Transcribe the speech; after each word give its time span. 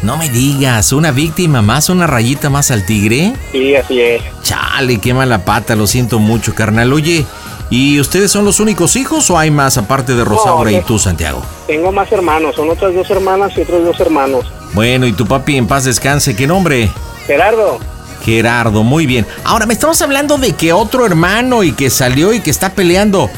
No 0.04 0.18
me 0.18 0.30
digas, 0.30 0.92
una 0.92 1.12
víctima 1.12 1.62
más, 1.62 1.88
una 1.88 2.08
rayita 2.08 2.50
más 2.50 2.72
al 2.72 2.86
tigre. 2.86 3.34
Sí, 3.54 3.74
así 3.74 4.02
es. 4.02 4.22
Chale, 4.44 5.00
qué 5.00 5.14
mala 5.14 5.46
pata, 5.46 5.78
lo 5.78 5.88
siento 5.88 6.20
mucho, 6.20 6.54
carnal. 6.54 6.92
Oye, 6.92 7.26
¿y 7.70 8.02
ustedes 8.02 8.30
son 8.30 8.44
los 8.44 8.60
únicos 8.60 8.98
hijos 8.98 9.30
o 9.30 9.40
hay 9.40 9.50
más 9.50 9.78
aparte 9.78 10.14
de 10.14 10.26
Rosaura 10.26 10.72
No, 10.72 10.78
y 10.78 10.82
tú, 10.82 11.00
Santiago? 11.00 11.42
Tengo 11.68 11.90
más 11.94 12.12
hermanos, 12.12 12.58
son 12.58 12.70
otras 12.70 12.94
dos 12.94 13.10
hermanas 13.10 13.54
y 13.56 13.62
otros 13.62 13.86
dos 13.86 13.98
hermanos. 14.02 14.46
Bueno, 14.74 15.08
y 15.08 15.14
tu 15.14 15.26
papi 15.26 15.56
en 15.56 15.68
paz 15.68 15.86
descanse, 15.86 16.36
¿qué 16.36 16.48
nombre? 16.48 16.92
Gerardo, 17.26 17.80
Gerardo, 18.26 18.84
muy 18.84 19.06
bien. 19.06 19.26
Ahora, 19.46 19.66
me 19.66 19.74
estamos 19.74 20.02
hablando 20.02 20.38
de 20.38 20.54
que 20.54 20.74
otro 20.74 21.06
hermano 21.06 21.64
y 21.64 21.72
que 21.72 21.90
salió 21.90 22.34
y 22.34 22.42
que 22.42 22.50
está 22.50 22.74
peleando. 22.74 23.30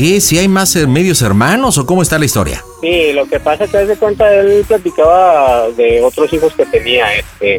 ¿Qué? 0.00 0.18
¿Si 0.22 0.38
hay 0.38 0.48
más 0.48 0.74
eh, 0.76 0.86
medios 0.86 1.20
hermanos 1.20 1.76
o 1.76 1.84
cómo 1.84 2.00
está 2.00 2.18
la 2.18 2.24
historia? 2.24 2.64
sí, 2.80 3.12
lo 3.12 3.26
que 3.28 3.38
pasa 3.38 3.64
es 3.64 3.70
que 3.70 3.96
cuenta 3.96 4.34
él 4.34 4.64
platicaba 4.66 5.68
de 5.72 6.02
otros 6.02 6.32
hijos 6.32 6.54
que 6.54 6.64
tenía, 6.64 7.14
este, 7.14 7.58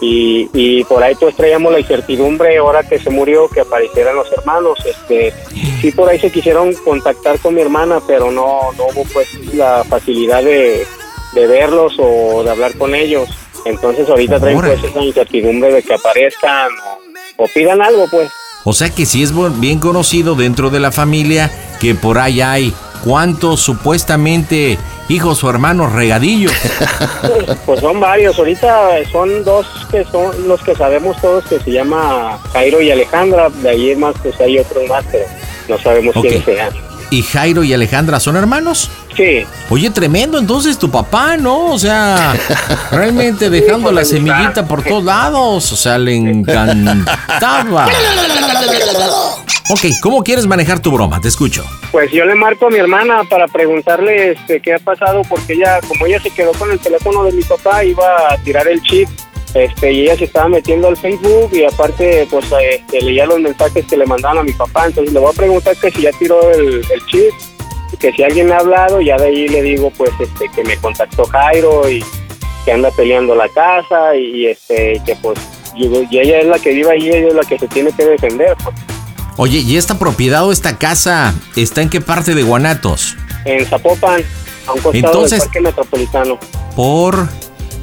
y, 0.00 0.48
y 0.52 0.84
por 0.84 1.02
ahí 1.02 1.16
pues 1.18 1.34
traíamos 1.34 1.72
la 1.72 1.80
incertidumbre 1.80 2.56
ahora 2.58 2.84
que 2.84 3.00
se 3.00 3.10
murió 3.10 3.48
que 3.48 3.62
aparecieran 3.62 4.14
los 4.14 4.30
hermanos, 4.32 4.78
este, 4.86 5.34
sí 5.80 5.90
por 5.90 6.08
ahí 6.08 6.20
se 6.20 6.30
quisieron 6.30 6.72
contactar 6.84 7.40
con 7.40 7.56
mi 7.56 7.62
hermana, 7.62 7.98
pero 8.06 8.30
no, 8.30 8.70
no 8.78 8.84
hubo 8.84 9.02
pues 9.12 9.26
la 9.52 9.82
facilidad 9.82 10.44
de, 10.44 10.86
de 11.32 11.46
verlos 11.48 11.96
o 11.98 12.44
de 12.44 12.50
hablar 12.50 12.78
con 12.78 12.94
ellos, 12.94 13.28
entonces 13.64 14.08
ahorita 14.08 14.38
traen 14.38 14.60
pues 14.60 14.84
esa 14.84 15.02
incertidumbre 15.02 15.72
de 15.72 15.82
que 15.82 15.94
aparezcan 15.94 16.70
o, 17.38 17.42
o 17.42 17.48
pidan 17.48 17.82
algo 17.82 18.06
pues. 18.08 18.30
O 18.68 18.72
sea 18.72 18.90
que 18.90 19.06
sí 19.06 19.22
es 19.22 19.32
bien 19.60 19.78
conocido 19.78 20.34
dentro 20.34 20.70
de 20.70 20.80
la 20.80 20.90
familia 20.90 21.52
que 21.80 21.94
por 21.94 22.18
ahí 22.18 22.40
hay 22.40 22.74
cuántos 23.04 23.60
supuestamente 23.60 24.76
hijos 25.08 25.44
o 25.44 25.50
hermanos 25.50 25.92
regadillos. 25.92 26.52
Pues 27.64 27.80
son 27.80 28.00
varios, 28.00 28.38
ahorita 28.38 28.90
son 29.10 29.44
dos 29.44 29.66
que 29.90 30.04
son 30.04 30.48
los 30.48 30.60
que 30.62 30.74
sabemos 30.74 31.16
todos 31.20 31.44
que 31.44 31.58
se 31.60 31.70
llama 31.72 32.38
Jairo 32.52 32.80
y 32.80 32.90
Alejandra, 32.90 33.50
de 33.50 33.68
ahí 33.68 33.96
más 33.96 34.14
pues 34.22 34.40
hay 34.40 34.58
otros 34.58 34.88
más, 34.88 35.04
pero 35.10 35.24
no 35.68 35.78
sabemos 35.78 36.16
Ok. 36.16 36.22
quiénes 36.22 36.44
sean. 36.44 36.70
¿Y 37.10 37.22
Jairo 37.22 37.62
y 37.62 37.72
Alejandra 37.72 38.18
son 38.20 38.36
hermanos? 38.36 38.90
Sí, 39.16 39.46
Oye, 39.70 39.90
tremendo 39.90 40.38
entonces 40.38 40.78
tu 40.78 40.90
papá, 40.90 41.36
¿no? 41.36 41.72
O 41.72 41.78
sea, 41.78 42.34
realmente 42.92 43.50
dejando 43.50 43.90
la 43.90 44.04
semillita 44.04 44.66
por 44.66 44.82
todos 44.84 45.04
lados. 45.04 45.72
O 45.72 45.76
sea, 45.76 45.98
le 45.98 46.14
encantaba. 46.14 47.88
Ok, 49.70 49.80
¿cómo 50.00 50.22
quieres 50.22 50.46
manejar 50.46 50.78
tu 50.78 50.92
broma? 50.92 51.20
Te 51.20 51.28
escucho. 51.28 51.64
pues 51.90 52.12
yo 52.12 52.24
le 52.24 52.36
marco 52.36 52.66
a 52.66 52.70
mi 52.70 52.76
hermana 52.76 53.24
para 53.28 53.48
preguntarle 53.48 54.32
este 54.32 54.60
qué 54.60 54.74
ha 54.74 54.78
pasado 54.78 55.22
porque 55.28 55.54
ella, 55.54 55.80
como 55.88 56.06
ella 56.06 56.20
se 56.20 56.30
quedó 56.30 56.52
con 56.52 56.70
el 56.70 56.78
teléfono 56.78 57.24
de 57.24 57.32
mi 57.32 57.42
papá, 57.42 57.82
iba 57.82 58.32
a 58.32 58.36
tirar 58.38 58.68
el 58.68 58.80
chip. 58.82 59.08
Este, 59.54 59.90
y 59.90 60.02
ella 60.02 60.16
se 60.16 60.24
estaba 60.24 60.48
metiendo 60.48 60.88
al 60.88 60.96
Facebook 60.98 61.50
y 61.52 61.64
aparte 61.64 62.28
pues 62.30 62.44
este, 62.44 63.00
leía 63.00 63.24
los 63.24 63.40
mensajes 63.40 63.86
que 63.86 63.96
le 63.96 64.04
mandaban 64.04 64.38
a 64.38 64.42
mi 64.42 64.52
papá, 64.52 64.86
entonces 64.86 65.14
le 65.14 65.18
voy 65.18 65.30
a 65.32 65.36
preguntar 65.36 65.74
que 65.76 65.90
si 65.90 66.02
ya 66.02 66.10
tiró 66.18 66.52
el, 66.52 66.84
el 66.92 67.06
chip 67.06 67.32
que 67.98 68.12
si 68.12 68.22
alguien 68.22 68.46
me 68.48 68.54
ha 68.54 68.58
hablado, 68.58 69.00
ya 69.00 69.16
de 69.16 69.26
ahí 69.26 69.48
le 69.48 69.62
digo 69.62 69.90
pues 69.96 70.10
este 70.20 70.48
que 70.54 70.64
me 70.64 70.76
contactó 70.76 71.24
Jairo 71.26 71.88
y 71.88 72.04
que 72.64 72.72
anda 72.72 72.90
peleando 72.90 73.34
la 73.34 73.48
casa 73.48 74.14
y 74.16 74.46
este 74.46 75.00
que 75.04 75.16
pues 75.16 75.38
y 75.74 75.86
ella 76.18 76.40
es 76.40 76.46
la 76.46 76.58
que 76.58 76.70
vive 76.70 76.90
ahí, 76.90 77.08
ella 77.08 77.28
es 77.28 77.34
la 77.34 77.42
que 77.42 77.58
se 77.58 77.68
tiene 77.68 77.92
que 77.92 78.04
defender 78.04 78.56
pues. 78.62 78.74
Oye, 79.38 79.58
¿y 79.58 79.76
esta 79.76 79.98
propiedad 79.98 80.46
o 80.46 80.52
esta 80.52 80.78
casa 80.78 81.34
está 81.56 81.82
en 81.82 81.90
qué 81.90 82.00
parte 82.00 82.34
de 82.34 82.42
Guanatos? 82.42 83.16
en 83.44 83.64
Zapopan, 83.64 84.22
a 84.66 84.72
un 84.72 84.80
costado 84.80 84.94
Entonces- 84.94 85.38
del 85.38 85.48
parque 85.48 85.60
metropolitano. 85.60 86.38
Por 86.74 87.28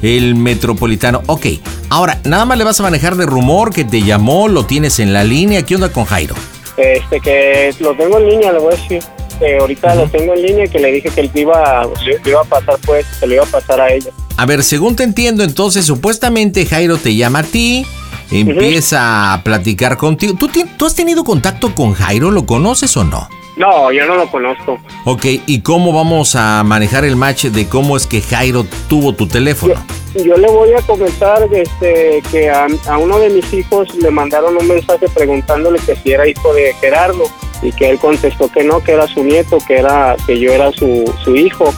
el 0.02 0.34
metropolitano. 0.34 1.22
Ok, 1.26 1.46
ahora, 1.88 2.20
nada 2.24 2.44
más 2.44 2.58
le 2.58 2.64
vas 2.64 2.78
a 2.80 2.82
manejar 2.82 3.16
de 3.16 3.24
rumor 3.26 3.72
que 3.72 3.84
te 3.84 4.02
llamó, 4.02 4.48
lo 4.48 4.66
tienes 4.66 4.98
en 4.98 5.12
la 5.12 5.24
línea. 5.24 5.64
¿Qué 5.64 5.74
onda 5.74 5.90
con 5.90 6.04
Jairo? 6.04 6.34
Este 6.76 7.20
que 7.20 7.74
lo 7.80 7.94
tengo 7.96 8.18
en 8.18 8.28
línea, 8.28 8.52
le 8.52 8.58
voy 8.58 8.74
a 8.74 8.76
decir. 8.76 9.02
Que 9.38 9.58
ahorita 9.58 9.94
lo 9.94 10.08
tengo 10.08 10.34
en 10.34 10.42
línea 10.42 10.64
y 10.64 10.68
que 10.68 10.78
le 10.78 10.92
dije 10.92 11.10
que 11.10 11.20
él 11.22 11.30
iba, 11.34 11.86
le, 12.04 12.30
iba 12.30 12.40
a 12.40 12.44
pasar 12.44 12.76
pues, 12.84 13.06
se 13.18 13.26
lo 13.26 13.34
iba 13.34 13.44
a 13.44 13.46
pasar 13.46 13.80
a 13.80 13.92
ella. 13.92 14.10
A 14.36 14.46
ver, 14.46 14.62
según 14.64 14.96
te 14.96 15.04
entiendo, 15.04 15.44
entonces 15.44 15.84
supuestamente 15.84 16.66
Jairo 16.66 16.96
te 16.96 17.14
llama 17.14 17.40
a 17.40 17.42
ti, 17.44 17.86
empieza 18.30 19.32
a 19.32 19.42
platicar 19.44 19.96
contigo. 19.96 20.34
¿Tú, 20.38 20.48
¿Tú 20.76 20.86
has 20.86 20.94
tenido 20.94 21.24
contacto 21.24 21.74
con 21.74 21.94
Jairo? 21.94 22.30
¿Lo 22.30 22.46
conoces 22.46 22.96
o 22.96 23.04
no? 23.04 23.28
No, 23.56 23.92
yo 23.92 24.04
no 24.06 24.16
lo 24.16 24.28
conozco. 24.30 24.78
Ok, 25.04 25.24
¿y 25.46 25.60
cómo 25.60 25.92
vamos 25.92 26.34
a 26.34 26.62
manejar 26.64 27.04
el 27.04 27.16
match 27.16 27.44
de 27.46 27.68
cómo 27.68 27.96
es 27.96 28.06
que 28.06 28.20
Jairo 28.20 28.66
tuvo 28.88 29.12
tu 29.12 29.28
teléfono? 29.28 29.74
Yo 30.14 30.36
le 30.36 30.48
voy 30.48 30.72
a 30.72 30.82
comentar 30.82 31.42
este, 31.52 32.22
que 32.30 32.50
a, 32.50 32.66
a 32.88 32.98
uno 32.98 33.18
de 33.18 33.30
mis 33.30 33.52
hijos 33.52 33.92
le 33.96 34.10
mandaron 34.10 34.56
un 34.56 34.66
mensaje 34.66 35.08
preguntándole 35.08 35.78
que 35.80 35.96
si 35.96 36.12
era 36.12 36.26
hijo 36.28 36.52
de 36.54 36.72
Gerardo 36.80 37.24
y 37.62 37.72
que 37.72 37.90
él 37.90 37.98
contestó 37.98 38.48
que 38.50 38.62
no, 38.62 38.80
que 38.82 38.92
era 38.92 39.06
su 39.08 39.24
nieto, 39.24 39.58
que 39.66 39.78
era 39.78 40.16
que 40.26 40.38
yo 40.38 40.52
era 40.52 40.70
su, 40.72 41.12
su 41.24 41.34
hijo. 41.34 41.72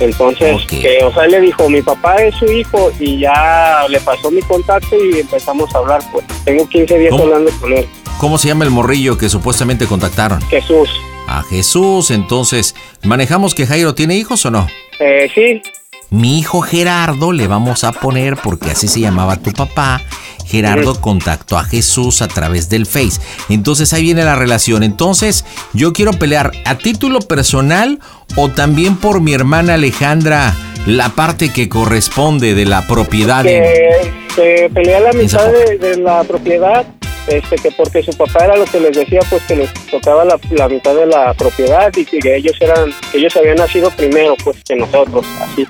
Entonces, 0.00 0.66
que, 0.66 1.04
o 1.04 1.12
sea, 1.12 1.24
él 1.24 1.30
le 1.30 1.40
dijo, 1.42 1.68
mi 1.68 1.80
papá 1.80 2.16
es 2.16 2.34
su 2.34 2.46
hijo 2.46 2.90
y 2.98 3.20
ya 3.20 3.86
le 3.88 4.00
pasó 4.00 4.30
mi 4.30 4.42
contacto 4.42 4.96
y 4.96 5.20
empezamos 5.20 5.72
a 5.74 5.78
hablar. 5.78 6.02
Pues 6.10 6.24
tengo 6.44 6.68
15 6.68 6.98
días 6.98 7.10
¿Cómo? 7.10 7.24
hablando 7.24 7.50
con 7.60 7.72
él. 7.72 7.86
¿Cómo 8.22 8.38
se 8.38 8.46
llama 8.46 8.64
el 8.64 8.70
morrillo 8.70 9.18
que 9.18 9.28
supuestamente 9.28 9.86
contactaron? 9.86 10.40
Jesús. 10.42 10.88
A 11.26 11.42
Jesús, 11.42 12.12
entonces, 12.12 12.76
¿manejamos 13.02 13.52
que 13.52 13.66
Jairo 13.66 13.96
tiene 13.96 14.16
hijos 14.16 14.46
o 14.46 14.50
no? 14.52 14.68
Eh, 15.00 15.28
sí, 15.34 15.60
Mi 16.10 16.38
hijo 16.38 16.60
Gerardo 16.60 17.32
le 17.32 17.48
vamos 17.48 17.82
a 17.82 17.90
poner, 17.90 18.36
porque 18.36 18.70
así 18.70 18.86
se 18.86 19.00
llamaba 19.00 19.38
tu 19.38 19.50
papá. 19.50 20.00
Gerardo 20.46 21.00
contactó 21.00 21.58
a 21.58 21.64
Jesús 21.64 22.22
a 22.22 22.28
través 22.28 22.68
del 22.68 22.86
Face. 22.86 23.20
Entonces 23.48 23.92
ahí 23.92 24.02
viene 24.02 24.22
la 24.22 24.36
relación. 24.36 24.84
Entonces 24.84 25.44
yo 25.72 25.92
quiero 25.92 26.12
pelear 26.12 26.52
a 26.64 26.78
título 26.78 27.18
personal 27.22 27.98
o 28.36 28.50
también 28.50 28.94
por 28.98 29.20
mi 29.20 29.32
hermana 29.32 29.74
Alejandra, 29.74 30.54
la 30.86 31.08
parte 31.08 31.52
que 31.52 31.68
corresponde 31.68 32.54
de 32.54 32.66
la 32.66 32.86
propiedad. 32.86 33.44
en- 33.46 33.64
que, 33.64 34.12
que 34.36 34.70
pelea 34.72 35.00
la 35.00 35.12
mitad 35.12 35.44
de 35.50 35.96
la 35.96 36.22
propiedad, 36.24 36.86
este, 37.26 37.56
que 37.56 37.70
porque 37.72 38.02
su 38.02 38.12
papá 38.16 38.44
era 38.44 38.56
lo 38.56 38.64
que 38.64 38.80
les 38.80 38.96
decía, 38.96 39.20
pues 39.28 39.42
que 39.44 39.56
les 39.56 39.72
tocaba 39.90 40.24
la, 40.24 40.38
la 40.50 40.68
mitad 40.68 40.94
de 40.94 41.06
la 41.06 41.34
propiedad 41.34 41.92
y 41.96 42.04
que 42.04 42.36
ellos 42.36 42.56
eran, 42.60 42.92
ellos 43.12 43.36
habían 43.36 43.56
nacido 43.56 43.90
primero, 43.90 44.36
pues 44.42 44.62
que 44.64 44.76
nosotros, 44.76 45.24
así. 45.40 45.66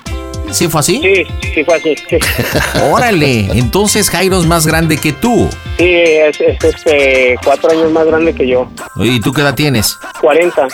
¿Sí 0.53 0.67
fue 0.67 0.81
así? 0.81 1.01
Sí, 1.01 1.25
sí 1.53 1.63
fue 1.63 1.75
así. 1.75 1.95
Sí, 2.09 2.17
Órale, 2.91 3.47
entonces 3.53 4.09
Jairo 4.09 4.39
es 4.39 4.45
más 4.45 4.67
grande 4.67 4.97
que 4.97 5.11
tú. 5.11 5.49
Sí, 5.77 5.89
es, 5.89 6.39
es, 6.39 6.63
este, 6.63 7.35
cuatro 7.43 7.71
años 7.71 7.91
más 7.91 8.05
grande 8.05 8.35
que 8.35 8.47
yo, 8.47 8.69
¿Y 8.97 9.19
tú 9.19 9.33
qué 9.33 9.41
edad 9.41 9.55
tienes? 9.55 9.97
40. 10.21 10.67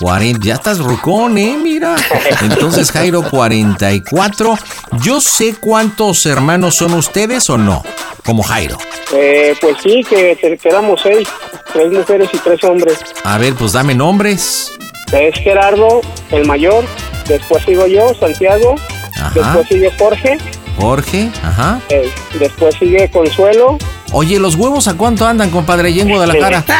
40, 0.00 0.46
ya 0.46 0.54
estás 0.54 0.78
rucón, 0.78 1.36
¿eh? 1.36 1.56
Mira. 1.62 1.96
Entonces, 2.40 2.90
Jairo, 2.90 3.22
44. 3.28 4.58
Yo 5.02 5.20
sé 5.20 5.54
cuántos 5.60 6.24
hermanos 6.24 6.74
son 6.76 6.94
ustedes 6.94 7.50
o 7.50 7.58
no, 7.58 7.82
como 8.24 8.42
Jairo. 8.42 8.78
Eh, 9.12 9.54
pues 9.60 9.76
sí, 9.82 10.02
que, 10.08 10.36
que 10.36 10.58
éramos 10.64 11.00
seis, 11.02 11.28
tres 11.72 11.92
mujeres 11.92 12.30
y 12.32 12.38
tres 12.38 12.64
hombres. 12.64 12.98
A 13.24 13.36
ver, 13.36 13.54
pues 13.54 13.72
dame 13.72 13.94
nombres. 13.94 14.72
Es 15.12 15.38
Gerardo, 15.40 16.00
el 16.30 16.46
mayor, 16.46 16.84
después 17.28 17.62
sigo 17.64 17.86
yo, 17.86 18.12
Santiago, 18.14 18.74
Ajá. 19.18 19.32
después 19.34 19.68
sigue 19.68 19.90
Jorge, 19.98 20.38
Jorge, 20.78 21.30
ajá. 21.42 21.80
eh, 21.88 22.10
después 22.38 22.74
sigue 22.78 23.10
Consuelo, 23.10 23.78
Oye, 24.12 24.38
¿los 24.38 24.54
huevos 24.54 24.86
a 24.86 24.94
cuánto 24.94 25.26
andan, 25.26 25.50
compadre? 25.50 25.88
allá 25.88 26.02
en 26.02 26.08
Guadalajara. 26.10 26.64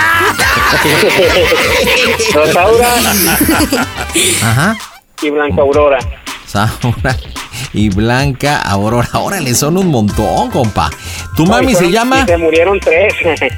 Rosaura 2.35 2.89
Ajá. 4.43 4.77
y 5.23 5.31
Blanca 5.31 5.63
Aurora. 5.63 5.99
Saura 6.47 7.17
y 7.73 7.89
Blanca 7.89 8.59
Aurora. 8.63 9.09
Órale, 9.15 9.55
son 9.55 9.77
un 9.77 9.89
montón, 9.89 10.51
compa. 10.51 10.91
¿Tu 11.37 11.45
mami 11.47 11.75
se 11.75 11.91
llama? 11.91 12.21
y 12.21 12.27
se 12.27 12.37
murieron 12.37 12.79
tres. 12.81 13.15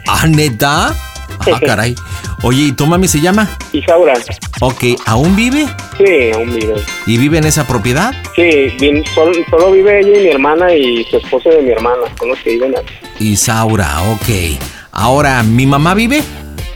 Ah, 0.09 0.27
neta. 0.27 0.95
Ah, 1.41 1.59
caray. 1.67 1.95
Oye, 2.43 2.63
¿y 2.65 2.73
tu 2.73 2.87
mami 2.87 3.09
se 3.09 3.21
llama? 3.21 3.49
Isaura. 3.73 4.15
Ok, 4.61 4.85
¿aún 5.07 5.35
vive? 5.37 5.67
Sí, 5.97 6.31
aún 6.35 6.55
vive. 6.55 6.75
¿Y 7.07 7.17
vive 7.19 7.39
en 7.39 7.45
esa 7.47 7.67
propiedad? 7.67 8.13
Sí, 8.37 8.73
bien, 8.81 9.05
solo, 9.15 9.33
solo 9.51 9.73
vive 9.73 10.01
ella 10.01 10.19
y 10.21 10.23
mi 10.25 10.31
hermana 10.31 10.75
y 10.75 11.05
su 11.05 11.17
esposo 11.19 11.49
de 11.51 11.63
mi 11.63 11.71
hermana. 11.71 12.03
Son 12.19 12.29
los 12.29 12.39
que 12.41 12.51
viven 12.51 12.75
aquí. 12.77 12.95
Isaura, 13.25 14.03
ok. 14.13 14.59
Ahora, 14.93 15.43
¿mi 15.43 15.67
mamá 15.67 15.95
vive? 15.95 16.23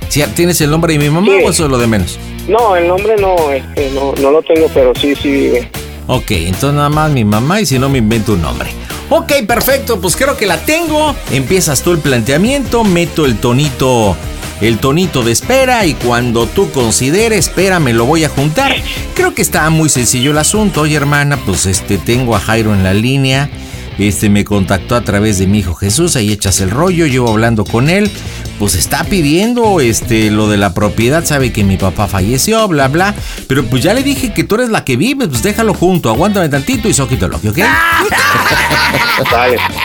¿Sí, 0.08 0.22
¿Tienes 0.34 0.60
el 0.60 0.70
nombre 0.70 0.92
de 0.92 0.98
mi 0.98 1.08
mamá 1.10 1.26
Sí. 1.38 1.44
o 1.44 1.50
eso 1.50 1.64
es 1.64 1.70
lo 1.70 1.78
de 1.78 1.86
menos? 1.86 2.18
No, 2.48 2.74
el 2.76 2.86
nombre 2.88 3.14
no, 3.20 3.50
este, 3.52 3.90
no, 3.92 4.12
no 4.20 4.30
lo 4.32 4.42
tengo, 4.42 4.66
pero 4.74 4.92
sí, 4.94 5.14
sí 5.14 5.30
vive. 5.30 5.70
Ok, 6.14 6.30
entonces 6.32 6.74
nada 6.74 6.90
más 6.90 7.10
mi 7.10 7.24
mamá 7.24 7.62
y 7.62 7.64
si 7.64 7.78
no 7.78 7.88
me 7.88 7.96
invento 7.96 8.34
un 8.34 8.42
nombre. 8.42 8.70
Ok, 9.08 9.32
perfecto, 9.46 9.98
pues 9.98 10.14
creo 10.14 10.36
que 10.36 10.44
la 10.44 10.58
tengo. 10.58 11.16
Empiezas 11.30 11.80
tú 11.80 11.90
el 11.92 12.00
planteamiento, 12.00 12.84
meto 12.84 13.24
el 13.24 13.38
tonito, 13.38 14.14
el 14.60 14.76
tonito 14.76 15.22
de 15.22 15.32
espera 15.32 15.86
y 15.86 15.94
cuando 15.94 16.46
tú 16.46 16.70
consideres, 16.70 17.48
espera, 17.48 17.80
me 17.80 17.94
lo 17.94 18.04
voy 18.04 18.24
a 18.24 18.28
juntar. 18.28 18.74
Creo 19.14 19.34
que 19.34 19.40
está 19.40 19.70
muy 19.70 19.88
sencillo 19.88 20.32
el 20.32 20.38
asunto. 20.38 20.82
Oye, 20.82 20.96
hermana, 20.96 21.38
pues 21.38 21.64
este 21.64 21.96
tengo 21.96 22.36
a 22.36 22.40
Jairo 22.40 22.74
en 22.74 22.84
la 22.84 22.92
línea. 22.92 23.48
Este 23.98 24.30
me 24.30 24.44
contactó 24.44 24.96
a 24.96 25.02
través 25.02 25.38
de 25.38 25.46
mi 25.46 25.58
hijo 25.60 25.74
Jesús, 25.74 26.16
ahí 26.16 26.32
echas 26.32 26.60
el 26.60 26.70
rollo, 26.70 27.06
llevo 27.06 27.28
hablando 27.30 27.64
con 27.64 27.90
él, 27.90 28.10
pues 28.58 28.74
está 28.74 29.04
pidiendo 29.04 29.80
este 29.80 30.30
lo 30.30 30.48
de 30.48 30.56
la 30.56 30.72
propiedad, 30.74 31.24
sabe 31.24 31.52
que 31.52 31.62
mi 31.62 31.76
papá 31.76 32.08
falleció, 32.08 32.66
bla 32.68 32.88
bla, 32.88 33.14
pero 33.48 33.64
pues 33.66 33.82
ya 33.82 33.92
le 33.94 34.02
dije 34.02 34.32
que 34.32 34.44
tú 34.44 34.54
eres 34.56 34.70
la 34.70 34.84
que 34.84 34.96
vive, 34.96 35.28
pues 35.28 35.42
déjalo 35.42 35.74
junto, 35.74 36.08
aguántame 36.10 36.48
tantito 36.48 36.88
y 36.88 36.94
sóquito 36.94 37.28
lo 37.28 37.40
que, 37.40 37.50
¿ok? 37.50 37.58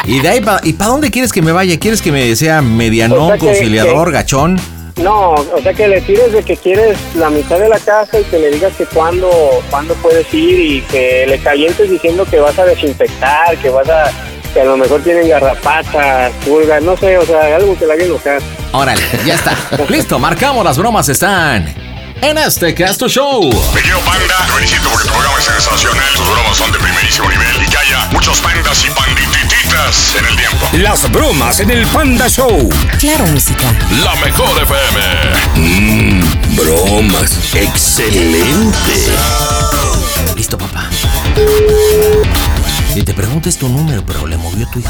Y 0.05 0.19
de 0.19 0.29
ahí, 0.29 0.41
pa- 0.41 0.61
¿y 0.63 0.73
para 0.73 0.91
dónde 0.91 1.11
quieres 1.11 1.31
que 1.31 1.41
me 1.41 1.51
vaya? 1.51 1.77
¿Quieres 1.77 2.01
que 2.01 2.11
me 2.11 2.35
sea 2.35 2.61
medianón, 2.61 3.19
O 3.19 3.27
sea 3.27 3.37
que- 3.37 3.45
conciliador, 3.45 4.11
gachón? 4.11 4.59
No, 4.97 5.31
o 5.33 5.61
sea 5.61 5.73
que 5.73 5.87
le 5.87 6.01
tires 6.01 6.31
de 6.31 6.43
que 6.43 6.57
quieres 6.57 6.97
la 7.15 7.29
mitad 7.29 7.59
de 7.59 7.69
la 7.69 7.79
casa 7.79 8.19
y 8.19 8.23
que 8.23 8.39
le 8.39 8.49
digas 8.49 8.73
que 8.75 8.85
cuándo, 8.85 9.29
cuándo 9.69 9.93
puedes 9.95 10.31
ir 10.33 10.59
y 10.59 10.81
que 10.81 11.25
le 11.27 11.37
calientes 11.39 11.89
diciendo 11.89 12.25
que 12.25 12.39
vas 12.39 12.57
a 12.57 12.65
desinfectar, 12.65 13.55
que 13.57 13.69
vas 13.69 13.87
a, 13.89 14.11
que 14.53 14.61
a 14.61 14.65
lo 14.65 14.75
mejor 14.75 15.01
tienen 15.03 15.29
garrapatas, 15.29 16.31
pulgas, 16.43 16.81
no 16.81 16.97
sé, 16.97 17.17
o 17.17 17.25
sea, 17.25 17.55
algo 17.55 17.77
que 17.77 17.85
la 17.85 17.93
haga 17.93 18.05
enojar. 18.05 18.41
Órale, 18.71 19.03
ya 19.23 19.35
está. 19.35 19.55
Listo, 19.89 20.17
marcamos, 20.17 20.65
las 20.65 20.77
bromas 20.79 21.07
están 21.09 21.73
en 22.21 22.37
este 22.39 22.73
Casto 22.73 23.07
Show. 23.07 23.43
Me 23.75 23.81
quiero 23.81 23.99
panda, 23.99 24.45
te 24.47 24.53
felicito 24.53 24.89
porque 24.89 25.07
tu 25.07 25.13
programa 25.13 25.37
es 25.37 25.45
sensacional, 25.45 26.13
tus 26.15 26.29
bromas 26.29 26.57
son 26.57 26.71
de 26.71 26.79
primerísimo 26.79 27.29
nivel 27.29 27.63
y 27.63 27.69
que 27.69 27.77
haya 27.77 28.07
muchos 28.11 28.41
pandas 28.41 28.83
y 28.83 28.89
en 29.77 30.25
el 30.25 30.35
tiempo. 30.35 30.65
Las 30.73 31.11
bromas 31.11 31.59
en 31.59 31.69
el 31.69 31.85
Panda 31.87 32.27
Show. 32.27 32.69
Claro, 32.99 33.25
música. 33.27 33.71
La 34.03 34.15
mejor 34.15 34.49
FM. 34.63 34.99
Mmm, 35.55 36.55
bromas. 36.55 37.53
Excelente. 37.53 38.93
Listo, 40.35 40.57
papá. 40.57 40.89
Y 42.95 43.03
te 43.03 43.13
preguntes 43.13 43.57
tu 43.59 43.69
número, 43.69 44.03
pero 44.05 44.25
le 44.25 44.37
movió 44.37 44.67
tu 44.73 44.79
hijo. 44.79 44.89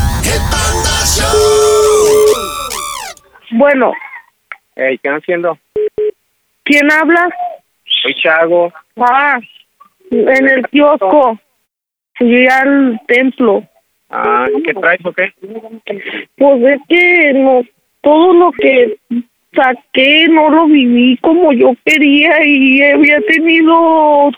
Bueno, 3.52 3.92
Hey, 4.76 5.00
¿Qué 5.02 5.10
están 5.10 5.16
haciendo? 5.16 5.58
¿quién 6.64 6.92
habla? 6.92 7.28
Soy 8.02 8.14
Chago. 8.16 8.72
Ah, 8.98 9.40
en 10.12 10.48
el 10.50 10.68
kiosco. 10.70 11.40
Llegué 12.20 12.48
al 12.48 13.02
templo. 13.08 13.64
Ah, 14.10 14.48
¿Qué 14.66 14.74
traes 14.74 15.06
o 15.06 15.12
qué? 15.12 15.32
Pues 16.38 16.64
es 16.64 16.80
que 16.88 17.34
no, 17.34 17.62
todo 18.02 18.34
lo 18.34 18.52
que 18.54 18.98
saqué 19.54 20.28
no 20.30 20.50
lo 20.50 20.68
viví 20.68 21.18
como 21.18 21.52
yo 21.52 21.74
quería 21.84 22.44
y 22.46 22.82
había 22.84 23.20
tenido 23.22 24.32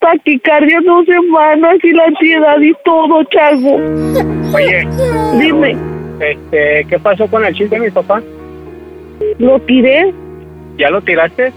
taquicardia 0.00 0.80
dos 0.84 1.06
semanas 1.06 1.76
y 1.82 1.92
la 1.92 2.04
ansiedad 2.04 2.60
y 2.60 2.72
todo, 2.84 3.24
Chago. 3.24 3.76
Oye, 4.54 4.86
Dime, 5.40 5.76
este, 6.20 6.84
¿qué 6.88 6.98
pasó 7.02 7.26
con 7.28 7.44
el 7.44 7.54
chip 7.54 7.68
de 7.70 7.80
mi 7.80 7.90
papá? 7.90 8.22
¿lo 9.38 9.58
tiré? 9.60 10.12
¿Ya 10.76 10.90
lo 10.90 11.00
tiraste? 11.00 11.52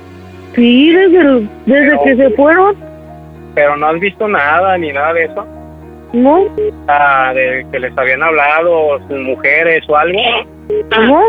Sí, 0.56 0.92
desde, 0.92 1.18
el- 1.20 1.50
desde 1.66 1.98
que 2.04 2.16
se 2.16 2.30
fueron, 2.32 2.76
Pero 3.56 3.78
no 3.78 3.88
has 3.88 4.00
visto 4.00 4.28
nada 4.28 4.78
ni 4.78 4.92
nada 4.92 5.14
de 5.14 5.26
eso. 5.26 5.46
¿No? 6.14 6.46
Ah, 6.88 7.32
de 7.34 7.66
que 7.72 7.80
les 7.80 7.98
habían 7.98 8.22
hablado 8.24 9.00
sus 9.08 9.20
mujeres 9.20 9.84
o 9.88 9.96
algo. 9.96 10.20
¿No? 11.00 11.22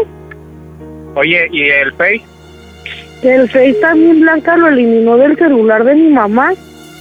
Oye, 1.15 1.47
¿y 1.53 1.69
el 1.69 1.93
Face? 1.93 2.23
El 3.23 3.49
Face 3.49 3.75
también 3.81 4.21
Blanca 4.21 4.57
lo 4.57 4.69
eliminó 4.69 5.17
del 5.17 5.37
celular 5.37 5.85
de 5.85 5.95
mi 5.95 6.09
mamá, 6.11 6.53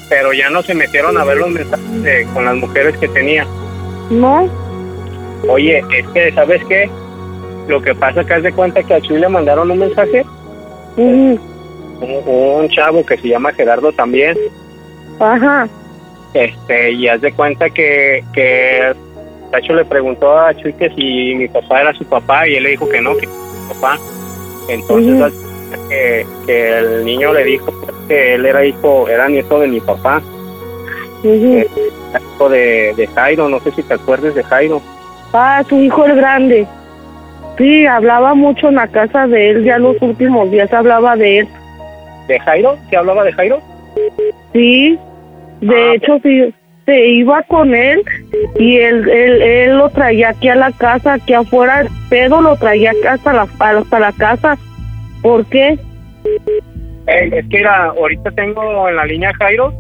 Pero 0.10 0.34
ya 0.34 0.50
no 0.50 0.62
se 0.62 0.76
metieron 0.76 1.18
a 1.18 1.24
ver 1.24 1.38
los 1.38 1.50
mensajes 1.50 2.04
de- 2.04 2.28
con 2.34 2.44
las 2.46 2.56
mujeres 2.58 2.96
que 2.98 3.08
tenía. 3.08 3.46
¿no? 4.10 4.48
Oye, 5.48 5.82
es 5.98 6.06
que, 6.10 6.32
¿sabes 6.34 6.62
qué? 6.66 6.90
Lo 7.70 7.82
que 7.82 7.96
pasa 7.96 8.20
es 8.22 8.28
que 8.28 8.34
haz 8.34 8.44
de 8.44 8.52
cuenta 8.52 8.84
que 8.84 8.94
a 8.94 9.00
Chuy 9.02 9.20
le 9.20 9.30
mandaron 9.30 9.72
un 9.72 9.80
mensaje, 9.80 10.26
Ujú, 10.98 11.40
un, 12.02 12.22
un 12.28 12.70
chavo 12.70 13.06
que 13.06 13.18
se 13.18 13.30
llama 13.30 13.54
Gerardo 13.54 13.92
también, 13.94 14.38
Ajá. 15.20 15.68
Este, 16.34 16.92
y 16.92 17.08
haz 17.08 17.22
de 17.22 17.32
cuenta 17.34 17.70
que, 17.70 18.24
que 18.34 18.94
Tacho 19.52 19.74
le 19.74 19.86
preguntó 19.86 20.38
a 20.38 20.54
Chuy 20.54 20.74
que 20.74 20.90
si 20.92 21.36
mi 21.36 21.48
papá 21.48 21.82
era 21.82 21.94
su 21.94 22.06
papá 22.06 22.48
y 22.48 22.56
él 22.56 22.64
le 22.64 22.70
dijo 22.72 22.88
que 22.88 23.02
no, 23.02 23.16
que 23.16 23.26
era 23.26 23.34
su 23.34 23.74
papá. 23.74 24.00
Entonces, 24.70 25.34
que, 25.90 26.26
que 26.46 26.78
el 26.78 27.06
niño 27.06 27.34
le 27.34 27.44
dijo 27.44 27.74
que 28.08 28.36
él 28.36 28.46
era 28.46 28.66
hijo, 28.66 29.08
era 29.10 29.28
nieto 29.28 29.60
de 29.60 29.68
mi 29.68 29.80
papá, 29.80 30.22
eh, 31.24 31.68
hijo 32.36 32.50
de, 32.50 32.94
de 32.96 33.08
Jairo, 33.08 33.50
no 33.50 33.60
sé 33.60 33.72
si 33.72 33.84
te 33.84 33.94
acuerdas 33.94 34.36
de 34.36 34.44
Jairo. 34.44 34.82
Ah, 35.34 35.64
su 35.68 35.80
hijo 35.80 36.06
el 36.06 36.16
grande. 36.16 36.68
Sí, 37.58 37.86
hablaba 37.86 38.34
mucho 38.34 38.70
en 38.70 38.76
la 38.76 38.88
casa 38.88 39.28
de 39.28 39.52
él, 39.52 39.64
ya 39.64 39.78
los 39.78 40.02
últimos 40.02 40.50
días 40.50 40.72
hablaba 40.74 41.16
de 41.16 41.40
él. 41.40 41.48
¿De 42.28 42.40
Jairo? 42.40 42.78
¿Se 42.90 42.98
hablaba 42.98 43.24
de 43.24 43.34
Jairo? 43.34 43.60
Sí, 44.54 44.98
de 45.62 45.76
Ah. 45.76 45.94
hecho 45.96 46.20
sí, 46.24 46.54
se 46.86 47.08
iba 47.08 47.42
con 47.44 47.74
él 47.74 48.04
y 48.58 48.78
él, 48.78 49.08
él, 49.10 49.42
él 49.42 49.78
lo 49.78 49.90
traía 49.90 50.30
aquí 50.30 50.50
a 50.50 50.56
la 50.56 50.72
casa, 50.72 51.14
aquí 51.14 51.34
afuera, 51.34 51.86
pero 52.10 52.42
lo 52.42 52.56
traía 52.58 52.92
hasta 53.08 53.34
la, 53.34 53.48
hasta 53.60 54.00
la 54.00 54.12
casa. 54.14 54.58
¿Por 55.22 55.46
qué? 55.46 55.78
Eh, 57.08 57.30
es 57.32 57.48
que 57.50 57.60
era, 57.60 57.86
ahorita 57.86 58.32
tengo 58.32 58.90
en 58.90 58.96
la 58.96 59.06
línea 59.06 59.32
Jairo 59.40 59.74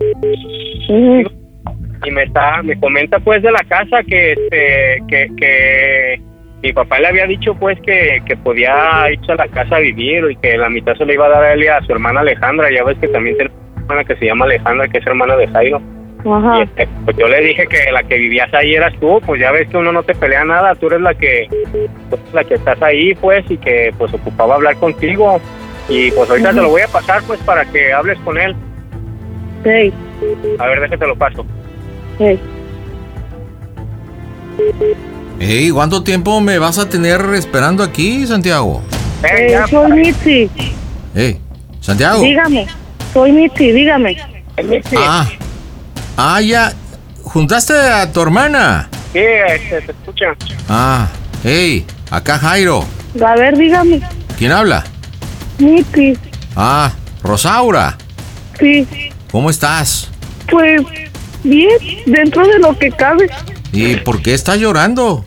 y 0.89 2.11
me 2.11 2.23
está, 2.23 2.61
me 2.63 2.79
comenta 2.79 3.19
pues 3.19 3.41
de 3.43 3.51
la 3.51 3.63
casa 3.67 4.01
que 4.03 4.31
este, 4.33 5.03
que, 5.07 5.29
que 5.37 6.21
mi 6.63 6.73
papá 6.73 6.99
le 6.99 7.07
había 7.07 7.25
dicho 7.27 7.55
pues 7.55 7.79
que, 7.81 8.21
que 8.25 8.35
podía 8.37 9.09
irse 9.11 9.31
a 9.31 9.35
la 9.35 9.47
casa 9.47 9.77
a 9.77 9.79
vivir 9.79 10.23
y 10.31 10.35
que 10.37 10.57
la 10.57 10.69
mitad 10.69 10.95
se 10.95 11.05
le 11.05 11.13
iba 11.13 11.25
a 11.25 11.29
dar 11.29 11.43
a 11.43 11.53
él 11.53 11.63
y 11.63 11.67
a 11.67 11.81
su 11.81 11.91
hermana 11.91 12.21
Alejandra, 12.21 12.69
ya 12.71 12.83
ves 12.83 12.97
que 12.99 13.07
también 13.07 13.37
hermana 13.81 14.03
que 14.03 14.15
se 14.15 14.25
llama 14.25 14.45
Alejandra 14.45 14.87
que 14.87 14.97
es 14.99 15.05
hermana 15.07 15.35
de 15.35 15.47
Jairo. 15.47 15.81
Y 16.23 16.29
Ajá. 16.29 16.61
este, 16.61 16.87
pues 17.03 17.17
yo 17.17 17.27
le 17.27 17.41
dije 17.41 17.65
que 17.67 17.91
la 17.91 18.03
que 18.03 18.15
vivías 18.17 18.53
ahí 18.53 18.75
eras 18.75 18.93
tú, 18.99 19.19
pues 19.25 19.41
ya 19.41 19.51
ves 19.51 19.67
que 19.69 19.77
uno 19.77 19.91
no 19.91 20.03
te 20.03 20.13
pelea 20.13 20.45
nada, 20.45 20.75
tú 20.75 20.87
eres 20.87 21.01
la 21.01 21.15
que 21.15 21.47
pues, 22.09 22.21
la 22.33 22.43
que 22.43 22.53
estás 22.55 22.79
ahí 22.81 23.15
pues 23.15 23.43
y 23.49 23.57
que 23.57 23.91
pues 23.97 24.13
ocupaba 24.13 24.55
hablar 24.55 24.75
contigo 24.77 25.41
y 25.89 26.11
pues 26.11 26.29
ahorita 26.29 26.49
te 26.53 26.61
lo 26.61 26.69
voy 26.69 26.81
a 26.83 26.87
pasar 26.87 27.23
pues 27.25 27.39
para 27.41 27.65
que 27.65 27.91
hables 27.91 28.19
con 28.19 28.37
él. 28.39 28.55
Sí, 29.63 29.91
A 30.59 30.67
ver, 30.67 30.81
déjate 30.81 31.07
lo 31.07 31.15
paso. 31.15 31.45
sí. 32.17 32.39
Ey, 35.39 35.71
¿cuánto 35.71 36.03
tiempo 36.03 36.39
me 36.39 36.59
vas 36.59 36.77
a 36.77 36.87
tener 36.87 37.19
esperando 37.33 37.83
aquí, 37.83 38.27
Santiago? 38.27 38.81
Eh, 39.23 39.57
soy 39.69 39.91
Mitzi, 39.91 40.49
Ey, 41.15 41.39
Santiago. 41.79 42.21
dígame. 42.21 42.67
Soy 43.13 43.31
Mitzi, 43.31 43.71
dígame. 43.71 44.15
Sí, 44.57 44.95
Ah, 44.97 45.27
ah, 46.17 46.41
ya. 46.41 46.73
¿Juntaste 47.23 47.73
a 47.73 48.11
tu 48.11 48.21
hermana? 48.21 48.89
sí, 49.13 49.19
este, 49.19 49.85
se 49.85 49.91
escucha. 49.91 50.25
Ah, 50.69 51.07
hey, 51.43 51.85
acá 52.09 52.37
Jairo. 52.37 52.85
A 53.25 53.35
ver, 53.35 53.57
dígame. 53.57 54.01
¿Quién 54.37 54.51
habla? 54.51 54.83
Mitzi, 55.59 56.17
Ah, 56.55 56.91
Rosaura. 57.23 57.97
sí. 58.59 58.87
¿Cómo 59.31 59.49
estás? 59.49 60.09
Pues 60.49 60.81
bien, 61.43 61.69
dentro 62.05 62.45
de 62.45 62.59
lo 62.59 62.77
que 62.77 62.91
cabe. 62.91 63.29
¿Y 63.71 63.95
por 63.97 64.21
qué 64.21 64.33
estás 64.33 64.57
llorando? 64.59 65.23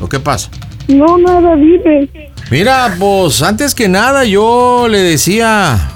¿O 0.00 0.08
qué 0.08 0.20
pasa? 0.20 0.50
No, 0.86 1.18
nada, 1.18 1.56
dime. 1.56 2.08
Mira, 2.50 2.94
pues 2.98 3.42
antes 3.42 3.74
que 3.74 3.88
nada 3.88 4.24
yo 4.24 4.86
le 4.88 4.98
decía 4.98 5.90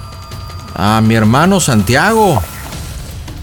a 0.75 1.01
mi 1.01 1.15
hermano 1.15 1.59
Santiago. 1.59 2.41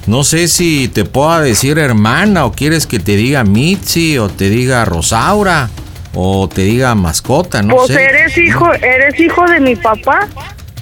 No 0.06 0.24
sé 0.24 0.48
si 0.48 0.88
te 0.88 1.04
pueda 1.04 1.40
decir 1.40 1.78
hermana 1.78 2.44
o 2.44 2.52
quieres 2.52 2.86
que 2.86 2.98
te 2.98 3.16
diga 3.16 3.44
Mitzi 3.44 4.18
o 4.18 4.28
te 4.28 4.50
diga 4.50 4.84
Rosaura 4.84 5.70
o 6.14 6.48
te 6.48 6.62
diga 6.62 6.94
mascota, 6.94 7.62
no 7.62 7.76
pues 7.76 7.88
sé. 7.88 8.04
eres 8.04 8.36
hijo, 8.36 8.72
eres 8.74 9.18
hijo 9.18 9.46
de 9.46 9.60
mi 9.60 9.76
papá. 9.76 10.28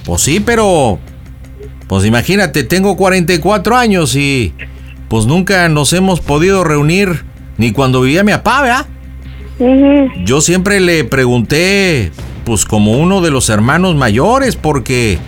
Pues 0.03 0.21
sí, 0.21 0.39
pero 0.39 0.99
pues 1.87 2.05
imagínate, 2.05 2.63
tengo 2.63 2.97
44 2.97 3.77
años 3.77 4.15
y 4.15 4.53
pues 5.07 5.25
nunca 5.25 5.69
nos 5.69 5.93
hemos 5.93 6.19
podido 6.19 6.63
reunir 6.63 7.23
ni 7.57 7.71
cuando 7.71 8.01
vivía 8.01 8.23
mi 8.23 8.31
papá, 8.31 8.61
¿verdad? 8.61 8.85
Yo 10.25 10.41
siempre 10.41 10.79
le 10.79 11.03
pregunté, 11.03 12.11
pues 12.43 12.65
como 12.65 12.93
uno 12.93 13.21
de 13.21 13.29
los 13.29 13.49
hermanos 13.49 13.95
mayores, 13.95 14.55
porque 14.55 15.19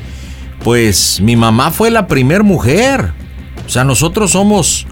pues 0.63 1.19
mi 1.21 1.35
mamá 1.35 1.71
fue 1.71 1.91
la 1.91 2.07
primer 2.07 2.43
mujer. 2.43 3.11
O 3.65 3.69
sea, 3.69 3.83
nosotros 3.83 4.31
somos 4.31 4.87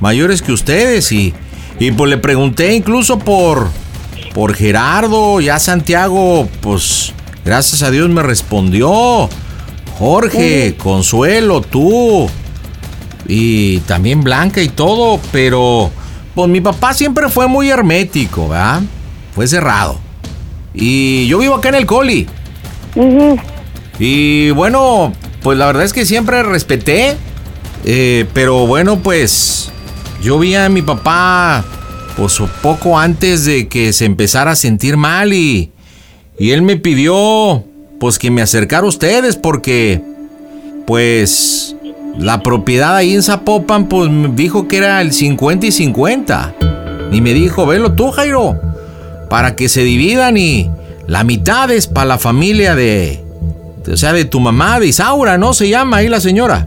mayores 0.00 0.42
que 0.42 0.52
ustedes 0.52 1.10
y, 1.12 1.34
y 1.78 1.90
pues 1.90 2.10
le 2.10 2.18
pregunté 2.18 2.74
incluso 2.74 3.18
por, 3.18 3.68
por 4.34 4.54
Gerardo, 4.54 5.40
ya 5.40 5.58
Santiago, 5.58 6.48
pues 6.60 7.12
gracias 7.44 7.82
a 7.82 7.90
Dios 7.90 8.08
me 8.08 8.22
respondió. 8.22 9.28
Jorge, 9.98 10.76
Consuelo, 10.76 11.62
tú 11.62 12.28
y 13.26 13.78
también 13.80 14.22
Blanca 14.22 14.60
y 14.60 14.68
todo, 14.68 15.18
pero 15.32 15.90
pues 16.34 16.48
mi 16.50 16.60
papá 16.60 16.92
siempre 16.92 17.28
fue 17.30 17.48
muy 17.48 17.70
hermético, 17.70 18.48
¿verdad? 18.48 18.82
Fue 19.34 19.46
cerrado. 19.46 19.98
Y 20.74 21.26
yo 21.28 21.38
vivo 21.38 21.54
acá 21.54 21.70
en 21.70 21.76
el 21.76 21.86
Coli. 21.86 22.26
Y 23.98 24.50
bueno, 24.50 25.12
pues 25.42 25.58
la 25.58 25.66
verdad 25.66 25.84
es 25.84 25.92
que 25.92 26.04
siempre 26.04 26.42
respeté. 26.42 27.16
eh, 27.84 28.26
pero 28.34 28.66
bueno, 28.66 28.98
pues 28.98 29.70
yo 30.22 30.38
vi 30.38 30.54
a 30.54 30.68
mi 30.68 30.82
papá 30.82 31.64
pues 32.16 32.40
poco 32.62 32.98
antes 32.98 33.44
de 33.44 33.68
que 33.68 33.92
se 33.92 34.06
empezara 34.06 34.52
a 34.52 34.56
sentir 34.56 34.96
mal 34.96 35.32
y, 35.34 35.70
y 36.38 36.50
él 36.50 36.62
me 36.62 36.76
pidió 36.76 37.62
pues 38.00 38.18
que 38.18 38.30
me 38.30 38.42
acercara 38.42 38.84
a 38.84 38.88
ustedes 38.88 39.36
porque 39.36 40.00
pues 40.86 41.76
la 42.18 42.42
propiedad 42.42 42.96
ahí 42.96 43.14
en 43.14 43.22
Zapopan 43.22 43.88
pues 43.88 44.10
me 44.10 44.28
dijo 44.28 44.66
que 44.68 44.78
era 44.78 45.00
el 45.00 45.12
50 45.12 45.66
y 45.66 45.72
50. 45.72 46.54
Y 47.12 47.20
me 47.20 47.34
dijo, 47.34 47.66
velo 47.66 47.92
tú 47.92 48.10
Jairo, 48.10 48.58
para 49.30 49.54
que 49.54 49.68
se 49.68 49.84
dividan 49.84 50.36
y 50.36 50.70
la 51.06 51.22
mitad 51.24 51.70
es 51.70 51.86
para 51.86 52.06
la 52.06 52.18
familia 52.18 52.74
de, 52.74 53.22
de- 53.24 53.24
o 53.92 53.96
sea, 53.96 54.12
de 54.12 54.24
tu 54.24 54.40
mamá, 54.40 54.80
de 54.80 54.86
Isaura, 54.88 55.38
¿no? 55.38 55.52
Se 55.54 55.68
llama 55.68 55.98
ahí 55.98 56.08
la 56.08 56.20
señora. 56.20 56.66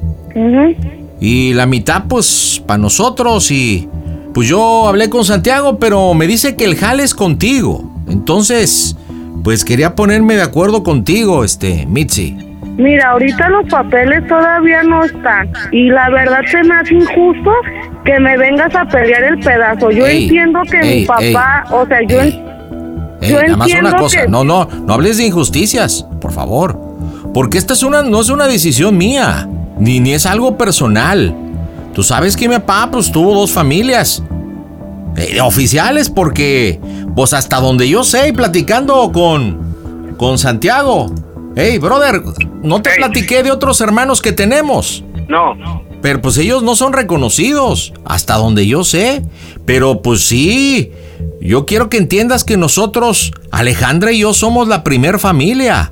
Y 1.20 1.54
la 1.54 1.66
mitad, 1.66 2.04
pues, 2.08 2.64
para 2.66 2.78
nosotros. 2.78 3.52
Y 3.52 3.88
pues 4.34 4.48
yo 4.48 4.88
hablé 4.88 5.10
con 5.10 5.26
Santiago, 5.26 5.80
pero 5.80 6.14
me 6.14 6.28
dice 6.28 6.56
que 6.56 6.66
el 6.66 6.76
jale 6.76 7.04
es 7.04 7.14
contigo. 7.14 7.84
Entonces, 8.10 8.96
pues 9.44 9.66
quería 9.66 9.96
ponerme 9.96 10.36
de 10.36 10.44
acuerdo 10.44 10.84
contigo, 10.84 11.44
este, 11.44 11.86
Mitzi. 11.88 12.38
Mira, 12.78 13.10
ahorita 13.12 13.50
los 13.50 13.70
papeles 13.70 14.26
todavía 14.28 14.84
no 14.84 15.04
están. 15.04 15.52
Y 15.74 15.90
la 15.90 16.10
verdad 16.10 16.40
se 16.50 16.64
me 16.64 16.76
hace 16.76 16.94
injusto 16.94 17.52
que 18.06 18.18
me 18.22 18.38
vengas 18.38 18.74
a 18.74 18.86
pelear 18.86 19.24
el 19.24 19.40
pedazo. 19.40 19.92
Yo 19.92 20.08
Ey, 20.08 20.24
entiendo 20.24 20.62
que 20.72 20.80
ey, 20.80 21.00
mi 21.02 21.06
papá, 21.06 21.66
ey, 21.68 21.74
o 21.74 21.86
sea, 21.86 22.02
yo... 22.08 22.22
Yo 23.22 23.42
nada 23.42 23.58
más 23.58 23.74
una 23.74 23.98
cosa, 23.98 24.22
que- 24.22 24.28
no, 24.30 24.46
no, 24.46 24.66
no 24.66 24.94
hables 24.94 25.18
de 25.18 25.26
injusticias, 25.26 26.06
por 26.22 26.32
favor. 26.32 26.80
Porque 27.34 27.58
esta 27.58 27.74
es 27.74 27.84
una, 27.84 28.02
no 28.02 28.22
es 28.22 28.30
una 28.30 28.48
decisión 28.48 28.98
mía, 28.98 29.48
ni, 29.80 30.00
ni 30.00 30.14
es 30.14 30.26
algo 30.26 30.58
personal. 30.58 31.36
Tú 31.94 32.04
sabes 32.04 32.36
que 32.36 32.48
mi 32.48 32.56
papá, 32.56 32.90
pues, 32.92 33.12
tuvo 33.12 33.34
dos 33.34 33.52
familias. 33.52 34.24
eh, 35.18 35.42
oficiales, 35.42 36.10
porque, 36.10 36.80
pues, 37.16 37.34
hasta 37.34 37.60
donde 37.60 37.90
yo 37.90 38.04
sé, 38.04 38.30
y 38.30 38.32
platicando 38.32 39.12
con, 39.12 40.16
con 40.18 40.38
Santiago. 40.38 41.14
Hey, 41.56 41.78
brother, 41.78 42.22
no 42.64 42.82
te 42.82 42.92
platiqué 42.96 43.44
de 43.44 43.52
otros 43.52 43.82
hermanos 43.82 44.22
que 44.22 44.32
tenemos. 44.32 45.04
No, 45.28 45.56
Pero 46.02 46.22
pues 46.22 46.38
ellos 46.38 46.64
no 46.64 46.76
son 46.76 46.94
reconocidos, 46.94 47.92
hasta 48.06 48.36
donde 48.36 48.66
yo 48.66 48.84
sé. 48.84 49.24
Pero 49.66 50.02
pues 50.02 50.22
sí, 50.22 50.92
yo 51.42 51.66
quiero 51.66 51.90
que 51.90 51.98
entiendas 51.98 52.44
que 52.46 52.56
nosotros, 52.56 53.34
Alejandra 53.52 54.12
y 54.12 54.20
yo, 54.20 54.34
somos 54.34 54.68
la 54.68 54.84
primer 54.84 55.20
familia. 55.20 55.92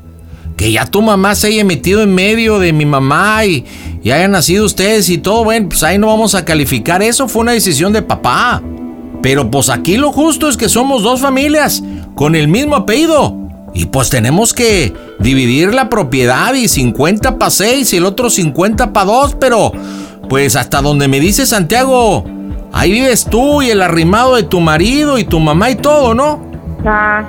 Que 0.58 0.72
ya 0.72 0.86
tu 0.86 1.02
mamá 1.02 1.36
se 1.36 1.48
haya 1.48 1.64
metido 1.64 2.02
en 2.02 2.14
medio 2.14 2.60
de 2.60 2.74
mi 2.74 2.86
mamá 2.86 3.46
y, 3.46 3.64
y 4.04 4.12
hayan 4.12 4.32
nacido 4.32 4.66
ustedes 4.66 5.08
y 5.10 5.20
todo, 5.20 5.44
bueno, 5.44 5.70
pues 5.70 5.84
ahí 5.84 5.98
no 5.98 6.08
vamos 6.08 6.34
a 6.36 6.44
calificar. 6.44 7.02
Eso 7.04 7.28
fue 7.28 7.44
una 7.44 7.52
decisión 7.54 7.94
de 7.94 8.02
papá. 8.02 8.62
Pero 9.22 9.50
pues 9.52 9.70
aquí 9.70 9.98
lo 9.98 10.12
justo 10.12 10.50
es 10.50 10.58
que 10.58 10.68
somos 10.68 11.04
dos 11.04 11.22
familias 11.22 11.84
con 12.16 12.36
el 12.36 12.48
mismo 12.48 12.76
apellido. 12.76 13.36
Y 13.74 13.86
pues 13.86 14.10
tenemos 14.10 14.54
que 14.54 14.94
dividir 15.20 15.74
la 15.74 15.90
propiedad 15.90 16.54
y 16.56 16.68
50 16.68 17.38
para 17.38 17.52
6 17.52 17.94
y 17.94 17.98
el 17.98 18.06
otro 18.06 18.30
50 18.30 18.92
para 18.94 19.06
2, 19.06 19.36
pero 19.40 19.72
pues 20.30 20.56
hasta 20.56 20.82
donde 20.82 21.08
me 21.08 21.20
dice 21.20 21.46
Santiago, 21.46 22.24
ahí 22.74 22.92
vives 22.92 23.26
tú 23.30 23.62
y 23.62 23.70
el 23.70 23.82
arrimado 23.84 24.36
de 24.36 24.44
tu 24.44 24.60
marido 24.62 25.20
y 25.20 25.24
tu 25.26 25.40
mamá 25.40 25.70
y 25.70 25.76
todo, 25.76 26.16
¿no? 26.16 26.40
Ah, 26.86 27.24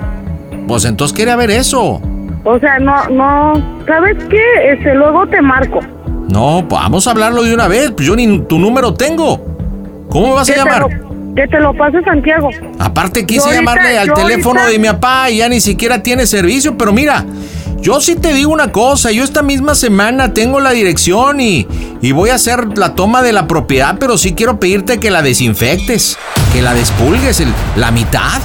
Pues 0.67 0.85
entonces 0.85 1.15
quería 1.15 1.35
ver 1.35 1.51
eso. 1.51 2.01
O 2.51 2.59
sea, 2.59 2.79
no, 2.79 3.07
no... 3.09 3.83
¿Sabes 3.85 4.17
qué? 4.29 4.41
Este, 4.73 4.93
luego 4.95 5.27
te 5.27 5.41
marco. 5.41 5.79
No, 6.29 6.63
vamos 6.63 7.07
a 7.07 7.11
hablarlo 7.11 7.43
de 7.43 7.53
una 7.53 7.67
vez, 7.67 7.91
pues 7.91 8.07
yo 8.07 8.15
ni 8.15 8.39
tu 8.41 8.59
número 8.59 8.93
tengo. 8.93 9.39
¿Cómo 10.09 10.27
me 10.27 10.33
vas 10.33 10.49
a 10.49 10.53
te, 10.53 10.59
llamar? 10.59 10.81
lo, 10.81 11.35
que 11.35 11.47
te 11.47 11.59
lo 11.59 11.73
pase 11.73 12.01
Santiago. 12.03 12.49
Aparte 12.79 13.25
quise 13.25 13.41
ahorita- 13.41 13.59
llamarle 13.59 13.97
al 13.97 14.13
teléfono 14.13 14.59
ahorita- 14.61 14.71
de 14.73 14.79
mi 14.79 14.87
papá 14.87 15.29
y 15.29 15.37
ya 15.37 15.49
ni 15.49 15.59
siquiera 15.61 16.01
tiene 16.03 16.25
servicio, 16.27 16.77
pero 16.77 16.91
mira, 16.93 17.25
yo 17.81 18.01
sí 18.01 18.15
te 18.15 18.33
digo 18.33 18.51
una 18.51 18.71
cosa, 18.71 19.11
yo 19.11 19.23
esta 19.23 19.41
misma 19.41 19.73
semana 19.73 20.33
tengo 20.33 20.59
la 20.59 20.71
dirección 20.71 21.39
y, 21.41 21.67
y 22.01 22.11
voy 22.11 22.29
a 22.31 22.35
hacer 22.35 22.77
la 22.77 22.93
toma 22.93 23.21
de 23.21 23.31
la 23.33 23.47
propiedad, 23.47 23.97
pero 23.99 24.17
sí 24.17 24.33
quiero 24.33 24.59
pedirte 24.59 24.99
que 24.99 25.09
la 25.11 25.21
desinfectes, 25.21 26.17
que 26.53 26.61
la 26.61 26.73
despulgues, 26.73 27.39
el- 27.39 27.53
la 27.75 27.91
mitad, 27.91 28.39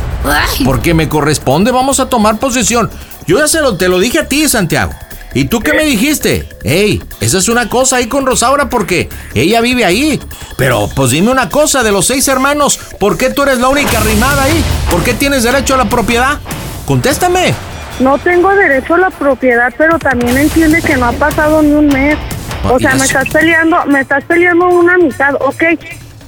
porque 0.64 0.94
me 0.94 1.08
corresponde, 1.08 1.70
vamos 1.70 2.00
a 2.00 2.08
tomar 2.08 2.38
posesión. 2.38 2.88
Yo 3.26 3.38
ya 3.38 3.48
se 3.48 3.60
lo, 3.60 3.76
te 3.76 3.88
lo 3.88 3.98
dije 3.98 4.20
a 4.20 4.28
ti, 4.28 4.48
Santiago. 4.48 4.92
¿Y 5.34 5.46
tú 5.46 5.60
qué 5.60 5.72
me 5.72 5.84
dijiste? 5.84 6.48
Ey, 6.62 7.02
esa 7.20 7.38
es 7.38 7.48
una 7.48 7.68
cosa 7.68 7.96
ahí 7.96 8.06
con 8.06 8.24
Rosaura 8.24 8.68
porque 8.68 9.08
ella 9.34 9.60
vive 9.60 9.84
ahí. 9.84 10.20
Pero 10.56 10.88
pues 10.94 11.10
dime 11.10 11.32
una 11.32 11.48
cosa, 11.48 11.82
de 11.82 11.90
los 11.90 12.06
seis 12.06 12.28
hermanos, 12.28 12.78
¿por 13.00 13.18
qué 13.18 13.30
tú 13.30 13.42
eres 13.42 13.58
la 13.58 13.68
única 13.68 13.98
arrimada 13.98 14.44
ahí? 14.44 14.64
¿Por 14.88 15.02
qué 15.02 15.12
tienes 15.12 15.42
derecho 15.42 15.74
a 15.74 15.78
la 15.78 15.86
propiedad? 15.86 16.38
Contéstame. 16.86 17.52
No 17.98 18.16
tengo 18.18 18.54
derecho 18.54 18.94
a 18.94 18.98
la 18.98 19.10
propiedad, 19.10 19.72
pero 19.76 19.98
también 19.98 20.38
entiende 20.38 20.80
que 20.80 20.96
no 20.96 21.06
ha 21.06 21.12
pasado 21.12 21.62
ni 21.62 21.72
un 21.72 21.88
mes. 21.88 22.16
O 22.70 22.78
sea, 22.78 22.94
me 22.94 23.04
estás 23.04 23.28
peleando, 23.28 23.84
me 23.86 24.00
estás 24.00 24.24
peleando 24.24 24.68
una 24.68 24.96
mitad. 24.98 25.34
Ok, 25.40 25.62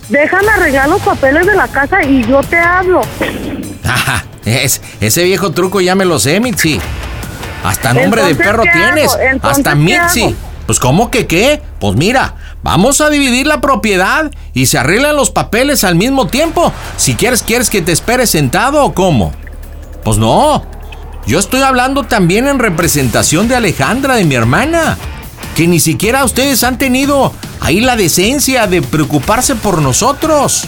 déjame 0.09 0.49
arreglar 0.49 0.89
los 0.89 1.01
papeles 1.03 1.47
de 1.47 1.55
la 1.55 1.69
casa 1.69 2.03
y 2.03 2.27
yo 2.27 2.43
te 2.43 2.59
hablo. 2.59 3.03
Ajá, 3.85 4.25
es, 4.47 4.81
ese 5.01 5.25
viejo 5.25 5.51
truco 5.51 5.81
ya 5.81 5.95
me 5.95 6.05
lo 6.05 6.19
sé, 6.19 6.41
Mitzi. 6.41 6.81
Hasta 7.65 7.93
nombre 7.93 8.23
de 8.25 8.35
perro 8.37 8.63
¿qué 8.63 8.71
tienes. 8.71 9.17
Entonces, 9.21 9.59
Hasta 9.59 9.71
¿qué 9.71 9.77
Mitzi. 9.77 10.37
Pues 10.67 10.81
¿cómo 10.81 11.11
que 11.11 11.27
qué? 11.27 11.61
Pues 11.79 11.97
mira, 11.97 12.35
vamos 12.63 13.01
a 13.01 13.11
dividir 13.11 13.47
la 13.47 13.61
propiedad 13.61 14.31
y 14.53 14.67
se 14.67 14.79
arreglan 14.79 15.17
los 15.17 15.31
papeles 15.31 15.85
al 15.85 15.95
mismo 15.95 16.27
tiempo. 16.27 16.73
Si 16.97 17.15
quieres, 17.15 17.43
¿quieres 17.43 17.71
que 17.71 17.83
te 17.83 17.93
espere 17.93 18.27
sentado 18.27 18.85
o 18.85 18.95
cómo? 18.95 19.33
Pues 20.05 20.19
no. 20.19 20.65
Yo 21.27 21.41
estoy 21.41 21.63
hablando 21.63 22.05
también 22.05 22.47
en 22.47 22.61
representación 22.61 23.49
de 23.49 23.57
Alejandra, 23.57 24.15
de 24.15 24.25
mi 24.25 24.37
hermana. 24.37 24.97
Que 25.57 25.67
ni 25.67 25.81
siquiera 25.81 26.25
ustedes 26.25 26.63
han 26.63 26.79
tenido 26.79 27.33
ahí 27.61 27.81
la 27.81 27.97
decencia 27.97 28.67
de 28.67 28.83
preocuparse 28.83 29.57
por 29.57 29.83
nosotros. 29.83 30.67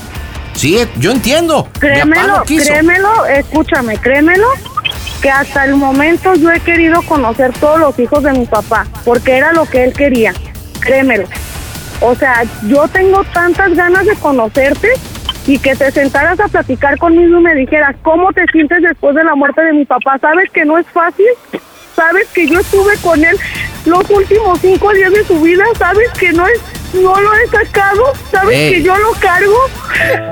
Sí, 0.58 0.76
yo 0.96 1.12
entiendo. 1.12 1.68
Créemelo, 1.78 2.42
créemelo, 2.44 3.26
escúchame, 3.26 3.96
créemelo, 3.96 4.48
que 5.22 5.30
hasta 5.30 5.64
el 5.64 5.76
momento 5.76 6.34
yo 6.34 6.50
he 6.50 6.58
querido 6.58 7.00
conocer 7.02 7.52
todos 7.60 7.78
los 7.78 7.96
hijos 8.00 8.24
de 8.24 8.32
mi 8.32 8.44
papá, 8.44 8.84
porque 9.04 9.36
era 9.36 9.52
lo 9.52 9.66
que 9.66 9.84
él 9.84 9.92
quería, 9.92 10.34
créemelo. 10.80 11.28
O 12.00 12.12
sea, 12.16 12.42
yo 12.66 12.88
tengo 12.88 13.22
tantas 13.32 13.72
ganas 13.74 14.04
de 14.04 14.16
conocerte 14.16 14.88
y 15.46 15.60
que 15.60 15.76
te 15.76 15.92
sentaras 15.92 16.40
a 16.40 16.48
platicar 16.48 16.98
conmigo 16.98 17.38
y 17.38 17.42
me 17.42 17.54
dijeras, 17.54 17.94
¿cómo 18.02 18.32
te 18.32 18.44
sientes 18.50 18.82
después 18.82 19.14
de 19.14 19.22
la 19.22 19.36
muerte 19.36 19.62
de 19.62 19.74
mi 19.74 19.84
papá? 19.84 20.18
¿Sabes 20.18 20.50
que 20.50 20.64
no 20.64 20.76
es 20.76 20.86
fácil? 20.88 21.28
¿Sabes 21.94 22.26
que 22.34 22.48
yo 22.48 22.58
estuve 22.58 22.96
con 22.96 23.24
él 23.24 23.36
los 23.86 24.10
últimos 24.10 24.58
cinco 24.60 24.92
días 24.92 25.12
de 25.12 25.24
su 25.24 25.40
vida? 25.40 25.62
¿Sabes 25.78 26.10
que 26.18 26.32
no 26.32 26.48
es... 26.48 26.60
No 26.94 27.20
lo 27.20 27.32
he 27.34 27.46
sacado, 27.48 28.12
sabes 28.30 28.56
Ey. 28.56 28.72
que 28.74 28.82
yo 28.82 28.96
lo 28.96 29.12
cargo. 29.20 29.54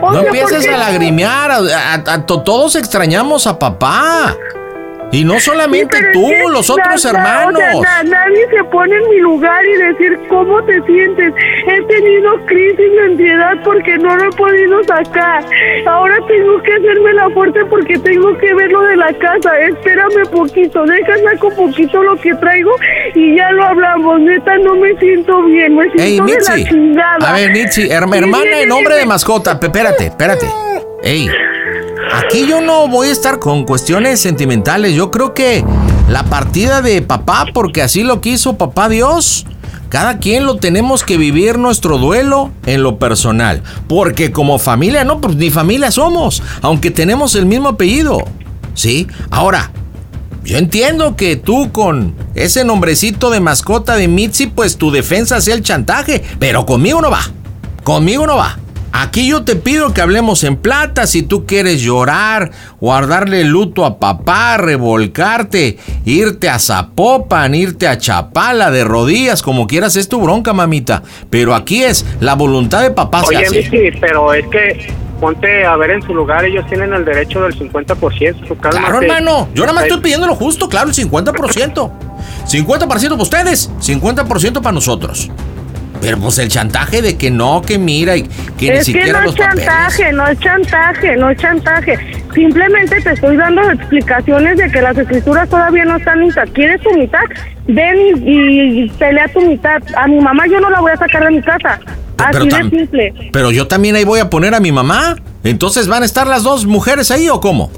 O 0.03 0.13
No 0.13 0.21
sea, 0.21 0.29
¿por 0.31 0.37
empieces 0.37 0.67
a 0.69 0.77
lagrimear. 0.79 1.51
a- 1.51 1.57
a- 1.59 1.95
a- 2.15 2.27
to- 2.27 2.41
todos 2.43 2.77
extrañamos 2.77 3.47
a 3.47 3.59
papá. 3.59 4.35
Y 5.13 5.25
no 5.25 5.39
solamente 5.41 5.97
Sí, 5.97 6.05
tú, 6.13 6.31
es 6.31 6.43
que 6.43 6.49
los 6.51 6.69
otros 6.69 7.05
na- 7.05 7.11
hermanos. 7.11 7.63
o 7.75 7.83
sea, 7.83 8.03
na- 8.03 8.11
nadie 8.27 8.47
se 8.51 8.65
pone 8.65 8.95
en 8.97 9.09
mi 9.09 9.19
lugar 9.21 9.65
y 9.65 9.73
decir 9.79 10.19
cómo 10.29 10.63
te 10.65 10.83
sientes. 10.83 11.33
He 11.67 11.81
tenido 11.83 12.37
crisis 12.47 12.77
de 12.77 13.03
ansiedad 13.05 13.57
porque 13.65 13.97
no 13.99 14.15
lo 14.17 14.29
he 14.29 14.33
podido 14.37 14.83
sacar. 14.85 15.45
Ahora 15.87 16.17
tengo 16.29 16.61
que 16.63 16.73
hacerme 16.73 17.13
la 17.15 17.31
fuerte 17.31 17.65
porque 17.67 17.99
tengo 17.99 18.37
que 18.39 18.53
ver 18.55 18.71
lo 18.73 18.83
de 18.83 18.97
la 18.97 19.13
casa. 19.15 19.59
Espérame 19.61 20.27
poquito, 20.31 20.85
déjame 20.85 21.39
con 21.39 21.55
poquito 21.55 22.03
lo 22.03 22.17
que 22.21 22.35
traigo 22.35 22.73
y 23.15 23.37
ya 23.37 23.51
lo 23.53 23.65
hablamos. 23.65 24.21
Neta, 24.21 24.59
no 24.59 24.75
me 24.75 24.95
siento 24.99 25.43
bien, 25.45 25.77
me 25.77 25.85
siento 25.93 26.03
Ey, 26.27 26.35
de 26.35 26.41
la 26.41 26.69
chingada. 26.69 27.31
A 27.31 27.33
ver, 27.33 27.53
Mitzi, 27.53 27.89
hermana 27.91 28.61
en 28.61 28.69
nombre 28.69 28.97
de 28.97 29.07
mascota. 29.07 29.59
Pe- 29.59 29.67
Espérate, 29.67 30.07
espérate. 30.07 30.47
Ey, 31.03 31.31
aquí 32.13 32.47
yo 32.47 32.61
no 32.61 32.89
voy 32.89 33.09
a 33.09 33.13
estar 33.13 33.39
con 33.39 33.65
cuestiones 33.65 34.21
sentimentales. 34.21 34.95
Yo 34.95 35.11
creo 35.11 35.35
que 35.35 35.65
la 36.09 36.25
partida 36.25 36.83
de 36.83 37.03
papá, 37.03 37.47
porque 37.53 37.83
así 37.83 38.03
lo 38.03 38.21
quiso 38.21 38.57
papá 38.57 38.89
Dios. 38.89 39.47
Cada 39.89 40.19
quien 40.19 40.47
lo 40.47 40.57
tenemos 40.57 41.05
que 41.05 41.17
vivir 41.17 41.59
nuestro 41.59 41.99
duelo 41.99 42.51
en 42.67 42.83
lo 42.83 42.99
personal. 42.99 43.63
Porque 43.89 44.33
como 44.33 44.59
familia, 44.59 45.05
no, 45.05 45.21
pues 45.21 45.37
ni 45.37 45.51
familia 45.51 45.91
somos. 45.91 46.43
Aunque 46.61 46.91
tenemos 46.91 47.35
el 47.37 47.47
mismo 47.47 47.69
apellido. 47.71 48.19
¿Sí? 48.75 49.07
Ahora, 49.31 49.71
yo 50.45 50.59
entiendo 50.59 51.17
que 51.17 51.37
tú 51.37 51.73
con 51.73 52.15
ese 52.35 52.65
nombrecito 52.65 53.31
de 53.31 53.41
mascota 53.41 53.97
de 53.97 54.07
Mitzi, 54.07 54.47
pues 54.47 54.77
tu 54.77 54.91
defensa 54.91 55.41
sea 55.41 55.55
el 55.55 55.63
chantaje, 55.63 56.23
pero 56.39 56.67
conmigo 56.67 57.01
no 57.01 57.11
va. 57.11 57.23
Conmigo 57.83 58.27
no 58.27 58.37
va. 58.37 58.59
Aquí 58.99 59.29
yo 59.29 59.45
te 59.45 59.57
pido 59.57 59.93
que 59.93 60.01
hablemos 60.01 60.43
en 60.43 60.57
plata 60.57 61.07
si 61.07 61.23
tú 61.23 61.45
quieres 61.45 61.83
llorar, 61.83 62.53
guardarle 62.81 63.45
luto 63.45 63.85
a 63.85 63.99
papá, 63.99 64.57
revolcarte, 64.57 65.77
irte 66.07 66.49
a 66.49 66.59
Zapopan, 66.59 67.55
irte 67.55 67.89
a 67.89 67.99
Chapala 67.99 68.71
de 68.71 68.85
rodillas, 68.85 69.43
como 69.43 69.67
quieras, 69.67 69.97
es 69.97 70.09
tu 70.09 70.23
bronca, 70.23 70.55
mamita. 70.55 71.03
Pero 71.29 71.55
aquí 71.55 71.83
es 71.83 72.07
la 72.21 72.37
voluntad 72.37 72.81
de 72.81 72.91
papá 72.91 73.23
se 73.25 73.37
Oye, 73.37 73.45
hace. 73.45 73.71
Miki, 73.71 73.99
pero 74.01 74.33
es 74.33 74.47
que 74.47 74.87
ponte 75.21 75.67
a 75.67 75.77
ver 75.77 75.91
en 75.91 76.01
su 76.01 76.15
lugar, 76.15 76.47
ellos 76.47 76.67
tienen 76.67 76.95
el 76.95 77.05
derecho 77.05 77.43
del 77.43 77.55
50%. 77.55 78.49
Su. 78.49 78.57
Claro, 78.57 79.03
hermano. 79.03 79.51
Yo 79.53 79.65
nada 79.65 79.75
más 79.75 79.85
estoy 79.85 80.01
pidiendo 80.01 80.27
lo 80.27 80.35
justo, 80.35 80.71
claro, 80.71 80.89
el 80.89 80.95
50%. 80.95 81.91
50% 82.47 82.79
para 82.89 83.23
ustedes, 83.23 83.71
50% 83.79 84.63
para 84.63 84.73
nosotros. 84.73 85.31
Pero 86.07 86.19
pues 86.21 86.39
el 86.39 86.49
chantaje 86.49 87.03
de 87.03 87.17
que 87.19 87.33
no, 87.33 87.63
que 87.63 87.79
mira 87.79 88.17
y 88.17 88.23
que 88.57 88.71
ni 88.71 88.77
Es 88.77 88.79
que 88.79 88.85
siquiera 88.85 89.19
no 89.19 89.27
los 89.27 89.35
es 89.35 89.41
chantaje, 89.41 90.03
papeles. 90.05 90.15
no 90.15 90.29
es 90.29 90.39
chantaje, 90.39 91.17
no 91.17 91.31
es 91.31 91.39
chantaje. 91.39 91.99
Simplemente 92.33 93.01
te 93.01 93.13
estoy 93.13 93.37
dando 93.37 93.71
explicaciones 93.73 94.57
de 94.57 94.71
que 94.71 94.83
las 94.83 94.97
escrituras 94.97 95.49
todavía 95.49 95.85
no 95.85 95.97
están 95.97 96.21
listas. 96.21 96.49
¿Quieres 96.51 96.81
tu 96.83 96.97
mitad? 96.97 97.25
Ven 97.67 97.97
y, 98.25 98.85
y 98.85 98.89
pelea 98.91 99.27
tu 99.33 99.41
mitad. 99.41 99.83
A 99.97 100.07
mi 100.07 100.21
mamá 100.21 100.47
yo 100.47 100.61
no 100.61 100.71
la 100.71 100.81
voy 100.81 100.93
a 100.93 100.97
sacar 100.97 101.25
de 101.25 101.31
mi 101.33 101.43
casa. 101.43 101.81
Pero 102.31 102.45
Así 102.45 102.49
de 102.49 102.71
simple. 102.71 103.15
Pero 103.33 103.51
yo 103.51 103.67
también 103.67 103.97
ahí 103.97 104.05
voy 104.05 104.21
a 104.21 104.31
poner 104.31 104.55
a 104.55 104.61
mi 104.61 104.71
mamá. 104.71 105.17
Entonces 105.43 105.89
van 105.89 106.05
a 106.05 106.07
estar 106.07 106.29
las 106.29 106.45
dos 106.45 106.67
mujeres 106.67 107.11
ahí 107.11 107.29
o 107.29 107.41
cómo? 107.41 107.73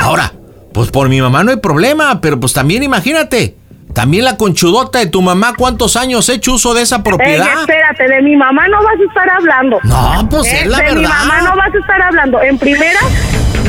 Ahora, 0.00 0.32
pues 0.72 0.90
por 0.90 1.10
mi 1.10 1.20
mamá 1.20 1.44
no 1.44 1.50
hay 1.50 1.58
problema, 1.58 2.22
pero 2.22 2.40
pues 2.40 2.52
también 2.54 2.82
imagínate. 2.82 3.54
También 3.96 4.26
la 4.26 4.36
conchudota 4.36 4.98
de 4.98 5.06
tu 5.06 5.22
mamá, 5.22 5.54
¿cuántos 5.56 5.96
años 5.96 6.28
he 6.28 6.34
hecho 6.34 6.52
uso 6.52 6.74
de 6.74 6.82
esa 6.82 6.96
Ey, 6.96 7.02
propiedad? 7.02 7.46
espérate, 7.60 8.06
de 8.06 8.20
mi 8.20 8.36
mamá 8.36 8.68
no 8.68 8.76
vas 8.82 8.94
a 9.00 9.04
estar 9.08 9.30
hablando. 9.30 9.78
No, 9.84 10.28
pues 10.28 10.52
Eh, 10.52 10.58
es 10.60 10.66
la 10.66 10.76
de 10.76 10.82
mi 10.96 11.00
verdad. 11.00 11.08
mamá 11.18 11.40
no 11.40 11.56
vas 11.56 11.74
a 11.74 11.78
estar 11.78 12.02
hablando. 12.02 12.42
En 12.42 12.58
primera, 12.58 13.00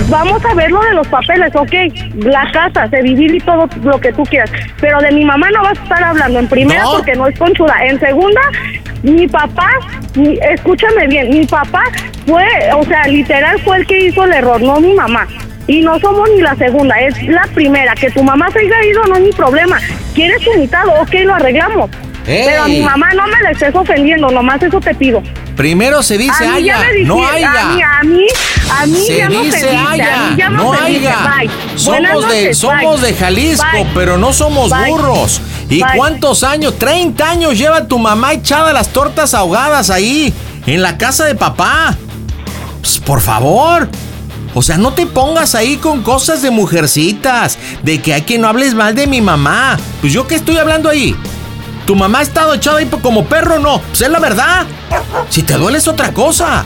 vamos 0.10 0.44
a 0.44 0.54
ver 0.54 0.70
lo 0.70 0.82
de 0.84 0.94
los 0.96 1.08
papeles, 1.08 1.50
ok. 1.56 1.74
La 2.26 2.44
casa, 2.52 2.90
se 2.90 3.02
divide 3.04 3.38
y 3.38 3.40
todo 3.40 3.70
lo 3.84 4.02
que 4.02 4.12
tú 4.12 4.24
quieras. 4.24 4.52
Pero 4.82 5.00
de 5.00 5.14
mi 5.14 5.24
mamá 5.24 5.50
no 5.50 5.64
vas 5.64 5.80
a 5.80 5.84
estar 5.84 6.04
hablando. 6.04 6.40
En 6.40 6.48
primera, 6.50 6.84
No. 6.84 6.92
porque 6.98 7.16
no 7.16 7.26
es 7.28 7.40
conchuda. 7.40 7.76
En 7.86 7.98
segunda, 7.98 8.42
mi 9.04 9.30
papá, 9.30 9.70
mi- 10.16 10.38
escúchame 10.42 11.08
bien, 11.08 11.30
mi 11.30 11.46
papá 11.46 11.84
fue, 12.26 12.46
o 12.76 12.84
sea, 12.84 13.04
literal 13.08 13.62
fue 13.64 13.78
el 13.78 13.88
que 13.88 14.08
hizo 14.08 14.26
el 14.26 14.34
error, 14.34 14.62
no 14.62 14.78
mi 14.82 14.94
mamá. 14.94 15.26
Y 15.68 15.82
no 15.82 16.00
somos 16.00 16.30
ni 16.34 16.42
la 16.42 16.56
segunda, 16.56 16.96
es 17.00 17.22
la 17.28 17.44
primera. 17.54 17.94
Que 17.94 18.10
tu 18.12 18.24
mamá 18.24 18.50
se 18.52 18.60
haya 18.60 18.86
ido 18.90 19.04
no 19.06 19.16
es 19.16 19.22
mi 19.22 19.32
problema. 19.32 19.78
¿Quieres 20.16 20.42
tu 20.44 20.54
mitad? 20.58 20.86
Ok, 21.02 21.14
lo 21.26 21.36
arreglamos. 21.36 21.90
Ey. 22.26 22.44
Pero 22.46 22.64
a 22.64 22.68
mi 22.68 22.82
mamá 22.82 23.14
no 23.14 23.26
me 23.28 23.42
la 23.42 23.52
estés 23.52 23.74
ofendiendo, 23.74 24.30
nomás 24.30 24.62
eso 24.64 24.80
te 24.82 24.94
pido. 24.96 25.22
Primero 25.56 26.04
se 26.04 26.18
dice 26.18 26.46
A 26.46 26.60
ya 26.60 26.80
haya, 26.80 26.80
dijiste, 26.92 27.06
no 27.08 27.26
A 27.28 27.32
mí, 27.32 27.38
haya. 27.38 27.52
a 28.00 28.04
mí, 28.04 28.28
a 28.70 28.86
mí 28.86 28.98
Se 29.08 29.18
ya 29.18 29.28
dice 29.28 29.40
ofendiste, 29.48 29.76
a 29.78 29.90
haya, 29.92 30.18
mí 30.30 30.36
ya 30.38 30.50
me 30.50 30.58
no 30.58 30.74
haya. 30.74 31.18
Bye. 31.40 31.50
Somos 31.76 32.02
de, 32.02 32.14
noches, 32.14 32.58
somos 32.58 33.02
bye. 33.02 33.12
de 33.12 33.18
Jalisco, 33.18 33.66
Bye. 33.74 33.88
pero 33.94 34.18
no 34.18 34.34
somos 34.34 34.72
burros. 34.88 35.42
¿Y 35.70 35.82
cuántos 35.96 36.44
años? 36.44 36.78
30 36.78 37.30
años 37.30 37.58
lleva 37.58 37.88
tu 37.88 37.98
mamá 37.98 38.34
echada 38.34 38.72
las 38.72 38.90
tortas 38.90 39.34
ahogadas 39.34 39.90
ahí, 39.90 40.34
en 40.66 40.82
la 40.82 40.98
casa 40.98 41.26
de 41.26 41.36
papá. 41.36 41.96
Pues, 42.82 43.00
por 43.00 43.20
favor. 43.22 43.90
O 44.58 44.64
sea, 44.64 44.76
no 44.76 44.92
te 44.92 45.06
pongas 45.06 45.54
ahí 45.54 45.78
con 45.78 46.02
cosas 46.02 46.42
de 46.42 46.50
mujercitas, 46.50 47.60
de 47.84 48.02
que 48.02 48.16
hay 48.16 48.24
que 48.24 48.40
no 48.40 48.48
hables 48.48 48.74
mal 48.74 48.96
de 48.96 49.06
mi 49.06 49.22
mamá. 49.22 49.78
Pues 50.02 50.12
yo 50.12 50.26
qué 50.26 50.34
estoy 50.34 50.58
hablando 50.58 50.90
ahí. 50.90 51.16
¿Tu 51.86 51.96
mamá 51.96 52.20
ha 52.20 52.22
estado 52.24 52.56
echada 52.56 52.80
ahí 52.80 52.88
como 52.88 53.26
perro? 53.26 53.60
No, 53.60 53.80
pues 53.80 54.02
es 54.02 54.10
la 54.10 54.18
verdad. 54.18 54.66
Si 55.30 55.44
te 55.44 55.54
duele 55.54 55.78
es 55.78 55.88
otra 55.88 56.12
cosa. 56.12 56.66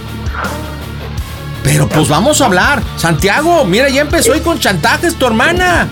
Pero 1.65 1.89
pues 1.89 2.07
vamos 2.07 2.39
a 2.39 2.45
hablar. 2.45 2.81
Santiago, 2.95 3.65
mira, 3.65 3.89
ya 3.89 4.03
empezó 4.03 4.31
ahí 4.31 4.39
con 4.39 4.57
chantajes 4.57 5.15
tu 5.15 5.25
hermana. 5.25 5.89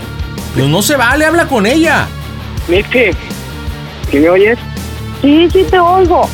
Pues 0.53 0.67
no 0.67 0.81
se 0.81 0.95
vale, 0.95 1.25
habla 1.25 1.49
con 1.49 1.65
ella. 1.65 2.07
Miki, 2.69 3.11
¿sí 4.09 4.19
me 4.19 4.29
oyes? 4.29 4.57
Sí, 5.21 5.49
sí 5.51 5.65
te 5.69 5.77
oigo. 5.77 6.29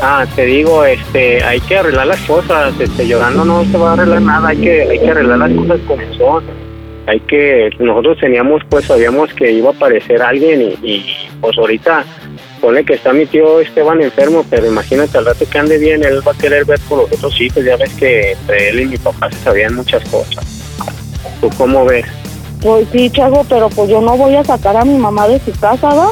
Ah, 0.00 0.26
te 0.34 0.44
digo, 0.44 0.84
este, 0.84 1.42
hay 1.42 1.58
que 1.60 1.78
arreglar 1.78 2.06
las 2.06 2.20
cosas, 2.22 2.78
este, 2.78 3.06
llorando 3.06 3.44
no 3.44 3.64
se 3.64 3.78
va 3.78 3.90
a 3.90 3.92
arreglar 3.94 4.20
nada, 4.20 4.48
hay 4.48 4.58
que, 4.58 4.82
hay 4.82 4.98
que 4.98 5.10
arreglar 5.10 5.38
las 5.38 5.52
cosas 5.52 5.80
como 5.86 6.14
son. 6.14 6.44
hay 7.06 7.20
que, 7.20 7.70
nosotros 7.78 8.18
teníamos, 8.20 8.62
pues 8.68 8.84
sabíamos 8.84 9.32
que 9.32 9.52
iba 9.52 9.70
a 9.70 9.72
aparecer 9.72 10.20
alguien 10.20 10.74
y, 10.82 11.06
pues 11.40 11.56
ahorita 11.56 12.04
pone 12.60 12.84
que 12.84 12.94
está 12.94 13.12
mi 13.12 13.24
tío 13.24 13.60
Esteban 13.60 14.02
enfermo, 14.02 14.44
pero 14.50 14.66
imagínate 14.66 15.16
al 15.16 15.26
rato 15.26 15.46
que 15.48 15.58
ande 15.58 15.78
bien, 15.78 16.04
él 16.04 16.20
va 16.26 16.32
a 16.32 16.38
querer 16.38 16.66
ver 16.66 16.80
por 16.88 16.98
los 16.98 17.12
otros 17.12 17.40
hijos, 17.40 17.64
ya 17.64 17.76
ves 17.76 17.94
que 17.94 18.32
entre 18.32 18.68
él 18.68 18.80
y 18.80 18.86
mi 18.86 18.96
papá 18.98 19.30
se 19.30 19.38
sabían 19.38 19.76
muchas 19.76 20.06
cosas. 20.10 20.44
¿Tú 21.40 21.48
cómo 21.56 21.86
ves? 21.86 22.04
Pues 22.60 22.86
sí, 22.92 23.08
Chago, 23.10 23.44
pero 23.48 23.70
pues 23.70 23.88
yo 23.88 24.00
no 24.02 24.16
voy 24.16 24.36
a 24.36 24.44
sacar 24.44 24.76
a 24.76 24.84
mi 24.84 24.98
mamá 24.98 25.26
de 25.28 25.38
su 25.40 25.52
casa, 25.58 25.88
¿va? 25.94 26.10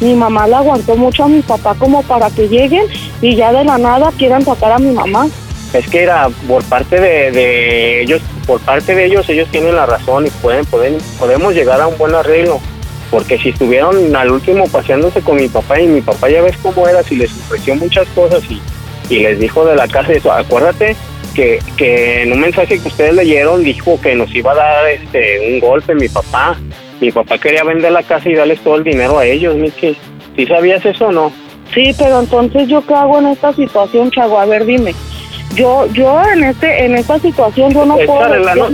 Mi 0.00 0.14
mamá 0.14 0.46
le 0.46 0.56
aguantó 0.56 0.96
mucho 0.96 1.24
a 1.24 1.28
mi 1.28 1.40
papá 1.42 1.74
como 1.74 2.02
para 2.02 2.30
que 2.30 2.48
lleguen 2.48 2.86
y 3.20 3.36
ya 3.36 3.52
de 3.52 3.64
la 3.64 3.78
nada 3.78 4.12
quieran 4.18 4.44
sacar 4.44 4.72
a 4.72 4.78
mi 4.78 4.92
mamá. 4.92 5.26
Es 5.72 5.88
que 5.88 6.02
era 6.02 6.28
por 6.46 6.62
parte 6.64 7.00
de, 7.00 8.02
ellos, 8.02 8.22
por 8.46 8.60
parte 8.60 8.94
de 8.94 9.06
ellos, 9.06 9.28
ellos 9.28 9.48
tienen 9.50 9.74
la 9.74 9.86
razón 9.86 10.26
y 10.26 10.30
pueden, 10.30 10.64
pueden, 10.66 10.98
podemos 11.18 11.52
llegar 11.54 11.80
a 11.80 11.88
un 11.88 11.98
buen 11.98 12.14
arreglo. 12.14 12.60
Porque 13.10 13.38
si 13.38 13.50
estuvieron 13.50 14.14
al 14.14 14.30
último 14.30 14.66
paseándose 14.68 15.20
con 15.20 15.36
mi 15.36 15.48
papá 15.48 15.80
y 15.80 15.86
mi 15.86 16.00
papá 16.00 16.28
ya 16.28 16.42
ves 16.42 16.56
cómo 16.62 16.88
era, 16.88 17.02
si 17.02 17.16
les 17.16 17.30
ofreció 17.32 17.74
muchas 17.76 18.08
cosas 18.08 18.42
y, 18.48 18.60
y 19.08 19.20
les 19.20 19.38
dijo 19.38 19.64
de 19.64 19.76
la 19.76 19.88
casa 19.88 20.12
eso, 20.12 20.32
acuérdate 20.32 20.96
que, 21.34 21.60
que 21.76 22.22
en 22.22 22.32
un 22.32 22.40
mensaje 22.40 22.78
que 22.78 22.88
ustedes 22.88 23.14
leyeron 23.14 23.62
dijo 23.62 24.00
que 24.00 24.14
nos 24.14 24.34
iba 24.34 24.52
a 24.52 24.54
dar 24.54 24.88
este 24.88 25.54
un 25.54 25.60
golpe 25.60 25.94
mi 25.94 26.08
papá. 26.08 26.56
Mi 27.00 27.10
papá 27.10 27.38
quería 27.38 27.64
vender 27.64 27.92
la 27.92 28.02
casa 28.02 28.28
y 28.28 28.34
darles 28.34 28.60
todo 28.60 28.76
el 28.76 28.84
dinero 28.84 29.18
a 29.18 29.26
ellos, 29.26 29.54
Michi. 29.56 29.96
¿Sí 30.36 30.46
sabías 30.46 30.84
eso 30.86 31.06
o 31.08 31.12
no? 31.12 31.32
Sí, 31.72 31.92
pero 31.98 32.20
entonces 32.20 32.68
yo 32.68 32.84
qué 32.86 32.94
hago 32.94 33.18
en 33.18 33.26
esta 33.28 33.52
situación, 33.52 34.10
Chago? 34.10 34.38
A 34.38 34.46
ver, 34.46 34.64
dime. 34.64 34.94
Yo, 35.54 35.86
yo 35.92 36.20
en 36.32 36.44
este, 36.44 36.84
en 36.84 36.94
esta 36.96 37.18
situación 37.18 37.72
yo 37.72 37.84
no 37.84 37.98
es 37.98 38.06
puedo. 38.06 38.20
arreglarnos, 38.24 38.72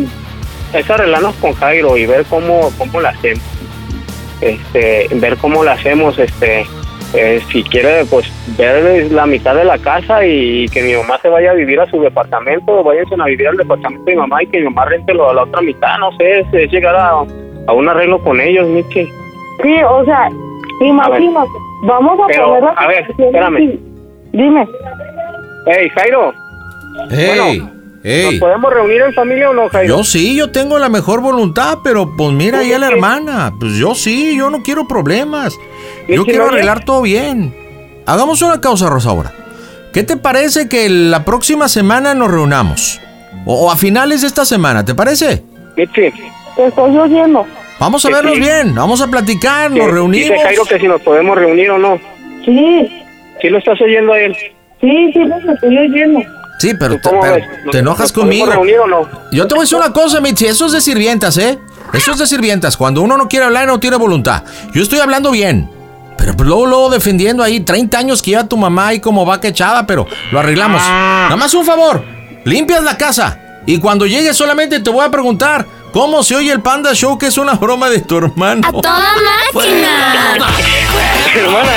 es 0.72 0.90
arreglarnos 0.90 1.34
con 1.36 1.52
Jairo 1.54 1.96
y 1.96 2.06
ver 2.06 2.24
cómo, 2.28 2.70
cómo 2.78 3.00
la 3.00 3.10
hacemos. 3.10 3.42
Este, 4.40 5.06
ver 5.16 5.36
cómo 5.36 5.62
la 5.62 5.72
hacemos, 5.72 6.18
este, 6.18 6.64
eh, 7.12 7.42
si 7.52 7.62
quiere, 7.62 8.04
pues 8.06 8.26
ver 8.56 9.12
la 9.12 9.26
mitad 9.26 9.54
de 9.54 9.64
la 9.64 9.76
casa 9.78 10.24
y, 10.24 10.66
que 10.68 10.82
mi 10.82 10.94
mamá 10.94 11.18
se 11.20 11.28
vaya 11.28 11.50
a 11.50 11.54
vivir 11.54 11.78
a 11.78 11.90
su 11.90 12.00
departamento, 12.00 12.82
váyanse 12.82 13.16
a 13.20 13.24
vivir 13.26 13.48
al 13.48 13.56
departamento 13.58 14.04
de 14.06 14.12
mi 14.12 14.18
mamá 14.20 14.42
y 14.42 14.46
que 14.46 14.58
mi 14.58 14.64
mamá 14.64 14.86
rente 14.86 15.12
lo- 15.12 15.34
la 15.34 15.42
otra 15.42 15.60
mitad, 15.60 15.98
no 15.98 16.10
sé, 16.16 16.40
es, 16.40 16.46
es 16.54 16.70
llegar 16.72 16.96
a, 16.96 17.22
a 17.70 17.72
un 17.72 17.88
arreglo 17.88 18.18
con 18.22 18.40
ellos, 18.40 18.66
Michi. 18.68 19.06
Sí, 19.62 19.74
o 19.88 20.04
sea, 20.04 20.28
imagínate. 20.80 21.50
Vamos 21.82 22.18
a 22.20 22.26
Pero, 22.26 22.46
poner 22.48 22.62
la 22.64 22.70
a 22.70 22.86
ver, 22.88 23.06
espérame. 23.08 23.78
Dime. 24.32 24.68
Hey, 25.66 25.88
Jairo, 25.94 26.32
¡Ey! 27.10 27.58
¿nos 27.60 27.70
¡Ey! 28.04 28.38
podemos 28.40 28.72
reunir 28.72 29.02
en 29.02 29.12
familia 29.14 29.50
o 29.50 29.54
no, 29.54 29.68
Jairo? 29.68 29.96
Yo 29.98 30.04
sí, 30.04 30.36
yo 30.36 30.50
tengo 30.50 30.78
la 30.78 30.88
mejor 30.88 31.20
voluntad, 31.20 31.78
pero 31.84 32.10
pues 32.16 32.32
mira 32.32 32.58
ahí 32.60 32.72
a 32.72 32.78
la 32.78 32.88
hermana. 32.88 33.52
Pues 33.58 33.74
yo 33.74 33.94
sí, 33.94 34.36
yo 34.36 34.50
no 34.50 34.62
quiero 34.62 34.86
problemas. 34.88 35.56
Yo 36.08 36.24
quiero 36.24 36.48
arreglar 36.48 36.84
todo 36.84 37.02
bien. 37.02 37.54
Hagamos 38.06 38.42
una 38.42 38.60
causa, 38.60 38.88
Rosaura. 38.88 39.32
¿Qué 39.92 40.02
te 40.02 40.16
parece 40.16 40.68
que 40.68 40.88
la 40.88 41.24
próxima 41.24 41.68
semana 41.68 42.14
nos 42.14 42.30
reunamos? 42.30 43.00
O, 43.46 43.66
o 43.66 43.70
a 43.70 43.76
finales 43.76 44.22
de 44.22 44.26
esta 44.28 44.44
semana, 44.44 44.84
¿te 44.84 44.94
parece? 44.94 45.42
Michi, 45.76 46.10
Te 46.56 46.66
estoy 46.66 46.96
oyendo. 46.96 47.46
Vamos 47.80 48.04
a 48.04 48.08
Que 48.08 48.14
vernos 48.14 48.34
sí. 48.34 48.40
bien, 48.40 48.74
vamos 48.74 49.00
a 49.00 49.08
platicar, 49.08 49.72
que- 49.72 49.78
nos 49.78 49.86
dice 49.86 49.92
reunimos. 49.94 50.42
Jairo 50.44 50.64
que 50.66 50.78
si 50.78 50.86
nos 50.86 51.00
podemos 51.00 51.36
reunir 51.36 51.70
o 51.70 51.78
no. 51.78 51.98
Sí, 52.44 52.88
¿Sí 53.40 53.48
lo 53.48 53.58
estás 53.58 53.80
oyendo 53.80 54.12
a 54.12 54.20
él? 54.20 54.36
sí, 54.80 55.10
sí, 55.12 55.18
los 55.24 55.42
estoy 55.54 55.78
oyendo. 55.78 56.20
Sí, 56.58 56.72
pero, 56.78 56.96
¿Tú 57.00 57.08
te, 57.08 57.16
pero 57.20 57.70
te 57.72 57.78
enojas 57.78 58.12
conmigo. 58.12 58.46
reunir 58.46 58.78
o 58.80 58.86
no? 58.86 59.08
Yo 59.32 59.46
te 59.48 59.54
voy 59.54 59.62
a 59.62 59.64
decir 59.64 59.78
una 59.78 59.92
cosa, 59.94 60.20
Michi, 60.20 60.44
eso 60.44 60.66
es 60.66 60.72
de 60.72 60.80
sirvientas, 60.82 61.38
¿eh? 61.38 61.58
Eso 61.94 62.12
es 62.12 62.18
de 62.18 62.26
sirvientas. 62.26 62.76
Cuando 62.76 63.00
uno 63.00 63.16
no 63.16 63.28
quiere 63.28 63.46
hablar, 63.46 63.66
no 63.66 63.80
tiene 63.80 63.96
voluntad. 63.96 64.44
Yo 64.74 64.82
estoy 64.82 64.98
hablando 65.00 65.30
bien. 65.30 65.68
Pero 66.18 66.36
pues, 66.36 66.46
luego, 66.46 66.66
luego 66.66 66.90
defendiendo 66.90 67.42
ahí 67.42 67.60
30 67.60 67.96
años 67.98 68.20
que 68.22 68.32
lleva 68.32 68.44
tu 68.46 68.58
mamá 68.58 68.88
ahí 68.88 69.00
como 69.00 69.24
vaca 69.24 69.48
echada, 69.48 69.86
pero 69.86 70.06
lo 70.32 70.38
arreglamos. 70.38 70.82
Nada 70.82 71.34
más 71.36 71.54
un 71.54 71.64
favor, 71.64 72.04
limpias 72.44 72.82
la 72.84 72.98
casa. 72.98 73.40
Y 73.70 73.78
cuando 73.78 74.04
llegue 74.04 74.34
solamente 74.34 74.80
te 74.80 74.90
voy 74.90 75.04
a 75.04 75.12
preguntar, 75.12 75.64
¿cómo 75.92 76.24
se 76.24 76.34
oye 76.34 76.50
el 76.50 76.60
Panda 76.60 76.92
Show 76.92 77.16
que 77.16 77.26
es 77.26 77.38
una 77.38 77.54
broma 77.54 77.88
de 77.88 78.00
tu 78.00 78.16
hermano? 78.16 78.66
¡A 78.66 78.72
toda 78.72 79.14
máquina! 79.54 79.88
Hermana, 81.36 81.70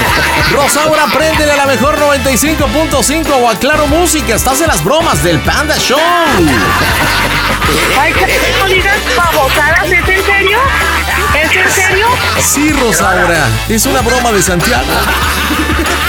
Rosaura, 0.52 1.06
prende 1.06 1.50
a 1.50 1.56
la 1.56 1.66
mejor 1.66 1.98
95.5 1.98 3.28
o 3.30 3.50
a 3.50 3.54
Claro 3.56 3.86
Música. 3.86 4.34
Estás 4.34 4.60
en 4.60 4.68
las 4.68 4.82
bromas 4.82 5.22
del 5.22 5.38
Panda 5.40 5.76
Show. 5.78 5.98
Ay, 7.98 8.12
que 8.12 8.26
no 8.60 8.66
digas 8.66 8.96
babosadas, 9.16 9.84
¿es 9.84 10.08
en 10.08 10.24
serio? 10.24 10.58
¿Es 11.34 11.56
en 11.56 11.70
serio? 11.70 12.06
Sí, 12.40 12.72
Rosaura, 12.72 13.46
es 13.68 13.86
una 13.86 14.00
broma 14.00 14.32
de 14.32 14.42
Santiago. 14.42 14.84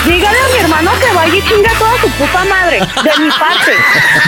Dígale 0.06 0.38
a 0.38 0.48
mi 0.54 0.60
hermano 0.60 0.92
que 1.00 1.14
vaya 1.14 1.36
y 1.36 1.42
chinga 1.42 1.72
toda 1.78 2.00
su 2.02 2.10
puta 2.12 2.46
madre, 2.46 2.80
de 2.80 3.20
mi 3.24 3.30
parte. 3.30 3.74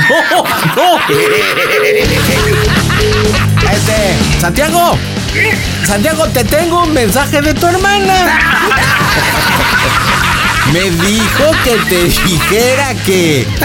No, 0.76 0.76
no. 0.76 1.00
Este, 3.72 4.18
Santiago. 4.42 4.98
Santiago, 5.90 6.28
te 6.28 6.44
tengo 6.44 6.84
un 6.84 6.94
mensaje 6.94 7.42
de 7.42 7.56
tu 7.56 7.66
hermana. 7.66 8.14
Me 10.72 10.82
dijo 10.82 11.52
que 11.64 11.78
te 11.90 12.04
dijera 12.04 12.94
que. 13.08 13.48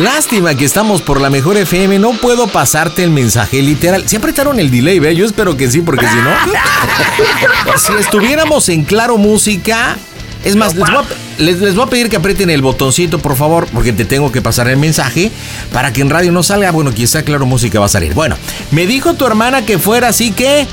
Lástima 0.00 0.54
que 0.54 0.66
estamos 0.66 1.00
por 1.00 1.18
la 1.18 1.30
mejor 1.30 1.56
FM. 1.56 1.98
No 1.98 2.12
puedo 2.12 2.46
pasarte 2.46 3.04
el 3.04 3.10
mensaje 3.10 3.62
literal. 3.62 4.06
¿Se 4.06 4.18
apretaron 4.18 4.60
el 4.60 4.70
delay, 4.70 4.98
ve? 4.98 5.16
Yo 5.16 5.24
espero 5.24 5.56
que 5.56 5.70
sí, 5.70 5.80
porque 5.80 6.06
si 6.06 6.16
no. 6.16 6.30
Si 7.78 7.94
estuviéramos 7.94 8.68
en 8.68 8.84
Claro 8.84 9.16
Música. 9.16 9.96
Es 10.44 10.56
más, 10.56 10.74
les 10.74 10.88
voy, 10.90 10.98
a, 10.98 11.04
les- 11.42 11.60
les 11.60 11.74
voy 11.74 11.84
a 11.84 11.88
pedir 11.88 12.08
que 12.10 12.16
aprieten 12.16 12.50
el 12.50 12.60
botoncito, 12.62 13.18
por 13.18 13.34
favor, 13.36 13.66
porque 13.72 13.92
te 13.92 14.04
tengo 14.04 14.30
que 14.30 14.42
pasar 14.42 14.68
el 14.68 14.76
mensaje 14.76 15.30
para 15.72 15.92
que 15.92 16.02
en 16.02 16.10
radio 16.10 16.32
no 16.32 16.42
salga. 16.42 16.70
Bueno, 16.70 16.92
quizá 16.92 17.22
Claro 17.22 17.46
Música 17.46 17.80
va 17.80 17.86
a 17.86 17.88
salir. 17.88 18.12
Bueno, 18.14 18.36
me 18.70 18.86
dijo 18.86 19.14
tu 19.14 19.26
hermana 19.26 19.64
que 19.64 19.78
fuera 19.78 20.08
así 20.08 20.32
que 20.32 20.66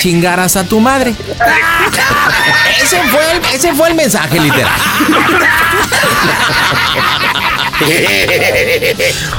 chingaras 0.00 0.56
a 0.56 0.64
tu 0.64 0.80
madre. 0.80 1.12
Ese 2.82 2.98
fue 3.10 3.20
el, 3.32 3.40
ese 3.54 3.74
fue 3.74 3.88
el 3.88 3.94
mensaje 3.96 4.38
literal. 4.38 4.70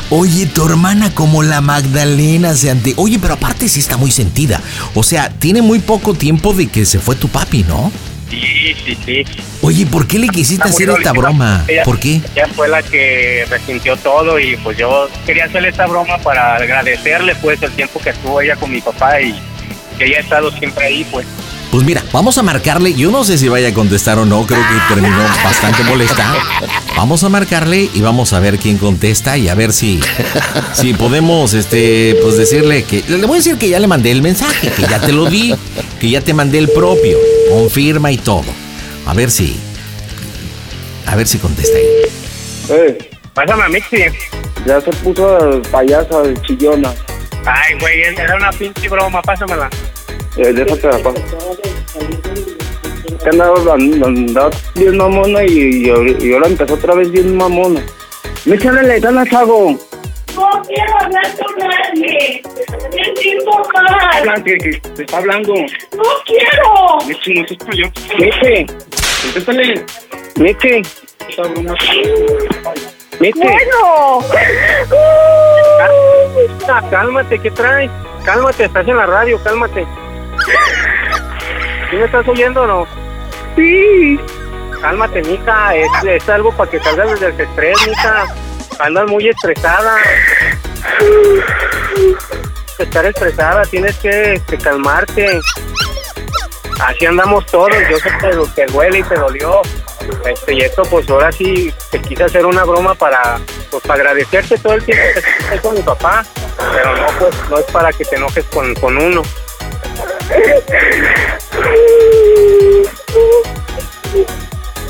Oye, 0.10 0.46
tu 0.48 0.66
hermana 0.66 1.14
como 1.14 1.44
la 1.44 1.62
Magdalena 1.62 2.56
se 2.56 2.70
ante... 2.72 2.94
Oye, 2.98 3.20
pero 3.20 3.36
aparte 3.36 3.68
sí 3.70 3.80
está 3.80 3.98
muy 3.98 4.12
sentida. 4.12 4.62
O 4.96 5.04
sea, 5.04 5.30
tiene 5.30 5.62
muy 5.62 5.80
poco 5.80 6.14
tiempo 6.14 6.54
de 6.54 6.68
que 6.68 6.86
se 6.86 7.00
fue 7.00 7.16
tu 7.16 7.28
papi, 7.30 7.64
¿no? 7.64 7.92
Sí, 8.30 8.76
sí, 8.86 8.98
sí. 9.06 9.26
Oye, 9.62 9.86
¿por 9.86 10.08
qué 10.08 10.20
le 10.20 10.28
quisiste 10.30 10.68
hacer 10.68 10.90
esta 10.90 11.12
broma? 11.14 11.64
Ella- 11.68 11.84
¿Por 11.84 12.00
qué? 12.00 12.22
Ella 12.36 12.48
fue 12.56 12.68
la 12.68 12.82
que 12.84 13.46
resintió 13.50 13.96
todo 13.98 14.40
y 14.40 14.56
pues 14.58 14.78
yo 14.78 15.10
quería 15.26 15.46
hacerle 15.46 15.70
esta 15.70 15.86
broma 15.88 16.18
para 16.20 16.56
agradecerle 16.56 17.36
pues 17.36 17.62
el 17.64 17.72
tiempo 17.72 18.00
que 18.00 18.12
estuvo 18.12 18.40
ella 18.42 18.56
con 18.56 18.72
mi 18.72 18.82
papá 18.82 19.20
y 19.22 19.34
que 19.98 20.06
ella 20.06 20.18
ha 20.18 20.22
estado 20.22 20.52
siempre 20.52 20.86
ahí 20.86 21.06
pues. 21.12 21.26
Pues 21.72 21.86
mira, 21.86 22.04
vamos 22.14 22.38
a 22.38 22.44
marcarle. 22.44 22.94
Yo 22.94 23.12
no 23.12 23.24
sé 23.24 23.38
si 23.38 23.50
vaya 23.50 23.68
a 23.70 23.74
contestar 23.74 24.18
o 24.20 24.26
no. 24.26 24.46
Creo 24.48 24.60
que 24.62 24.94
terminó 24.94 25.18
bastante 25.44 25.84
molesta. 25.84 26.34
Vamos 26.96 27.24
a 27.24 27.30
marcarle 27.30 27.90
y 27.94 28.02
vamos 28.02 28.34
a 28.34 28.40
ver 28.40 28.58
quién 28.58 28.78
contesta 28.78 29.38
y 29.38 29.50
a 29.50 29.56
ver 29.56 29.74
si, 29.74 30.00
si 30.74 30.94
podemos, 30.94 31.54
este, 31.54 32.18
pues 32.24 32.38
decirle 32.38 32.84
que. 32.84 33.04
Le 33.08 33.18
voy 33.28 33.36
a 33.36 33.40
decir 33.40 33.58
que 33.58 33.70
ya 33.70 33.80
le 33.80 33.88
mandé 33.88 34.12
el 34.12 34.22
mensaje, 34.22 34.72
que 34.72 34.84
ya 34.84 35.00
te 35.00 35.12
lo 35.12 35.26
di, 35.26 35.54
que 36.00 36.10
ya 36.10 36.22
te 36.22 36.34
mandé 36.34 36.58
el 36.58 36.70
propio. 36.70 37.18
Confirma 37.52 38.12
y 38.12 38.18
todo. 38.18 38.46
A 39.06 39.14
ver 39.14 39.30
si. 39.30 39.56
A 41.06 41.16
ver 41.16 41.28
si 41.28 41.38
contesta 41.38 41.78
él. 41.78 41.86
Eh, 42.70 43.10
Pásame 43.34 43.64
a 43.64 43.70
Mixi. 43.70 43.98
ya 44.66 44.82
se 44.82 44.90
puso 45.04 45.62
payasa, 45.72 46.24
chillona. 46.42 46.92
Ay, 47.46 47.76
güey, 47.80 48.02
era 48.02 48.36
una 48.36 48.50
pinche 48.52 48.90
broma, 48.90 49.22
pásamela. 49.22 49.70
Eh, 50.38 50.54
déjate 50.54 50.88
la 50.88 50.98
paso. 51.00 51.22
Que 53.24 53.30
andaba, 53.30 53.74
andaba 53.74 54.50
bien 54.76 54.98
mamona 54.98 55.44
y, 55.44 55.86
y, 55.86 55.90
ahora- 55.90 56.12
y 56.20 56.34
ahora 56.34 56.48
empezó 56.48 56.74
otra 56.76 56.96
vez 56.96 57.12
bien 57.12 57.36
mamona. 57.36 57.82
Me 58.46 58.56
echan 58.56 58.76
le 58.88 59.00
ganas, 59.00 59.32
hago. 59.34 59.72
No 60.36 60.62
quiero 60.68 60.98
hablar 61.02 61.36
con 61.38 61.56
nadie. 61.58 62.42
Me 62.96 63.22
siento 63.22 63.52
mal. 63.74 64.44
Que, 64.44 64.58
que 64.58 64.80
te 64.96 65.02
está 65.04 65.18
hablando. 65.18 65.54
No 65.56 66.04
quiero. 66.26 66.98
Michi, 67.08 67.34
no 67.34 67.48
seas 67.48 67.60
yo. 67.76 67.88
Michi, 68.20 68.66
contéstale. 69.24 69.86
Esa 71.28 71.42
broma. 71.42 71.76
Bueno. 73.20 74.22
Cálmate, 76.92 77.40
¿qué 77.40 77.52
traes? 77.52 77.90
Cálmate, 78.24 78.66
estás 78.66 78.88
en 78.88 78.96
la 78.98 79.06
radio, 79.08 79.42
cálmate. 79.44 79.86
¿Sí 81.90 81.96
me 81.96 82.06
estás 82.06 82.28
oyendo 82.28 82.64
o 82.64 82.68
no? 82.68 82.88
Sí. 83.56 84.20
cálmate, 84.82 85.22
mija. 85.24 85.76
Es, 85.76 86.30
algo 86.30 86.52
para 86.52 86.70
que 86.70 86.80
salgas 86.80 87.20
del 87.20 87.40
estrés, 87.40 87.88
mija. 87.88 88.26
Andas 88.80 89.10
muy 89.10 89.28
estresada. 89.28 89.96
Estar 92.78 93.06
estresada, 93.06 93.64
tienes 93.64 93.96
que, 93.98 94.34
este, 94.34 94.58
calmarte. 94.58 95.40
Así 96.80 97.06
andamos 97.06 97.46
todos. 97.48 97.72
Yo 97.90 97.98
sé 97.98 98.10
que 98.22 98.38
te 98.56 98.66
duele 98.72 99.00
y 99.00 99.04
te 99.04 99.16
dolió. 99.16 99.62
Este, 100.26 100.54
y 100.54 100.62
esto, 100.62 100.84
pues 100.84 101.10
ahora 101.10 101.32
sí, 101.32 101.74
te 101.92 102.02
quise 102.02 102.26
hacer 102.26 102.46
una 102.46 102.64
broma 102.64 102.96
para, 102.96 103.40
pues, 103.72 103.84
para 103.84 104.02
agradecerte 104.02 104.58
todo 104.58 104.74
el 104.74 104.84
tiempo 104.84 105.04
que 105.14 105.20
estuviste 105.20 105.60
con 105.60 105.76
mi 105.76 105.82
papá. 105.82 106.26
Pero 106.74 106.96
no, 106.96 107.08
pues, 107.20 107.36
no 107.50 107.58
es 107.58 107.66
para 107.66 107.92
que 107.92 108.06
te 108.06 108.16
enojes 108.16 108.46
con, 108.46 108.74
con 108.76 108.98
uno. 108.98 109.24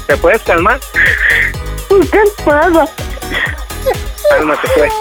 ¿Te 0.08 0.18
puedes 0.18 0.42
calmar? 0.44 0.80
¿Qué 1.90 2.22
pasa? 2.46 2.86
Cálmate, 4.30 4.68
pues. 4.76 4.94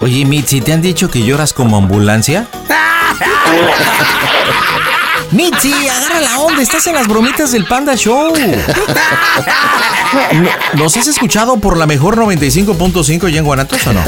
Oye, 0.00 0.24
Mitzi, 0.24 0.60
¿te 0.60 0.72
han 0.72 0.82
dicho 0.82 1.10
que 1.10 1.22
lloras 1.22 1.52
como 1.52 1.76
ambulancia? 1.76 2.46
Mitzi, 5.32 5.72
agarra 5.72 6.20
la 6.20 6.40
onda, 6.40 6.60
estás 6.62 6.86
en 6.88 6.94
las 6.94 7.06
bromitas 7.06 7.52
del 7.52 7.64
Panda 7.64 7.94
Show. 7.94 8.32
No- 10.32 10.50
¿Nos 10.82 10.96
has 10.96 11.06
escuchado 11.06 11.58
por 11.58 11.76
la 11.76 11.86
mejor 11.86 12.16
95.5 12.16 13.28
ya 13.28 13.38
en 13.38 13.44
Guanatos 13.44 13.80
o 13.86 13.92
no? 13.92 14.02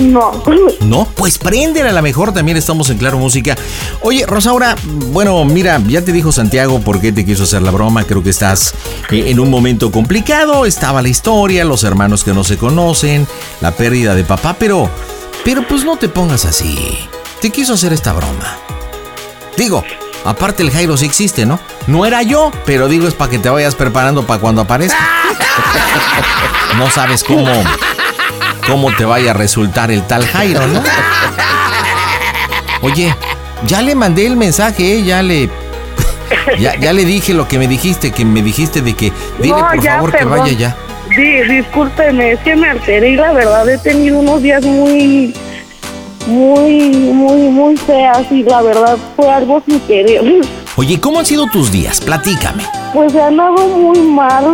No. 0.00 0.42
No, 0.80 1.04
pues 1.14 1.38
préndele 1.38 1.88
a 1.90 1.92
la 1.92 2.02
mejor, 2.02 2.32
también 2.32 2.56
estamos 2.56 2.90
en 2.90 2.98
Claro 2.98 3.18
Música. 3.18 3.56
Oye, 4.02 4.26
Rosaura, 4.26 4.74
bueno, 4.84 5.44
mira, 5.44 5.80
ya 5.86 6.02
te 6.04 6.12
dijo 6.12 6.32
Santiago 6.32 6.80
por 6.80 7.00
qué 7.00 7.12
te 7.12 7.24
quiso 7.24 7.44
hacer 7.44 7.62
la 7.62 7.70
broma, 7.70 8.04
creo 8.04 8.22
que 8.22 8.30
estás 8.30 8.74
eh, 9.10 9.24
en 9.28 9.38
un 9.38 9.50
momento 9.50 9.92
complicado, 9.92 10.66
estaba 10.66 11.00
la 11.02 11.08
historia, 11.08 11.64
los 11.64 11.84
hermanos 11.84 12.24
que 12.24 12.32
no 12.34 12.42
se 12.42 12.56
conocen, 12.56 13.26
la 13.60 13.70
pérdida 13.72 14.14
de 14.16 14.24
papá, 14.24 14.56
pero, 14.58 14.90
pero 15.44 15.66
pues 15.68 15.84
no 15.84 15.96
te 15.96 16.08
pongas 16.08 16.44
así. 16.44 16.98
Te 17.40 17.50
quiso 17.50 17.74
hacer 17.74 17.92
esta 17.92 18.12
broma. 18.12 18.56
Digo, 19.56 19.84
aparte 20.24 20.62
el 20.62 20.70
Jairo 20.70 20.96
sí 20.96 21.06
existe, 21.06 21.46
¿no? 21.46 21.58
No 21.86 22.06
era 22.06 22.22
yo, 22.22 22.50
pero 22.66 22.88
digo 22.88 23.06
es 23.08 23.14
para 23.14 23.30
que 23.30 23.38
te 23.38 23.48
vayas 23.48 23.74
preparando 23.74 24.26
para 24.26 24.40
cuando 24.40 24.62
aparezca. 24.62 24.98
No 26.76 26.88
sabes 26.88 27.24
cómo 27.24 27.50
cómo 28.66 28.94
te 28.94 29.04
vaya 29.04 29.32
a 29.32 29.34
resultar 29.34 29.90
el 29.90 30.06
tal 30.06 30.24
Jairo, 30.24 30.66
¿no? 30.68 30.80
Oye, 32.82 33.14
ya 33.66 33.82
le 33.82 33.94
mandé 33.94 34.26
el 34.26 34.36
mensaje, 34.36 34.94
¿eh? 34.98 35.02
ya 35.02 35.22
le 35.22 35.50
ya, 36.58 36.76
ya 36.76 36.92
le 36.92 37.04
dije 37.04 37.34
lo 37.34 37.48
que 37.48 37.58
me 37.58 37.66
dijiste, 37.66 38.12
que 38.12 38.24
me 38.24 38.42
dijiste 38.42 38.80
de 38.82 38.94
que 38.94 39.12
dile 39.38 39.54
No, 39.54 39.68
por 39.68 39.82
ya, 39.82 39.94
favor 39.96 40.16
que 40.16 40.24
vaya 40.24 40.52
ya. 40.52 40.76
Sí, 41.14 41.42
discúlpeme, 41.48 42.32
es 42.32 42.40
que 42.40 42.54
me 42.54 42.70
alteré 42.70 43.10
y 43.10 43.16
la 43.16 43.32
verdad 43.32 43.68
he 43.68 43.78
tenido 43.78 44.18
unos 44.20 44.40
días 44.42 44.62
muy, 44.64 45.34
muy, 46.30 46.80
muy, 47.12 47.42
muy 47.48 47.76
feas 47.76 48.30
y 48.30 48.42
la 48.44 48.62
verdad 48.62 48.96
fue 49.16 49.28
algo 49.30 49.62
sin 49.66 49.80
querer. 49.80 50.22
Oye, 50.76 51.00
¿cómo 51.00 51.18
han 51.18 51.26
sido 51.26 51.46
tus 51.46 51.70
días? 51.70 52.00
Platícame. 52.00 52.62
Pues 52.94 53.14
he 53.14 53.20
andado 53.20 53.66
muy 53.68 53.98
mal 54.00 54.52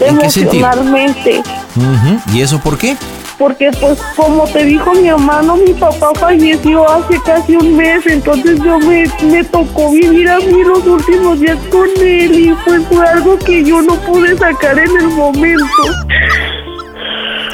¿En 0.00 0.18
qué 0.18 0.28
sentido? 0.30 0.66
emocionalmente. 0.66 1.38
Ujú, 1.76 2.36
¿Y 2.36 2.40
eso 2.42 2.58
por 2.60 2.76
qué? 2.76 2.96
Porque 3.38 3.70
pues 3.80 3.98
como 4.16 4.44
te 4.44 4.64
dijo 4.64 4.92
mi 4.94 5.08
hermano, 5.08 5.56
mi 5.56 5.72
papá 5.74 6.10
falleció 6.18 6.88
hace 6.88 7.20
casi 7.24 7.56
un 7.56 7.76
mes, 7.76 8.06
entonces 8.06 8.60
yo 8.62 8.78
me, 8.78 9.06
me 9.28 9.42
tocó 9.42 9.90
vivir 9.90 10.28
a 10.28 10.38
mí 10.38 10.62
los 10.64 10.86
últimos 10.86 11.40
días 11.40 11.58
con 11.70 11.88
él 12.00 12.38
y 12.38 12.54
pues 12.64 12.82
fue 12.88 13.04
algo 13.06 13.36
que 13.38 13.64
yo 13.64 13.82
no 13.82 13.94
pude 14.02 14.36
sacar 14.38 14.78
en 14.78 14.96
el 14.98 15.08
momento. 15.08 15.64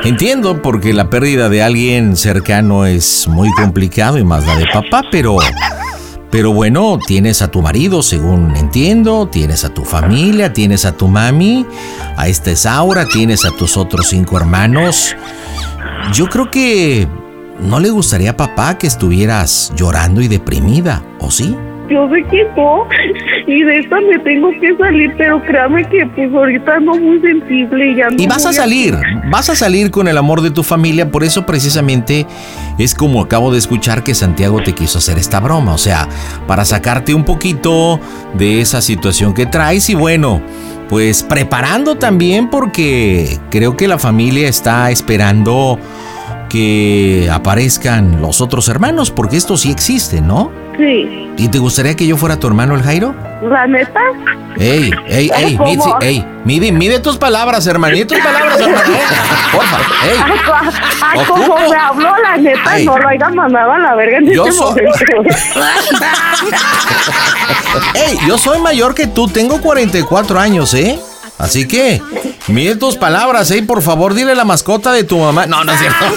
Entiendo 0.05 0.63
porque 0.63 0.95
la 0.95 1.11
pérdida 1.11 1.51
de 1.51 1.63
alguien 1.63 2.17
cercano 2.17 2.87
es 2.87 3.29
muy 3.29 3.53
complicado 3.53 4.17
y 4.17 4.25
más 4.25 4.47
la 4.47 4.57
de 4.57 4.67
papá, 4.73 5.03
pero 5.11 5.39
pero 6.31 6.53
bueno, 6.53 6.99
tienes 7.07 7.43
a 7.43 7.51
tu 7.51 7.61
marido, 7.61 8.03
según 8.03 8.57
entiendo, 8.57 9.29
tienes 9.31 9.65
a 9.65 9.75
tu 9.75 9.85
familia, 9.85 10.53
tienes 10.53 10.85
a 10.85 10.93
tu 10.93 11.09
mami, 11.09 11.67
a 12.17 12.29
esta 12.29 12.55
Saura, 12.55 13.05
tienes 13.07 13.45
a 13.45 13.51
tus 13.51 13.77
otros 13.77 14.09
cinco 14.09 14.37
hermanos. 14.37 15.15
Yo 16.15 16.29
creo 16.29 16.51
que 16.51 17.09
no 17.61 17.81
le 17.81 17.91
gustaría 17.91 18.31
a 18.31 18.37
papá 18.37 18.79
que 18.79 18.87
estuvieras 18.87 19.73
llorando 19.77 20.23
y 20.23 20.29
deprimida, 20.29 21.03
¿o 21.19 21.31
sí? 21.31 21.57
Yo 21.91 22.09
sé 22.09 22.23
que 22.31 22.47
no, 22.57 22.87
y 23.47 23.63
de 23.65 23.79
esta 23.81 24.01
me 24.01 24.19
tengo 24.21 24.51
que 24.61 24.77
salir, 24.77 25.13
pero 25.19 25.43
créame 25.43 25.85
que 25.89 26.07
pues 26.15 26.33
ahorita 26.33 26.77
ando 26.77 26.95
muy 26.95 27.21
sensible 27.21 27.91
y 27.91 27.97
ya 27.97 28.11
no 28.11 28.23
Y 28.23 28.27
vas 28.29 28.47
a 28.47 28.53
salir, 28.53 28.97
vas 29.31 29.51
a 29.51 29.57
salir 29.57 29.91
con 29.91 30.07
el 30.07 30.17
amor 30.17 30.41
de 30.41 30.51
tu 30.51 30.63
familia, 30.63 31.11
por 31.11 31.25
eso 31.25 31.45
precisamente 31.45 32.27
es 32.79 32.95
como 32.95 33.21
acabo 33.21 33.51
de 33.51 33.59
escuchar 33.59 34.05
que 34.05 34.15
Santiago 34.15 34.63
te 34.63 34.73
quiso 34.73 34.99
hacer 34.99 35.19
esta 35.19 35.41
broma, 35.41 35.75
o 35.75 35.79
sea, 35.79 36.09
para 36.47 36.65
sacarte 36.65 37.13
un 37.13 37.25
poquito 37.25 37.99
de 38.35 38.61
esa 38.61 38.81
situación 38.81 39.35
que 39.35 39.47
traes 39.47 39.91
y 39.91 39.95
bueno, 39.97 40.41
pues 40.89 41.25
preparando 41.25 41.97
también 41.97 42.51
porque 42.51 43.39
creo 43.51 43.77
que 43.77 43.89
la 43.89 43.99
familia 43.99 44.49
está 44.49 44.91
esperando 44.91 45.79
que 46.49 47.29
aparezcan 47.33 48.21
los 48.21 48.41
otros 48.41 48.69
hermanos, 48.69 49.11
porque 49.11 49.37
esto 49.37 49.57
sí 49.57 49.71
existe, 49.71 50.21
¿no? 50.21 50.60
Sí, 50.77 51.29
¿Y 51.37 51.49
te 51.49 51.59
gustaría 51.59 51.95
que 51.97 52.07
yo 52.07 52.17
fuera 52.17 52.39
tu 52.39 52.47
hermano 52.47 52.75
el 52.75 52.83
Jairo? 52.83 53.15
la 53.43 53.67
neta, 53.67 54.01
Ey, 54.59 54.91
ey, 55.09 55.31
ey. 55.35 55.59
Mitzi, 55.59 55.89
ey, 56.03 56.25
mide, 56.45 56.73
mide 56.73 56.99
tus 57.01 57.17
palabras, 57.17 57.67
hermanito, 57.67 58.15
tus 58.15 58.23
palabras, 58.23 58.61
hermano, 58.61 58.95
eh. 58.95 59.01
Porfa, 59.53 59.79
ey. 60.05 60.19
Ay, 61.03 61.25
como 61.27 61.57
me 61.59 61.77
habló 61.77 62.13
la 62.23 62.37
neta, 62.37 62.77
Ey. 62.79 62.85
no 62.87 62.99
lo 62.99 63.09
mandado 63.35 63.73
a 63.73 63.79
la 63.79 63.95
verga 63.95 64.19
en 64.19 64.27
Yo 64.33 64.45
este 64.47 64.59
soy- 64.59 64.83
momento. 64.83 65.37
Ey, 67.95 68.19
yo 68.27 68.37
soy 68.39 68.61
mayor 68.61 68.95
que 68.95 69.07
tú, 69.07 69.29
tengo 69.29 69.61
44 69.61 70.39
años, 70.39 70.75
¿eh? 70.75 70.99
Así 71.41 71.67
que, 71.67 72.03
mide 72.49 72.77
tus 72.77 72.97
palabras, 72.97 73.51
¿eh? 73.51 73.63
Por 73.63 73.83
favor, 73.83 74.15
dile 74.15 74.35
la 74.35 74.45
mascota 74.45 74.93
de 74.93 75.05
tu 75.05 75.19
mamá. 75.19 75.47
No, 75.47 75.65
no 75.65 75.73
es 75.73 75.79
cierto. 75.79 76.05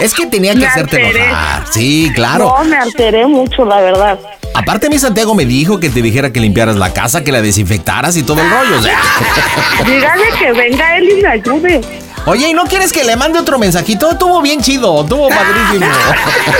Es 0.00 0.14
que 0.14 0.26
tenía 0.26 0.52
que 0.52 0.60
Me 0.60 0.66
hacerte 0.66 1.04
alteré. 1.04 1.24
enojar. 1.26 1.64
Sí, 1.70 2.10
claro. 2.14 2.54
No, 2.58 2.64
me 2.64 2.76
alteré 2.76 3.26
mucho, 3.26 3.64
la 3.64 3.80
verdad. 3.80 4.18
Aparte, 4.54 4.88
mi 4.88 4.98
Santiago 4.98 5.34
me 5.34 5.44
dijo 5.44 5.78
que 5.80 5.90
te 5.90 6.00
dijera 6.00 6.32
que 6.32 6.40
limpiaras 6.40 6.76
la 6.76 6.92
casa, 6.94 7.22
que 7.22 7.30
la 7.32 7.42
desinfectaras 7.42 8.16
y 8.16 8.22
todo 8.22 8.40
el 8.40 8.48
rollo, 8.48 8.78
o 8.78 8.82
sea. 8.82 8.98
Dígale 9.86 10.24
que 10.38 10.52
venga 10.52 10.96
él 10.96 11.10
y 11.18 11.22
me 11.22 11.28
ayude. 11.28 11.80
Oye, 12.24 12.48
¿y 12.48 12.54
no 12.54 12.64
quieres 12.64 12.92
que 12.92 13.04
le 13.04 13.16
mande 13.16 13.38
otro 13.38 13.58
mensajito? 13.58 14.10
Estuvo 14.10 14.40
bien 14.40 14.62
chido, 14.62 15.02
estuvo 15.02 15.28
padrísimo. 15.28 15.86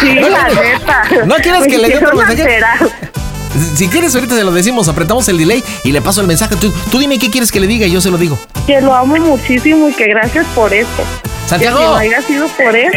Sí, 0.01 0.15
la 0.15 0.49
neta. 0.49 1.03
¿No 1.25 1.37
quieres 1.37 1.67
que 1.67 1.79
le 1.79 1.89
dé 1.89 1.97
otro 1.97 2.17
mensaje? 2.17 2.61
Si 3.75 3.89
quieres, 3.89 4.15
ahorita 4.15 4.35
se 4.37 4.45
lo 4.45 4.53
decimos, 4.53 4.89
apretamos 4.89 5.29
el 5.29 5.39
delay 5.39 5.63
y 5.85 5.93
le 5.93 6.03
paso 6.03 6.21
el 6.21 6.27
mensaje. 6.27 6.57
Tú, 6.57 6.73
tú 6.91 6.99
dime 6.99 7.19
qué 7.19 7.31
quieres 7.31 7.51
que 7.51 7.61
le 7.61 7.67
diga 7.67 7.87
y 7.87 7.91
yo 7.91 8.01
se 8.01 8.11
lo 8.11 8.19
digo. 8.19 8.39
Que 8.67 8.81
lo 8.81 8.95
amo 8.95 9.17
muchísimo 9.17 9.89
y 9.89 9.93
que 9.93 10.07
gracias 10.09 10.47
por 10.55 10.73
esto. 10.73 11.03
Santiago. 11.47 11.79
Que 11.79 11.85
no 11.85 11.97
haya 11.97 12.23
sido 12.23 12.49
por 12.49 12.75
él. 12.77 12.91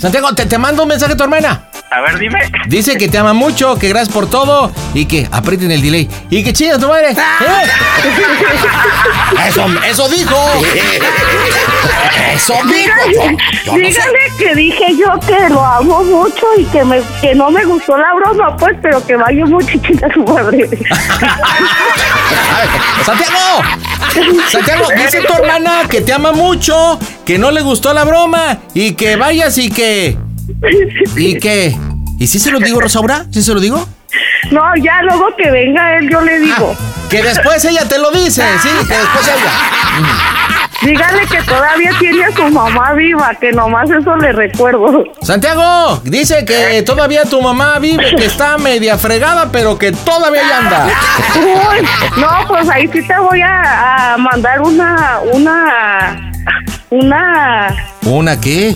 Santiago, 0.00 0.34
te, 0.34 0.46
te 0.46 0.56
mando 0.56 0.84
un 0.84 0.88
mensaje 0.88 1.12
a 1.12 1.16
tu 1.16 1.24
hermana. 1.24 1.64
A 1.90 2.00
ver, 2.00 2.18
dime. 2.18 2.40
Dice 2.68 2.96
que 2.96 3.08
te 3.08 3.18
ama 3.18 3.34
mucho, 3.34 3.76
que 3.76 3.88
gracias 3.88 4.14
por 4.14 4.30
todo 4.30 4.72
y 4.94 5.04
que 5.04 5.28
aprieten 5.30 5.70
el 5.72 5.82
delay. 5.82 6.08
Y 6.30 6.42
que 6.42 6.54
chinga 6.54 6.78
tu 6.78 6.88
madre. 6.88 7.10
¿Eh? 7.10 7.16
Eso, 9.48 9.66
eso 9.86 10.08
dijo. 10.08 10.36
Eso 12.32 12.54
dijo. 12.64 13.10
Yo, 13.12 13.22
yo 13.22 13.72
no 13.72 13.74
sé. 13.74 13.80
Dígale 13.80 14.18
que 14.38 14.54
dije 14.54 14.84
yo 14.96 15.18
que 15.26 15.48
lo 15.50 15.62
amo 15.64 16.02
mucho 16.04 16.46
y 16.56 16.64
que 16.64 16.82
me 16.84 17.02
que 17.20 17.34
no 17.34 17.50
me 17.50 17.64
gustó 17.64 17.98
la 17.98 18.14
broma, 18.14 18.56
pues, 18.56 18.76
pero 18.80 19.04
que 19.04 19.16
vaya 19.16 19.44
mucho 19.46 19.76
a 20.02 20.12
su 20.14 20.24
madre. 20.24 20.68
Santiago. 23.04 23.62
Santiago, 24.48 24.86
dice 24.96 25.22
tu 25.22 25.32
hermana 25.32 25.82
que 25.88 26.00
te 26.00 26.12
ama 26.12 26.32
mucho, 26.32 26.98
que 27.24 27.38
no 27.38 27.50
le 27.50 27.62
gustó 27.62 27.92
la 27.92 28.04
broma 28.04 28.58
y 28.74 28.94
que 28.94 29.16
vayas 29.16 29.58
y 29.58 29.70
que... 29.70 29.89
¿Y 31.16 31.38
que... 31.38 31.76
¿Y 32.18 32.26
si 32.26 32.38
se 32.38 32.50
lo 32.50 32.58
digo, 32.58 32.80
Rosaura? 32.80 33.26
¿Sí 33.30 33.42
se 33.42 33.54
lo 33.54 33.60
digo? 33.60 33.86
No, 34.50 34.62
ya 34.76 35.02
luego 35.02 35.28
que 35.36 35.50
venga 35.50 35.98
él, 35.98 36.10
yo 36.10 36.20
le 36.20 36.38
digo. 36.40 36.76
Que 37.08 37.22
después 37.22 37.64
ella 37.64 37.88
te 37.88 37.98
lo 37.98 38.10
dice, 38.10 38.42
sí, 38.62 38.68
que 38.88 38.94
después 38.96 39.28
ella. 39.28 40.40
Dígale 40.82 41.26
que 41.26 41.42
todavía 41.42 41.90
tiene 41.98 42.24
a 42.24 42.32
su 42.32 42.44
mamá 42.48 42.94
viva, 42.94 43.34
que 43.38 43.52
nomás 43.52 43.90
eso 43.90 44.16
le 44.16 44.32
recuerdo. 44.32 45.04
Santiago, 45.20 46.00
dice 46.04 46.44
que 46.46 46.82
todavía 46.82 47.24
tu 47.24 47.42
mamá 47.42 47.78
vive, 47.78 48.16
que 48.16 48.24
está 48.24 48.56
media 48.56 48.96
fregada, 48.96 49.50
pero 49.52 49.78
que 49.78 49.92
todavía 49.92 50.40
ahí 50.40 50.52
anda. 50.52 50.86
Uy, 51.36 51.86
no, 52.18 52.48
pues 52.48 52.68
ahí 52.70 52.88
sí 52.90 53.06
te 53.06 53.18
voy 53.18 53.42
a, 53.42 54.14
a 54.14 54.16
mandar 54.16 54.62
una, 54.62 55.20
una, 55.32 56.32
una, 56.88 57.76
¿Una 58.06 58.40
qué? 58.40 58.74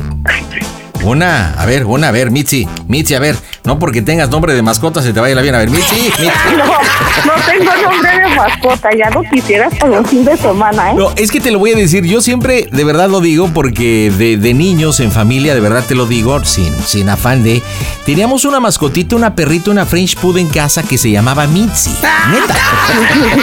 Una, 1.04 1.52
a 1.52 1.66
ver, 1.66 1.84
una, 1.84 2.08
a 2.08 2.10
ver, 2.10 2.30
Mitzi, 2.30 2.66
Mitzi, 2.88 3.14
a 3.14 3.18
ver, 3.18 3.36
No 3.64 3.78
porque 3.78 4.00
tengas 4.00 4.30
nombre 4.30 4.54
de 4.54 4.62
mascota 4.62 5.02
se 5.02 5.12
te 5.12 5.20
vaya 5.20 5.34
la 5.34 5.42
bien 5.42 5.54
a 5.54 5.58
ver. 5.58 5.68
Mitzi, 5.68 5.94
Mitzi. 6.18 6.56
No, 6.56 6.64
no 6.64 7.42
tengo 7.46 7.90
nombre 7.90 8.10
de 8.10 8.34
mascota, 8.34 8.88
ya 8.96 9.10
lo 9.10 9.22
quisieras 9.22 9.74
para 9.78 9.98
un 10.00 10.06
fin 10.06 10.24
de 10.24 10.36
semana, 10.36 10.92
¿eh? 10.92 10.94
No, 10.96 11.10
es 11.16 11.30
que 11.30 11.40
te 11.40 11.50
lo 11.50 11.58
voy 11.58 11.72
a 11.72 11.76
decir, 11.76 12.04
yo 12.04 12.20
siempre 12.22 12.68
de 12.70 12.84
verdad 12.84 13.08
lo 13.08 13.20
digo 13.20 13.50
porque 13.52 14.10
de, 14.16 14.38
de 14.38 14.54
niños 14.54 15.00
en 15.00 15.12
familia, 15.12 15.54
de 15.54 15.60
verdad 15.60 15.84
te 15.86 15.94
lo 15.94 16.06
digo, 16.06 16.42
sin, 16.44 16.74
sin 16.84 17.08
afán 17.08 17.42
de... 17.42 17.62
Teníamos 18.06 18.44
una 18.44 18.60
mascotita, 18.60 19.16
una 19.16 19.34
perrita, 19.34 19.70
una 19.70 19.86
French 19.86 20.16
Poodle 20.16 20.40
en 20.42 20.48
casa 20.48 20.82
que 20.82 20.98
se 20.98 21.10
llamaba 21.10 21.46
Mitzi. 21.46 21.90
Neta. 22.30 22.56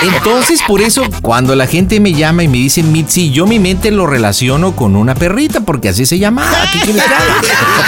Entonces, 0.15 0.61
por 0.67 0.81
eso, 0.81 1.03
cuando 1.21 1.55
la 1.55 1.67
gente 1.67 1.99
me 1.99 2.13
llama 2.13 2.43
y 2.43 2.47
me 2.47 2.57
dice 2.57 2.83
Mitzi, 2.83 3.31
yo 3.31 3.45
mi 3.47 3.59
mente 3.59 3.91
lo 3.91 4.07
relaciono 4.07 4.75
con 4.75 4.95
una 4.95 5.15
perrita 5.15 5.61
porque 5.61 5.89
así 5.89 6.05
se 6.05 6.19
llamaba. 6.19 6.57
¿Qué 6.71 6.79
quieres 6.79 7.03
que 7.03 7.13
haga? 7.13 7.41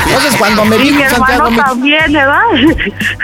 Entonces, 0.07 0.35
cuando 0.37 0.65
me 0.65 0.75
hermano 1.05 1.25
Santiago... 1.27 1.51
me- 1.51 1.57
también, 1.63 2.13
¿verdad? 2.13 2.41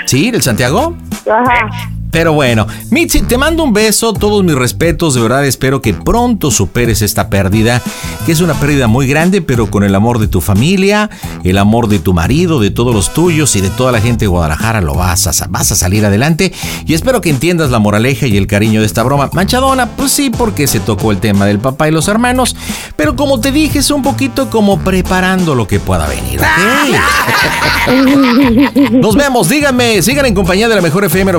Sí, 0.06 0.30
el 0.34 0.42
Santiago. 0.42 0.96
Ajá. 1.30 1.70
Pero 2.12 2.34
bueno, 2.34 2.66
Mitzi, 2.90 3.22
te 3.22 3.38
mando 3.38 3.64
un 3.64 3.72
beso, 3.72 4.14
todos 4.14 4.44
mis 4.44 4.56
respetos, 4.56 5.14
de 5.14 5.22
verdad 5.22 5.46
espero 5.46 5.82
que 5.82 5.94
pronto 5.94 6.50
superes 6.50 7.04
esta 7.04 7.30
pérdida, 7.30 7.84
que 8.26 8.32
es 8.32 8.42
una 8.42 8.56
pérdida 8.56 8.88
muy 8.88 9.08
grande, 9.08 9.42
pero 9.42 9.70
con 9.70 9.84
el 9.84 9.94
amor 9.94 10.18
de 10.18 10.28
tu 10.28 10.42
familia, 10.42 11.12
el 11.44 11.60
amor 11.60 11.88
de 11.88 12.00
tu 12.00 12.14
marido, 12.14 12.60
de 12.60 12.72
todos 12.72 12.96
los 12.96 13.14
tuyos 13.14 13.56
y 13.56 13.62
de 13.62 13.70
toda 13.70 13.92
la 13.92 14.02
gente 14.02 14.26
de 14.26 14.28
Guadalajara, 14.28 14.82
lo 14.82 14.96
vas 14.96 15.28
a, 15.28 15.48
vas 15.50 15.72
a 15.72 15.76
salir 15.76 16.04
adelante 16.04 16.52
y 16.86 16.96
espero 16.96 17.22
que 17.22 17.30
entiendas 17.30 17.70
la 17.70 17.78
moraleja 17.78 18.26
y 18.26 18.38
el 18.38 18.48
cariño 18.48 18.80
de 18.80 18.88
esta 18.88 19.04
broma. 19.04 19.30
Manchadona, 19.34 19.92
pues 19.92 20.12
sí, 20.12 20.32
porque 20.32 20.66
se 20.66 20.80
tocó 20.80 21.12
el 21.12 21.20
tema 21.20 21.46
del 21.46 21.60
papá 21.60 21.90
y 21.90 21.92
los 21.92 22.08
hermanos, 22.08 22.56
pero 22.96 23.16
como 23.16 23.40
te 23.40 23.52
dije, 23.52 23.80
es 23.80 23.92
un 23.92 24.02
poquito 24.02 24.50
como 24.50 24.80
preparando 24.80 25.54
lo 25.54 25.68
que 25.68 25.80
pueda 25.80 26.08
venir. 26.08 26.42
Nos 28.92 29.16
vemos, 29.16 29.48
díganme, 29.48 30.02
sigan 30.02 30.26
en 30.26 30.34
compañía 30.34 30.68
de 30.68 30.76
la 30.76 30.82
mejor 30.82 31.06
FM 31.06 31.32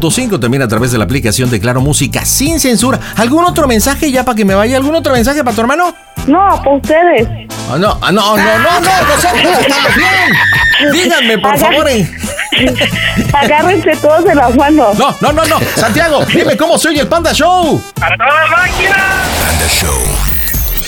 95.5, 0.00 0.40
también 0.40 0.62
a 0.62 0.68
través 0.68 0.92
de 0.92 0.98
la 0.98 1.04
aplicación 1.04 1.50
de 1.50 1.60
Claro 1.60 1.80
Música 1.80 2.24
sin 2.24 2.60
censura. 2.60 2.98
¿Algún 3.16 3.44
otro 3.44 3.66
mensaje 3.66 4.10
ya 4.10 4.24
para 4.24 4.36
que 4.36 4.44
me 4.44 4.54
vaya? 4.54 4.76
¿Algún 4.76 4.94
otro 4.94 5.12
mensaje 5.12 5.42
para 5.44 5.54
tu 5.54 5.60
hermano? 5.62 5.94
No, 6.26 6.38
para 6.62 6.76
ustedes. 6.76 7.28
Ah, 7.70 7.76
no, 7.78 7.98
ah, 8.02 8.12
no, 8.12 8.36
no, 8.36 8.58
no, 8.58 8.80
no, 8.80 9.02
nosotros 9.02 9.58
estamos 9.60 9.96
bien. 9.96 10.92
Díganme, 10.92 11.38
por 11.38 11.52
Hagan- 11.54 11.60
favor. 11.72 11.88
eh. 11.88 12.08
Agárrense 13.32 13.96
todos 14.00 14.24
de 14.24 14.34
las 14.34 14.54
manos. 14.56 14.96
No, 14.98 15.14
no, 15.20 15.32
no, 15.32 15.44
no. 15.44 15.58
Santiago, 15.76 16.24
dime 16.26 16.56
cómo 16.56 16.78
soy 16.78 16.98
el 16.98 17.06
Panda 17.08 17.32
Show. 17.32 17.80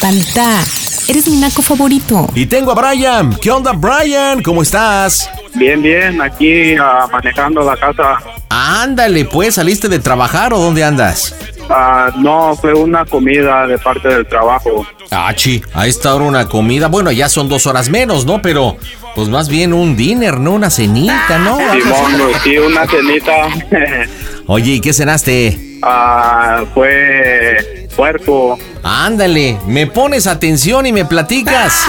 Panda, 0.00 0.64
eres 1.10 1.28
mi 1.28 1.38
naco 1.38 1.62
favorito. 1.62 2.28
Y 2.34 2.46
tengo 2.46 2.72
a 2.72 2.74
Brian. 2.74 3.34
¿Qué 3.40 3.50
onda, 3.50 3.72
Brian? 3.72 4.42
¿Cómo 4.42 4.62
estás? 4.62 5.30
Bien, 5.54 5.80
bien, 5.80 6.20
aquí 6.20 6.74
ah, 6.76 7.06
manejando 7.10 7.62
la 7.62 7.76
casa. 7.76 8.18
Ándale, 8.50 9.24
pues, 9.24 9.54
¿saliste 9.54 9.88
de 9.88 9.98
trabajar 9.98 10.52
o 10.52 10.58
dónde 10.58 10.84
andas? 10.84 11.34
Ah, 11.70 12.10
no, 12.16 12.54
fue 12.56 12.74
una 12.74 13.04
comida 13.04 13.66
de 13.66 13.78
parte 13.78 14.08
del 14.08 14.26
trabajo. 14.26 14.86
Ah, 15.10 15.32
chi, 15.34 15.62
a 15.72 15.86
esta 15.86 16.14
hora 16.14 16.24
una 16.24 16.48
comida. 16.48 16.88
Bueno, 16.88 17.10
ya 17.10 17.28
son 17.28 17.48
dos 17.48 17.66
horas 17.66 17.88
menos, 17.88 18.26
¿no? 18.26 18.42
Pero, 18.42 18.76
pues 19.14 19.28
más 19.28 19.48
bien 19.48 19.72
un 19.72 19.96
dinner, 19.96 20.38
¿no? 20.38 20.52
Una 20.52 20.70
cenita, 20.70 21.38
¿no? 21.38 21.58
Simón, 21.72 22.32
sí, 22.42 22.58
una 22.58 22.86
cenita. 22.86 23.32
Oye, 24.46 24.72
¿y 24.72 24.80
qué 24.80 24.92
cenaste? 24.92 25.78
Ah, 25.82 26.64
fue 26.74 27.87
puerco. 27.98 28.56
Ándale, 28.84 29.58
me 29.66 29.88
pones 29.88 30.28
atención 30.28 30.86
y 30.86 30.92
me 30.92 31.04
platicas. 31.04 31.82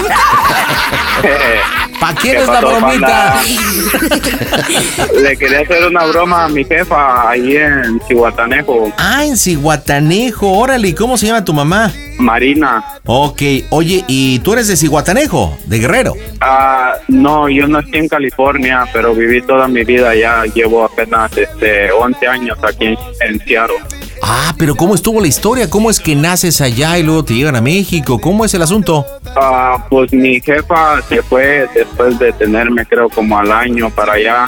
¿Para 2.00 2.14
qué 2.14 2.20
¿Qué 2.22 2.30
eres 2.30 2.48
la 2.48 2.60
bromita? 2.60 3.40
Le 5.22 5.36
quería 5.36 5.60
hacer 5.60 5.86
una 5.86 6.04
broma 6.06 6.46
a 6.46 6.48
mi 6.48 6.64
jefa 6.64 7.28
ahí 7.30 7.56
en 7.56 8.00
Cihuatanejo, 8.08 8.92
Ah, 8.98 9.24
en 9.24 9.36
Cihuatanejo, 9.36 10.50
órale, 10.50 10.88
¿y 10.88 10.94
cómo 10.94 11.16
se 11.16 11.26
llama 11.26 11.44
tu 11.44 11.52
mamá? 11.52 11.92
Marina. 12.18 12.82
Ok, 13.06 13.42
oye, 13.70 14.04
¿y 14.08 14.40
tú 14.40 14.54
eres 14.54 14.66
de 14.66 14.76
Cihuatanejo, 14.76 15.56
de 15.66 15.78
Guerrero? 15.78 16.14
Ah, 16.40 16.94
no, 17.06 17.48
yo 17.48 17.68
nací 17.68 17.90
en 17.92 18.08
California, 18.08 18.84
pero 18.92 19.14
viví 19.14 19.42
toda 19.42 19.68
mi 19.68 19.84
vida 19.84 20.10
allá. 20.10 20.44
Llevo 20.54 20.84
apenas 20.84 21.30
este, 21.36 21.92
11 21.92 22.26
años 22.26 22.58
aquí 22.64 22.86
en, 22.86 22.98
en 23.20 23.38
Seattle. 23.46 23.76
Ah, 24.22 24.54
pero 24.58 24.74
¿cómo 24.74 24.94
estuvo 24.94 25.20
la 25.20 25.26
historia? 25.26 25.70
¿Cómo 25.70 25.90
es 25.90 25.98
que 25.98 26.14
naces 26.14 26.60
allá 26.60 26.98
y 26.98 27.02
luego 27.02 27.24
te 27.24 27.34
llegan 27.34 27.56
a 27.56 27.60
México? 27.60 28.20
¿Cómo 28.20 28.44
es 28.44 28.54
el 28.54 28.62
asunto? 28.62 29.06
Ah, 29.36 29.86
pues 29.88 30.12
mi 30.12 30.40
jefa 30.40 31.00
se 31.02 31.22
fue 31.22 31.68
después 31.74 32.18
de 32.18 32.32
tenerme 32.32 32.84
creo 32.86 33.08
como 33.08 33.38
al 33.38 33.50
año 33.50 33.90
para 33.90 34.14
allá 34.14 34.46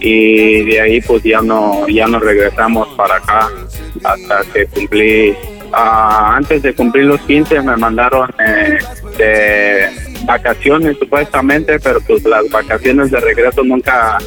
y 0.00 0.64
de 0.64 0.80
ahí 0.80 1.00
pues 1.02 1.22
ya 1.22 1.42
no 1.42 1.86
ya 1.88 2.06
no 2.06 2.18
regresamos 2.18 2.88
para 2.96 3.16
acá 3.16 3.48
hasta 4.02 4.40
que 4.52 4.66
cumplí 4.66 5.34
ah, 5.72 6.36
antes 6.36 6.62
de 6.62 6.74
cumplir 6.74 7.04
los 7.04 7.20
15 7.22 7.60
me 7.60 7.76
mandaron 7.76 8.30
eh, 8.38 8.78
de 9.18 9.88
vacaciones 10.24 10.96
supuestamente 10.98 11.78
pero 11.80 12.00
pues 12.00 12.24
las 12.24 12.48
vacaciones 12.50 13.10
de 13.10 13.20
regreso 13.20 13.62
nunca 13.62 14.18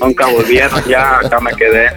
nunca 0.00 0.26
volvieron 0.26 0.82
ya 0.84 1.18
acá 1.18 1.40
me 1.40 1.52
quedé 1.54 1.88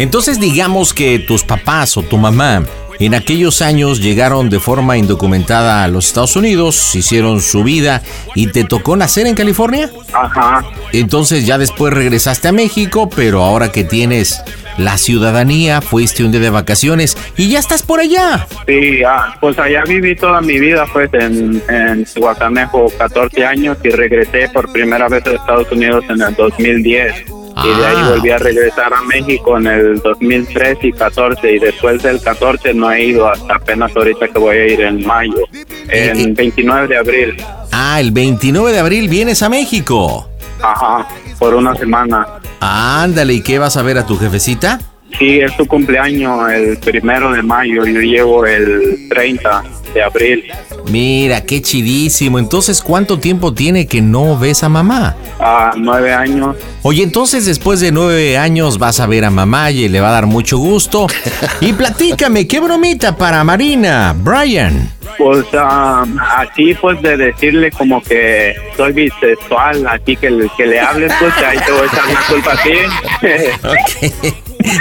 Entonces 0.00 0.40
digamos 0.40 0.94
que 0.94 1.18
tus 1.18 1.44
papás 1.44 1.98
o 1.98 2.02
tu 2.02 2.16
mamá 2.16 2.64
en 3.00 3.14
aquellos 3.14 3.60
años 3.60 4.00
llegaron 4.00 4.48
de 4.48 4.58
forma 4.58 4.96
indocumentada 4.96 5.84
a 5.84 5.88
los 5.88 6.06
Estados 6.06 6.36
Unidos, 6.36 6.94
hicieron 6.94 7.42
su 7.42 7.64
vida 7.64 8.00
y 8.34 8.46
te 8.46 8.64
tocó 8.64 8.96
nacer 8.96 9.26
en 9.26 9.34
California. 9.34 9.90
ajá 10.14 10.64
Entonces 10.92 11.44
ya 11.44 11.58
después 11.58 11.92
regresaste 11.92 12.48
a 12.48 12.52
México, 12.52 13.10
pero 13.14 13.42
ahora 13.42 13.72
que 13.72 13.84
tienes 13.84 14.42
la 14.78 14.96
ciudadanía, 14.96 15.82
fuiste 15.82 16.24
un 16.24 16.32
día 16.32 16.40
de 16.40 16.48
vacaciones 16.50 17.18
y 17.36 17.50
ya 17.50 17.58
estás 17.58 17.82
por 17.82 18.00
allá. 18.00 18.46
Sí, 18.66 19.02
ah, 19.06 19.36
pues 19.38 19.58
allá 19.58 19.82
viví 19.86 20.16
toda 20.16 20.40
mi 20.40 20.58
vida, 20.58 20.86
pues 20.90 21.12
en, 21.12 21.62
en 21.68 22.06
Cihuatanejo 22.06 22.90
14 22.96 23.44
años 23.44 23.76
y 23.84 23.90
regresé 23.90 24.48
por 24.48 24.72
primera 24.72 25.10
vez 25.10 25.26
a 25.26 25.32
Estados 25.32 25.70
Unidos 25.70 26.04
en 26.08 26.22
el 26.22 26.34
2010. 26.34 27.39
Y 27.56 27.68
de 27.80 27.86
ahí 27.86 27.96
Ah. 27.98 28.10
volví 28.10 28.30
a 28.30 28.38
regresar 28.38 28.92
a 28.94 29.02
México 29.02 29.58
en 29.58 29.66
el 29.66 30.00
2013 30.00 30.86
y 30.88 30.92
14 30.92 31.52
y 31.52 31.58
después 31.58 32.02
del 32.02 32.20
14 32.20 32.72
no 32.74 32.90
he 32.90 33.04
ido 33.04 33.28
hasta 33.28 33.56
apenas 33.56 33.94
ahorita 33.94 34.28
que 34.28 34.38
voy 34.38 34.56
a 34.56 34.66
ir 34.66 34.80
en 34.80 35.04
mayo, 35.06 35.40
en 35.88 36.34
29 36.34 36.88
de 36.88 36.96
abril. 36.96 37.36
Ah, 37.72 38.00
el 38.00 38.12
29 38.12 38.72
de 38.72 38.78
abril 38.78 39.08
vienes 39.08 39.42
a 39.42 39.48
México. 39.48 40.28
Ajá, 40.62 41.06
por 41.38 41.54
una 41.54 41.74
semana. 41.74 42.26
Ándale, 42.60 43.34
¿y 43.34 43.42
qué 43.42 43.58
vas 43.58 43.76
a 43.76 43.82
ver 43.82 43.98
a 43.98 44.06
tu 44.06 44.16
jefecita? 44.18 44.78
Sí, 45.18 45.40
es 45.40 45.52
su 45.52 45.66
cumpleaños 45.66 46.50
el 46.50 46.78
primero 46.78 47.32
de 47.32 47.42
mayo, 47.42 47.84
yo 47.84 48.00
llevo 48.00 48.46
el 48.46 49.08
30 49.10 49.62
de 49.92 50.02
abril. 50.02 50.44
Mira, 50.90 51.42
qué 51.44 51.60
chidísimo. 51.60 52.38
Entonces, 52.38 52.80
¿cuánto 52.80 53.18
tiempo 53.18 53.52
tiene 53.52 53.86
que 53.86 54.00
no 54.00 54.38
ves 54.38 54.62
a 54.62 54.68
mamá? 54.68 55.16
A 55.38 55.72
nueve 55.76 56.12
años. 56.12 56.56
Oye, 56.82 57.02
entonces 57.02 57.44
después 57.44 57.80
de 57.80 57.92
nueve 57.92 58.38
años 58.38 58.78
vas 58.78 58.98
a 59.00 59.06
ver 59.06 59.24
a 59.24 59.30
mamá 59.30 59.70
y 59.72 59.88
le 59.88 60.00
va 60.00 60.08
a 60.08 60.12
dar 60.12 60.26
mucho 60.26 60.58
gusto. 60.58 61.06
Y 61.60 61.72
platícame, 61.74 62.46
¿qué 62.48 62.60
bromita 62.60 63.16
para 63.16 63.44
Marina, 63.44 64.14
Brian? 64.16 64.90
Pues 65.18 65.44
ah, 65.52 66.06
así 66.38 66.72
pues 66.80 67.02
de 67.02 67.16
decirle 67.18 67.70
como 67.70 68.00
que 68.02 68.54
soy 68.76 68.92
bisexual, 68.92 69.86
así 69.86 70.16
que, 70.16 70.30
le- 70.30 70.48
que 70.56 70.66
le 70.66 70.80
hables 70.80 71.12
pues 71.20 71.34
ahí 71.46 71.58
te 71.58 71.72
voy 71.72 71.82
a 71.82 71.84
echar 71.86 72.08
la 72.08 72.20
culpa 72.28 72.52
a 72.52 72.62
ti. 72.62 74.20
Ok. 74.32 74.34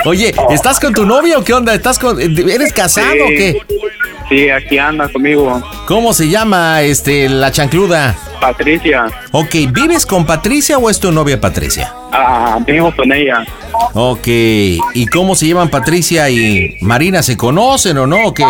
Oye, 0.06 0.34
¿estás 0.50 0.80
con 0.80 0.94
tu 0.94 1.06
novia 1.06 1.38
o 1.38 1.44
qué 1.44 1.54
onda? 1.54 1.74
¿Estás 1.74 2.00
con, 2.00 2.20
¿Eres 2.20 2.74
casado 2.74 3.08
o 3.26 3.28
qué? 3.30 3.58
Sí, 4.30 4.50
aquí 4.50 4.78
anda 4.78 5.08
conmigo. 5.10 5.62
¿Cómo 5.88 6.14
se 6.14 6.30
llama 6.30 6.82
este 6.82 7.28
la 7.30 7.52
chancluda? 7.52 8.16
Patricia, 8.40 9.06
Ok, 9.32 9.54
¿vives 9.72 10.06
con 10.06 10.26
Patricia 10.26 10.78
o 10.78 10.90
es 10.90 11.00
tu 11.00 11.12
novia 11.12 11.42
Patricia? 11.42 11.94
ah, 12.14 12.58
vivo 12.66 12.94
con 12.96 13.12
ella. 13.12 13.44
Ok, 13.94 14.28
¿y 14.28 15.06
cómo 15.12 15.36
se 15.36 15.48
llaman 15.48 15.70
Patricia 15.70 16.30
y 16.30 16.78
Marina? 16.82 17.22
¿Se 17.24 17.36
conocen 17.36 17.98
o 17.98 18.08
no 18.08 18.28
o 18.28 18.34
qué? 18.34 18.46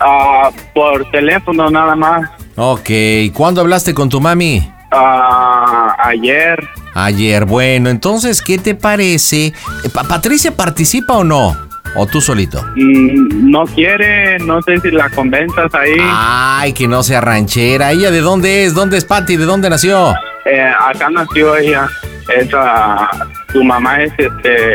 Ah, 0.00 0.50
por 0.74 1.08
teléfono 1.10 1.70
nada 1.70 1.94
más. 1.94 2.30
Ok, 2.56 2.90
¿cuándo 3.34 3.60
hablaste 3.60 3.94
con 3.94 4.08
tu 4.08 4.20
mami? 4.20 4.68
Ah, 4.90 5.94
ayer, 6.04 6.58
Ayer, 7.04 7.44
bueno, 7.44 7.90
entonces, 7.90 8.42
¿qué 8.42 8.58
te 8.58 8.74
parece? 8.74 9.46
Eh, 9.46 9.54
Pa- 9.92 10.04
¿Patricia 10.04 10.54
participa 10.56 11.14
o 11.14 11.24
no? 11.24 11.56
¿O 11.96 12.06
tú 12.06 12.20
solito? 12.20 12.62
mm, 12.76 13.50
no 13.50 13.64
quiere, 13.66 14.38
no 14.40 14.60
sé 14.62 14.78
si 14.80 14.90
la 14.90 15.08
convenzas 15.10 15.72
ahí. 15.74 15.96
Ay, 16.00 16.72
que 16.72 16.86
no 16.86 17.02
sea 17.02 17.20
ranchera. 17.20 17.92
¿Ella 17.92 18.10
de 18.10 18.20
dónde 18.20 18.64
es? 18.64 18.74
¿Dónde 18.74 18.98
es 18.98 19.04
Patti? 19.04 19.36
¿De 19.36 19.44
dónde 19.46 19.70
nació? 19.70 20.12
Eh, 20.44 20.60
acá 20.80 21.08
nació 21.10 21.56
ella. 21.56 21.88
Esa, 22.36 23.08
su 23.52 23.64
mamá 23.64 24.02
es 24.02 24.12
este 24.18 24.74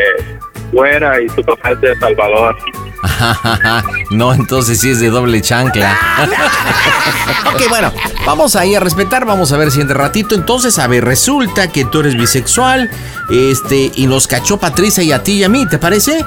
güera 0.71 1.21
y 1.21 1.29
su 1.29 1.43
papá 1.43 1.71
es 1.71 1.81
de 1.81 1.95
Salvador. 1.97 2.55
no, 4.11 4.33
entonces 4.33 4.79
sí 4.79 4.89
es 4.89 4.99
de 4.99 5.09
doble 5.09 5.41
chancla. 5.41 5.97
ok, 7.53 7.69
bueno, 7.69 7.91
vamos 8.25 8.55
ahí 8.55 8.75
a 8.75 8.79
respetar, 8.79 9.25
vamos 9.25 9.51
a 9.51 9.57
ver 9.57 9.71
si 9.71 9.81
en 9.81 9.89
ratito. 9.89 10.35
Entonces, 10.35 10.79
a 10.79 10.87
ver, 10.87 11.03
resulta 11.03 11.67
que 11.71 11.85
tú 11.85 11.99
eres 11.99 12.15
bisexual, 12.15 12.89
este, 13.29 13.91
y 13.95 14.07
nos 14.07 14.27
cachó 14.27 14.57
Patricia 14.57 15.03
y 15.03 15.11
a 15.11 15.23
ti 15.23 15.33
y 15.33 15.43
a 15.43 15.49
mí, 15.49 15.67
¿te 15.67 15.77
parece? 15.77 16.23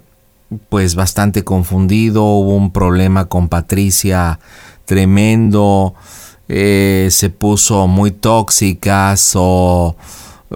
pues 0.68 0.94
bastante 0.94 1.44
confundido, 1.44 2.24
hubo 2.24 2.54
un 2.56 2.72
problema 2.72 3.26
con 3.26 3.48
Patricia 3.48 4.38
tremendo, 4.84 5.94
eh, 6.48 7.08
se 7.10 7.30
puso 7.30 7.86
muy 7.86 8.10
tóxica, 8.10 9.14
o 9.34 9.96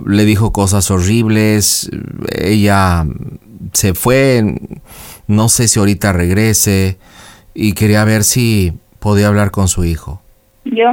le 0.06 0.24
dijo 0.24 0.52
cosas 0.52 0.90
horribles, 0.90 1.90
ella 2.30 3.06
se 3.72 3.94
fue, 3.94 4.60
no 5.26 5.48
sé 5.48 5.68
si 5.68 5.78
ahorita 5.78 6.12
regrese 6.12 6.98
y 7.54 7.72
quería 7.72 8.04
ver 8.04 8.24
si 8.24 8.74
podía 8.98 9.28
hablar 9.28 9.50
con 9.50 9.68
su 9.68 9.84
hijo. 9.84 10.20
Yo, 10.64 10.90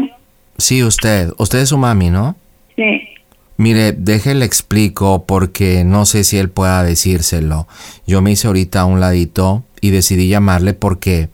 Sí, 0.58 0.84
usted, 0.84 1.34
usted 1.38 1.60
es 1.60 1.70
su 1.70 1.78
mami, 1.78 2.10
¿no? 2.10 2.36
sí. 2.76 3.10
Mire, 3.58 3.94
déjele 3.94 4.44
explico 4.46 5.26
porque 5.26 5.84
no 5.86 6.06
sé 6.06 6.24
si 6.24 6.38
él 6.38 6.50
pueda 6.50 6.84
decírselo. 6.84 7.68
Yo 8.06 8.22
me 8.22 8.32
hice 8.32 8.48
ahorita 8.48 8.82
a 8.82 8.86
un 8.86 9.00
ladito 9.00 9.64
y 9.80 9.92
decidí 9.92 10.28
llamarle 10.28 10.74
porque, 10.74 11.30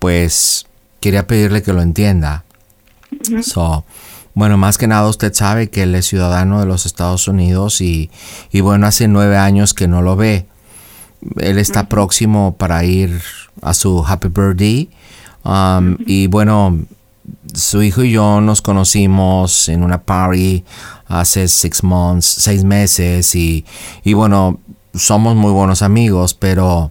pues, 0.00 0.66
quería 1.00 1.26
pedirle 1.26 1.62
que 1.62 1.72
lo 1.72 1.82
entienda. 1.82 2.44
So, 3.42 3.84
bueno, 4.34 4.58
más 4.58 4.76
que 4.76 4.88
nada 4.88 5.08
usted 5.08 5.32
sabe 5.32 5.70
que 5.70 5.84
él 5.84 5.94
es 5.94 6.06
ciudadano 6.06 6.58
de 6.60 6.66
los 6.66 6.84
Estados 6.84 7.28
Unidos 7.28 7.80
y, 7.80 8.10
y 8.50 8.60
bueno, 8.60 8.86
hace 8.86 9.06
nueve 9.06 9.36
años 9.36 9.72
que 9.72 9.86
no 9.88 10.02
lo 10.02 10.16
ve. 10.16 10.46
Él 11.38 11.58
está 11.58 11.88
próximo 11.88 12.56
para 12.58 12.84
ir 12.84 13.22
a 13.62 13.72
su 13.72 14.04
Happy 14.04 14.28
Birthday. 14.28 14.90
um, 15.44 15.96
y 16.06 16.26
bueno, 16.26 16.78
su 17.54 17.82
hijo 17.82 18.02
y 18.02 18.10
yo 18.10 18.40
nos 18.40 18.62
conocimos 18.62 19.68
en 19.68 19.82
una 19.82 20.02
party 20.02 20.64
hace 21.08 21.48
six 21.48 21.82
months, 21.82 22.26
seis 22.26 22.64
meses 22.64 23.34
y, 23.34 23.64
y 24.04 24.14
bueno, 24.14 24.58
somos 24.94 25.36
muy 25.36 25.52
buenos 25.52 25.82
amigos, 25.82 26.34
pero, 26.34 26.90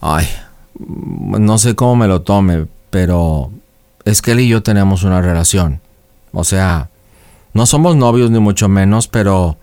ay, 0.00 0.26
no 0.78 1.58
sé 1.58 1.74
cómo 1.74 1.96
me 1.96 2.08
lo 2.08 2.22
tome, 2.22 2.66
pero 2.90 3.50
es 4.04 4.22
que 4.22 4.32
él 4.32 4.40
y 4.40 4.48
yo 4.48 4.62
tenemos 4.62 5.02
una 5.02 5.20
relación. 5.20 5.80
O 6.32 6.44
sea, 6.44 6.90
no 7.52 7.66
somos 7.66 7.96
novios 7.96 8.30
ni 8.30 8.40
mucho 8.40 8.68
menos, 8.68 9.08
pero, 9.08 9.56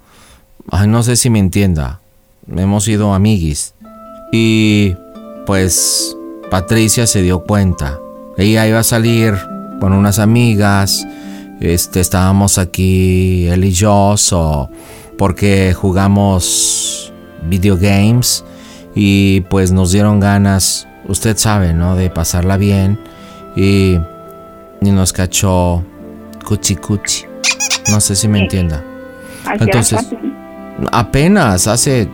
ay, 0.69 0.87
no 0.87 1.03
sé 1.03 1.15
si 1.15 1.29
me 1.29 1.39
entienda. 1.39 1.99
Hemos 2.47 2.85
sido 2.85 3.13
amiguis. 3.13 3.73
Y, 4.31 4.95
pues, 5.45 6.15
Patricia 6.49 7.05
se 7.05 7.21
dio 7.21 7.43
cuenta. 7.43 7.99
Ella 8.37 8.67
iba 8.67 8.79
a 8.79 8.83
salir 8.83 9.35
con 9.79 9.93
unas 9.93 10.19
amigas. 10.19 11.05
Este, 11.61 11.99
estábamos 11.99 12.57
aquí 12.57 13.47
él 13.47 13.63
y 13.63 13.71
yo, 13.71 14.15
porque 15.17 15.73
jugamos 15.73 17.13
video 17.47 17.77
games 17.77 18.43
y 18.95 19.41
pues 19.41 19.71
nos 19.71 19.91
dieron 19.91 20.19
ganas, 20.19 20.87
usted 21.07 21.37
sabe, 21.37 21.73
¿no? 21.73 21.95
De 21.95 22.09
pasarla 22.09 22.57
bien 22.57 22.99
y, 23.55 23.97
y 24.81 24.91
nos 24.91 25.13
cachó 25.13 25.83
cuchi 26.43 26.75
cuchi. 26.75 27.25
No 27.89 28.01
sé 28.01 28.15
si 28.15 28.27
me 28.27 28.39
entienda. 28.39 28.83
Aquí 29.45 29.63
Entonces, 29.63 30.07
apenas 30.91 31.67
hace 31.67 32.09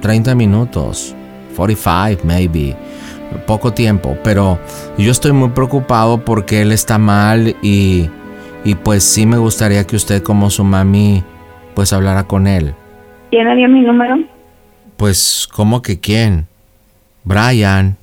30 0.00 0.34
minutos, 0.34 1.14
45 1.56 2.22
maybe, 2.24 2.76
poco 3.46 3.72
tiempo, 3.72 4.16
pero 4.24 4.58
yo 4.96 5.10
estoy 5.10 5.32
muy 5.32 5.50
preocupado 5.50 6.24
porque 6.24 6.62
él 6.62 6.72
está 6.72 6.98
mal 6.98 7.54
y, 7.62 8.08
y 8.64 8.74
pues 8.74 9.04
sí 9.04 9.26
me 9.26 9.38
gustaría 9.38 9.86
que 9.86 9.96
usted 9.96 10.22
como 10.22 10.50
su 10.50 10.64
mami 10.64 11.22
pues 11.74 11.92
hablara 11.92 12.24
con 12.24 12.46
él. 12.46 12.74
¿Quién 13.30 13.48
le 13.48 13.56
dio 13.56 13.68
mi 13.68 13.80
número? 13.80 14.18
Pues, 14.96 15.48
¿cómo 15.52 15.80
que 15.80 16.00
quién? 16.00 16.48
Brian. 17.22 17.96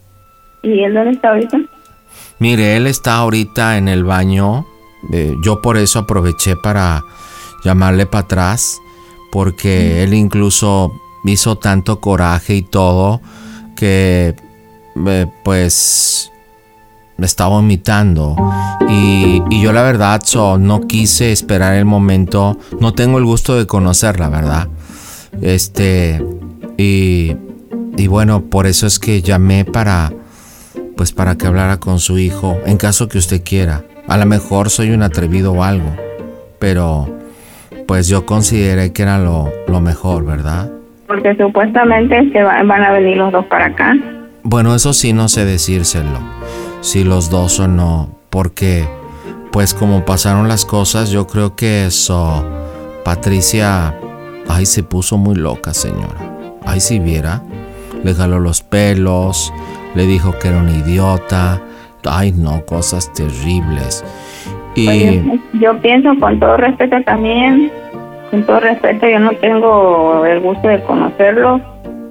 ¿Y 0.63 0.83
él 0.83 0.93
dónde 0.93 1.11
está 1.11 1.29
ahorita? 1.29 1.59
Mire, 2.39 2.77
él 2.77 2.87
está 2.87 3.15
ahorita 3.15 3.77
en 3.77 3.87
el 3.87 4.03
baño. 4.05 4.65
eh, 5.11 5.33
yo 5.43 5.61
por 5.61 5.77
eso 5.77 5.99
aproveché 5.99 6.55
para 6.55 7.03
llamarle 7.63 8.05
para 8.05 8.23
atrás. 8.23 8.79
Porque 9.31 10.03
él 10.03 10.13
incluso 10.13 10.93
hizo 11.25 11.57
tanto 11.57 11.99
coraje 11.99 12.55
y 12.55 12.61
todo 12.61 13.19
que 13.75 14.35
eh, 15.05 15.27
pues 15.43 16.31
me 17.17 17.25
estaba 17.25 17.51
vomitando. 17.51 18.35
Y, 18.89 19.41
y 19.49 19.61
yo 19.61 19.71
la 19.73 19.81
verdad 19.83 20.21
so, 20.23 20.57
no 20.57 20.81
quise 20.81 21.31
esperar 21.31 21.73
el 21.75 21.85
momento. 21.85 22.57
No 22.79 22.93
tengo 22.93 23.17
el 23.17 23.25
gusto 23.25 23.55
de 23.55 23.65
conocerla, 23.67 24.29
¿verdad? 24.29 24.67
Este... 25.41 26.23
Y, 26.77 27.35
y 27.97 28.07
bueno, 28.07 28.41
por 28.41 28.67
eso 28.67 28.85
es 28.85 28.99
que 28.99 29.21
llamé 29.21 29.63
para 29.63 30.11
pues 30.97 31.11
para 31.11 31.35
que 31.37 31.45
hablara 31.47 31.77
con 31.77 31.99
su 31.99 32.17
hijo, 32.19 32.57
en 32.65 32.77
caso 32.77 33.07
que 33.09 33.17
usted 33.17 33.41
quiera. 33.43 33.83
A 34.07 34.17
lo 34.17 34.25
mejor 34.25 34.69
soy 34.69 34.91
un 34.91 35.03
atrevido 35.03 35.51
o 35.53 35.63
algo, 35.63 35.93
pero 36.57 37.17
pues 37.85 38.07
yo 38.07 38.25
consideré 38.25 38.93
que 38.93 39.03
era 39.03 39.17
lo, 39.17 39.51
lo 39.67 39.81
mejor, 39.81 40.25
¿verdad? 40.25 40.69
Porque 41.07 41.35
supuestamente 41.35 42.29
se 42.31 42.43
va- 42.43 42.63
van 42.63 42.83
a 42.83 42.91
venir 42.93 43.17
los 43.17 43.31
dos 43.33 43.45
para 43.47 43.65
acá. 43.67 43.93
Bueno, 44.43 44.73
eso 44.73 44.93
sí 44.93 45.11
no 45.11 45.27
sé 45.27 45.43
decírselo, 45.43 46.19
si 46.85 47.03
los 47.03 47.31
dos 47.31 47.59
o 47.59 47.67
no, 47.67 48.09
porque 48.29 48.85
pues 49.51 49.73
como 49.73 50.05
pasaron 50.05 50.47
las 50.47 50.65
cosas, 50.65 51.09
yo 51.09 51.25
creo 51.25 51.55
que 51.55 51.87
eso, 51.87 52.45
Patricia, 53.03 53.95
ay, 54.47 54.67
se 54.67 54.83
puso 54.83 55.17
muy 55.17 55.33
loca, 55.33 55.73
señora. 55.73 56.37
Ay, 56.63 56.79
si 56.79 56.99
viera, 56.99 57.41
le 58.03 58.13
jaló 58.13 58.39
los 58.39 58.61
pelos, 58.61 59.51
le 59.95 60.05
dijo 60.05 60.37
que 60.37 60.49
era 60.49 60.59
un 60.59 60.69
idiota, 60.69 61.59
ay, 62.07 62.33
no, 62.33 62.63
cosas 62.67 63.11
terribles. 63.13 64.05
Y... 64.75 65.23
Yo 65.53 65.75
pienso 65.81 66.11
con 66.19 66.39
todo 66.39 66.57
respeto 66.57 66.97
también, 67.03 67.71
con 68.29 68.43
todo 68.43 68.59
respeto, 68.59 69.09
yo 69.09 69.19
no 69.19 69.31
tengo 69.37 70.23
el 70.23 70.39
gusto 70.39 70.67
de 70.67 70.83
conocerlo, 70.83 71.59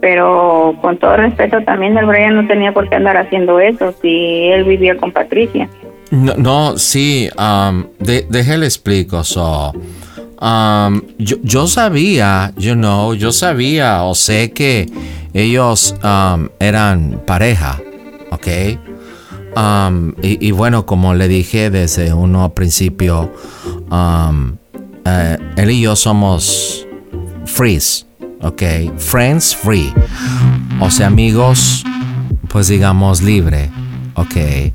pero 0.05 0.77
con 0.83 0.99
todo 0.99 1.17
respeto 1.17 1.63
también 1.65 1.97
el 1.97 2.05
Brian 2.05 2.37
no 2.37 2.47
tenía 2.47 2.73
por 2.73 2.91
qué 2.91 2.97
andar 2.97 3.17
haciendo 3.17 3.59
eso 3.59 3.95
si 4.03 4.49
él 4.53 4.65
vivía 4.65 4.99
con 4.99 5.13
Patricia. 5.13 5.67
No, 6.11 6.35
no, 6.37 6.77
sí, 6.77 7.31
um, 7.39 7.85
de, 8.01 8.27
explico. 8.67 9.25
So, 9.25 9.73
um, 10.43 11.01
yo, 11.17 11.39
yo 11.43 11.67
sabía, 11.67 12.53
you 12.59 12.75
know, 12.75 13.15
yo 13.15 13.33
sabía 13.33 14.03
o 14.03 14.15
sé 14.15 14.53
que 14.53 14.91
ellos 15.33 15.97
um, 16.05 16.51
eran 16.61 17.23
pareja, 17.27 17.81
¿ok? 18.31 18.77
Um, 19.57 20.13
y, 20.21 20.51
bueno, 20.51 20.85
como 20.85 21.15
le 21.15 21.29
dije 21.29 21.71
desde 21.71 22.13
uno 22.13 22.53
principio, 22.53 23.33
um, 23.91 24.59
eh, 25.07 25.39
él 25.57 25.71
y 25.71 25.81
yo 25.81 25.97
somos 25.97 26.87
frees, 27.47 28.07
¿ok? 28.45 28.63
Friends 28.99 29.57
free. 29.57 29.93
O 30.81 30.91
sea, 30.91 31.09
amigos 31.09 31.85
pues 32.55 32.69
digamos, 32.69 33.21
libre, 33.21 33.69
¿ok? 34.15 34.73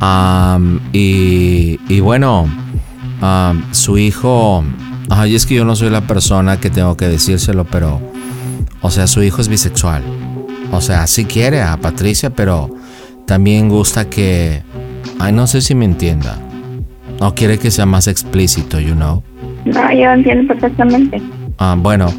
Am, 0.00 0.80
y, 0.94 1.78
y 1.86 2.00
bueno, 2.00 2.48
su 3.72 3.98
hijo, 3.98 4.64
ay, 5.10 5.34
es 5.34 5.44
que 5.44 5.56
yo 5.56 5.66
no 5.66 5.76
soy 5.76 5.90
la 5.90 6.00
persona 6.00 6.58
que 6.58 6.70
tengo 6.70 6.96
que 6.96 7.08
decírselo, 7.08 7.66
pero, 7.66 8.00
o 8.80 8.90
sea, 8.90 9.06
su 9.06 9.22
hijo 9.22 9.42
es 9.42 9.48
bisexual. 9.48 10.02
O 10.72 10.80
sea, 10.80 11.06
sí 11.06 11.26
quiere 11.26 11.60
a 11.60 11.76
Patricia, 11.76 12.30
pero 12.30 12.74
también 13.26 13.68
gusta 13.68 14.08
que, 14.08 14.62
ay, 15.18 15.34
no 15.34 15.46
sé 15.46 15.60
si 15.60 15.74
me 15.74 15.84
entienda. 15.84 16.38
No 17.20 17.34
quiere 17.34 17.58
que 17.58 17.70
sea 17.70 17.84
más 17.84 18.06
explícito, 18.08 18.80
you 18.80 18.94
know. 18.94 19.22
No, 19.66 19.92
yo 19.92 20.10
entiendo 20.12 20.48
perfectamente. 20.48 21.20
Ah, 21.58 21.76
bueno, 21.78 22.10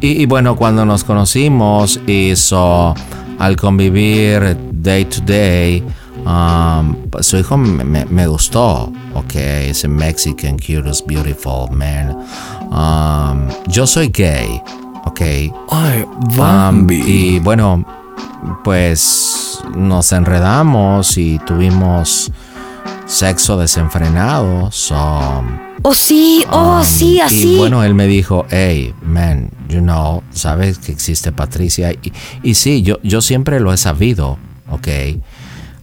y, 0.00 0.22
y 0.22 0.26
bueno, 0.26 0.56
cuando 0.56 0.84
nos 0.84 1.04
conocimos 1.04 2.00
y 2.06 2.34
so, 2.36 2.94
al 3.38 3.56
convivir 3.56 4.56
day 4.72 5.04
to 5.04 5.20
day, 5.22 5.82
um, 6.26 6.96
su 7.20 7.36
hijo 7.38 7.56
me, 7.56 7.84
me- 7.84 8.04
me 8.06 8.26
gustó, 8.26 8.92
ok, 9.14 9.34
es 9.34 9.84
un 9.84 9.96
Mexican, 9.96 10.56
cutest, 10.58 11.06
beautiful 11.06 11.70
man. 11.70 12.16
Um, 12.70 13.48
yo 13.68 13.86
soy 13.86 14.08
gay, 14.08 14.60
ok. 15.04 15.20
Ay, 15.70 16.04
Um, 16.38 16.86
y 16.90 17.38
bueno, 17.40 17.84
pues 18.64 19.60
nos 19.74 20.12
enredamos 20.12 21.16
y 21.18 21.38
tuvimos 21.40 22.30
sexo 23.06 23.56
desenfrenado, 23.58 24.70
so... 24.70 25.42
Oh, 25.82 25.94
sí, 25.94 26.44
oh, 26.50 26.78
Um, 26.78 26.84
sí, 26.84 27.20
así. 27.20 27.54
Y 27.54 27.58
bueno, 27.58 27.82
él 27.84 27.94
me 27.94 28.06
dijo, 28.06 28.46
hey, 28.50 28.92
man, 29.02 29.50
you 29.68 29.80
know, 29.80 30.22
sabes 30.30 30.78
que 30.78 30.92
existe 30.92 31.32
Patricia. 31.32 31.92
Y, 31.92 32.12
y 32.42 32.54
sí, 32.54 32.82
yo, 32.82 32.98
yo 33.02 33.20
siempre 33.20 33.60
lo 33.60 33.72
he 33.72 33.76
sabido, 33.76 34.38
¿ok? 34.70 34.88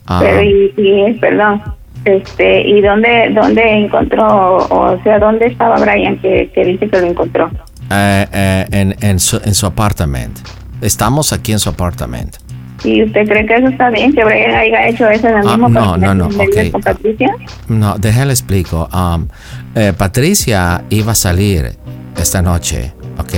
Um, 0.09 0.19
Pero, 0.19 0.43
y, 0.43 0.73
y, 0.77 1.13
perdón, 1.19 1.61
este, 2.05 2.61
¿y 2.67 2.81
dónde, 2.81 3.31
dónde 3.33 3.61
encontró, 3.85 4.57
o 4.57 5.01
sea, 5.03 5.19
dónde 5.19 5.47
estaba 5.47 5.77
Brian 5.79 6.17
que, 6.19 6.51
que 6.53 6.63
dice 6.63 6.87
que 6.89 7.01
lo 7.01 7.07
encontró? 7.07 7.49
eh, 7.89 8.25
eh, 8.31 8.65
en, 8.71 8.95
en, 9.01 9.19
su, 9.19 9.37
en 9.43 9.53
su 9.55 9.65
apartamento. 9.65 10.41
Estamos 10.81 11.33
aquí 11.33 11.53
en 11.53 11.59
su 11.59 11.69
apartamento. 11.69 12.39
¿Y 12.83 13.03
usted 13.03 13.27
cree 13.27 13.45
que 13.45 13.55
eso 13.55 13.67
está 13.67 13.89
bien, 13.89 14.13
que 14.13 14.23
Brian 14.23 14.53
haya 14.55 14.87
hecho 14.87 15.09
eso 15.09 15.27
en 15.27 15.37
el 15.39 15.47
Ah, 15.47 15.51
mismo 15.57 15.69
no, 15.69 15.97
no, 15.97 16.13
no, 16.13 16.23
donde 16.29 16.45
vive 16.47 16.65
ok. 16.67 16.71
con 16.71 16.81
Patricia? 16.81 17.35
No, 17.67 17.97
déjale 17.97 18.31
explico. 18.31 18.87
Um, 18.93 19.27
eh, 19.75 19.93
Patricia 19.97 20.83
iba 20.89 21.11
a 21.13 21.15
salir 21.15 21.71
esta 22.15 22.41
noche, 22.41 22.93
¿ok? 23.17 23.33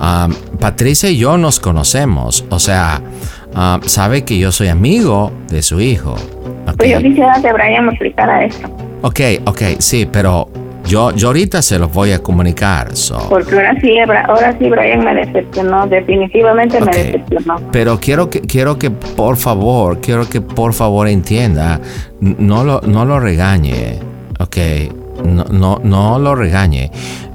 Um, 0.00 0.34
Patricia 0.58 1.08
y 1.08 1.18
yo 1.18 1.38
nos 1.38 1.60
conocemos, 1.60 2.44
o 2.50 2.58
sea, 2.58 3.00
um, 3.54 3.82
sabe 3.86 4.24
que 4.24 4.38
yo 4.38 4.50
soy 4.52 4.68
amigo 4.68 5.32
de 5.48 5.62
su 5.62 5.80
hijo. 5.80 6.12
¿ok? 6.14 6.76
Pues 6.76 6.90
yo 6.90 6.98
quisiera 6.98 7.40
que 7.40 7.52
Brian 7.52 7.84
me 7.86 7.90
explicara 7.92 8.44
esto, 8.44 8.68
Ok, 9.02 9.20
ok, 9.46 9.62
sí, 9.78 10.08
pero 10.10 10.48
yo, 10.88 11.12
yo 11.12 11.28
ahorita 11.28 11.62
se 11.62 11.78
los 11.78 11.92
voy 11.92 12.12
a 12.12 12.18
comunicar. 12.22 12.96
so. 12.96 13.28
porque 13.28 13.54
ahora 13.54 13.80
sí, 13.80 13.98
ahora 13.98 14.56
sí 14.58 14.68
Brian 14.68 15.04
me 15.04 15.14
decepcionó, 15.14 15.86
definitivamente 15.86 16.78
Ok. 16.78 16.86
me 16.86 16.96
decepcionó. 16.96 17.60
Pero 17.70 18.00
quiero 18.00 18.30
que, 18.30 18.40
quiero 18.40 18.78
que 18.78 18.90
por 18.90 19.36
favor, 19.36 20.00
quiero 20.00 20.28
que 20.28 20.40
por 20.40 20.72
favor 20.72 21.08
entienda, 21.08 21.80
no 22.20 22.64
lo, 22.64 22.80
no 22.80 23.04
lo 23.04 23.20
regañe, 23.20 23.98
ok, 24.40 24.56
no, 25.24 25.44
no, 25.50 25.80
no 25.82 26.18
lo 26.18 26.34
regañe. 26.34 26.90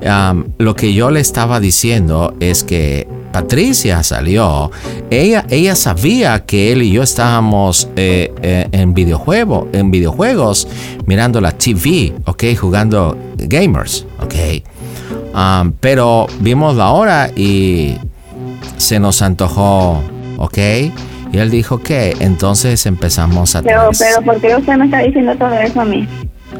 Am, 0.08 0.45
lo 0.58 0.76
que 0.76 0.93
yo 0.93 1.12
le 1.12 1.20
estaba 1.20 1.60
diciendo 1.60 2.34
es 2.39 2.64
que 2.64 3.08
Patricia 3.34 4.04
salió, 4.04 4.72
ella, 5.10 5.44
ella 5.50 5.76
sabía 5.76 6.46
que 6.46 6.72
él 6.72 6.84
y 6.84 6.92
yo 6.92 7.02
estábamos 7.02 7.90
eh, 7.96 8.32
eh, 8.44 8.68
en, 8.72 8.94
videojuego, 8.94 9.68
en 9.74 9.90
videojuegos 9.90 10.68
mirando 11.08 11.42
la 11.42 11.52
TV, 11.52 12.14
ok, 12.26 12.44
jugando 12.56 13.18
gamers, 13.36 14.06
ok. 14.22 14.36
Am, 15.34 15.74
pero 15.80 16.28
vimos 16.42 16.76
la 16.76 16.92
hora 16.92 17.32
y 17.36 17.98
se 18.78 19.00
nos 19.00 19.24
antojó, 19.24 20.04
¿ok? 20.38 20.58
Y 21.32 21.40
él 21.40 21.50
dijo 21.50 21.80
que 21.80 22.16
entonces 22.20 22.86
empezamos 22.86 23.56
a... 23.56 23.64
Pero, 23.64 23.90
pero, 23.98 24.22
¿por 24.22 24.40
qué 24.40 24.56
usted 24.56 24.76
me 24.76 24.86
está 24.86 25.00
diciendo 25.00 25.36
todo 25.36 25.52
eso 25.54 25.82
a 25.82 25.86
mí? 25.86 26.08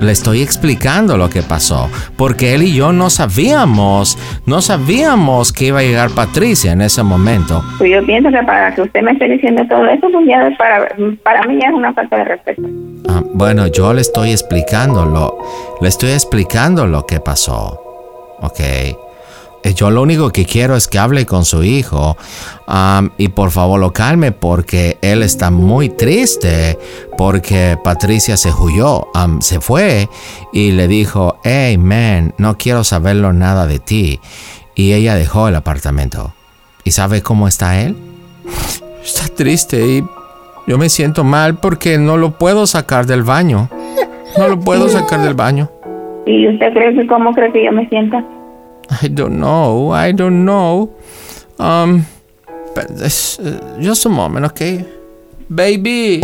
Le 0.02 0.12
estoy 0.12 0.42
explicando 0.42 1.18
lo 1.18 1.30
que 1.30 1.42
pasó, 1.42 1.90
porque 2.18 2.54
él 2.54 2.64
y 2.64 2.76
yo 2.76 2.92
no 2.92 3.10
sabíamos, 3.10 4.18
no 4.46 4.62
sabíamos 4.62 5.54
que 5.54 5.66
iba 5.66 5.80
a 5.80 5.84
llegar 5.84 6.10
Patricia 6.12 6.72
en 6.72 6.82
ese 6.82 7.04
momento. 7.04 7.64
Pues 7.78 7.92
yo 7.92 8.06
pienso 8.06 8.30
que 8.30 8.44
para 8.44 8.74
que 8.74 8.82
usted 8.82 9.02
me 9.02 9.12
esté 9.12 9.30
diciendo 9.30 9.64
todo 9.70 9.86
eso, 9.86 10.08
pues 10.12 10.28
ya 10.28 10.48
es 10.48 10.58
para, 10.58 10.88
para 11.24 11.44
mí 11.44 11.60
ya 11.62 11.70
es 11.70 11.74
una 11.74 11.94
falta 11.94 12.18
de 12.18 12.24
respeto. 12.26 12.62
Ah, 13.08 13.22
bueno, 13.34 13.68
yo 13.68 13.94
le 13.94 14.02
estoy 14.02 14.32
explicando 14.32 15.06
lo, 15.06 15.38
le 15.82 15.88
estoy 15.88 16.12
explicando 16.12 16.86
lo 16.86 17.06
que 17.06 17.20
pasó, 17.20 17.80
¿ok? 18.42 18.60
Eh, 19.64 19.74
Yo 19.74 19.90
lo 19.90 20.02
único 20.02 20.30
que 20.30 20.46
quiero 20.46 20.76
es 20.76 20.88
que 20.88 21.00
hable 21.00 21.26
con 21.26 21.46
su 21.46 21.64
hijo 21.64 22.18
y 23.18 23.28
por 23.30 23.52
favor 23.52 23.80
lo 23.80 23.94
calme 23.94 24.32
porque 24.32 24.98
él 25.02 25.24
está 25.24 25.52
muy 25.52 25.90
triste 25.90 26.78
porque 27.18 27.78
Patricia 27.84 28.38
se 28.38 28.52
huyó, 28.52 29.08
se 29.40 29.62
fue 29.62 30.10
y 30.52 30.72
le 30.72 30.88
dijo, 30.88 31.38
hey 31.44 31.78
man, 31.78 32.34
no 32.38 32.58
quiero 32.58 32.84
saberlo 32.84 33.34
nada 33.34 33.68
de 33.68 33.80
ti. 33.80 34.20
Y 34.76 34.94
ella 34.94 35.16
dejó 35.16 35.48
el 35.48 35.56
apartamento. 35.56 36.34
¿Y 36.84 36.92
sabe 36.92 37.22
cómo 37.22 37.48
está 37.48 37.82
él? 37.82 37.96
Está 39.04 39.28
triste 39.36 39.86
y 39.86 40.04
yo 40.66 40.78
me 40.78 40.88
siento 40.88 41.26
mal 41.26 41.56
porque 41.56 41.98
no 41.98 42.16
lo 42.16 42.32
puedo 42.32 42.66
sacar 42.68 43.06
del 43.06 43.24
baño. 43.24 43.70
No 44.38 44.48
lo 44.48 44.60
puedo 44.60 44.88
sacar 44.88 45.22
del 45.22 45.34
baño. 45.34 45.70
¿Y 46.26 46.48
usted 46.48 46.74
cree 46.74 46.96
que 46.96 47.06
cómo 47.06 47.34
cree 47.34 47.52
que 47.52 47.66
yo 47.66 47.72
me 47.74 47.88
sienta? 47.90 48.24
I 48.90 49.08
don't 49.08 49.40
know. 49.40 49.92
I 49.92 50.12
don't 50.12 50.46
know. 50.46 50.96
Um, 51.60 52.06
but 52.76 52.88
this, 52.90 53.40
uh, 53.40 53.78
just 53.82 54.06
a 54.06 54.10
moment, 54.10 54.46
okay? 54.46 54.86
Baby. 55.54 56.24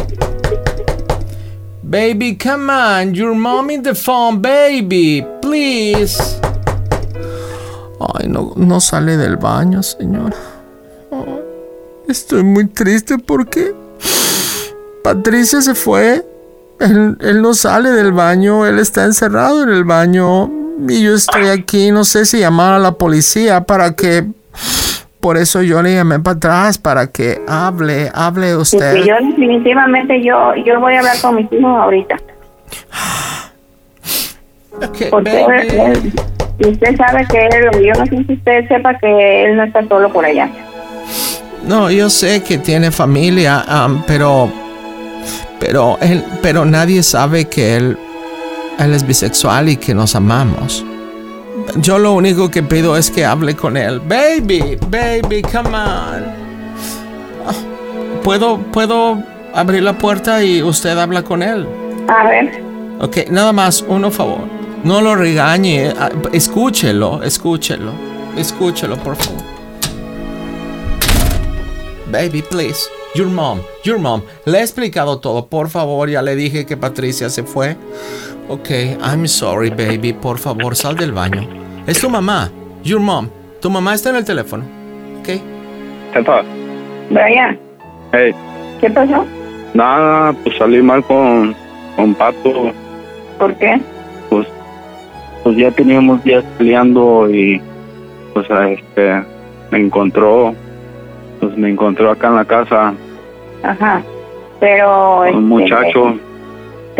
Baby, 1.87 2.35
come 2.35 2.69
on. 2.69 3.15
Your 3.15 3.35
mom 3.35 3.69
in 3.69 3.83
the 3.83 3.95
phone, 3.95 4.41
baby. 4.41 5.25
Please. 5.41 6.19
Ay, 7.99 8.27
no, 8.27 8.53
no 8.55 8.79
sale 8.79 9.17
del 9.17 9.37
baño, 9.37 9.83
señora. 9.83 10.37
Ay, 11.11 11.41
estoy 12.07 12.43
muy 12.43 12.67
triste 12.67 13.17
porque 13.17 13.75
Patricia 15.03 15.61
se 15.61 15.75
fue. 15.75 16.25
Él, 16.79 17.17
él 17.19 17.41
no 17.41 17.53
sale 17.53 17.91
del 17.91 18.13
baño, 18.13 18.65
él 18.65 18.79
está 18.79 19.03
encerrado 19.03 19.63
en 19.63 19.69
el 19.69 19.83
baño 19.83 20.58
y 20.87 21.03
yo 21.03 21.15
estoy 21.15 21.47
aquí, 21.49 21.91
no 21.91 22.03
sé 22.03 22.25
si 22.25 22.39
llamar 22.39 22.73
a 22.73 22.79
la 22.79 22.93
policía 22.93 23.61
para 23.61 23.95
que... 23.95 24.25
Por 25.19 25.35
eso 25.37 25.61
yo 25.61 25.81
le 25.81 25.95
llamé 25.95 26.19
para 26.21 26.37
atrás, 26.37 26.77
para 26.77 27.07
que 27.07 27.41
hable, 27.45 28.09
hable 28.13 28.55
usted. 28.55 28.93
Porque 28.95 29.05
yo 29.09 29.15
definitivamente 29.27 30.23
yo, 30.23 30.55
yo 30.65 30.79
voy 30.79 30.93
a 30.95 30.99
hablar 30.99 31.19
con 31.21 31.35
mis 31.35 31.51
hijos 31.51 31.65
ahorita. 31.65 32.15
Okay, 34.87 35.09
Porque 35.09 35.45
él- 35.45 36.13
y 36.59 36.67
usted 36.69 36.95
sabe 36.97 37.25
que 37.27 37.37
él, 37.47 37.85
yo 37.85 37.93
no 37.99 38.05
sé 38.05 38.23
si 38.27 38.33
usted 38.33 38.67
sepa 38.67 38.97
que 38.97 39.45
él 39.45 39.57
no 39.57 39.63
está 39.63 39.85
solo 39.87 40.11
por 40.11 40.23
allá. 40.25 40.49
No, 41.65 41.89
yo 41.91 42.09
sé 42.09 42.41
que 42.43 42.57
tiene 42.57 42.91
familia, 42.91 43.63
am, 43.67 44.03
pero... 44.07 44.49
Pero 45.59 45.97
él, 46.01 46.23
pero 46.41 46.63
nadie 46.63 47.03
sabe 47.03 47.45
que 47.45 47.75
él, 47.75 47.97
él 48.79 48.93
es 48.93 49.05
bisexual 49.05 49.69
y 49.69 49.77
que 49.77 49.93
nos 49.93 50.15
amamos. 50.15 50.83
Yo 51.77 51.99
lo 51.99 52.13
único 52.13 52.49
que 52.49 52.63
pido 52.63 52.95
es 52.97 53.11
que 53.11 53.25
hable 53.25 53.55
con 53.55 53.77
él. 53.77 53.99
Baby, 53.99 54.77
baby, 54.89 55.41
come 55.41 55.69
on. 55.75 56.23
¿Puedo, 58.23 58.57
puedo 58.57 59.21
abrir 59.53 59.83
la 59.83 59.97
puerta 59.97 60.43
y 60.43 60.61
usted 60.63 60.97
habla 60.97 61.23
con 61.23 61.43
él? 61.43 61.67
A 62.07 62.27
ver, 62.27 62.63
Ok, 63.01 63.17
nada 63.29 63.53
más, 63.53 63.83
uno 63.87 64.11
favor. 64.11 64.41
No 64.83 64.99
lo 65.01 65.15
regañe. 65.15 65.93
ah, 65.97 66.09
Escúchelo, 66.33 67.21
escúchelo. 67.23 67.91
Escúchelo, 68.35 68.97
por 68.97 69.15
favor. 69.15 69.41
Baby, 72.11 72.41
please. 72.41 72.87
Your 73.15 73.27
mom, 73.27 73.59
your 73.83 73.99
mom. 73.99 74.21
Le 74.45 74.59
he 74.59 74.61
explicado 74.61 75.19
todo. 75.19 75.47
Por 75.47 75.69
favor, 75.69 76.09
ya 76.09 76.21
le 76.21 76.35
dije 76.35 76.65
que 76.65 76.77
Patricia 76.77 77.29
se 77.29 77.43
fue. 77.43 77.75
Ok, 78.49 78.69
I'm 79.01 79.27
sorry, 79.27 79.69
baby. 79.69 80.11
Por 80.11 80.39
favor, 80.39 80.75
sal 80.75 80.95
del 80.95 81.11
baño. 81.11 81.47
Es 81.85 82.01
tu 82.01 82.09
mamá. 82.09 82.49
Your 82.83 82.99
mom. 82.99 83.29
Tu 83.61 83.69
mamá 83.69 83.93
está 83.93 84.09
en 84.09 84.15
el 84.17 84.25
teléfono. 84.25 84.63
Ok. 85.19 85.39
Jefa, 86.13 86.41
Brian, 87.11 87.59
hey, 88.11 88.33
¿qué 88.81 88.89
pasó? 88.89 89.25
nada, 89.75 90.33
pues 90.43 90.57
salí 90.57 90.81
mal 90.81 91.03
con, 91.03 91.55
con 91.95 92.15
Pato. 92.15 92.71
¿Por 93.37 93.53
qué? 93.55 93.79
Pues, 94.29 94.47
pues 95.43 95.57
ya 95.57 95.69
teníamos 95.69 96.23
días 96.23 96.43
peleando 96.57 97.29
y 97.29 97.61
pues 98.33 98.47
este 98.49 99.23
me 99.69 99.79
encontró, 99.79 100.55
pues 101.39 101.55
me 101.55 101.69
encontró 101.69 102.09
acá 102.09 102.29
en 102.29 102.35
la 102.35 102.45
casa 102.45 102.93
Ajá. 103.63 104.01
Pero 104.59 105.25
este, 105.25 105.37
Un 105.37 105.47
muchacho. 105.47 106.17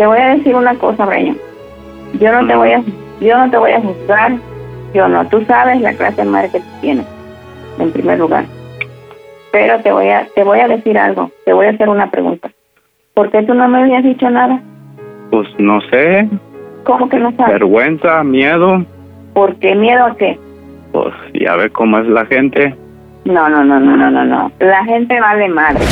Te 0.00 0.06
voy 0.06 0.16
a 0.18 0.34
decir 0.34 0.54
una 0.54 0.74
cosa, 0.76 1.04
Brian. 1.04 1.36
Yo 2.18 2.32
no 2.32 2.46
te 2.46 2.56
voy 2.56 2.72
a 2.72 2.82
yo 3.20 3.36
no 3.36 3.50
te 3.50 3.58
voy 3.58 3.72
a 3.72 3.82
juzgar. 3.82 4.32
Yo 4.94 5.06
no, 5.08 5.26
tú 5.26 5.44
sabes 5.44 5.78
la 5.82 5.92
clase 5.92 6.22
de 6.22 6.24
madre 6.24 6.48
que 6.48 6.60
tú 6.60 6.66
tienes 6.80 7.04
en 7.78 7.92
primer 7.92 8.18
lugar. 8.18 8.46
Pero 9.52 9.78
te 9.80 9.92
voy 9.92 10.08
a 10.08 10.26
te 10.34 10.42
voy 10.42 10.58
a 10.60 10.68
decir 10.68 10.96
algo, 10.96 11.30
te 11.44 11.52
voy 11.52 11.66
a 11.66 11.70
hacer 11.72 11.90
una 11.90 12.10
pregunta. 12.10 12.50
¿Por 13.12 13.30
qué 13.30 13.42
tú 13.42 13.52
no 13.52 13.68
me 13.68 13.82
habías 13.82 14.02
dicho 14.02 14.30
nada? 14.30 14.62
Pues 15.30 15.46
no 15.58 15.82
sé, 15.90 16.26
¿Cómo 16.84 17.06
que 17.10 17.18
no 17.18 17.30
sabes? 17.32 17.52
vergüenza, 17.52 18.24
miedo. 18.24 18.82
¿Por 19.34 19.56
qué 19.56 19.74
miedo 19.74 20.06
a 20.06 20.16
qué? 20.16 20.38
Pues 20.92 21.12
ya 21.34 21.56
ve 21.56 21.68
cómo 21.68 21.98
es 21.98 22.06
la 22.06 22.24
gente. 22.24 22.74
No, 23.26 23.50
no, 23.50 23.62
no, 23.64 23.78
no, 23.78 23.98
no, 23.98 24.10
no, 24.10 24.24
no. 24.24 24.50
La 24.60 24.82
gente 24.86 25.20
vale 25.20 25.46
madre. 25.50 25.84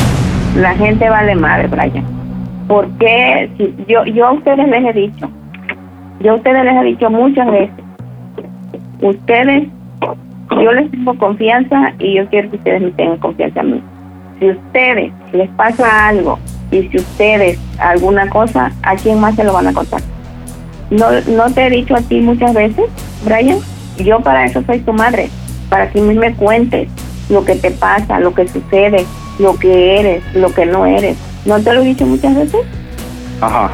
La 0.56 0.70
gente 0.76 1.10
vale 1.10 1.34
madre, 1.34 1.68
Brian. 1.68 2.17
¿Por 2.68 2.86
qué? 2.98 3.50
Si 3.56 3.74
yo, 3.88 4.04
yo 4.04 4.26
a 4.26 4.32
ustedes 4.32 4.68
les 4.68 4.84
he 4.84 4.92
dicho, 4.92 5.30
yo 6.20 6.32
a 6.32 6.34
ustedes 6.34 6.64
les 6.64 6.74
he 6.74 6.84
dicho 6.84 7.10
muchas 7.10 7.50
veces, 7.50 7.84
ustedes, 9.00 9.68
yo 10.50 10.72
les 10.72 10.90
tengo 10.90 11.16
confianza 11.16 11.94
y 11.98 12.16
yo 12.16 12.28
quiero 12.28 12.50
que 12.50 12.56
ustedes 12.56 12.82
me 12.82 12.90
tengan 12.90 13.18
confianza 13.18 13.60
a 13.60 13.64
mí. 13.64 13.82
Si 14.38 14.50
ustedes 14.50 15.12
les 15.32 15.48
pasa 15.50 16.08
algo 16.08 16.38
y 16.70 16.82
si 16.88 16.98
ustedes 16.98 17.58
alguna 17.78 18.28
cosa, 18.28 18.70
¿a 18.82 18.96
quién 18.96 19.18
más 19.18 19.34
se 19.34 19.44
lo 19.44 19.54
van 19.54 19.68
a 19.68 19.72
contar? 19.72 20.02
No, 20.90 21.06
no 21.34 21.52
te 21.52 21.66
he 21.66 21.70
dicho 21.70 21.96
a 21.96 22.02
ti 22.02 22.20
muchas 22.20 22.52
veces, 22.54 22.84
Brian, 23.24 23.58
yo 23.96 24.20
para 24.20 24.44
eso 24.44 24.62
soy 24.66 24.80
tu 24.80 24.92
madre, 24.92 25.28
para 25.70 25.90
que 25.90 26.00
me 26.00 26.34
cuentes 26.34 26.88
lo 27.30 27.44
que 27.44 27.56
te 27.56 27.70
pasa, 27.70 28.20
lo 28.20 28.34
que 28.34 28.46
sucede, 28.46 29.04
lo 29.38 29.58
que 29.58 30.00
eres, 30.00 30.34
lo 30.34 30.52
que 30.52 30.66
no 30.66 30.86
eres. 30.86 31.16
¿No 31.44 31.60
te 31.60 31.72
lo 31.72 31.82
he 31.82 31.86
dicho 31.86 32.06
muchas 32.06 32.34
veces? 32.34 32.60
Ajá. 33.40 33.70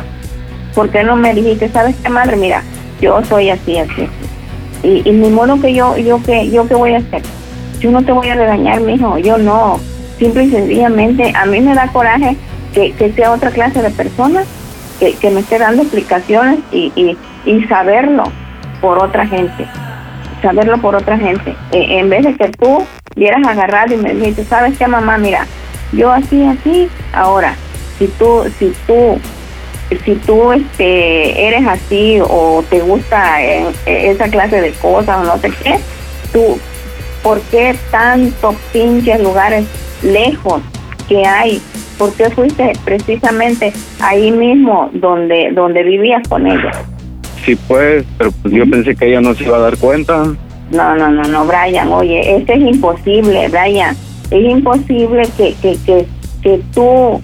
¿Por 0.75 0.91
qué 0.91 1.05
no 1.05 1.17
me 1.17 1.35
dijiste, 1.35 1.69
sabes 1.69 1.97
qué 2.03 2.09
madre? 2.09 2.37
Mira, 2.37 2.63
yo 3.01 3.23
soy 3.25 3.51
así, 3.51 3.79
así, 3.79 4.03
así. 4.03 4.09
Y, 4.83 5.09
y 5.09 5.13
ni 5.13 5.31
modo 5.31 5.61
que 5.61 5.73
yo, 5.73 5.97
yo 5.97 6.23
que, 6.23 6.51
yo 6.51 6.67
qué 6.69 6.75
voy 6.75 6.95
a 6.95 6.99
hacer. 6.99 7.23
Yo 7.81 7.91
no 7.91 8.03
te 8.03 8.13
voy 8.13 8.29
a 8.29 8.35
regañar, 8.35 8.81
mijo, 8.81 9.19
yo 9.19 9.39
no. 9.39 9.81
Simple 10.19 10.45
y 10.45 10.51
sencillamente, 10.51 11.33
a 11.35 11.47
mí 11.47 11.61
me 11.61 11.75
da 11.75 11.89
coraje 11.89 12.37
que, 12.73 12.93
que 12.93 13.13
sea 13.13 13.33
otra 13.33 13.51
clase 13.51 13.83
de 13.83 13.91
persona 13.91 14.43
que, 15.01 15.15
que 15.15 15.31
me 15.31 15.41
esté 15.41 15.59
dando 15.59 15.83
explicaciones 15.83 16.59
y, 16.73 16.93
y, 16.95 17.17
y 17.45 17.65
saberlo 17.65 18.25
por 18.81 19.03
otra 19.03 19.27
gente. 19.27 19.67
Saberlo 20.43 20.79
por 20.79 20.95
otra 20.95 21.17
gente. 21.19 21.57
Eh, 21.73 21.99
en 21.99 22.11
vez 22.11 22.25
de 22.25 22.37
que 22.37 22.49
tú 22.51 22.85
vieras 23.17 23.47
agarrado 23.47 23.95
y 23.95 23.97
me 23.97 24.15
dijiste, 24.15 24.45
¿sabes 24.45 24.77
qué, 24.79 24.87
mamá? 24.87 25.19
Mira, 25.19 25.47
yo 25.97 26.11
así, 26.11 26.45
así. 26.45 26.89
Ahora, 27.13 27.57
si 27.99 28.07
tú, 28.09 28.45
si 28.59 28.73
tú 28.87 29.19
si 30.05 30.15
tú 30.17 30.53
este 30.53 31.47
eres 31.47 31.67
así 31.67 32.19
o 32.21 32.65
te 32.69 32.81
gusta 32.81 33.43
eh, 33.43 33.67
eh, 33.87 34.11
esa 34.11 34.29
clase 34.29 34.61
de 34.61 34.73
cosas 34.73 35.19
o 35.19 35.25
no 35.25 35.39
sé 35.39 35.51
qué, 35.63 35.79
tú, 36.33 36.59
¿por 37.23 37.41
qué 37.43 37.77
tantos 37.91 38.57
pinches 38.73 39.21
lugares 39.21 39.67
lejos 40.03 40.63
que 41.09 41.25
hay? 41.27 41.61
¿Por 41.99 42.13
qué 42.15 42.31
fuiste 42.31 42.73
precisamente 42.85 43.73
ahí 44.01 44.33
mismo 44.33 44.91
donde 44.95 45.53
donde 45.53 45.83
vivías 45.83 46.27
con 46.29 46.47
ella? 46.47 46.73
Sí, 47.45 47.57
pues, 47.69 48.05
pero 48.17 48.33
pues 48.43 48.55
yo 48.55 48.69
pensé 48.69 48.97
que 48.97 49.07
ella 49.07 49.21
no 49.21 49.35
se 49.35 49.45
iba 49.45 49.59
a 49.59 49.61
dar 49.61 49.77
cuenta. 49.77 50.25
No, 50.71 50.97
no, 50.97 51.11
no, 51.11 51.23
no, 51.25 51.45
Brian, 51.45 51.93
oye, 51.93 52.37
esto 52.37 52.55
es 52.55 52.61
imposible, 52.61 53.49
Brian. 53.49 53.95
Es 54.35 54.51
imposible 54.51 55.23
que, 55.37 55.55
que, 55.63 55.79
que, 55.87 56.09
que 56.43 56.61
tú, 56.75 57.21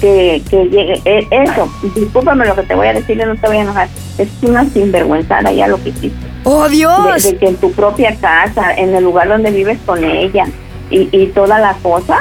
que, 0.00 0.42
que 0.48 0.64
llegue, 0.64 1.02
eh, 1.04 1.26
eso, 1.30 1.68
discúlpame 1.94 2.46
lo 2.46 2.54
que 2.54 2.62
te 2.62 2.74
voy 2.74 2.86
a 2.86 2.94
decir, 2.94 3.18
yo 3.18 3.26
no 3.26 3.36
te 3.36 3.46
voy 3.46 3.58
a 3.58 3.60
enojar, 3.60 3.88
es 4.16 4.28
una 4.40 4.64
sinvergüenzada 4.64 5.52
ya 5.52 5.68
lo 5.68 5.76
que 5.82 5.90
hiciste. 5.90 6.26
¡Oh, 6.44 6.66
Dios! 6.66 7.22
De, 7.22 7.32
de 7.32 7.36
que 7.36 7.48
en 7.48 7.56
tu 7.56 7.72
propia 7.72 8.16
casa, 8.16 8.72
en 8.72 8.94
el 8.94 9.04
lugar 9.04 9.28
donde 9.28 9.50
vives 9.50 9.78
con 9.84 10.02
ella 10.02 10.46
y, 10.90 11.10
y 11.12 11.26
toda 11.26 11.58
la 11.58 11.74
cosa, 11.82 12.20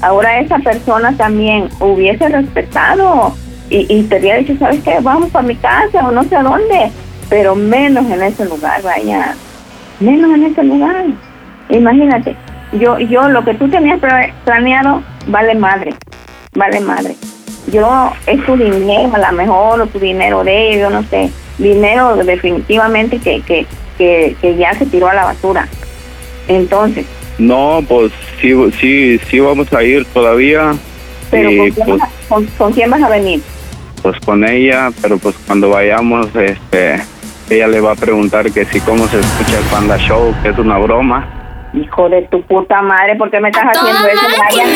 ahora 0.00 0.38
esa 0.38 0.60
persona 0.60 1.16
también 1.16 1.68
hubiese 1.80 2.28
respetado 2.28 3.34
y, 3.68 3.92
y 3.92 4.04
te 4.04 4.20
hubiera 4.20 4.38
dicho, 4.38 4.54
¿sabes 4.60 4.80
qué? 4.84 4.98
Vamos 5.02 5.30
para 5.30 5.48
mi 5.48 5.56
casa 5.56 6.06
o 6.06 6.12
no 6.12 6.22
sé 6.22 6.36
a 6.36 6.44
dónde, 6.44 6.92
pero 7.28 7.56
menos 7.56 8.08
en 8.08 8.22
ese 8.22 8.44
lugar, 8.44 8.80
vaya, 8.82 9.34
menos 9.98 10.32
en 10.36 10.44
ese 10.44 10.62
lugar. 10.62 11.06
Imagínate, 11.68 12.36
yo, 12.72 12.98
yo 12.98 13.28
lo 13.28 13.44
que 13.44 13.54
tú 13.54 13.68
tenías 13.68 14.00
pla- 14.00 14.32
planeado 14.44 15.02
vale 15.26 15.54
madre, 15.54 15.94
vale 16.54 16.80
madre. 16.80 17.14
Yo, 17.72 18.12
es 18.26 18.44
tu 18.44 18.56
dinero 18.56 19.10
a 19.14 19.18
lo 19.30 19.36
mejor, 19.36 19.80
o 19.82 19.86
tu 19.86 19.98
dinero 19.98 20.42
de 20.44 20.70
ellos, 20.74 20.90
yo 20.90 20.90
no 20.90 21.02
sé, 21.08 21.30
dinero 21.58 22.16
definitivamente 22.16 23.18
que, 23.18 23.40
que, 23.42 23.66
que, 23.96 24.36
que 24.40 24.56
ya 24.56 24.74
se 24.74 24.86
tiró 24.86 25.08
a 25.08 25.14
la 25.14 25.24
basura. 25.24 25.68
Entonces, 26.48 27.06
No, 27.38 27.80
pues 27.88 28.12
sí, 28.40 28.52
sí, 28.80 29.18
sí 29.30 29.40
vamos 29.40 29.72
a 29.72 29.82
ir 29.82 30.04
todavía. 30.06 30.74
pero 31.30 31.50
y 31.50 31.56
¿con 31.58 31.70
quién, 31.70 31.86
pues, 31.86 31.98
vas 32.00 32.08
a- 32.08 32.28
con, 32.28 32.46
con 32.58 32.72
quién 32.72 32.90
vas 32.90 33.02
a 33.02 33.08
venir? 33.08 33.40
pues 34.02 34.18
con 34.24 34.44
ella, 34.44 34.90
pero 35.00 35.16
pues 35.18 35.36
cuando 35.46 35.70
vayamos, 35.70 36.26
este, 36.34 37.00
ella 37.48 37.68
le 37.68 37.80
va 37.80 37.92
a 37.92 37.94
preguntar 37.94 38.50
que 38.50 38.64
si 38.64 38.80
cómo 38.80 39.06
se 39.06 39.20
escucha 39.20 39.58
el 39.58 39.64
Panda 39.66 39.96
Show, 39.98 40.34
que 40.42 40.48
es 40.48 40.58
una 40.58 40.76
broma. 40.78 41.41
Hijo 41.74 42.08
de 42.10 42.22
tu 42.30 42.42
puta 42.42 42.82
madre, 42.82 43.16
¿por 43.16 43.30
qué 43.30 43.40
me 43.40 43.48
estás 43.48 43.64
haciendo 43.64 44.06
eso, 44.06 44.26
Brian? 44.26 44.68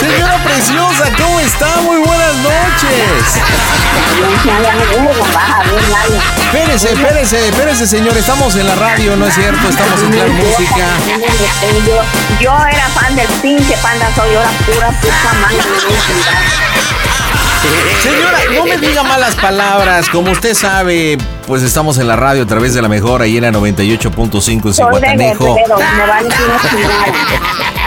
Señora 0.00 0.36
preciosa, 0.42 1.12
¿cómo 1.16 1.40
está? 1.40 1.76
Muy 1.82 1.98
buenas 1.98 2.34
noches. 2.36 3.40
Espérese, 6.52 6.92
espérese, 6.92 7.48
espérese, 7.48 7.86
señor. 7.86 8.16
Estamos 8.16 8.56
en 8.56 8.66
la 8.66 8.74
radio, 8.74 9.16
¿no 9.16 9.26
es 9.26 9.34
cierto? 9.34 9.68
Estamos 9.68 10.02
en 10.02 10.10
Plan 10.10 10.32
Música. 10.34 10.86
Yo, 11.86 12.02
yo 12.40 12.66
era 12.66 12.88
fan 12.88 13.14
del 13.14 13.28
pinche 13.40 13.76
panda, 13.80 14.08
soy 14.16 14.34
la 14.34 14.50
pura 14.66 14.90
puta 14.90 15.32
madre. 15.40 16.73
Señora, 18.02 18.38
no 18.54 18.64
me 18.64 18.76
diga 18.78 19.02
malas 19.02 19.34
palabras. 19.36 20.08
Como 20.10 20.30
usted 20.30 20.54
sabe, 20.54 21.16
pues 21.46 21.62
estamos 21.62 21.98
en 21.98 22.08
la 22.08 22.16
radio 22.16 22.42
a 22.42 22.46
través 22.46 22.74
de 22.74 22.82
la 22.82 22.88
mejor, 22.88 23.22
ahí 23.22 23.36
en 23.36 23.44
la 23.44 23.50
98.5 23.52 24.66
en 24.66 24.74
Cihuatanejo. 24.74 25.56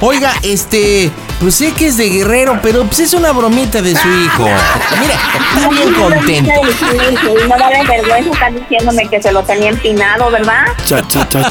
Oiga, 0.01 0.33
este, 0.43 1.11
pues 1.39 1.55
sé 1.55 1.71
que 1.73 1.87
es 1.87 1.97
de 1.97 2.07
Guerrero, 2.09 2.59
pero 2.61 2.83
pues 2.85 2.99
es 2.99 3.13
una 3.13 3.31
bromita 3.31 3.81
de 3.81 3.95
su 3.95 4.07
hijo. 4.07 4.43
Mira, 4.99 5.15
está 5.55 5.69
bien 5.69 5.93
contento. 5.93 6.51
No 7.47 7.57
vale 7.57 7.83
vergüenza 7.83 8.31
estar 8.31 8.53
diciéndome 8.53 9.07
que 9.09 9.21
se 9.21 9.31
lo 9.31 9.43
tenía 9.43 9.69
empinado, 9.69 10.29
¿verdad? 10.29 10.65
Cha, 10.85 11.01
cha, 11.07 11.27
cha. 11.29 11.49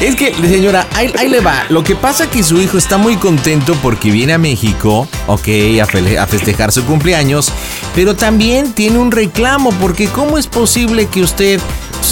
Es 0.00 0.14
que, 0.14 0.34
señora, 0.34 0.86
ahí, 0.94 1.28
le 1.28 1.40
va. 1.40 1.64
Lo 1.70 1.82
que 1.82 1.96
pasa 1.96 2.28
que 2.28 2.42
su 2.42 2.60
hijo 2.60 2.76
está 2.76 2.98
muy 2.98 3.16
contento 3.16 3.74
porque 3.82 4.10
viene 4.10 4.34
a 4.34 4.38
México, 4.38 5.08
ok, 5.26 5.48
a, 5.82 6.26
festejar 6.26 6.70
su 6.70 6.84
cumpleaños, 6.84 7.50
pero 7.94 8.14
también 8.14 8.72
tiene 8.72 8.98
un 8.98 9.10
reclamo 9.10 9.70
porque 9.80 10.08
¿cómo 10.08 10.36
es 10.36 10.48
posible 10.48 11.06
que 11.06 11.22
usted 11.22 11.60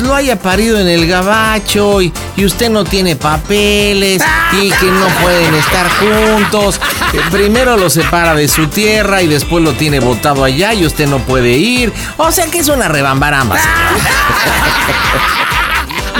lo 0.02 0.14
haya 0.14 0.38
parido 0.38 0.80
en 0.80 0.88
el 0.88 1.06
gabacho 1.06 2.00
y, 2.00 2.10
y 2.36 2.46
usted 2.46 2.70
no 2.70 2.84
tiene 2.84 3.16
papeles 3.16 4.22
y 4.60 4.70
que 4.70 4.86
no 4.86 5.06
pueden 5.22 5.54
estar 5.54 5.86
juntos? 5.90 6.80
Eh, 7.12 7.20
Primero 7.30 7.76
lo 7.76 7.90
separa 7.90 8.34
de 8.34 8.48
su 8.48 8.68
tierra 8.68 9.20
y 9.20 9.26
después 9.26 9.62
lo 9.62 9.74
tiene 9.74 10.00
botado 10.00 10.42
allá 10.42 10.72
y 10.72 10.86
usted 10.86 11.06
no 11.06 11.18
puede 11.18 11.52
ir. 11.52 11.92
O 12.16 12.32
sea 12.32 12.46
que 12.46 12.60
es 12.60 12.68
una 12.68 12.88
rebambaramba. 12.88 13.58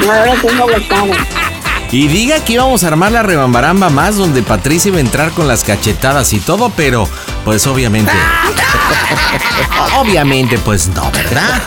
No 0.07 0.27
lo 0.27 0.35
tengo 0.43 0.69
botado. 0.69 1.44
Y 1.91 2.09
diga 2.09 2.45
que 2.45 2.55
íbamos 2.55 2.83
a 2.83 2.89
armar 2.89 3.13
la 3.13 3.23
rebambaramba 3.23 3.89
más 3.89 4.17
donde 4.17 4.43
Patricia 4.43 4.89
iba 4.89 4.99
a 4.99 5.01
entrar 5.01 5.31
con 5.31 5.47
las 5.47 5.63
cachetadas 5.63 6.33
y 6.33 6.41
todo, 6.41 6.73
pero 6.77 7.09
pues 7.45 7.67
obviamente. 7.69 8.11
obviamente, 9.99 10.59
pues 10.59 10.89
no, 10.89 11.09
¿verdad? 11.13 11.63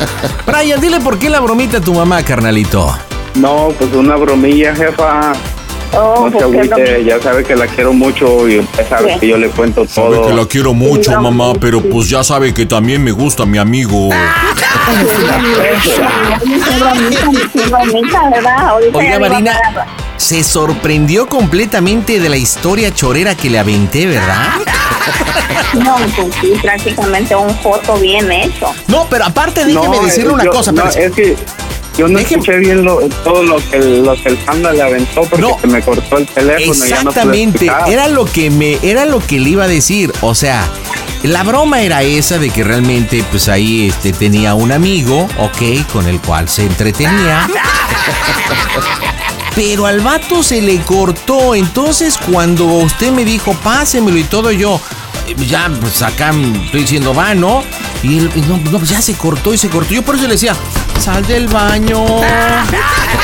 Brian, 0.45 0.81
dile 0.81 0.99
por 0.99 1.17
qué 1.17 1.29
la 1.29 1.39
bromita 1.39 1.77
a 1.77 1.81
tu 1.81 1.93
mamá, 1.93 2.23
carnalito. 2.23 2.93
No, 3.35 3.69
pues 3.77 3.93
una 3.93 4.15
bromilla, 4.15 4.75
jefa. 4.75 5.31
Oh, 5.93 6.29
no 6.29 6.37
se 6.37 6.43
¿por 6.45 6.51
qué 6.51 6.73
agüite, 6.73 7.05
ya 7.05 7.21
sabe 7.21 7.45
que 7.45 7.55
la 7.55 7.65
quiero 7.67 7.93
mucho 7.93 8.49
y 8.49 8.59
usted 8.59 8.89
sabe 8.89 9.17
que 9.19 9.27
yo 9.29 9.37
le 9.37 9.47
cuento 9.47 9.87
Sabe 9.87 10.17
todo. 10.17 10.27
que 10.27 10.33
la 10.33 10.45
quiero 10.45 10.73
mucho, 10.73 11.21
mamá, 11.21 11.53
pero 11.61 11.81
pues 11.81 12.09
ya 12.09 12.25
sabe 12.25 12.53
que 12.53 12.65
también 12.65 13.01
me 13.01 13.11
gusta 13.11 13.45
mi 13.45 13.57
amigo. 13.57 14.09
Oiga, 18.93 19.19
Marina, 19.19 19.59
se 20.17 20.43
sorprendió 20.43 21.27
completamente 21.27 22.19
de 22.19 22.29
la 22.29 22.37
historia 22.37 22.93
chorera 22.93 23.35
que 23.35 23.49
le 23.49 23.59
aventé, 23.59 24.05
¿verdad? 24.07 24.43
No, 25.73 25.95
pues 26.15 26.27
sí, 26.41 26.53
prácticamente 26.61 27.35
un 27.35 27.49
foto 27.59 27.97
bien 27.97 28.31
hecho. 28.31 28.73
No, 28.87 29.05
pero 29.09 29.25
aparte 29.25 29.63
déjeme 29.65 29.97
No, 29.97 30.03
decirle 30.03 30.29
eh, 30.31 30.33
una 30.33 30.43
yo- 30.45 30.51
cosa, 30.51 30.71
no, 30.71 30.85
es 30.87 31.11
que 31.11 31.35
Yo 31.97 32.07
no 32.07 32.19
escuché 32.19 32.57
bien 32.57 32.83
lo- 32.83 32.99
todo 33.23 33.43
lo 33.43 33.57
que, 33.69 33.77
lo 33.79 34.13
que 34.21 34.29
el 34.29 34.37
panda 34.37 34.71
le 34.73 34.81
aventó 34.81 35.21
porque 35.23 35.45
se 35.61 35.67
me 35.67 35.81
cortó 35.81 36.17
el 36.17 36.25
teléfono. 36.27 36.85
y 36.85 36.89
ya 36.89 37.03
no 37.03 37.11
pude 37.11 37.19
Exactamente, 37.21 37.71
era 37.87 38.07
lo 38.07 38.25
que 38.25 38.49
me, 38.49 38.77
era 38.81 39.05
lo 39.05 39.19
que 39.19 39.39
le 39.39 39.49
iba 39.51 39.65
a 39.65 39.67
decir. 39.67 40.11
O 40.21 40.33
sea, 40.35 40.63
la 41.23 41.43
broma 41.43 41.81
era 41.81 42.03
esa 42.03 42.37
de 42.37 42.49
que 42.49 42.63
realmente, 42.63 43.23
pues 43.31 43.49
ahí 43.49 43.87
este, 43.87 44.13
tenía 44.13 44.53
un 44.53 44.71
amigo, 44.71 45.27
ok, 45.37 45.87
con 45.91 46.07
el 46.07 46.21
cual 46.21 46.47
se 46.47 46.63
entretenía. 46.63 47.49
Pero 49.55 49.87
al 49.87 50.01
vato 50.01 50.43
se 50.43 50.61
le 50.61 50.79
cortó. 50.81 51.55
Entonces, 51.55 52.17
cuando 52.17 52.65
usted 52.65 53.11
me 53.11 53.25
dijo, 53.25 53.53
pásemelo 53.55 54.17
y 54.17 54.23
todo, 54.23 54.51
yo, 54.51 54.79
ya, 55.47 55.69
pues 55.81 56.01
acá 56.01 56.31
estoy 56.65 56.81
diciendo, 56.81 57.13
va, 57.13 57.33
¿no? 57.33 57.63
Y, 58.03 58.19
él, 58.19 58.31
y 58.35 58.41
no, 58.41 58.57
no, 58.57 58.83
ya 58.83 59.01
se 59.01 59.15
cortó 59.15 59.53
y 59.53 59.57
se 59.57 59.69
cortó. 59.69 59.93
Yo 59.93 60.03
por 60.03 60.15
eso 60.15 60.25
le 60.25 60.33
decía, 60.33 60.55
sal 60.99 61.25
del 61.25 61.47
baño, 61.47 62.05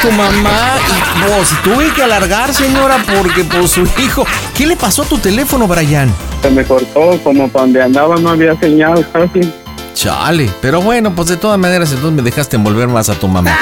tu 0.01 0.11
mamá. 0.11 0.78
Y 1.17 1.30
pues 1.30 1.49
tuve 1.63 1.93
que 1.93 2.03
alargar, 2.03 2.53
señora, 2.53 2.97
porque 3.17 3.43
pues 3.43 3.71
su 3.71 3.88
hijo. 4.01 4.26
¿Qué 4.55 4.65
le 4.65 4.76
pasó 4.76 5.03
a 5.03 5.05
tu 5.05 5.17
teléfono, 5.17 5.67
Brian? 5.67 6.13
Se 6.41 6.49
me 6.49 6.63
cortó, 6.63 7.19
como 7.24 7.47
para 7.49 7.65
donde 7.65 7.82
andaba 7.82 8.15
no 8.17 8.30
había 8.30 8.57
señal 8.59 9.07
casi. 9.11 9.41
Chale, 9.93 10.49
pero 10.61 10.82
bueno, 10.82 11.13
pues 11.13 11.28
de 11.30 11.38
todas 11.38 11.59
maneras 11.59 11.91
entonces 11.91 12.13
me 12.13 12.21
dejaste 12.24 12.55
envolver 12.55 12.88
más 12.88 13.09
a 13.09 13.15
tu 13.15 13.28
mamá. 13.28 13.55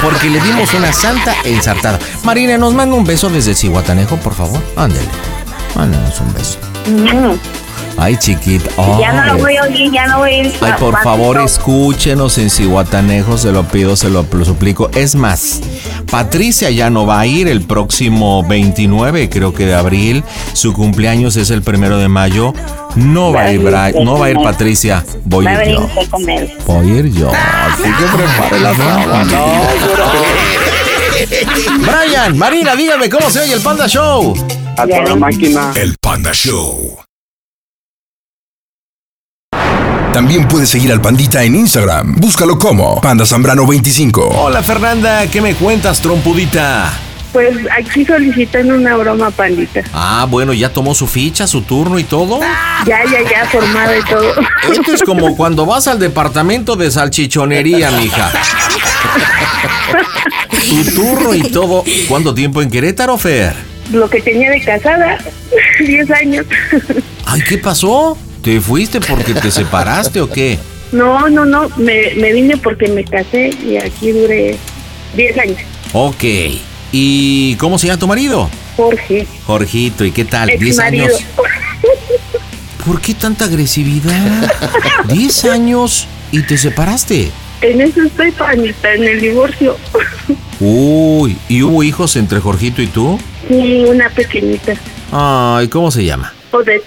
Porque 0.00 0.30
le 0.30 0.40
dimos 0.40 0.72
una 0.74 0.92
santa 0.92 1.34
ensartada. 1.44 1.98
Marina, 2.24 2.56
nos 2.56 2.72
manda 2.74 2.94
un 2.96 3.04
beso 3.04 3.28
desde 3.28 3.54
Cihuatanejo, 3.54 4.16
por 4.16 4.34
favor. 4.34 4.60
Ándele. 4.76 5.08
Mándanos 5.74 6.20
un 6.20 6.34
beso. 6.34 6.58
Ay, 8.02 8.16
chiquita. 8.16 8.68
Ya 8.98 9.12
no 9.12 9.24
lo 9.26 9.32
Ay. 9.34 9.40
voy 9.40 9.56
a 9.56 9.62
oír, 9.62 9.92
ya 9.92 10.06
no 10.08 10.18
voy 10.18 10.30
a 10.32 10.38
ir. 10.42 10.52
Ay, 10.60 10.72
por 10.80 11.00
favor, 11.04 11.40
escúchenos 11.40 12.36
en 12.38 12.50
Cihuatanejo, 12.50 13.38
se 13.38 13.52
lo 13.52 13.62
pido, 13.62 13.94
se 13.94 14.10
lo, 14.10 14.26
lo 14.32 14.44
suplico. 14.44 14.90
Es 14.92 15.14
más, 15.14 15.60
Patricia 16.10 16.68
ya 16.70 16.90
no 16.90 17.06
va 17.06 17.20
a 17.20 17.26
ir 17.26 17.46
el 17.46 17.62
próximo 17.62 18.42
29, 18.42 19.30
creo 19.30 19.54
que 19.54 19.66
de 19.66 19.74
abril. 19.74 20.24
Su 20.52 20.72
cumpleaños 20.72 21.36
es 21.36 21.50
el 21.50 21.62
primero 21.62 21.98
de 21.98 22.08
mayo. 22.08 22.52
No 22.96 23.32
va 23.32 23.42
a 23.42 23.52
ir, 23.52 23.62
Bra- 23.62 23.94
no 24.04 24.18
va 24.18 24.26
a 24.26 24.30
ir 24.30 24.36
Patricia. 24.42 25.04
Voy 25.24 25.44
Va 25.44 25.52
a 25.52 25.64
ir 25.64 25.76
yo. 25.76 25.88
Voy 26.66 26.90
a 26.90 26.94
ir 26.98 27.12
yo. 27.12 27.30
Así 27.30 27.84
que 27.84 28.16
prepare 28.16 28.60
la. 28.60 28.72
Brian, 31.78 32.36
Marina, 32.36 32.74
dígame 32.74 33.08
cómo 33.08 33.30
se 33.30 33.42
oye 33.42 33.54
el 33.54 33.60
Panda 33.60 33.86
Show. 33.86 34.34
A 34.76 34.86
toda 34.88 35.14
máquina. 35.14 35.70
El 35.76 35.94
Panda 36.00 36.32
Show. 36.32 36.96
También 40.12 40.46
puedes 40.46 40.68
seguir 40.68 40.92
al 40.92 41.00
Pandita 41.00 41.42
en 41.42 41.54
Instagram. 41.56 42.16
Búscalo 42.16 42.58
como 42.58 43.00
Panda 43.00 43.24
Zambrano 43.24 43.66
25. 43.66 44.28
Hola 44.28 44.62
Fernanda, 44.62 45.26
¿qué 45.28 45.40
me 45.40 45.54
cuentas, 45.54 46.02
trompudita? 46.02 46.92
Pues 47.32 47.56
aquí 47.74 48.04
solicitan 48.04 48.70
una 48.70 48.94
broma, 48.96 49.30
pandita. 49.30 49.80
Ah, 49.94 50.26
bueno, 50.28 50.52
ya 50.52 50.68
tomó 50.70 50.94
su 50.94 51.06
ficha, 51.06 51.46
su 51.46 51.62
turno 51.62 51.98
y 51.98 52.04
todo. 52.04 52.40
Ya, 52.84 53.00
ya, 53.10 53.22
ya, 53.22 53.46
formada 53.46 53.96
y 53.96 54.02
todo. 54.02 54.34
Esto 54.70 54.92
es 54.92 55.02
como 55.02 55.34
cuando 55.34 55.64
vas 55.64 55.88
al 55.88 55.98
departamento 55.98 56.76
de 56.76 56.90
salchichonería, 56.90 57.90
mija. 57.92 58.30
Tu 60.68 60.84
turno 60.94 61.34
y 61.34 61.40
todo. 61.50 61.84
¿Cuánto 62.06 62.34
tiempo 62.34 62.60
en 62.60 62.70
Querétaro, 62.70 63.16
Fer? 63.16 63.54
Lo 63.90 64.10
que 64.10 64.20
tenía 64.20 64.50
de 64.50 64.60
casada, 64.62 65.16
10 65.80 66.10
años. 66.10 66.44
Ay, 67.24 67.40
¿qué 67.48 67.56
pasó? 67.56 68.18
¿Te 68.42 68.60
fuiste 68.60 69.00
porque 69.00 69.34
te 69.34 69.50
separaste 69.50 70.20
o 70.20 70.28
qué? 70.28 70.58
No, 70.90 71.28
no, 71.28 71.44
no, 71.44 71.68
me, 71.76 72.12
me 72.16 72.32
vine 72.32 72.56
porque 72.56 72.88
me 72.88 73.04
casé 73.04 73.50
y 73.64 73.76
aquí 73.76 74.10
duré 74.10 74.56
10 75.16 75.38
años. 75.38 75.58
Ok. 75.92 76.24
¿Y 76.90 77.54
cómo 77.56 77.78
se 77.78 77.86
llama 77.86 77.98
tu 78.00 78.06
marido? 78.08 78.50
Jorge, 78.76 79.26
Jorgito, 79.46 80.04
¿y 80.04 80.10
qué 80.12 80.24
tal? 80.24 80.50
ex 80.50 80.60
¿10 80.60 80.76
marido. 80.76 81.04
años? 81.06 81.20
¿Por 82.86 83.00
qué 83.00 83.14
tanta 83.14 83.44
agresividad? 83.44 84.52
¿10 85.08 85.50
años 85.50 86.06
y 86.32 86.42
te 86.42 86.58
separaste? 86.58 87.30
En 87.60 87.80
eso 87.80 88.02
estoy, 88.02 88.32
panita, 88.32 88.92
en 88.92 89.04
el 89.04 89.20
divorcio. 89.20 89.76
Uy, 90.58 91.36
¿y 91.48 91.62
hubo 91.62 91.82
hijos 91.84 92.16
entre 92.16 92.40
Jorgito 92.40 92.82
y 92.82 92.88
tú? 92.88 93.18
Sí, 93.48 93.84
una 93.86 94.08
pequeñita, 94.10 94.74
Ay, 95.12 95.68
¿cómo 95.68 95.90
se 95.90 96.04
llama? 96.04 96.32
Odette, 96.50 96.82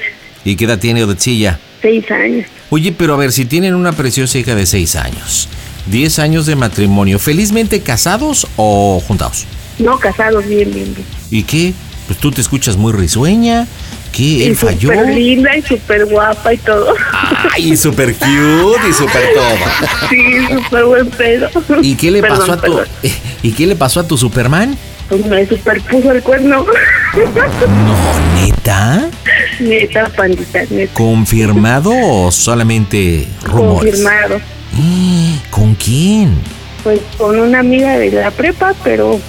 ¿Y 0.46 0.56
qué 0.56 0.66
edad 0.66 0.80
tiene 0.80 1.04
Odetcilla? 1.04 1.60
6 1.82 2.12
años. 2.12 2.46
Oye, 2.70 2.92
pero 2.92 3.16
a 3.16 3.18
ver, 3.18 3.32
si 3.32 3.46
tienen 3.46 3.76
una 3.76 3.92
preciosa 3.92 4.38
hija 4.38 4.56
de 4.56 4.66
6 4.66 4.96
años, 4.96 5.50
10 5.88 6.20
años 6.20 6.46
de 6.46 6.56
matrimonio, 6.56 7.20
¿felizmente 7.20 7.82
casados 7.82 8.48
o 8.56 9.02
juntados? 9.06 9.46
No, 9.80 10.00
casados, 10.00 10.46
bien, 10.48 10.72
bien, 10.74 10.94
bien. 10.94 11.08
¿Y 11.32 11.44
qué? 11.44 11.74
Pues 12.08 12.20
tú 12.20 12.32
te 12.32 12.42
escuchas 12.42 12.78
muy 12.78 12.94
risueña. 12.94 13.68
¿Qué? 14.12 14.24
Y 14.24 14.44
¿Él 14.44 14.56
falló? 14.56 14.90
súper 14.90 15.14
linda 15.14 15.58
y 15.58 15.62
súper 15.64 16.06
guapa 16.06 16.54
y 16.54 16.58
todo. 16.58 16.94
Ay, 17.54 17.76
súper 17.76 18.14
cute 18.16 18.90
y 18.90 18.94
súper 18.94 19.34
todo. 19.34 20.10
Sí, 20.10 20.24
súper 20.64 20.86
buen 20.86 21.10
pedo. 21.10 21.50
¿Y 21.82 21.96
qué 21.96 22.12
le 22.12 22.22
Perdón, 22.22 22.40
pasó 22.40 22.52
a 22.54 22.56
tu 22.58 22.62
perdón. 22.62 22.88
¿Y 23.44 23.52
qué 23.52 23.68
le 23.68 23.76
pasó 23.76 24.00
a 24.00 24.08
tu 24.08 24.18
Superman? 24.18 24.78
Pues 25.10 25.26
me 25.26 25.46
superpuso 25.46 26.12
el 26.12 26.24
cuerno. 26.24 26.66
No, 26.66 28.36
neta. 28.42 29.10
Neta, 29.60 30.10
pandita, 30.10 30.64
neta. 30.70 30.94
¿Confirmado 30.94 31.92
o 31.94 32.32
solamente 32.32 33.28
rumores? 33.44 34.02
Confirmado. 34.02 34.42
¿Con 35.52 35.76
quién? 35.76 36.36
Pues 36.84 37.00
con 37.18 37.40
una 37.40 37.60
amiga 37.60 37.98
de 37.98 38.12
la 38.12 38.32
prepa, 38.32 38.74
pero 38.84 39.20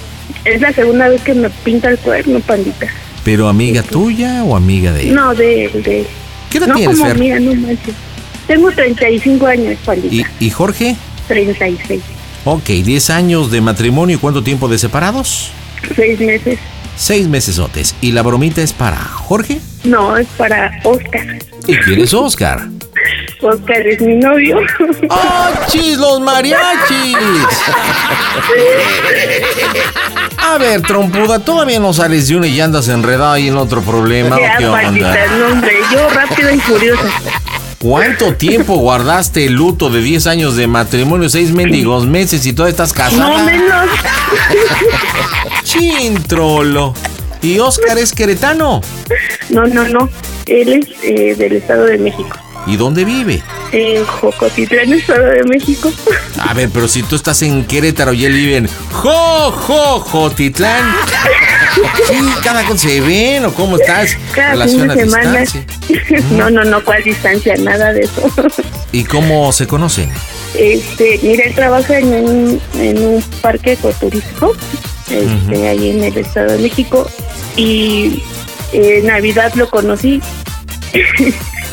es 0.45 0.61
la 0.61 0.73
segunda 0.73 1.07
vez 1.07 1.21
que 1.21 1.33
me 1.33 1.49
pinta 1.49 1.89
el 1.89 1.97
cuerno, 1.99 2.39
pandita. 2.41 2.87
¿Pero 3.23 3.47
amiga 3.47 3.83
tuya 3.83 4.43
o 4.43 4.55
amiga 4.55 4.91
de 4.93 5.09
él? 5.09 5.15
No, 5.15 5.33
de 5.33 5.65
él, 5.65 5.83
de. 5.83 6.05
¿Qué 6.49 6.57
edad 6.59 6.67
no 6.67 6.75
tienes, 6.75 6.97
como 6.97 7.07
Fer? 7.09 7.17
amiga, 7.17 7.39
no 7.39 7.53
manches. 7.55 7.93
Tengo 8.47 8.71
35 8.71 9.45
años, 9.47 9.77
pandita. 9.85 10.15
¿Y, 10.39 10.45
y 10.45 10.49
Jorge? 10.49 10.95
36. 11.27 12.01
Ok, 12.45 12.63
10 12.63 13.09
años 13.09 13.51
de 13.51 13.59
matrimonio 13.61 14.15
y 14.15 14.19
cuánto 14.19 14.43
tiempo 14.43 14.67
de 14.69 14.77
separados? 14.77 15.51
Seis 15.95 16.19
meses. 16.19 16.59
Seis 16.95 17.27
mesesotes. 17.27 17.95
¿Y 18.01 18.11
la 18.11 18.23
bromita 18.23 18.61
es 18.61 18.73
para 18.73 18.97
Jorge? 18.97 19.59
No, 19.83 20.17
es 20.17 20.27
para 20.37 20.79
Oscar. 20.83 21.25
¿Y 21.67 21.75
quién 21.77 22.01
es 22.01 22.13
Oscar? 22.13 22.67
Oscar 23.41 23.85
es 23.87 24.01
mi 24.01 24.15
novio. 24.15 24.59
¡Achis, 25.09 25.97
los 25.97 26.19
mariachis! 26.21 27.15
A 30.39 30.57
ver, 30.57 30.81
trompuda, 30.81 31.39
todavía 31.39 31.79
no 31.79 31.93
sales 31.93 32.27
de 32.27 32.37
una 32.37 32.47
y 32.47 32.59
andas 32.61 32.87
enredado 32.87 33.33
ahí 33.33 33.47
en 33.49 33.57
otro 33.57 33.81
problema. 33.81 34.35
¿o 34.35 34.39
Ya, 34.39 34.57
¿Qué 34.57 34.67
onda? 34.67 35.27
no, 35.37 35.47
hombre, 35.47 35.73
yo 35.93 36.09
rápido 36.09 36.51
y 36.53 36.59
furiosa. 36.59 37.09
¿Cuánto 37.79 38.33
tiempo 38.33 38.75
guardaste 38.77 39.45
el 39.45 39.53
luto 39.53 39.89
de 39.91 40.01
10 40.01 40.27
años 40.27 40.55
de 40.55 40.65
matrimonio, 40.67 41.29
6 41.29 41.51
mendigos 41.51 42.07
meses 42.07 42.45
y 42.47 42.53
todavía 42.53 42.71
estás 42.71 42.89
No 42.89 42.95
casada? 42.95 43.43
menos. 43.43 43.89
Chin, 45.63 46.23
trolo. 46.23 46.93
¿Y 47.41 47.59
Oscar 47.59 47.97
es 47.99 48.13
queretano? 48.13 48.81
No, 49.49 49.65
no, 49.67 49.87
no. 49.87 50.09
Él 50.47 50.73
es 50.73 50.87
eh, 51.03 51.35
del 51.35 51.53
Estado 51.53 51.83
de 51.85 51.97
México. 51.99 52.35
¿Y 52.65 52.77
dónde 52.77 53.05
vive? 53.05 53.43
En 53.71 54.05
Jocotitlán, 54.05 54.93
Estado 54.93 55.25
de 55.29 55.43
México. 55.43 55.91
A 56.39 56.53
ver, 56.53 56.69
pero 56.73 56.87
si 56.87 57.03
tú 57.03 57.15
estás 57.15 57.41
en 57.41 57.65
Querétaro 57.65 58.13
y 58.13 58.25
él 58.25 58.33
vive 58.33 58.57
en 58.57 58.69
Jo, 58.91 59.51
Jo, 59.51 59.99
Jotitlán. 59.99 60.93
Sí, 62.07 62.15
cada 62.43 62.61
cuando 62.63 62.77
se 62.77 63.01
ven 63.01 63.45
o 63.45 63.53
cómo 63.53 63.77
estás. 63.77 64.17
Cada 64.33 64.51
Relación 64.51 64.79
fin 64.81 64.87
de 64.87 64.93
a 64.93 65.05
semana. 65.05 65.39
distancia. 65.41 65.65
No, 66.31 66.49
no, 66.49 66.63
no, 66.63 66.83
cuál 66.83 67.03
distancia, 67.03 67.55
nada 67.57 67.93
de 67.93 68.01
eso. 68.03 68.31
¿Y 68.91 69.03
cómo 69.03 69.51
se 69.51 69.67
conocen? 69.67 70.09
Este, 70.57 71.19
mira, 71.23 71.43
él 71.45 71.53
trabaja 71.55 71.99
en 71.99 72.07
un, 72.07 72.61
en 72.79 72.97
un 73.03 73.21
parque 73.41 73.73
ecoturístico, 73.73 74.55
este, 75.09 75.67
ahí 75.67 75.89
en 75.91 76.03
el 76.03 76.17
Estado 76.17 76.53
de 76.53 76.57
México, 76.59 77.09
y 77.55 78.21
en 78.73 79.05
Navidad 79.07 79.53
lo 79.55 79.69
conocí. 79.69 80.21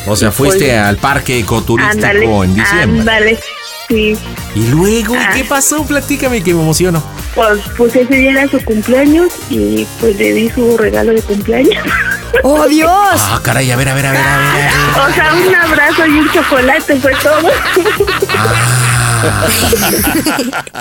O 0.07 0.15
sea, 0.15 0.31
fuiste 0.31 0.65
Pues, 0.65 0.77
al 0.77 0.97
parque 0.97 1.39
ecoturístico 1.39 2.43
en 2.43 2.53
diciembre. 2.55 2.99
ándale, 2.99 3.39
sí. 3.89 4.15
Y 4.55 4.67
luego, 4.67 5.15
Ah. 5.17 5.31
¿qué 5.33 5.43
pasó? 5.43 5.83
Platícame 5.85 6.43
que 6.43 6.53
me 6.53 6.61
emociono. 6.61 7.03
Pues, 7.33 7.59
pues 7.75 7.95
ese 7.95 8.13
día 8.15 8.31
era 8.31 8.47
su 8.47 8.63
cumpleaños 8.63 9.33
y 9.49 9.85
pues 9.99 10.15
le 10.17 10.33
di 10.33 10.49
su 10.49 10.77
regalo 10.77 11.11
de 11.11 11.21
cumpleaños. 11.21 11.83
¡Oh, 12.43 12.65
Dios! 12.69 12.89
Ah, 12.91 13.39
caray, 13.43 13.71
a 13.71 13.75
ver, 13.75 13.89
a 13.89 13.95
ver, 13.95 14.05
a 14.05 14.11
ver, 14.11 14.21
a 14.21 14.37
ver. 14.37 14.39
a 14.39 14.53
ver. 14.55 14.69
O 15.09 15.13
sea, 15.13 15.33
un 15.33 15.55
abrazo 15.55 16.05
y 16.05 16.11
un 16.19 16.31
chocolate 16.31 16.95
fue 16.97 17.11
todo. 17.21 17.49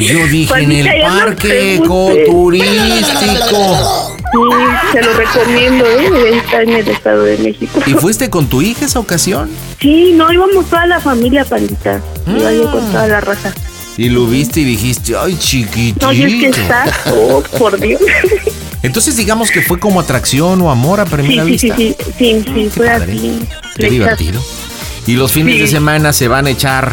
Yo 0.01 0.27
dije 0.27 0.43
en 0.43 0.49
Juanita, 0.49 0.91
el 0.95 1.03
no 1.03 1.09
parque 1.19 1.75
ecoturístico. 1.77 4.14
Sí, 4.35 4.91
se 4.93 5.03
lo 5.03 5.13
recomiendo, 5.15 5.85
¿eh? 5.87 6.39
Está 6.45 6.63
en 6.63 6.71
el 6.71 6.89
Estado 6.89 7.23
de 7.23 7.39
México. 7.39 7.81
¿Y 7.87 7.93
fuiste 7.95 8.29
con 8.31 8.47
tu 8.49 8.63
hija 8.63 8.85
esa 8.87 8.99
ocasión? 8.99 9.49
Sí, 9.81 10.13
no, 10.15 10.33
íbamos 10.33 10.67
toda 10.67 10.87
la 10.87 11.01
familia, 11.01 11.45
pandita. 11.45 12.01
Iba 12.27 12.53
yo 12.53 12.71
con 12.71 12.85
toda 12.91 13.07
la 13.07 13.21
raza. 13.21 13.53
Y 13.97 14.09
lo 14.09 14.27
viste 14.27 14.61
y 14.61 14.65
dijiste, 14.65 15.15
ay, 15.17 15.37
chiquitito. 15.39 16.07
No, 16.07 16.13
y 16.13 16.25
es 16.25 16.33
que 16.35 16.49
está, 16.61 16.85
oh, 17.13 17.43
por 17.59 17.79
Dios. 17.79 18.01
Entonces 18.83 19.17
digamos 19.17 19.51
que 19.51 19.63
fue 19.63 19.79
como 19.79 20.01
atracción 20.01 20.61
o 20.63 20.71
amor 20.71 21.01
a 21.01 21.05
Sí, 21.07 21.13
primera 21.13 21.45
sí, 21.45 21.59
sí, 21.59 21.71
vista. 21.71 21.77
sí, 21.77 21.97
sí, 22.19 22.45
sí, 22.55 22.71
fue 22.75 22.87
padre. 22.87 23.13
así. 23.13 23.49
Qué 23.77 23.89
divertido. 23.91 24.43
Y 25.07 25.13
los 25.15 25.31
fines 25.33 25.55
Sí. 25.55 25.61
de 25.63 25.67
semana 25.69 26.13
se 26.13 26.27
van 26.29 26.47
a 26.47 26.51
echar 26.51 26.93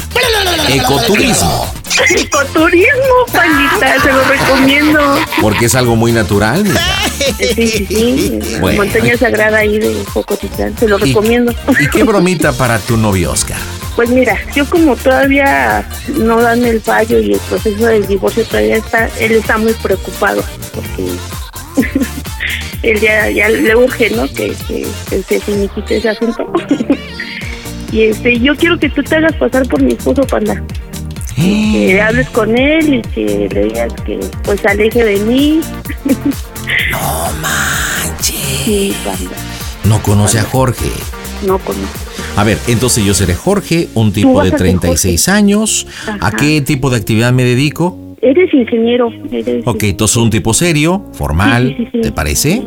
ecoturismo. 0.69 1.73
Ecoturismo, 2.09 3.25
pandita, 3.31 4.01
se 4.01 4.11
lo 4.11 4.23
recomiendo. 4.23 4.99
Porque 5.41 5.65
es 5.65 5.75
algo 5.75 5.95
muy 5.95 6.11
natural, 6.11 6.63
mija. 6.63 6.79
Sí, 7.55 7.67
sí, 7.67 7.85
sí. 7.87 8.39
Bueno. 8.59 8.83
montaña 8.83 9.17
sagrada 9.17 9.59
ahí 9.59 9.79
de 9.79 10.03
Jocotitlán, 10.13 10.77
se 10.77 10.87
lo 10.87 10.97
Y- 10.99 11.01
recomiendo. 11.09 11.53
¿Y 11.79 11.87
qué 11.87 12.03
bromita 12.05 12.51
para 12.53 12.79
tu 12.79 12.97
novio 12.97 13.31
Oscar? 13.31 13.57
Pues 13.95 14.09
mira, 14.09 14.37
yo 14.55 14.65
como 14.69 14.95
todavía 14.95 15.87
no 16.17 16.41
dan 16.41 16.63
el 16.65 16.79
fallo 16.81 17.19
y 17.19 17.33
el 17.33 17.39
proceso 17.41 17.85
del 17.87 18.07
divorcio 18.07 18.43
todavía 18.45 18.77
está, 18.77 19.09
él 19.19 19.33
está 19.33 19.57
muy 19.57 19.73
preocupado 19.73 20.41
porque 20.73 21.07
él 22.83 22.99
ya, 23.01 23.29
ya 23.29 23.49
le 23.49 23.75
urge, 23.75 24.09
¿no? 24.11 24.27
Que, 24.33 24.55
que, 24.67 24.87
que 25.09 25.23
se 25.23 25.39
finiquite 25.41 25.97
ese 25.97 26.09
asunto. 26.09 26.51
y 27.91 28.03
este, 28.03 28.39
yo 28.39 28.55
quiero 28.55 28.79
que 28.79 28.89
tú 28.89 29.03
te 29.03 29.15
hagas 29.17 29.33
pasar 29.35 29.67
por 29.67 29.81
mi 29.81 29.91
esposo, 29.93 30.21
panda. 30.25 30.63
Que 31.41 32.01
hables 32.01 32.29
con 32.29 32.57
él 32.57 32.93
y 32.95 33.01
que 33.01 33.49
le 33.51 33.63
digas 33.65 33.91
que 34.05 34.19
pues 34.43 34.59
se 34.61 34.67
aleje 34.67 35.03
de 35.03 35.19
mí. 35.21 35.61
No 36.91 37.31
manches. 37.41 38.35
Sí, 38.65 38.93
No 39.85 40.01
conoce 40.03 40.39
a 40.39 40.43
Jorge. 40.43 40.89
no 41.45 41.57
conozco. 41.59 41.99
A 42.37 42.43
ver, 42.43 42.57
entonces 42.67 43.03
yo 43.03 43.13
seré 43.13 43.35
Jorge, 43.35 43.89
un 43.93 44.13
tipo 44.13 44.41
de 44.41 44.47
a 44.47 44.51
ser 44.51 44.59
36 44.59 45.27
años. 45.27 45.87
¿A 46.07 46.27
Ajá. 46.27 46.37
qué 46.37 46.61
tipo 46.61 46.89
de 46.89 46.97
actividad 46.97 47.31
me 47.33 47.43
dedico? 47.43 47.97
Eres 48.21 48.53
ingeniero, 48.53 49.09
eres 49.31 49.63
Ok, 49.65 49.83
entonces 49.83 50.17
un 50.17 50.29
tipo 50.29 50.53
serio, 50.53 51.03
formal, 51.13 51.69
Sí, 51.69 51.75
sí, 51.75 51.83
sí, 51.85 51.89
sí. 51.93 52.01
¿te 52.01 52.11
parece? 52.11 52.61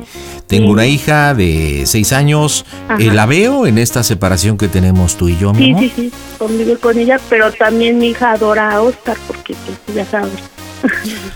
Tengo 0.49 0.71
una 0.73 0.87
hija 0.87 1.33
de 1.33 1.85
6 1.87 2.13
años. 2.13 2.65
Eh, 2.99 3.11
¿La 3.13 3.25
veo 3.27 3.67
en 3.67 3.79
esta 3.79 4.03
separación 4.03 4.59
que 4.59 4.67
tenemos 4.69 5.17
tú 5.17 5.29
y 5.29 5.37
yo, 5.39 5.53
mi 5.53 5.65
Sí, 5.67 5.71
amor? 5.71 5.83
sí, 5.83 5.93
sí, 5.95 6.13
convive 6.39 6.77
con 6.77 6.99
ella, 6.99 7.21
pero 7.31 7.53
también 7.53 7.99
mi 7.99 8.09
hija 8.09 8.33
adora 8.33 8.73
a 8.73 8.83
Oscar 8.83 9.17
porque 9.29 9.55
pues, 9.65 9.97
ya 9.97 10.05
sabes. 10.05 10.33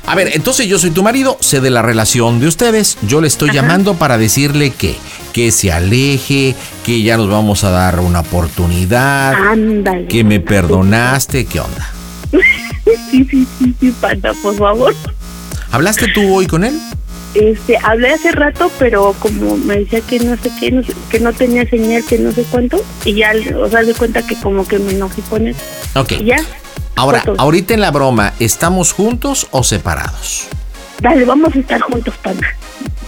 A 0.05 0.15
ver, 0.15 0.31
entonces 0.35 0.67
yo 0.67 0.79
soy 0.79 0.91
tu 0.91 1.03
marido, 1.03 1.39
sé 1.41 1.61
de 1.61 1.71
la 1.71 1.81
relación 1.81 2.39
de 2.39 2.49
ustedes, 2.49 2.99
yo 3.07 3.21
le 3.23 3.29
estoy 3.29 3.51
llamando 3.51 3.95
para 3.95 4.19
decirle 4.19 4.71
que, 4.73 4.95
que 5.33 5.53
se 5.53 5.73
aleje, 5.73 6.55
que 6.85 7.03
ya 7.03 7.17
nos 7.17 7.31
vamos 7.31 7.65
a 7.65 7.71
dar 7.71 8.01
una 8.01 8.21
oportunidad, 8.21 9.33
Ándale. 9.35 10.07
que 10.07 10.23
me 10.23 10.41
perdonaste, 10.41 11.47
¿qué 11.47 11.61
onda? 11.61 11.93
Sí, 13.11 13.25
sí, 13.31 13.47
sí, 13.59 13.75
sí, 13.81 13.95
panda, 14.01 14.33
por 14.43 14.57
favor. 14.57 14.95
¿Hablaste 15.71 16.09
tú 16.15 16.35
hoy 16.35 16.47
con 16.47 16.65
él? 16.65 16.79
Este, 17.35 17.77
hablé 17.77 18.13
hace 18.15 18.33
rato, 18.33 18.71
pero 18.79 19.15
como 19.19 19.57
me 19.59 19.81
decía 19.81 20.01
que 20.01 20.19
no 20.21 20.37
sé 20.37 20.51
qué, 20.59 20.71
no 20.71 20.83
sé- 20.83 20.95
que 21.11 21.21
no 21.21 21.33
tenía 21.33 21.69
señal, 21.69 22.03
que 22.05 22.19
no 22.19 22.33
sé 22.33 22.45
cuánto, 22.51 22.83
y 23.05 23.15
ya, 23.15 23.33
o 23.61 23.69
sea, 23.69 23.83
de 23.83 23.93
cuenta 23.95 24.23
que 24.27 24.35
como 24.41 24.67
que 24.67 24.79
me 24.79 24.93
enojé 24.93 25.21
con 25.29 25.47
él. 25.47 25.55
Ok. 25.95 26.13
Y 26.13 26.25
ya, 26.25 26.39
Ahora, 26.97 27.21
Fotos. 27.21 27.39
ahorita 27.39 27.75
en 27.75 27.81
la 27.81 27.91
broma, 27.93 28.33
¿estamos 28.41 28.93
juntos 28.93 29.47
o 29.51 29.63
separados? 29.63 30.49
dale, 31.01 31.25
vamos 31.25 31.55
a 31.55 31.59
estar 31.61 31.81
juntos, 31.83 32.13
panda. 32.23 32.49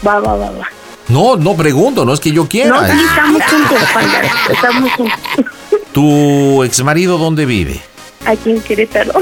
Va, 0.06 0.20
va, 0.20 0.36
va, 0.36 0.50
va. 0.50 0.68
No, 1.08 1.34
no 1.36 1.56
pregunto, 1.56 2.04
no 2.04 2.12
es 2.14 2.20
que 2.20 2.30
yo 2.30 2.46
quiera. 2.46 2.68
No, 2.70 2.86
sí, 2.86 3.00
estamos 3.08 3.42
juntos, 3.42 3.78
panda. 3.92 4.20
Estamos 4.52 4.92
juntos. 4.92 5.18
¿Tu 5.92 6.62
exmarido 6.62 7.18
dónde 7.18 7.46
vive? 7.46 7.80
Aquí 8.26 8.50
en 8.50 8.60
Querétaro. 8.60 9.12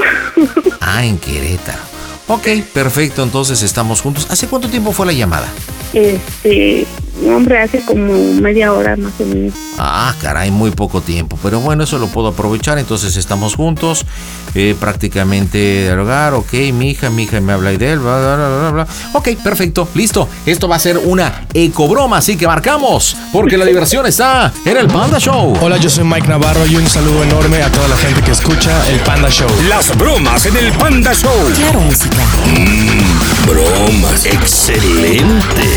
Ah, 0.81 1.05
en 1.05 1.17
Querétaro. 1.17 1.98
Ok, 2.29 2.47
perfecto, 2.73 3.23
entonces 3.23 3.63
estamos 3.63 4.01
juntos. 4.01 4.27
¿Hace 4.29 4.47
cuánto 4.47 4.69
tiempo 4.69 4.91
fue 4.91 5.07
la 5.07 5.13
llamada? 5.13 5.47
Este, 5.93 6.85
hombre, 7.25 7.57
hace 7.59 7.83
como 7.83 8.13
media 8.35 8.71
hora 8.71 8.95
más 8.95 9.13
o 9.19 9.25
menos. 9.25 9.55
Ah, 9.79 10.13
caray, 10.21 10.51
muy 10.51 10.69
poco 10.69 11.01
tiempo. 11.01 11.39
Pero 11.41 11.59
bueno, 11.59 11.85
eso 11.85 11.97
lo 11.97 12.05
puedo 12.07 12.27
aprovechar. 12.27 12.77
Entonces 12.77 13.15
estamos 13.15 13.55
juntos, 13.55 14.05
eh, 14.53 14.75
prácticamente 14.79 15.57
del 15.57 15.97
hogar. 15.99 16.35
Ok, 16.35 16.53
mi 16.71 16.91
hija, 16.91 17.09
mi 17.09 17.23
hija 17.23 17.41
me 17.41 17.53
habla 17.53 17.71
de 17.71 17.93
él. 17.93 17.97
Bla, 17.97 18.19
bla, 18.19 18.35
bla, 18.35 18.59
bla, 18.59 18.71
bla. 18.71 18.87
Ok, 19.13 19.29
perfecto, 19.43 19.87
listo. 19.95 20.29
Esto 20.45 20.67
va 20.67 20.75
a 20.75 20.79
ser 20.79 20.99
una 20.99 21.47
ecobroma, 21.53 22.17
así 22.17 22.37
que 22.37 22.45
marcamos. 22.45 23.17
Porque 23.33 23.57
la 23.57 23.65
diversión 23.65 24.05
está 24.05 24.53
en 24.65 24.77
el 24.77 24.85
Panda 24.85 25.17
Show. 25.17 25.57
Hola, 25.61 25.77
yo 25.77 25.89
soy 25.89 26.03
Mike 26.03 26.27
Navarro 26.27 26.67
y 26.67 26.75
un 26.75 26.87
saludo 26.87 27.23
enorme 27.23 27.63
a 27.63 27.71
toda 27.71 27.87
la 27.87 27.97
gente 27.97 28.21
que 28.21 28.31
escucha 28.31 28.87
el 28.87 28.99
Panda 28.99 29.29
Show. 29.29 29.49
Las 29.67 29.97
bromas 29.97 30.45
en 30.45 30.57
el 30.57 30.71
Panda 30.73 31.13
Show. 31.15 31.51
Claro, 31.55 31.79
música. 31.79 32.18
Mmm, 32.45 33.45
bromas. 33.47 34.25
Excelente. 34.25 35.67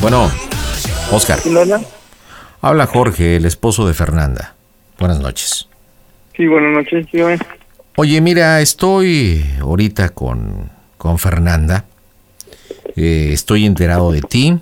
Bueno, 0.00 0.30
Oscar. 1.10 1.38
Habla 2.62 2.86
Jorge, 2.86 3.36
el 3.36 3.44
esposo 3.46 3.86
de 3.86 3.94
Fernanda. 3.94 4.54
Buenas 4.98 5.20
noches. 5.20 5.66
Sí, 6.36 6.46
buenas 6.46 6.72
noches. 6.72 7.06
Oye, 7.96 8.20
mira, 8.20 8.60
estoy 8.60 9.44
ahorita 9.60 10.10
con, 10.10 10.70
con 10.98 11.18
Fernanda. 11.18 11.84
Eh, 12.96 13.30
estoy 13.32 13.66
enterado 13.66 14.12
de 14.12 14.22
ti. 14.22 14.58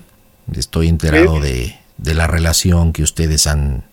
Estoy 0.55 0.89
enterado 0.89 1.41
de, 1.41 1.77
de 1.99 2.15
la 2.15 2.27
relación 2.27 2.93
que 2.93 3.03
ustedes 3.03 3.47
han 3.47 3.85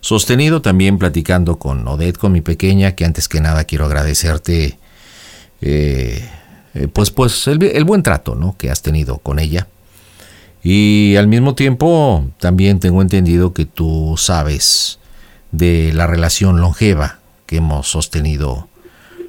sostenido. 0.00 0.62
También 0.62 0.98
platicando 0.98 1.58
con 1.58 1.86
Odette, 1.86 2.18
con 2.18 2.32
mi 2.32 2.40
pequeña, 2.40 2.92
que 2.92 3.04
antes 3.04 3.28
que 3.28 3.40
nada 3.40 3.64
quiero 3.64 3.86
agradecerte, 3.86 4.78
eh, 5.60 6.28
eh, 6.74 6.88
pues, 6.92 7.10
pues 7.10 7.46
el, 7.46 7.62
el 7.62 7.84
buen 7.84 8.02
trato, 8.02 8.34
¿no? 8.34 8.56
Que 8.58 8.70
has 8.70 8.82
tenido 8.82 9.18
con 9.18 9.38
ella. 9.38 9.68
Y 10.62 11.16
al 11.16 11.28
mismo 11.28 11.54
tiempo 11.54 12.24
también 12.38 12.80
tengo 12.80 13.02
entendido 13.02 13.52
que 13.52 13.66
tú 13.66 14.14
sabes 14.16 14.98
de 15.52 15.92
la 15.92 16.06
relación 16.06 16.60
longeva 16.60 17.18
que 17.46 17.58
hemos 17.58 17.88
sostenido 17.88 18.68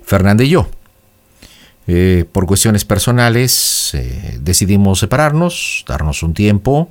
Fernanda 0.04 0.44
y 0.44 0.50
yo. 0.50 0.70
Eh, 1.88 2.26
por 2.32 2.48
cuestiones 2.48 2.84
personales 2.84 3.92
eh, 3.94 4.40
decidimos 4.42 5.00
separarnos, 5.00 5.86
darnos 5.88 6.24
un 6.24 6.34
tiempo. 6.34 6.90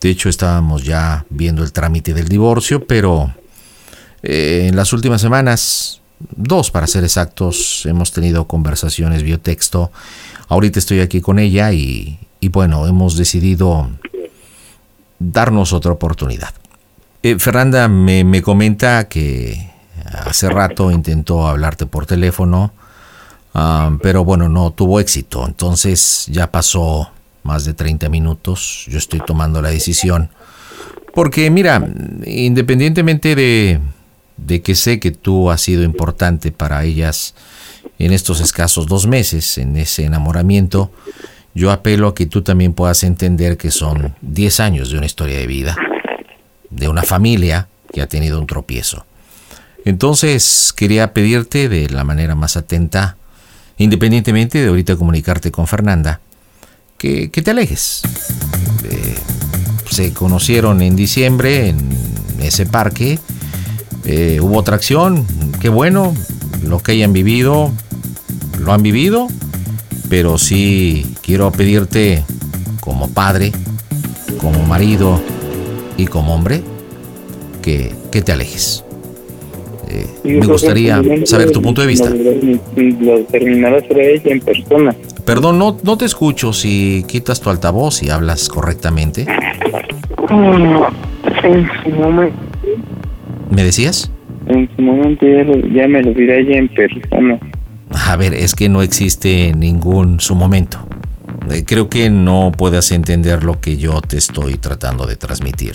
De 0.00 0.10
hecho 0.10 0.28
estábamos 0.28 0.84
ya 0.84 1.24
viendo 1.30 1.62
el 1.62 1.72
trámite 1.72 2.12
del 2.12 2.28
divorcio, 2.28 2.86
pero 2.86 3.32
eh, 4.22 4.66
en 4.68 4.76
las 4.76 4.92
últimas 4.92 5.20
semanas, 5.20 6.00
dos 6.18 6.70
para 6.70 6.86
ser 6.86 7.04
exactos, 7.04 7.86
hemos 7.86 8.12
tenido 8.12 8.46
conversaciones 8.46 9.22
vía 9.22 9.38
texto. 9.38 9.90
Ahorita 10.48 10.78
estoy 10.78 11.00
aquí 11.00 11.20
con 11.20 11.38
ella 11.38 11.72
y, 11.72 12.18
bueno, 12.50 12.86
hemos 12.86 13.16
decidido 13.16 13.88
darnos 15.18 15.72
otra 15.72 15.92
oportunidad. 15.92 16.52
Fernanda 17.38 17.86
me, 17.88 18.24
me 18.24 18.42
comenta 18.42 19.06
que 19.08 19.70
hace 20.26 20.48
rato 20.48 20.90
intentó 20.90 21.46
hablarte 21.46 21.86
por 21.86 22.06
teléfono, 22.06 22.72
ah, 23.54 23.96
pero 24.02 24.24
bueno, 24.24 24.48
no 24.48 24.72
tuvo 24.72 25.00
éxito. 25.00 25.46
Entonces 25.46 26.26
ya 26.28 26.50
pasó 26.50 27.10
más 27.42 27.64
de 27.64 27.74
30 27.74 28.08
minutos. 28.08 28.86
Yo 28.88 28.98
estoy 28.98 29.20
tomando 29.20 29.62
la 29.62 29.70
decisión. 29.70 30.30
Porque 31.14 31.50
mira, 31.50 31.86
independientemente 32.24 33.34
de, 33.34 33.80
de 34.36 34.62
que 34.62 34.74
sé 34.74 35.00
que 35.00 35.10
tú 35.10 35.50
has 35.50 35.60
sido 35.60 35.82
importante 35.82 36.52
para 36.52 36.84
ellas 36.84 37.34
en 37.98 38.12
estos 38.12 38.40
escasos 38.40 38.86
dos 38.86 39.06
meses, 39.06 39.58
en 39.58 39.76
ese 39.76 40.04
enamoramiento, 40.04 40.90
yo 41.54 41.70
apelo 41.70 42.08
a 42.08 42.14
que 42.14 42.26
tú 42.26 42.42
también 42.42 42.72
puedas 42.72 43.02
entender 43.02 43.56
que 43.56 43.70
son 43.70 44.14
10 44.22 44.60
años 44.60 44.90
de 44.90 44.98
una 44.98 45.06
historia 45.06 45.38
de 45.38 45.46
vida, 45.46 45.76
de 46.70 46.88
una 46.88 47.02
familia 47.02 47.68
que 47.92 48.00
ha 48.00 48.08
tenido 48.08 48.38
un 48.38 48.46
tropiezo. 48.46 49.04
Entonces 49.84 50.72
quería 50.76 51.12
pedirte 51.12 51.68
de 51.68 51.88
la 51.88 52.04
manera 52.04 52.34
más 52.34 52.56
atenta, 52.56 53.16
independientemente 53.80 54.60
de 54.60 54.68
ahorita 54.68 54.96
comunicarte 54.96 55.50
con 55.50 55.66
Fernanda, 55.66 56.20
que, 56.98 57.28
te 57.28 57.50
alejes. 57.50 58.02
Eh, 58.84 59.14
se 59.90 60.12
conocieron 60.12 60.82
en 60.82 60.96
diciembre 60.96 61.70
en 61.70 61.90
ese 62.42 62.66
parque, 62.66 63.18
eh, 64.04 64.38
hubo 64.42 64.60
atracción, 64.60 65.26
qué 65.60 65.70
bueno, 65.70 66.14
lo 66.62 66.80
que 66.80 66.92
hayan 66.92 67.14
vivido, 67.14 67.72
lo 68.58 68.74
han 68.74 68.82
vivido, 68.82 69.28
pero 70.10 70.36
sí 70.36 71.16
quiero 71.22 71.50
pedirte 71.50 72.22
como 72.80 73.08
padre, 73.08 73.50
como 74.38 74.62
marido 74.66 75.22
y 75.96 76.04
como 76.04 76.34
hombre, 76.34 76.62
que, 77.62 77.94
que 78.12 78.20
te 78.20 78.32
alejes. 78.32 78.84
Eh, 79.92 80.06
me 80.24 80.46
gustaría 80.46 81.02
saber 81.24 81.50
tu 81.50 81.60
punto 81.60 81.80
de 81.80 81.86
vista. 81.88 82.10
Lo, 82.10 82.16
ella 82.76 84.30
en 84.32 84.40
persona. 84.40 84.94
Perdón, 85.24 85.58
no, 85.58 85.76
no 85.82 85.96
te 85.98 86.04
escucho. 86.04 86.52
Si 86.52 87.04
quitas 87.08 87.40
tu 87.40 87.50
altavoz 87.50 88.02
y 88.02 88.10
hablas 88.10 88.48
correctamente. 88.48 89.26
Mm, 90.28 90.82
En 91.44 91.68
su 91.82 91.90
momento, 91.90 92.36
¿Me 93.50 93.64
decías? 93.64 94.10
en 94.46 94.68
su 94.76 94.82
momento 94.82 95.26
ya, 95.26 95.42
lo- 95.44 95.66
ya 95.68 95.88
me 95.88 96.02
lo 96.02 96.12
diré 96.12 96.40
ella 96.40 96.58
en 96.58 96.68
persona. 96.68 97.38
A 97.90 98.16
ver, 98.16 98.34
es 98.34 98.54
que 98.54 98.68
no 98.68 98.82
existe 98.82 99.52
ningún 99.56 100.20
su 100.20 100.34
momento. 100.34 100.78
Eh, 101.50 101.64
Creo 101.66 101.88
que 101.88 102.10
no 102.10 102.52
puedas 102.56 102.92
entender 102.92 103.42
lo 103.42 103.60
que 103.60 103.76
yo 103.76 104.00
te 104.00 104.16
estoy 104.18 104.54
tratando 104.56 105.06
de 105.06 105.16
transmitir. 105.16 105.72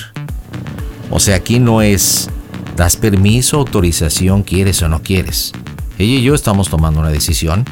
O 1.12 1.20
sea, 1.20 1.36
aquí 1.36 1.60
no 1.60 1.82
es 1.82 2.30
das 2.76 2.96
permiso, 2.98 3.58
autorización, 3.58 4.44
quieres 4.44 4.82
o 4.82 4.90
no 4.90 5.02
quieres. 5.02 5.54
Ella 5.98 6.16
y 6.20 6.24
yo 6.24 6.36
estamos 6.36 6.70
tomando 6.70 7.00
una 7.00 7.10
decisión. 7.10 7.64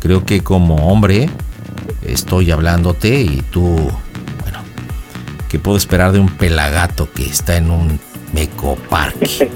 Creo 0.00 0.24
que 0.24 0.40
como 0.42 0.90
hombre 0.90 1.28
estoy 2.06 2.50
hablándote 2.50 3.20
y 3.22 3.42
tú, 3.50 3.62
bueno, 4.42 4.58
¿qué 5.48 5.58
puedo 5.58 5.76
esperar 5.76 6.12
de 6.12 6.20
un 6.20 6.28
pelagato 6.28 7.08
que 7.12 7.24
está 7.24 7.56
en 7.56 7.70
un 7.70 7.98
mecoparque? 8.34 9.48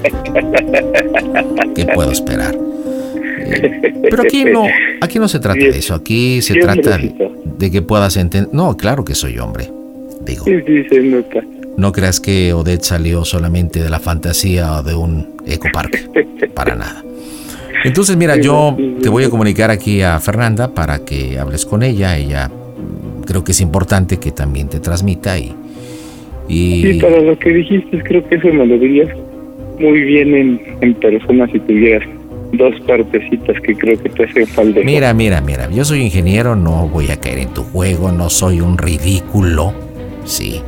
¿Qué 1.75 1.85
puedo 1.93 2.11
esperar? 2.11 2.55
Eh, 2.55 3.93
Pero 4.09 4.23
aquí 4.23 4.45
no, 4.45 4.63
aquí 5.01 5.19
no 5.19 5.27
se 5.27 5.39
trata 5.39 5.59
de 5.59 5.77
eso. 5.77 5.93
Aquí 5.93 6.41
se 6.41 6.55
trata 6.55 6.97
de 6.97 7.71
que 7.71 7.81
puedas 7.81 8.17
entender. 8.17 8.49
No, 8.53 8.75
claro 8.75 9.05
que 9.05 9.13
soy 9.15 9.37
hombre. 9.39 9.69
Digo, 10.25 10.45
Sí, 10.45 10.53
sí, 10.65 10.83
se 10.89 10.99
nota. 11.01 11.41
No 11.81 11.91
creas 11.91 12.19
que 12.19 12.53
Odette 12.53 12.83
salió 12.83 13.25
solamente 13.25 13.81
de 13.81 13.89
la 13.89 13.99
fantasía 13.99 14.73
o 14.77 14.83
de 14.83 14.93
un 14.93 15.35
ecoparque. 15.47 15.99
Para 16.53 16.75
nada. 16.75 17.03
Entonces, 17.83 18.15
mira, 18.15 18.35
yo 18.35 18.77
te 19.01 19.09
voy 19.09 19.23
a 19.23 19.29
comunicar 19.31 19.71
aquí 19.71 20.03
a 20.03 20.19
Fernanda 20.19 20.75
para 20.75 21.03
que 21.03 21.39
hables 21.39 21.65
con 21.65 21.81
ella. 21.81 22.15
Ella 22.15 22.49
mm, 22.49 23.23
creo 23.23 23.43
que 23.43 23.53
es 23.53 23.61
importante 23.61 24.17
que 24.17 24.31
también 24.31 24.69
te 24.69 24.79
transmita 24.79 25.39
y. 25.39 25.53
y 26.47 26.83
Sí, 26.83 26.99
para 27.01 27.19
lo 27.19 27.37
que 27.39 27.49
dijiste, 27.49 28.03
creo 28.03 28.27
que 28.29 28.35
eso 28.35 28.49
me 28.49 28.67
lo 28.67 28.77
dirías 28.77 29.09
muy 29.79 30.01
bien 30.01 30.35
en, 30.35 30.61
en 30.81 30.93
persona 30.93 31.47
si 31.51 31.59
tuvieras 31.61 32.07
dos 32.53 32.79
partecitas 32.81 33.59
que 33.61 33.73
creo 33.73 33.99
que 33.99 34.09
te 34.09 34.25
hacen 34.25 34.45
falta. 34.45 34.81
Mira, 34.83 35.15
mira, 35.15 35.41
mira, 35.41 35.67
yo 35.71 35.83
soy 35.83 36.01
ingeniero, 36.01 36.55
no 36.55 36.87
voy 36.87 37.09
a 37.09 37.19
caer 37.19 37.39
en 37.39 37.53
tu 37.55 37.63
juego, 37.63 38.11
no 38.11 38.29
soy 38.29 38.61
un 38.61 38.77
ridículo, 38.77 39.73
sí, 40.25 40.61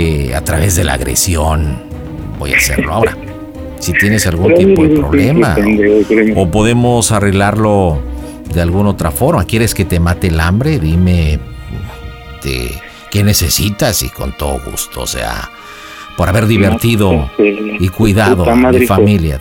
que 0.00 0.34
a 0.34 0.42
través 0.42 0.76
de 0.76 0.84
la 0.84 0.94
agresión 0.94 1.82
voy 2.38 2.54
a 2.54 2.56
hacerlo 2.56 2.92
ahora. 2.94 3.16
Si 3.80 3.92
tienes 3.92 4.26
algún 4.26 4.54
tipo 4.54 4.82
de 4.82 4.88
problema 5.00 5.54
o, 6.36 6.42
o 6.42 6.50
podemos 6.50 7.12
arreglarlo 7.12 7.98
de 8.52 8.60
alguna 8.62 8.90
otra 8.90 9.10
forma, 9.10 9.44
¿quieres 9.44 9.74
que 9.74 9.84
te 9.84 10.00
mate 10.00 10.28
el 10.28 10.40
hambre? 10.40 10.78
Dime 10.78 11.38
te- 12.42 12.72
qué 13.10 13.22
necesitas 13.24 14.02
y 14.02 14.08
con 14.08 14.36
todo 14.36 14.58
gusto, 14.70 15.02
o 15.02 15.06
sea, 15.06 15.50
por 16.16 16.28
haber 16.28 16.46
divertido 16.46 17.30
y 17.78 17.88
cuidado 17.88 18.44
a 18.50 18.54
mi 18.72 18.86
familia. 18.86 19.40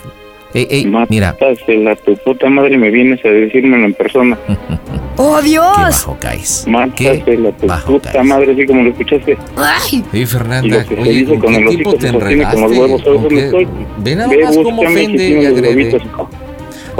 Ey, 0.53 0.67
ey, 0.71 0.91
mira, 1.09 1.35
Mátasela, 1.39 1.95
tu 1.97 2.15
puta 2.17 2.49
madre 2.49 2.75
me 2.77 2.89
vienes 2.89 3.23
a 3.23 3.27
decírmelo 3.29 3.85
en 3.85 3.93
persona. 3.93 4.37
¡Oh, 5.17 5.41
Dios! 5.41 5.65
bajo 5.77 6.17
caes. 6.19 6.65
Mátasela, 6.67 7.51
tu 7.51 7.67
puta 7.85 8.23
madre, 8.23 8.53
así 8.53 8.65
como 8.65 8.83
lo 8.83 8.89
escuchaste. 8.89 9.37
¡Ay! 9.57 10.03
Y 10.11 10.25
Fernanda, 10.25 10.77
lo 10.77 10.89
que 10.89 10.95
se 10.95 11.01
oye, 11.01 11.11
dice 11.11 11.25
¿con 11.31 11.39
con 11.39 11.53
qué 11.53 11.59
el 11.59 11.67
tipo 11.69 11.89
hocico 11.89 11.93
te 11.99 12.07
se 12.07 12.13
sostiene 12.13 12.43
con 12.45 12.61
los 12.61 12.71
enredaste? 12.71 12.79
huevos, 12.79 13.01
¿sabes 13.03 13.15
¿Con 13.19 13.23
dónde 13.23 13.35
qué? 13.41 13.45
estoy? 13.45 13.67
Ve 13.97 14.15
nada 14.15 14.29
Ve, 14.29 14.43
más 14.43 14.57
cómo 14.57 14.81
ofende 14.81 15.29
y 15.29 15.45
agrede. 15.45 16.01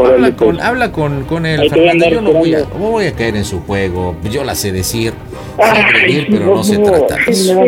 Órale, 0.01 0.15
Habla 0.15 0.27
pues. 0.37 0.49
con, 0.51 0.61
habla 0.61 0.91
con, 0.91 1.23
con 1.25 1.45
él, 1.45 1.61
andar 1.91 2.11
Yo 2.11 2.21
no 2.21 2.31
voy, 2.31 2.53
a, 2.55 2.63
voy 2.77 3.05
a 3.05 3.13
caer 3.13 3.35
en 3.35 3.45
su 3.45 3.59
juego. 3.61 4.15
Yo 4.31 4.43
la 4.43 4.55
sé 4.55 4.71
decir. 4.71 5.13
Ay, 5.61 6.27
pero 6.31 6.45
no 6.55 6.63
se 6.63 6.77
trata 6.77 7.15
de 7.15 7.31
eso. 7.31 7.61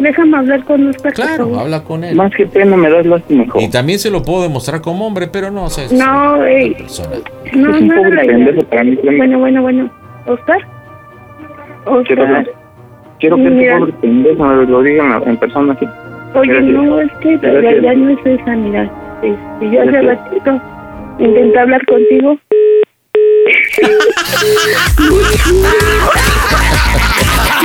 Déjame 0.00 0.36
hablar 0.38 0.64
con 0.64 0.88
Oscar. 0.88 1.12
por 1.12 1.24
Claro, 1.24 1.58
habla 1.60 1.84
con 1.84 2.02
él. 2.04 2.16
Más 2.16 2.32
que 2.34 2.46
pena 2.46 2.76
me 2.76 2.90
das 2.90 3.06
lástima, 3.06 3.44
hijo. 3.44 3.60
Y 3.60 3.68
también 3.70 3.98
se 3.98 4.10
lo 4.10 4.22
puedo 4.22 4.42
demostrar 4.42 4.80
como 4.80 5.06
hombre, 5.06 5.28
pero 5.28 5.50
no, 5.50 5.64
o 5.64 5.70
sea, 5.70 5.84
es 5.84 5.92
No, 5.92 6.34
una 6.38 6.50
ey. 6.50 6.74
persona. 6.74 7.16
No, 7.54 7.74
Es 7.74 7.80
un 7.80 7.88
no 7.88 7.94
pobre 7.94 8.26
pendejo 8.26 8.62
para 8.64 8.84
mí. 8.84 8.98
Bueno, 9.16 9.38
bueno, 9.38 9.62
bueno. 9.62 9.90
¿Oscar? 10.26 10.58
Quiero, 12.06 12.22
Oscar. 12.24 12.50
quiero 13.20 13.36
que 13.36 13.42
este 13.48 13.78
pobre 13.78 13.92
pendejo 14.00 14.44
me 14.44 14.66
lo 14.66 14.82
digan 14.82 15.22
en 15.26 15.36
persona 15.36 15.72
aquí. 15.74 15.86
Oye, 16.34 16.52
Gracias. 16.52 16.72
no, 16.72 17.00
es 17.00 17.12
que 17.20 17.32
la 17.32 17.38
Gracias. 17.38 17.62
realidad 17.62 17.94
no 17.94 18.10
es 18.10 18.40
esa, 18.40 18.56
mira. 18.56 18.90
Este, 19.22 19.70
yo 19.70 19.82
hace 19.82 20.00
ratito 20.02 20.60
intenté 21.18 21.58
hablar 21.58 21.84
contigo. 21.86 22.38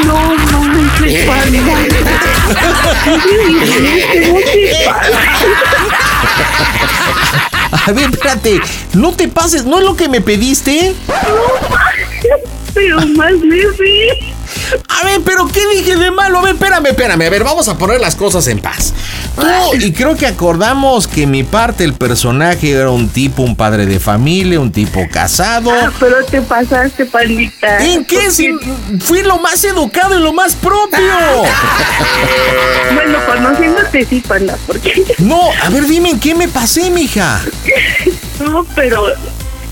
no 0.06 0.38
panda. 1.26 1.76
¿Cómo 4.26 4.40
te 4.40 4.84
pasa? 4.86 5.38
A 7.86 7.92
ver, 7.92 8.10
espérate, 8.10 8.60
no 8.94 9.14
te 9.14 9.28
pases, 9.28 9.66
¿no 9.66 9.80
es 9.80 9.84
lo 9.84 9.96
que 9.96 10.10
me 10.10 10.22
pediste? 10.22 10.94
No 11.08 11.16
pero 12.74 13.06
más 13.08 13.32
leve. 13.34 14.37
A 14.90 15.06
ver, 15.06 15.22
pero 15.24 15.48
¿qué 15.48 15.62
dije 15.76 15.96
de 15.96 16.12
malo? 16.12 16.40
A 16.40 16.42
ver, 16.44 16.56
espérame, 16.56 16.88
espérame. 16.88 17.22
A 17.22 17.30
ver, 17.30 17.44
vamos 17.44 17.68
a 17.68 17.78
poner 17.78 18.00
las 18.00 18.16
cosas 18.16 18.48
en 18.48 18.60
paz. 18.60 18.94
Tú, 19.36 19.76
y 19.80 19.92
creo 19.92 20.16
que 20.16 20.26
acordamos 20.26 21.08
que 21.08 21.28
mi 21.28 21.44
parte, 21.44 21.84
el 21.84 21.94
personaje, 21.94 22.72
era 22.72 22.90
un 22.90 23.10
tipo, 23.10 23.44
un 23.44 23.56
padre 23.56 23.86
de 23.86 24.00
familia, 24.00 24.60
un 24.60 24.72
tipo 24.72 25.08
casado. 25.12 25.72
Ah, 25.72 25.92
pero 26.00 26.24
te 26.26 26.42
pasaste, 26.42 27.06
pandita. 27.06 27.78
¿En 27.86 28.04
qué? 28.06 28.32
Si 28.32 28.50
fui 29.00 29.22
lo 29.22 29.38
más 29.40 29.64
educado 29.64 30.18
y 30.18 30.22
lo 30.22 30.34
más 30.34 30.56
propio. 30.56 31.00
Bueno, 32.94 33.20
conociéndote 33.26 34.06
sí, 34.06 34.24
panda, 34.26 34.58
porque... 34.66 35.04
No, 35.20 35.42
a 35.62 35.70
ver, 35.70 35.86
dime 35.86 36.10
en 36.10 36.20
qué 36.20 36.34
me 36.34 36.48
pasé, 36.48 36.90
mija. 36.90 37.42
No, 38.40 38.66
pero 38.76 39.04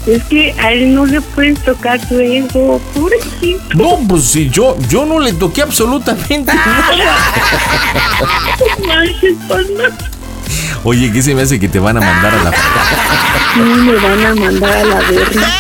es 0.05 0.23
que 0.25 0.53
a 0.59 0.71
él 0.71 0.93
no 0.93 1.05
le 1.05 1.19
puedes 1.21 1.59
tocar 1.63 1.99
su 2.07 2.19
ego, 2.19 2.79
pobrecito. 2.93 3.59
No, 3.75 3.99
pues 4.07 4.23
si 4.23 4.49
yo, 4.49 4.77
yo 4.89 5.05
no 5.05 5.19
le 5.19 5.33
toqué 5.33 5.61
absolutamente 5.63 6.53
nada. 6.55 7.17
Panda. 9.47 9.97
Oye, 10.83 11.11
¿qué 11.11 11.23
se 11.23 11.33
me 11.33 11.41
hace 11.41 11.59
que 11.59 11.67
te 11.67 11.79
van 11.79 11.97
a 11.97 12.01
mandar 12.01 12.33
a 12.35 12.43
la 12.43 12.51
No 13.57 13.65
me 13.83 13.95
van 13.95 14.25
a 14.25 14.35
mandar 14.35 14.77
a 14.77 14.83
la 14.85 14.95
verga. 14.99 15.51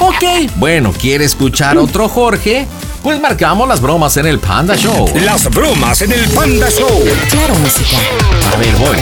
Ok, 0.00 0.50
bueno, 0.56 0.92
¿quiere 0.92 1.24
escuchar 1.24 1.78
otro 1.78 2.08
Jorge? 2.08 2.66
Pues 3.02 3.20
marcamos 3.20 3.68
las 3.68 3.80
bromas 3.80 4.16
en 4.16 4.26
el 4.26 4.38
Panda 4.40 4.76
Show. 4.76 5.10
Las 5.24 5.48
bromas 5.50 6.02
en 6.02 6.12
el 6.12 6.28
Panda 6.30 6.68
Show. 6.68 7.02
Claro, 7.30 7.54
música. 7.54 7.96
A 8.52 8.56
ver, 8.56 8.74
voy. 8.76 8.96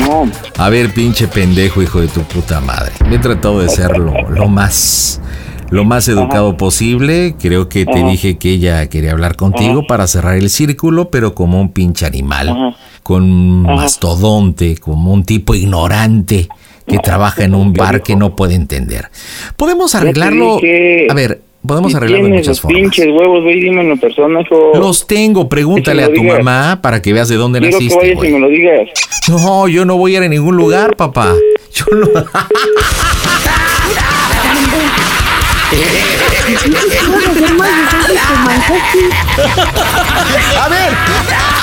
No, 0.00 0.30
A 0.58 0.68
ver, 0.68 0.92
pinche 0.92 1.26
pendejo, 1.26 1.82
hijo 1.82 2.00
de 2.00 2.08
tu 2.08 2.22
puta 2.22 2.60
madre. 2.60 2.92
He 3.10 3.18
tratado 3.18 3.60
de 3.60 3.68
ser 3.68 3.96
lo, 3.98 4.12
lo 4.30 4.48
más. 4.48 5.20
Lo 5.70 5.84
más 5.84 6.06
educado 6.06 6.56
posible. 6.56 7.34
Creo 7.40 7.68
que 7.68 7.84
te 7.84 7.98
Ajá. 7.98 8.08
dije 8.08 8.38
que 8.38 8.50
ella 8.50 8.86
quería 8.88 9.12
hablar 9.12 9.34
contigo 9.36 9.80
Ajá. 9.80 9.86
para 9.88 10.06
cerrar 10.06 10.36
el 10.36 10.48
círculo, 10.50 11.10
pero 11.10 11.34
como 11.34 11.60
un 11.60 11.72
pinche 11.72 12.06
animal. 12.06 12.74
Con 13.02 13.64
Ajá. 13.66 13.74
mastodonte, 13.76 14.76
como 14.76 15.12
un 15.12 15.24
tipo 15.24 15.54
ignorante 15.54 16.48
que 16.86 16.98
trabaja 17.00 17.42
en 17.42 17.56
un 17.56 17.72
bar 17.72 18.04
que 18.04 18.14
no 18.14 18.36
puede 18.36 18.54
entender. 18.54 19.10
Podemos 19.56 19.96
arreglarlo. 19.96 20.58
A 21.10 21.14
ver, 21.14 21.42
podemos 21.66 21.90
si 21.92 21.96
arreglarlo 21.96 22.24
de 22.26 22.30
tienes 22.30 22.46
muchas 22.46 22.56
los 22.56 22.60
formas. 22.62 22.80
pinches 22.80 23.06
huevos, 23.08 23.44
ve 23.44 23.52
y 23.54 23.60
dímelo 23.60 23.92
en 23.92 23.98
persona, 23.98 24.40
hijo. 24.40 24.72
Los 24.74 25.06
tengo, 25.06 25.48
pregúntale 25.48 26.04
a 26.04 26.08
Que 26.08 26.14
tu 26.14 26.22
digas. 26.22 26.38
mamá 26.38 26.80
para 26.82 27.02
que 27.02 27.12
veas 27.12 27.28
de 27.28 27.36
dónde 27.36 27.58
Quiero 27.60 27.78
que 27.78 27.84
naciste. 27.84 28.00
vayas 28.00 28.12
y 28.14 28.16
güey. 28.16 28.32
me 28.32 28.40
lo 28.40 28.48
digas. 28.48 28.88
No, 29.28 29.68
yo 29.68 29.84
no 29.84 29.96
voy 29.96 30.14
a 30.14 30.18
ir 30.18 30.24
a 30.24 30.28
ningún 30.28 30.56
lugar, 30.56 30.96
papá. 30.96 31.34
Yo 31.74 31.84
no. 31.94 32.06
A 40.58 40.68
ver, 40.68 40.92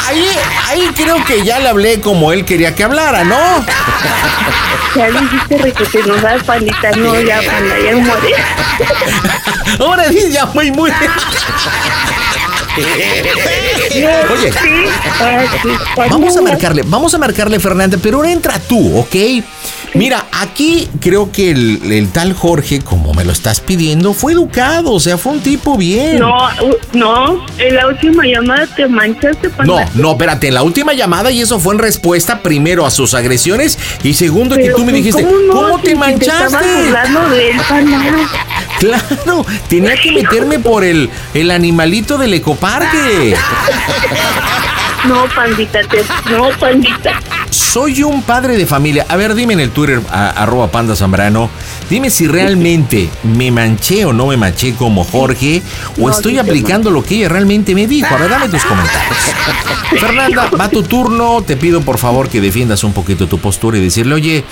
ahí, 0.05 0.27
ahí 0.67 0.91
creo 0.95 1.23
que 1.25 1.43
ya 1.43 1.59
le 1.59 1.69
hablé 1.69 2.01
como 2.01 2.31
él 2.31 2.45
quería 2.45 2.75
que 2.75 2.83
hablara, 2.83 3.23
¿no? 3.23 3.65
Ya 4.95 5.09
dijiste 5.09 5.57
requete, 5.57 6.03
no 6.05 6.15
das 6.17 6.43
pandita, 6.43 6.91
no, 6.91 7.19
ya 7.19 7.41
panda, 7.41 7.75
ya 7.79 7.95
muere. 7.95 8.35
Ahora 9.79 10.07
sí, 10.09 10.31
ya 10.31 10.45
muy, 10.47 10.71
muy. 10.71 10.91
Oye. 14.31 14.53
Vamos 16.09 16.37
a 16.37 16.41
marcarle, 16.41 16.83
vamos 16.85 17.13
a 17.13 17.17
marcarle, 17.17 17.59
Fernanda, 17.59 17.97
pero 18.01 18.17
ahora 18.17 18.31
entra 18.31 18.59
tú, 18.59 18.99
¿ok? 18.99 19.15
Mira, 19.95 20.25
aquí 20.31 20.89
creo 20.99 21.31
que 21.31 21.51
el, 21.51 21.91
el 21.91 22.09
tal 22.11 22.33
Jorge, 22.33 22.79
como 22.81 23.13
me 23.13 23.23
lo 23.23 23.31
estás 23.31 23.59
pidiendo, 23.59 24.13
fue 24.13 24.33
educado, 24.33 24.91
o 24.91 24.99
sea, 24.99 25.17
fue 25.19 25.33
un 25.33 25.39
tipo 25.41 25.77
bien. 25.77 26.17
No, 26.19 26.33
no, 26.93 27.45
en 27.59 27.75
la 27.75 27.87
última 27.87 28.23
llamada 28.25 28.65
te 28.75 28.87
manchaste, 28.87 29.49
No, 29.49 29.55
panda. 29.55 29.89
no, 29.93 30.11
espérate, 30.13 30.47
en 30.47 30.55
la 30.55 30.63
última 30.63 30.93
llamada 30.93 31.29
y 31.31 31.41
eso 31.41 31.59
fue 31.59 31.75
en 31.75 31.79
respuesta 31.79 32.41
primero 32.41 32.85
a 32.87 32.91
sus 32.91 33.13
agresiones 33.13 33.77
y 34.03 34.13
segundo 34.15 34.55
que 34.55 34.71
tú 34.71 34.83
me 34.83 34.91
dijiste, 34.93 35.23
¿cómo 35.23 35.37
no? 35.39 35.53
¿cómo 35.53 35.77
Si- 35.77 35.83
te 35.83 35.95
manchaste? 35.95 36.57
burlando 36.57 37.29
de 37.29 37.51
él. 37.51 37.57
Claro, 38.79 39.45
tenía 39.69 39.95
que 39.95 40.11
meterme 40.11 40.59
por 40.59 40.83
el, 40.83 41.09
el 41.33 41.51
animalito 41.51 42.17
del 42.17 42.33
ecoparque. 42.33 43.33
No, 45.07 45.25
pandita, 45.35 45.79
te- 45.83 46.03
no, 46.31 46.49
pandita. 46.59 47.19
Soy 47.49 48.03
un 48.03 48.23
padre 48.23 48.55
de 48.57 48.65
familia. 48.65 49.05
A 49.09 49.15
ver, 49.15 49.35
dime 49.35 49.53
en 49.53 49.59
el 49.59 49.71
Twitter, 49.71 50.01
a- 50.09 50.29
arroba 50.29 50.71
panda 50.71 50.95
zambrano, 50.95 51.49
dime 51.89 52.09
si 52.09 52.25
realmente 52.27 53.09
me 53.23 53.51
manché 53.51 54.05
o 54.05 54.13
no 54.13 54.27
me 54.27 54.37
manché 54.37 54.73
como 54.75 55.03
Jorge 55.03 55.61
o 55.99 56.07
No, 56.07 56.11
estoy 56.11 56.33
sí 56.33 56.39
aplicando 56.39 56.89
lo 56.89 57.03
que 57.03 57.15
ella 57.15 57.29
realmente 57.29 57.75
me 57.75 57.85
dijo. 57.85 58.13
A 58.13 58.17
ver, 58.17 58.29
dame 58.29 58.47
tus 58.49 58.63
comentarios. 58.63 59.17
Fernanda, 59.99 60.49
va 60.59 60.69
tu 60.69 60.83
turno. 60.83 61.43
Te 61.45 61.57
pido 61.57 61.81
por 61.81 61.97
favor 61.97 62.29
que 62.29 62.39
defiendas 62.41 62.83
un 62.83 62.93
poquito 62.93 63.27
tu 63.27 63.39
postura 63.39 63.77
y 63.77 63.81
decirle, 63.81 64.15
oye, 64.15 64.43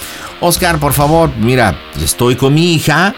Oscar, 0.41 0.79
por 0.79 0.93
favor, 0.93 1.31
mira, 1.37 1.79
estoy 2.03 2.35
con 2.35 2.53
mi 2.53 2.73
hija. 2.75 3.15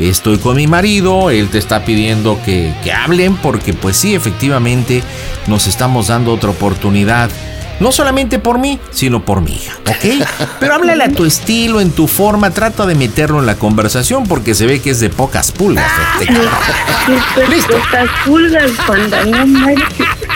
Estoy 0.00 0.38
con 0.38 0.56
mi 0.56 0.66
marido, 0.66 1.30
él 1.30 1.48
te 1.50 1.58
está 1.58 1.84
pidiendo 1.84 2.40
que, 2.44 2.72
que 2.82 2.92
hablen 2.92 3.36
porque 3.36 3.74
pues 3.74 3.98
sí, 3.98 4.14
efectivamente 4.14 5.02
nos 5.46 5.66
estamos 5.66 6.08
dando 6.08 6.32
otra 6.32 6.50
oportunidad. 6.50 7.30
No 7.80 7.92
solamente 7.92 8.38
por 8.38 8.58
mí, 8.58 8.78
sino 8.90 9.24
por 9.24 9.40
mi 9.40 9.52
hija, 9.52 9.72
¿ok? 9.86 10.26
Pero 10.60 10.74
háblale 10.74 11.04
a 11.04 11.08
tu 11.10 11.24
estilo, 11.24 11.80
en 11.80 11.90
tu 11.90 12.08
forma, 12.08 12.50
trata 12.50 12.84
de 12.84 12.94
meterlo 12.94 13.40
en 13.40 13.46
la 13.46 13.56
conversación 13.56 14.24
porque 14.24 14.54
se 14.54 14.66
ve 14.66 14.80
que 14.80 14.90
es 14.90 15.00
de 15.00 15.08
pocas 15.08 15.50
pulgas. 15.50 15.90
este 16.20 16.32
cabrón. 16.32 16.50
Listo. 17.50 17.76
Estas 17.76 18.08
pulgas, 18.26 18.70
panda, 18.86 19.24
no. 19.24 19.74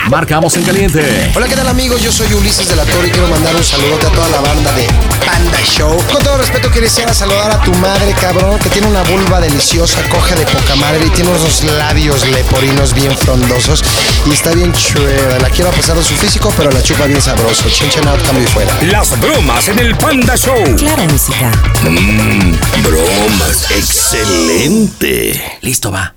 Marcamos 0.09 0.55
en 0.55 0.63
caliente. 0.63 1.31
Hola, 1.35 1.47
¿qué 1.47 1.55
tal 1.55 1.67
amigos? 1.67 1.99
Yo 1.99 2.11
soy 2.11 2.31
Ulises 2.33 2.67
de 2.67 2.75
la 2.75 2.83
Torre 2.85 3.07
y 3.07 3.11
quiero 3.11 3.27
mandar 3.27 3.55
un 3.55 3.63
saludote 3.63 4.05
a 4.05 4.11
toda 4.11 4.29
la 4.29 4.39
banda 4.39 4.71
de 4.73 4.85
Panda 5.25 5.59
Show. 5.63 5.97
Con 6.11 6.21
todo 6.23 6.37
respeto 6.37 6.69
quisiera 6.69 7.11
saludar 7.11 7.49
a 7.51 7.61
tu 7.63 7.73
madre, 7.75 8.13
cabrón, 8.21 8.59
que 8.59 8.69
tiene 8.69 8.87
una 8.87 9.01
vulva 9.01 9.41
deliciosa, 9.41 10.03
coge 10.09 10.35
de 10.35 10.45
poca 10.45 10.75
madre 10.75 11.07
y 11.07 11.09
tiene 11.09 11.31
unos 11.31 11.63
labios 11.63 12.27
leporinos 12.29 12.93
bien 12.93 13.17
frondosos 13.17 13.83
y 14.27 14.33
está 14.33 14.51
bien 14.53 14.71
chueva. 14.73 15.39
La 15.39 15.49
quiero 15.49 15.71
a 15.71 15.73
pesar 15.73 15.97
de 15.97 16.03
su 16.03 16.13
físico, 16.13 16.53
pero 16.55 16.69
la 16.69 16.83
chupa 16.83 17.05
bien 17.05 17.21
sabroso. 17.21 17.67
Chinchen 17.67 18.07
out, 18.07 18.21
cambio 18.21 18.43
y 18.43 18.47
fuera. 18.47 18.77
Las 18.83 19.19
bromas 19.19 19.67
en 19.69 19.79
el 19.79 19.95
Panda 19.97 20.37
Show. 20.37 20.75
Claro, 20.77 21.03
música. 21.05 21.51
Mmm, 21.81 22.55
bromas. 22.83 23.71
Excelente. 23.71 25.41
Listo, 25.61 25.91
va. 25.91 26.13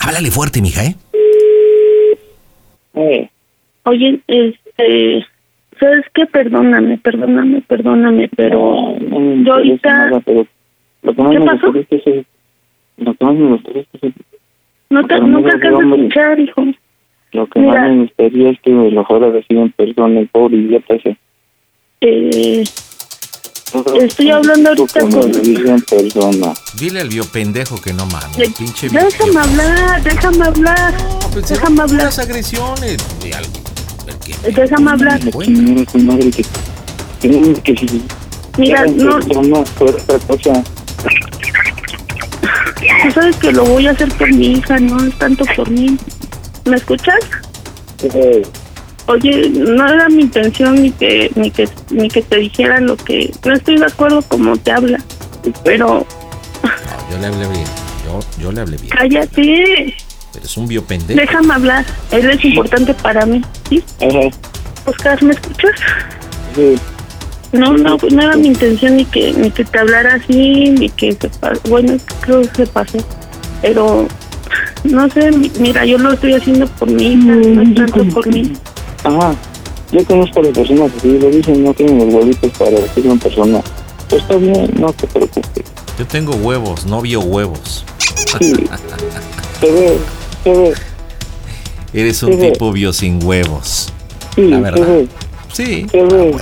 Háblale 0.00 0.30
fuerte, 0.32 0.60
mija, 0.60 0.84
¿eh? 0.84 0.96
Oye, 3.84 4.20
este, 4.26 5.24
¿sabes 5.78 6.04
qué? 6.14 6.26
Perdóname, 6.26 6.98
perdóname, 6.98 7.62
perdóname, 7.66 8.28
pero 8.36 8.96
yo 8.98 9.52
ahorita... 9.54 10.10
¿Qué 10.10 10.20
pasó? 10.20 10.46
Lo 11.02 11.14
que 11.14 11.22
más 11.22 11.32
me 11.34 11.40
gustaría 13.50 13.82
es 13.82 13.88
que 13.92 14.00
se- 14.00 14.12
No 14.90 15.02
te, 15.02 15.08
pero 15.14 15.26
no 15.26 15.38
te 15.38 15.44
mira, 15.44 15.54
alcanzo 15.54 15.76
a 15.76 15.78
hombre. 15.84 15.98
escuchar, 16.00 16.40
hijo. 16.40 16.64
lo 17.32 17.46
que 17.46 17.60
Mira. 17.60 17.80
más 17.82 17.90
me 17.92 18.02
gustaría 18.02 18.50
es 18.50 18.60
que 18.60 18.70
me 18.70 18.90
lo 18.90 19.04
fuera 19.04 19.26
a 19.26 19.30
decir 19.30 19.56
en 19.56 19.70
persona, 19.72 20.20
el 20.20 20.28
pobre 20.28 20.56
idiota 20.56 20.94
ese. 20.94 21.16
Eh, 22.00 22.64
estoy 24.00 24.30
hablando 24.30 24.70
ahorita 24.70 25.00
con... 25.00 25.32
diga 25.42 25.74
en 25.74 25.82
persona. 25.82 26.54
Dile 26.78 27.00
al 27.00 27.08
biopendejo 27.08 27.80
que 27.80 27.92
no 27.92 28.06
mames, 28.06 28.38
Eh, 28.38 28.52
pinche 28.56 28.88
Déjame 28.88 29.40
hablar, 29.40 30.02
déjame 30.02 30.44
hablar. 30.44 30.94
Déjame 31.48 31.82
hablar. 31.82 32.04
Las 32.04 32.18
agresiones 32.18 32.98
de 33.22 33.34
algo. 33.34 33.52
Déjame 34.54 34.90
hablar. 34.90 35.20
Mira, 38.58 38.86
no, 38.86 39.64
fuera 39.64 39.96
otra 39.96 40.18
cosa. 40.18 40.62
tú 43.02 43.10
sabes 43.12 43.36
que 43.36 43.52
lo 43.52 43.64
voy 43.64 43.86
a 43.86 43.92
hacer 43.92 44.08
por 44.14 44.32
mi 44.32 44.52
hija, 44.52 44.78
no 44.78 45.04
es 45.04 45.16
tanto 45.18 45.44
por 45.56 45.70
mí. 45.70 45.96
¿Me 46.64 46.76
escuchas? 46.76 47.18
Eh, 48.02 48.42
Oye, 49.08 49.48
no 49.50 49.86
era 49.88 50.08
mi 50.10 50.22
intención 50.22 50.82
ni 50.82 50.90
que 50.90 51.30
ni 51.34 51.50
que 51.50 51.66
ni 51.90 52.08
que 52.08 52.20
te 52.22 52.36
dijera 52.36 52.78
lo 52.80 52.94
que 52.96 53.32
no 53.44 53.54
estoy 53.54 53.78
de 53.78 53.86
acuerdo 53.86 54.20
como 54.22 54.56
te 54.58 54.70
habla, 54.70 54.98
pero 55.64 56.06
Yo 57.10 57.18
le 57.18 57.26
hablé 57.26 57.48
bien. 57.48 57.64
Yo, 58.04 58.20
yo 58.42 58.52
le 58.52 58.60
hablé 58.60 58.76
bien. 58.76 58.90
cállate, 58.90 59.94
Pero 60.32 60.44
es 60.44 60.56
un 60.58 60.68
biopendejo. 60.68 61.18
déjame 61.18 61.54
hablar. 61.54 61.84
Él 62.10 62.28
es 62.30 62.44
importante 62.44 62.92
para 62.94 63.24
mí, 63.24 63.40
¿sí? 63.70 63.82
Oscar, 64.84 65.22
¿me 65.22 65.32
escuchas? 65.32 65.72
No, 67.52 67.72
no, 67.78 67.96
no 68.10 68.22
era 68.22 68.36
mi 68.36 68.48
intención 68.48 68.96
ni 68.96 69.04
que 69.06 69.32
ni 69.32 69.50
que 69.50 69.64
te 69.64 69.78
hablara 69.78 70.14
así, 70.16 70.70
ni 70.70 70.90
que 70.90 71.12
se 71.12 71.30
bueno, 71.68 71.96
creo 72.20 72.42
que 72.42 72.48
se 72.56 72.66
pasó, 72.66 72.98
pero 73.62 74.06
no 74.84 75.08
sé, 75.08 75.30
mi- 75.32 75.50
mira, 75.58 75.86
yo 75.86 75.96
lo 75.96 76.12
estoy 76.12 76.34
haciendo 76.34 76.66
por 76.66 76.90
mi 76.90 77.12
hija, 77.14 77.34
no 77.34 77.62
es 77.62 77.74
tanto 77.74 78.04
por 78.10 78.26
mí. 78.26 78.52
Ajá. 79.04 79.34
Yo 79.92 80.04
conozco 80.04 80.40
a 80.40 80.42
las 80.42 80.52
personas 80.52 80.92
que 80.92 81.00
sí 81.00 81.18
lo 81.18 81.30
dicen, 81.30 81.64
no 81.64 81.72
tienen 81.72 81.98
los 81.98 82.14
huevitos 82.14 82.50
para 82.58 82.70
decirlo 82.72 83.12
en 83.12 83.18
persona. 83.18 83.60
Pues 84.08 84.22
está 84.22 84.36
bien, 84.36 84.70
no 84.78 84.92
te 84.92 85.06
preocupes. 85.06 85.64
Yo 85.98 86.06
tengo 86.06 86.34
huevos, 86.36 86.84
no 86.86 87.00
vio 87.00 87.20
huevos. 87.20 87.84
Sí. 88.38 88.52
Se 89.60 89.72
ve, 89.72 89.98
se 90.44 90.50
ve. 90.52 90.72
Eres 91.92 92.22
un 92.22 92.38
tipo 92.38 92.70
bio 92.70 92.92
sin 92.92 93.24
huevos. 93.24 93.92
Sí, 94.36 94.42
La 94.42 94.60
verdad. 94.60 94.86
ve. 94.86 95.08
Sí. 95.52 95.86
Se 95.90 96.02
ve. 96.04 96.36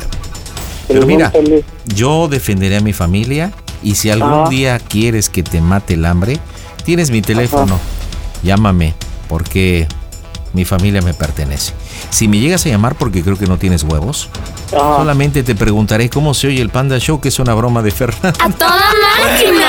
Pero 0.89 1.07
mira, 1.07 1.33
yo 1.95 2.29
defenderé 2.29 2.77
a 2.77 2.81
mi 2.81 2.93
familia 2.93 3.53
y 3.83 3.95
si 3.95 4.11
algún 4.11 4.33
Ajá. 4.33 4.49
día 4.51 4.79
quieres 4.79 5.31
que 5.31 5.43
te 5.43 5.61
mate 5.63 5.95
el 5.95 6.05
hambre, 6.05 6.39
tienes 6.85 7.11
mi 7.11 7.23
teléfono. 7.23 7.79
Llámame 8.43 8.93
porque 9.29 9.89
mi 10.53 10.65
familia 10.65 11.03
me 11.03 11.15
pertenece. 11.15 11.73
Si 12.11 12.29
me 12.29 12.39
llegas 12.39 12.65
a 12.67 12.69
llamar 12.69 12.95
porque 12.97 13.23
creo 13.23 13.37
que 13.37 13.47
no 13.47 13.59
tienes 13.59 13.83
huevos, 13.83 14.29
Ajá. 14.69 14.97
solamente 14.97 15.43
te 15.43 15.55
preguntaré 15.55 16.09
cómo 16.11 16.35
se 16.35 16.49
oye 16.49 16.61
el 16.63 16.71
Panda 16.71 16.99
Show, 16.99 17.21
que 17.21 17.29
es 17.29 17.39
una 17.39 17.55
broma 17.55 17.83
de 17.83 17.91
Fernando. 17.91 18.39
¡A 18.43 18.51
toda 18.51 18.77
máquina! 19.23 19.67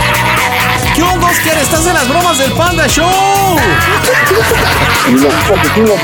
¿Qué 1.42 1.50
onda, 1.50 1.58
Oscar? 1.58 1.58
¿Estás 1.58 1.86
en 1.86 1.94
las 1.94 2.08
bromas 2.08 2.38
del 2.38 2.52
Panda 2.52 2.86
Show? 2.86 3.56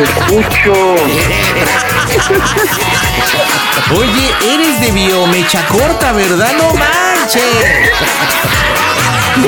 Escucho. 0.02 0.94
Oye, 3.96 4.30
eres 4.54 4.80
de 4.80 4.90
biomecha 4.92 5.66
corta, 5.66 6.12
¿verdad? 6.12 6.52
No 6.56 6.74
manches. 6.74 7.42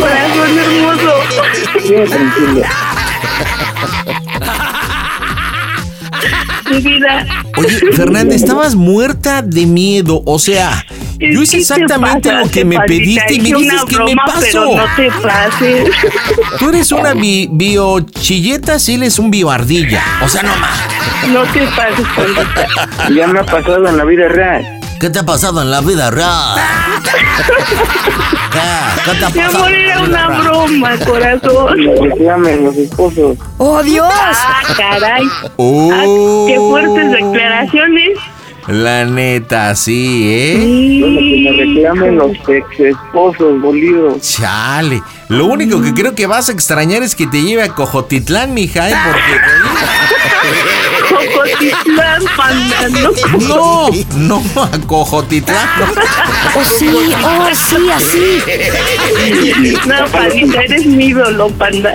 Corazón 0.01 0.59
hermoso. 0.59 1.15
Bien, 1.89 2.09
tranquilo. 2.09 2.63
Mi 6.71 6.81
vida. 6.81 7.27
Oye, 7.57 7.81
Fernanda, 7.93 8.35
estabas 8.35 8.75
muerta 8.75 9.43
de 9.43 9.67
miedo. 9.67 10.23
O 10.25 10.39
sea, 10.39 10.85
yo 11.33 11.43
hice 11.43 11.59
¿Qué 11.59 11.65
te 11.65 11.73
exactamente 11.75 12.29
pasa? 12.31 12.41
lo 12.45 12.51
que 12.51 12.65
me 12.65 12.81
pediste 12.81 13.35
y 13.35 13.41
me 13.41 13.59
dices 13.59 13.85
que 13.85 13.99
me 13.99 14.15
pasó. 14.17 14.41
Pero 14.41 14.65
no 14.77 14.85
te 14.97 15.11
pases. 15.23 15.91
Tú 16.59 16.69
eres 16.71 16.93
una 16.93 17.15
bi- 17.15 17.49
biochilleta, 17.51 18.79
sí, 18.79 18.95
él 18.95 19.03
es 19.05 19.19
un 19.19 19.31
bioardilla. 19.31 20.03
O 20.23 20.29
sea, 20.29 20.43
no 20.43 20.55
más. 20.57 20.79
No 21.31 21.43
te 21.53 21.61
pases, 21.69 22.07
pandita. 22.17 23.11
Ya 23.15 23.27
me 23.27 23.41
ha 23.41 23.45
pasado 23.45 23.89
en 23.89 23.97
la 23.97 24.05
vida 24.05 24.29
real. 24.29 24.81
¿Qué 25.01 25.11
te 25.11 25.19
ha 25.19 25.25
pasado 25.27 25.61
en 25.63 25.71
la 25.71 25.81
vida 25.81 26.11
real? 26.11 26.57
¿Qué? 28.53 28.61
¿Qué 29.11 29.19
te 29.19 29.25
ha 29.25 29.29
Mi 29.31 29.35
pasado? 29.41 29.65
amor, 29.65 29.73
era 29.73 30.01
una 30.01 30.29
broma, 30.41 30.97
corazón. 31.05 31.77
Me 31.79 32.09
reclamen 32.09 32.65
los 32.65 32.77
esposos. 32.77 33.37
¡Oh, 33.59 33.83
Dios! 33.83 34.07
Ah, 34.11 34.63
caray. 34.77 35.25
Oh. 35.57 35.91
Ah, 35.93 36.05
qué 36.49 36.57
fuertes 36.57 37.11
declaraciones. 37.11 38.11
La 38.69 39.05
neta, 39.05 39.75
sí, 39.75 40.33
¿eh? 40.33 40.99
Bueno, 41.01 41.19
que 41.21 41.43
me 41.43 41.53
reclamen 41.53 42.17
los 42.17 42.33
ex 42.49 42.81
esposos. 42.81 43.61
Chale. 44.21 45.03
Lo 45.29 45.47
único 45.47 45.83
que 45.83 45.93
creo 45.93 46.15
que 46.15 46.27
vas 46.27 46.49
a 46.49 46.53
extrañar 46.53 47.03
es 47.03 47.15
que 47.15 47.27
te 47.27 47.43
lleve 47.43 47.63
a 47.63 47.69
Cojotitlán, 47.69 48.55
mija, 48.55 48.89
¿eh? 48.89 48.95
Porque... 49.05 50.65
Cotitlán, 51.33 52.23
panda, 52.37 52.89
¿no? 52.89 53.11
No, 53.39 53.91
no, 54.17 54.63
a 54.63 54.79
Cojotitlán. 54.87 55.69
Oh, 56.57 56.65
sí, 56.79 56.89
oh, 56.89 57.49
sí, 57.55 57.91
así. 57.91 58.39
No, 59.87 60.07
pandita, 60.13 60.63
eres 60.63 60.87
mi 60.87 61.07
ídolo, 61.07 61.49
panda. 61.51 61.95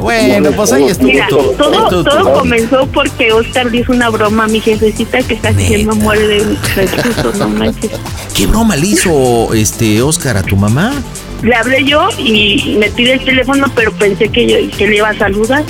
Bueno, 0.00 0.50
pues 0.52 0.72
ahí 0.72 0.84
estuvo 0.84 1.08
Mira, 1.08 1.26
todo, 1.28 1.88
tu- 1.88 2.04
todo 2.04 2.32
comenzó 2.34 2.86
porque 2.88 3.32
Oscar 3.32 3.66
le 3.70 3.78
hizo 3.78 3.92
una 3.92 4.08
broma 4.10 4.44
a 4.44 4.48
mi 4.48 4.60
jefecita 4.60 5.18
que 5.22 5.36
se 5.38 5.52
me 5.84 5.94
muere 5.94 6.26
de 6.26 6.40
susto, 7.02 7.32
no 7.38 7.48
manches. 7.48 7.90
¿Qué 8.34 8.46
broma 8.46 8.76
le 8.76 8.86
hizo 8.88 9.52
este 9.54 10.02
Oscar 10.02 10.36
a 10.36 10.42
tu 10.42 10.56
mamá? 10.56 10.92
Le 11.42 11.54
hablé 11.54 11.84
yo 11.84 12.08
y 12.18 12.76
me 12.78 12.90
pide 12.90 13.14
el 13.14 13.24
teléfono, 13.24 13.70
pero 13.74 13.92
pensé 13.92 14.28
que, 14.28 14.46
yo, 14.46 14.76
que 14.76 14.86
le 14.88 14.96
iba 14.96 15.10
a 15.10 15.18
saludar. 15.18 15.64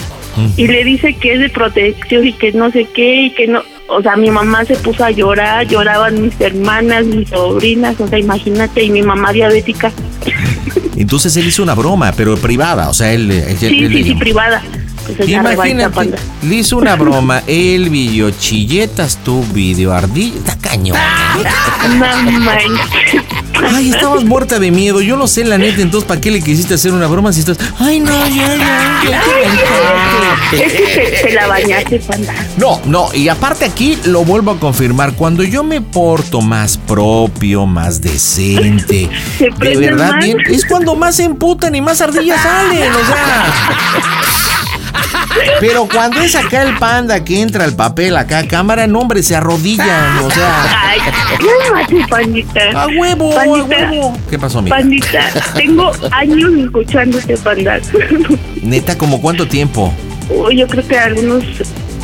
Y 0.57 0.67
le 0.67 0.85
dice 0.85 1.15
que 1.15 1.35
es 1.35 1.41
de 1.41 1.49
protección 1.49 2.27
y 2.27 2.33
que 2.33 2.53
no 2.53 2.71
sé 2.71 2.87
qué, 2.95 3.27
y 3.27 3.31
que 3.31 3.47
no. 3.47 3.63
O 3.89 4.03
sea, 4.03 4.17
mi 4.17 4.31
mamá 4.31 4.65
se 4.65 4.75
puso 4.77 5.05
a 5.05 5.11
llorar, 5.13 5.67
lloraban 5.69 6.21
mis 6.21 6.41
hermanas, 6.41 7.05
mis 7.07 7.29
sobrinas, 7.29 7.95
o 8.01 8.09
sea, 8.09 8.19
imagínate, 8.19 8.83
y 8.83 8.91
mi 8.91 9.03
mamá 9.03 9.33
diabética. 9.33 9.93
Entonces 10.97 11.37
él 11.37 11.47
hizo 11.47 11.63
una 11.63 11.75
broma, 11.75 12.13
pero 12.17 12.37
privada, 12.37 12.89
o 12.89 12.95
sea, 12.95 13.13
él... 13.13 13.31
él- 13.31 13.57
Sí, 13.59 13.67
él 13.85 13.93
sí, 13.93 14.03
sí, 14.05 14.15
privada. 14.15 14.63
Pues 15.17 15.29
Imagínate, 15.29 16.11
le 16.43 16.55
hizo 16.57 16.79
una 16.79 16.97
broma, 17.03 17.41
el 17.47 17.91
video 17.91 18.31
chilletas, 18.33 19.19
tu 19.23 19.41
video 19.45 19.93
ardilla, 19.93 20.35
está 20.37 20.57
cañón. 20.59 20.97
Ay, 23.73 23.91
estabas 23.91 24.25
muerta 24.25 24.59
de 24.59 24.71
miedo, 24.73 25.01
yo 25.01 25.17
no 25.17 25.27
sé 25.29 25.45
la 25.45 25.59
neta, 25.59 25.81
entonces 25.81 26.09
¿para 26.09 26.21
qué 26.21 26.31
le 26.31 26.41
quisiste 26.43 26.75
hacer 26.75 26.93
una 26.93 27.07
broma 27.07 27.33
si 27.33 27.41
estás... 27.41 27.59
Ay, 27.79 28.01
no, 28.01 28.11
ya, 28.29 28.57
ya, 28.57 28.57
ya, 28.57 29.11
ya. 29.11 29.23
Es 30.53 30.73
que 30.73 30.79
te, 30.79 31.29
te 31.29 31.33
la 31.35 31.47
bañaste, 31.47 31.99
panda. 32.01 32.35
No, 32.57 32.81
no, 32.85 33.09
y 33.13 33.29
aparte 33.29 33.65
aquí 33.65 33.99
lo 34.05 34.25
vuelvo 34.25 34.53
a 34.53 34.59
confirmar, 34.59 35.15
cuando 35.15 35.43
yo 35.43 35.65
me 35.65 35.81
porto 35.81 36.41
más 36.41 36.77
propio, 36.79 37.67
más 37.67 38.01
decente, 38.01 39.09
de 39.59 39.77
verdad 39.77 40.15
bien, 40.21 40.39
es 40.47 40.65
cuando 40.65 40.95
más 40.95 41.17
se 41.17 41.25
emputan 41.25 41.75
y 41.75 41.81
más 41.81 42.01
ardillas 42.01 42.41
salen, 42.43 42.93
o 42.93 43.07
sea... 43.07 43.47
Pero 45.61 45.87
cuando 45.87 46.21
es 46.21 46.35
acá 46.35 46.63
el 46.63 46.77
panda 46.79 47.23
que 47.25 47.41
entra 47.41 47.65
al 47.65 47.75
papel 47.75 48.17
acá 48.17 48.39
a 48.39 48.49
cámara, 48.49 48.87
no 48.87 49.01
hombre, 49.01 49.23
se 49.23 49.37
arrodillan, 49.37 50.19
o 50.19 50.31
sea... 50.31 50.89
Ay, 50.89 50.99
cálmate, 51.39 52.07
pandita. 52.09 52.83
A 52.83 52.87
huevo, 52.87 53.35
Pandita, 53.35 53.87
a 53.87 53.91
huevo. 53.91 54.19
¿Qué 54.31 54.39
pasó, 54.39 54.59
amiga? 54.61 54.77
Pandita, 54.77 55.31
tengo 55.55 55.93
años 56.13 56.51
escuchándote, 56.59 57.37
panda. 57.39 57.81
Neta, 58.63 58.97
¿como 58.97 59.21
cuánto 59.21 59.47
tiempo? 59.47 59.93
Yo 60.55 60.67
creo 60.67 60.87
que 60.87 60.99
algunos 60.99 61.45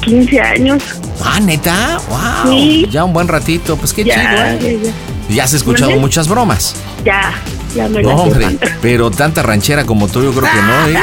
15 0.02 0.40
años. 0.40 0.82
Ah, 1.24 1.40
neta, 1.40 1.98
wow. 2.08 2.52
Sí. 2.52 2.86
Ya 2.90 3.04
un 3.04 3.12
buen 3.12 3.28
ratito, 3.28 3.76
pues 3.76 3.92
qué 3.92 4.04
ya, 4.04 4.14
chido, 4.14 4.24
ya, 4.32 4.54
¿eh? 4.54 4.80
ya, 5.28 5.34
Ya 5.34 5.44
has 5.44 5.52
escuchado 5.54 5.90
¿Mande? 5.90 6.00
muchas 6.02 6.28
bromas. 6.28 6.74
ya, 7.04 7.32
ya 7.74 7.88
No, 7.88 8.14
hombre, 8.16 8.44
panda. 8.46 8.78
pero 8.82 9.10
tanta 9.10 9.42
ranchera 9.42 9.84
como 9.84 10.08
tú, 10.08 10.22
yo 10.22 10.32
creo 10.32 10.50
que 10.50 10.62
no, 10.62 10.88
¿eh? 10.88 10.96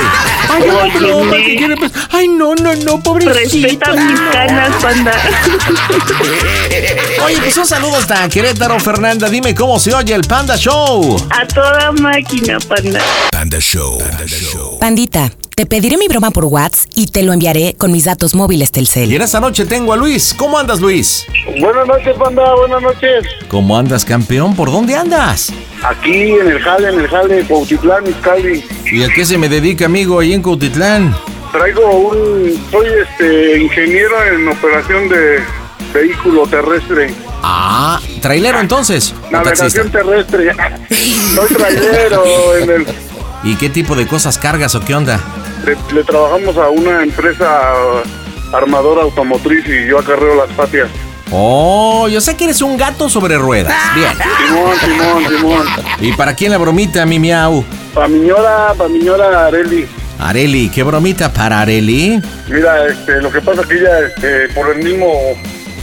Ay, 0.50 0.64
no, 1.02 1.32
que 1.32 1.56
quiere, 1.56 1.78
pues, 1.78 1.92
Ay, 2.12 2.28
no, 2.28 2.56
no, 2.56 2.74
no, 2.76 3.00
pobrecito. 3.02 3.68
Respeta 3.68 3.94
mis 3.94 4.20
canas, 4.20 4.76
panda. 4.82 5.12
Oye, 7.26 7.38
pues 7.40 7.58
un 7.58 7.66
saludo 7.66 7.98
hasta 7.98 8.28
Querétaro, 8.30 8.80
Fernanda. 8.80 9.30
Dime 9.30 9.54
cómo 9.54 9.80
se 9.80 9.94
oye 9.94 10.14
el 10.14 10.22
Panda 10.22 10.56
Show. 10.58 11.18
A 11.30 11.46
toda 11.48 11.92
máquina, 11.94 12.58
panda. 12.60 13.00
Panda 13.32 13.60
Show. 13.60 14.00
Pandita, 14.80 15.32
te 15.56 15.66
pediré 15.66 15.98
mi 15.98 16.08
broma 16.08 16.32
por 16.32 16.46
WhatsApp 16.46 16.90
y 16.96 17.08
te 17.08 17.24
lo 17.24 17.34
enviaré 17.34 17.76
con 17.78 17.92
mis 17.92 18.06
datos 18.06 18.34
móviles 18.34 18.70
Y 18.70 18.72
Telcel. 18.72 19.14
en 19.14 19.22
esta 19.22 19.40
noche 19.40 19.66
tengo 19.66 19.94
a 19.94 19.98
Luis. 19.98 20.34
¿Cómo 20.34 20.58
andas, 20.58 20.80
Luis? 20.80 21.26
Buenas 21.60 21.88
noches, 21.88 22.16
panda, 22.18 22.56
buenas 22.56 22.82
noches. 22.82 23.26
¿Cómo 23.50 23.78
andas, 23.78 24.06
campeón? 24.06 24.56
¿Por 24.56 24.72
dónde 24.72 24.96
andas? 24.96 25.52
Aquí 25.84 26.32
en 26.32 26.48
el 26.48 26.59
jale, 26.60 26.90
en 26.90 27.00
el 27.00 27.08
jale, 27.08 27.44
Cuautitlán, 27.44 28.08
Izcalli. 28.08 28.64
¿Y 28.92 29.04
a 29.04 29.10
qué 29.10 29.26
se 29.26 29.38
me 29.38 29.50
dedica, 29.50 29.86
amigo, 29.86 30.20
ahí 30.20 30.34
en 30.34 30.42
Cautitlán? 30.42 31.16
Traigo 31.52 31.90
un... 31.90 32.62
Soy 32.72 32.88
este 32.88 33.60
ingeniero 33.60 34.16
en 34.24 34.48
operación 34.48 35.10
de 35.10 35.40
vehículo 35.94 36.46
terrestre. 36.48 37.14
Ah, 37.42 38.00
trailero 38.22 38.60
entonces. 38.60 39.14
Navegación 39.32 39.92
terrestre. 39.92 40.54
Soy 41.36 41.48
trailero 41.48 42.56
en 42.58 42.70
el... 42.70 42.88
¿Y 43.44 43.56
qué 43.56 43.70
tipo 43.70 43.96
de 43.96 44.06
cosas 44.06 44.38
cargas 44.38 44.76
o 44.76 44.82
qué 44.82 44.94
onda? 44.96 45.20
Le, 45.66 45.78
le 45.94 46.04
trabajamos 46.04 46.58
a 46.58 46.70
una 46.70 47.04
empresa 47.04 47.72
armadora 48.54 49.04
automotriz 49.04 49.66
y 49.68 49.88
yo 49.88 50.00
acarreo 50.00 50.36
las 50.36 50.50
patias. 50.56 50.90
Oh, 51.32 52.08
yo 52.08 52.22
sé 52.22 52.36
que 52.36 52.46
eres 52.46 52.62
un 52.62 52.76
gato 52.76 53.08
sobre 53.08 53.38
ruedas. 53.38 53.74
Bien. 53.96 54.12
Simón, 54.48 54.76
Simón, 54.80 55.38
Simón. 55.38 55.68
¿Y 56.00 56.14
para 56.14 56.34
quién 56.34 56.52
la 56.52 56.58
bromita, 56.58 57.06
mi 57.06 57.20
miau? 57.20 57.64
Pa' 57.94 58.08
mi 58.08 58.20
ñora, 58.20 58.74
pa' 58.78 58.88
mi 58.88 59.00
ñora 59.00 59.46
Areli. 59.48 59.88
Areli, 60.20 60.70
¿qué 60.70 60.84
bromita 60.84 61.32
para 61.32 61.62
Areli? 61.62 62.20
Mira, 62.48 62.88
este, 62.88 63.22
lo 63.22 63.32
que 63.32 63.42
pasa 63.42 63.64
que 63.64 63.76
ella, 63.76 64.00
este, 64.08 64.50
por 64.50 64.76
el 64.76 64.84
mismo, 64.84 65.08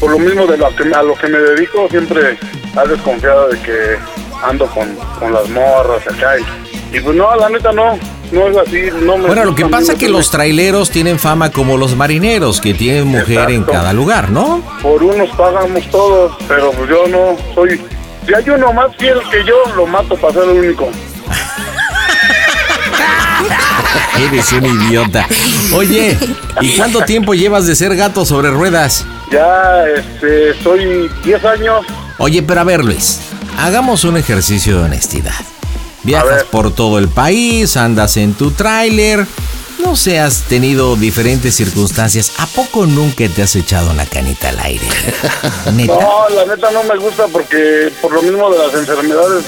por 0.01 0.10
lo 0.10 0.18
mismo 0.18 0.47
de 0.47 0.59
lo 0.59 0.74
que, 0.74 0.82
a 0.93 1.02
lo 1.02 1.14
que 1.14 1.28
me 1.28 1.39
dedico, 1.39 1.89
siempre 1.90 2.36
ha 2.77 2.85
desconfiado 2.85 3.48
de 3.48 3.59
que 3.60 3.97
ando 4.43 4.66
con, 4.66 4.94
con 5.18 5.32
las 5.32 5.48
morras 5.48 6.02
acá. 6.06 6.35
Y, 6.39 6.97
y 6.97 7.01
pues 7.01 7.16
no, 7.16 7.35
la 7.36 7.48
neta 7.48 7.73
no, 7.73 7.98
no 8.32 8.48
es 8.48 8.57
así. 8.57 8.82
No 9.03 9.19
me 9.19 9.27
Bueno, 9.27 9.44
lo 9.44 9.55
que 9.55 9.66
pasa 9.66 9.93
es 9.93 9.98
que 9.98 10.09
los 10.09 10.31
traileros 10.31 10.90
tienen 10.90 11.19
fama 11.19 11.51
como 11.51 11.77
los 11.77 11.97
marineros, 11.97 12.61
que 12.61 12.74
tienen 12.74 13.07
mujer 13.07 13.51
en 13.51 13.65
cada 13.65 13.93
lugar, 13.93 14.31
¿no? 14.31 14.62
Por 14.82 15.03
unos 15.03 15.28
pagamos 15.36 15.85
todos, 15.90 16.32
pero 16.48 16.70
pues 16.73 16.89
yo 16.89 17.07
no 17.09 17.36
soy... 17.55 17.81
Si 18.27 18.35
hay 18.35 18.48
uno 18.51 18.73
más 18.73 18.94
fiel 18.97 19.19
que 19.31 19.44
yo, 19.44 19.55
lo 19.77 19.86
mato 19.86 20.16
para 20.16 20.35
ser 20.35 20.43
el 20.44 20.51
único. 20.65 20.89
Eres 24.19 24.53
un 24.53 24.66
idiota. 24.66 25.27
Oye, 25.74 26.19
¿y 26.61 26.77
cuánto 26.77 27.03
tiempo 27.03 27.35
llevas 27.35 27.66
de 27.66 27.77
ser 27.77 27.94
gato 27.94 28.24
sobre 28.24 28.51
ruedas? 28.51 29.05
Ya, 29.31 29.85
este, 29.97 30.55
soy 30.62 31.09
10 31.24 31.44
años. 31.44 31.86
Oye, 32.19 32.43
pero 32.43 32.62
a 32.62 32.65
ver, 32.65 32.85
Luis, 32.85 33.20
hagamos 33.59 34.05
un 34.05 34.16
ejercicio 34.16 34.78
de 34.78 34.85
honestidad. 34.85 35.35
Viajas 36.07 36.45
por 36.45 36.73
todo 36.73 36.99
el 37.01 37.09
país, 37.09 37.77
andas 37.77 38.16
en 38.16 38.35
tu 38.35 38.53
tráiler, 38.53 39.27
no 39.85 39.97
sé, 39.97 40.20
has 40.20 40.43
tenido 40.43 40.95
diferentes 40.95 41.57
circunstancias. 41.57 42.33
¿A 42.39 42.47
poco 42.47 42.87
nunca 42.87 43.28
te 43.28 43.43
has 43.43 43.57
echado 43.57 43.91
una 43.91 44.07
canita 44.07 44.51
al 44.51 44.61
aire? 44.61 44.87
Neta. 45.74 45.95
No, 45.95 46.28
la 46.28 46.47
neta 46.47 46.70
no 46.70 46.85
me 46.85 46.97
gusta 46.97 47.27
porque 47.27 47.93
por 48.01 48.12
lo 48.12 48.23
mismo 48.23 48.49
de 48.51 48.59
las 48.59 48.74
enfermedades, 48.74 49.45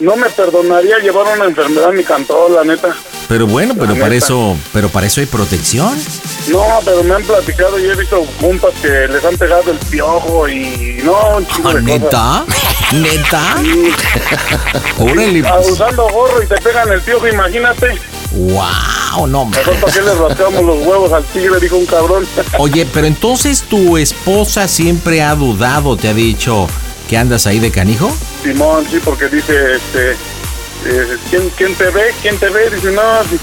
no 0.00 0.16
me 0.16 0.28
perdonaría 0.28 0.98
llevar 0.98 1.34
una 1.34 1.46
enfermedad 1.46 1.88
a 1.88 1.92
mi 1.92 2.04
cantón, 2.04 2.54
la 2.54 2.64
neta. 2.64 2.94
Pero 3.26 3.46
bueno, 3.46 3.74
pero 3.74 3.94
La 3.94 4.00
para 4.00 4.10
neta. 4.10 4.26
eso, 4.26 4.56
pero 4.72 4.88
para 4.88 5.06
eso 5.06 5.20
hay 5.20 5.26
protección. 5.26 5.96
No, 6.48 6.64
pero 6.84 7.02
me 7.04 7.14
han 7.14 7.22
platicado 7.22 7.78
y 7.78 7.84
he 7.84 7.94
visto 7.94 8.26
juntas 8.40 8.72
que 8.82 9.08
les 9.08 9.24
han 9.24 9.36
pegado 9.38 9.70
el 9.70 9.78
piojo 9.78 10.48
y 10.48 11.00
no, 11.04 11.36
un 11.38 11.46
chingo 11.46 11.72
de 11.72 12.00
cosas. 12.00 12.44
¿Neta? 12.92 13.54
Órale, 14.98 15.42
pues. 15.42 15.70
Usando 15.70 16.08
gorro 16.08 16.42
y 16.42 16.46
te 16.46 16.56
pegan 16.56 16.90
el 16.90 17.00
piojo, 17.02 17.28
imagínate. 17.28 17.98
Wow, 18.32 19.26
no, 19.28 19.42
hombre. 19.42 19.60
Mejor 19.60 19.76
para 19.76 19.92
qué 19.92 20.02
les 20.02 20.18
rascamos 20.18 20.64
los 20.64 20.86
huevos 20.86 21.12
al 21.12 21.24
tigre, 21.26 21.60
dijo 21.60 21.76
un 21.76 21.86
cabrón. 21.86 22.26
Oye, 22.58 22.86
pero 22.92 23.06
entonces 23.06 23.62
tu 23.62 23.96
esposa 23.96 24.66
siempre 24.66 25.22
ha 25.22 25.36
dudado, 25.36 25.96
te 25.96 26.08
ha 26.08 26.14
dicho 26.14 26.66
que 27.08 27.16
andas 27.16 27.46
ahí 27.46 27.60
de 27.60 27.70
canijo. 27.70 28.10
Simón, 28.42 28.84
sí, 28.90 29.00
porque 29.04 29.28
dice, 29.28 29.74
este, 29.74 30.12
eh, 30.86 31.16
¿quién, 31.28 31.50
¿quién 31.56 31.74
te 31.76 31.90
ve? 31.90 32.12
¿Quién 32.22 32.38
te 32.38 32.48
ve? 32.48 32.70
Dice, 32.70 32.90
no, 32.90 33.02
sí. 33.30 33.38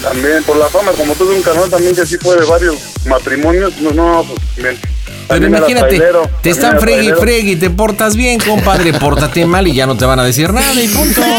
también 0.00 0.44
por 0.44 0.56
la 0.56 0.68
fama, 0.68 0.92
como 0.92 1.14
tuve 1.14 1.34
un 1.34 1.42
canal 1.42 1.68
también 1.68 1.94
que 1.94 2.06
sí 2.06 2.18
fue 2.18 2.36
de 2.36 2.46
varios 2.46 2.76
matrimonios, 3.04 3.76
no, 3.80 3.90
no, 3.90 4.24
pues 4.24 4.38
bien. 4.56 4.95
Pero 5.28 5.46
imagínate, 5.46 6.00
te 6.42 6.50
están 6.50 6.78
fregui 6.78 7.12
fregui, 7.12 7.56
te 7.56 7.70
portas 7.70 8.14
bien, 8.16 8.38
compadre, 8.38 8.92
pórtate 8.92 9.44
mal 9.44 9.66
y 9.66 9.74
ya 9.74 9.86
no 9.86 9.96
te 9.96 10.04
van 10.04 10.20
a 10.20 10.24
decir 10.24 10.52
nada 10.52 10.80
y 10.80 10.88
punto. 10.88 11.20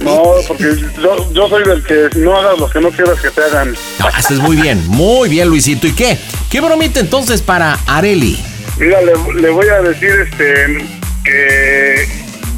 No, 0.00 0.22
porque 0.48 0.74
yo, 1.02 1.32
yo 1.32 1.48
soy 1.48 1.64
del 1.64 1.82
que 1.84 2.08
no 2.18 2.36
hagas 2.36 2.58
lo 2.58 2.68
que 2.70 2.80
no 2.80 2.90
quieras 2.90 3.20
que 3.20 3.30
te 3.30 3.42
hagan. 3.42 3.74
No, 3.98 4.06
haces 4.06 4.38
muy 4.38 4.56
bien, 4.56 4.82
muy 4.88 5.28
bien, 5.28 5.48
Luisito. 5.48 5.86
¿Y 5.86 5.92
qué? 5.92 6.18
¿Qué 6.50 6.60
bromita 6.60 7.00
entonces 7.00 7.42
para 7.42 7.78
Areli? 7.86 8.38
Mira, 8.78 9.00
le, 9.02 9.12
le 9.40 9.50
voy 9.50 9.66
a 9.68 9.80
decir 9.82 10.10
este 10.10 10.88
que, 11.24 12.08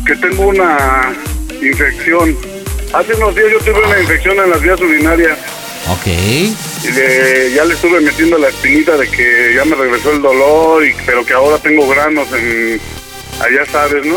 que 0.06 0.16
tengo 0.16 0.48
una 0.48 1.12
infección. 1.60 2.36
Hace 2.92 3.14
unos 3.14 3.34
días 3.34 3.48
yo 3.52 3.58
tuve 3.60 3.84
una 3.86 4.00
infección 4.00 4.38
en 4.38 4.50
las 4.50 4.60
vías 4.60 4.80
urinarias 4.80 5.38
Ok. 5.90 6.06
y 6.06 6.90
le- 6.92 7.52
ya 7.54 7.64
le 7.64 7.74
estuve 7.74 8.00
metiendo 8.00 8.38
la 8.38 8.48
espinita 8.48 8.96
de 8.96 9.08
que 9.08 9.52
ya 9.56 9.64
me 9.64 9.74
regresó 9.76 10.12
el 10.12 10.22
dolor, 10.22 10.86
y, 10.86 10.94
pero 11.04 11.24
que 11.24 11.32
ahora 11.32 11.58
tengo 11.58 11.88
granos 11.88 12.28
en... 12.32 12.80
Allá 13.40 13.64
sabes, 13.70 14.04
¿no? 14.06 14.16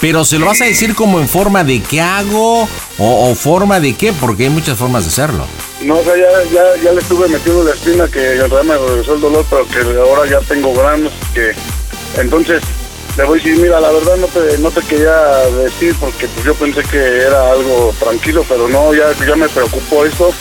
Pero 0.00 0.24
se 0.24 0.38
lo 0.38 0.46
vas 0.46 0.60
a 0.60 0.66
decir 0.66 0.94
como 0.94 1.18
en 1.18 1.28
forma 1.28 1.64
de 1.64 1.80
qué 1.82 2.00
hago 2.00 2.62
o, 2.98 3.30
o 3.30 3.34
forma 3.34 3.80
de 3.80 3.94
qué, 3.94 4.12
porque 4.12 4.44
hay 4.44 4.50
muchas 4.50 4.78
formas 4.78 5.04
de 5.04 5.08
hacerlo. 5.10 5.46
No, 5.80 5.98
o 5.98 6.04
sea, 6.04 6.14
ya, 6.16 6.50
ya, 6.52 6.82
ya 6.82 6.92
le 6.92 7.00
estuve 7.00 7.26
metiendo 7.28 7.64
la 7.64 7.72
espina 7.72 8.06
que 8.08 8.32
en 8.32 8.50
realidad 8.50 8.62
me 8.64 8.76
regresó 8.76 9.14
el 9.14 9.20
dolor, 9.20 9.44
pero 9.50 9.66
que 9.68 9.78
ahora 9.98 10.30
ya 10.30 10.40
tengo 10.40 10.72
granos, 10.74 11.12
que 11.32 11.52
entonces 12.20 12.62
le 13.16 13.24
voy 13.24 13.38
a 13.40 13.42
decir, 13.42 13.58
mira, 13.60 13.80
la 13.80 13.90
verdad 13.92 14.16
no 14.16 14.26
te, 14.26 14.58
no 14.58 14.70
te 14.70 14.80
quería 14.82 15.16
decir 15.62 15.94
porque 15.98 16.26
pues 16.28 16.44
yo 16.44 16.54
pensé 16.54 16.82
que 16.82 16.98
era 16.98 17.50
algo 17.52 17.94
tranquilo, 17.98 18.44
pero 18.48 18.68
no, 18.68 18.92
ya, 18.94 19.04
ya 19.26 19.36
me 19.36 19.48
preocupó 19.48 20.04
esto 20.04 20.32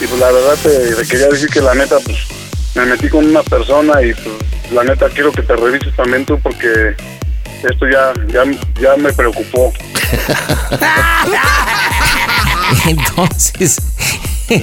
y 0.00 0.06
pues 0.06 0.20
la 0.20 0.30
verdad 0.30 0.56
te, 0.62 0.94
te 0.96 1.06
quería 1.08 1.28
decir 1.28 1.48
que 1.48 1.60
la 1.60 1.74
neta 1.74 1.96
pues 2.04 2.18
me 2.74 2.84
metí 2.86 3.08
con 3.08 3.24
una 3.26 3.42
persona 3.42 4.02
y 4.02 4.12
pues 4.14 4.34
la 4.72 4.84
neta 4.84 5.08
quiero 5.08 5.32
que 5.32 5.42
te 5.42 5.56
revises 5.56 5.94
también 5.96 6.24
tú 6.26 6.38
porque 6.42 6.94
esto 7.62 7.86
ya, 7.90 8.12
ya, 8.28 8.44
ya 8.80 8.96
me 8.96 9.12
preocupó. 9.12 9.72
Entonces, 12.86 13.76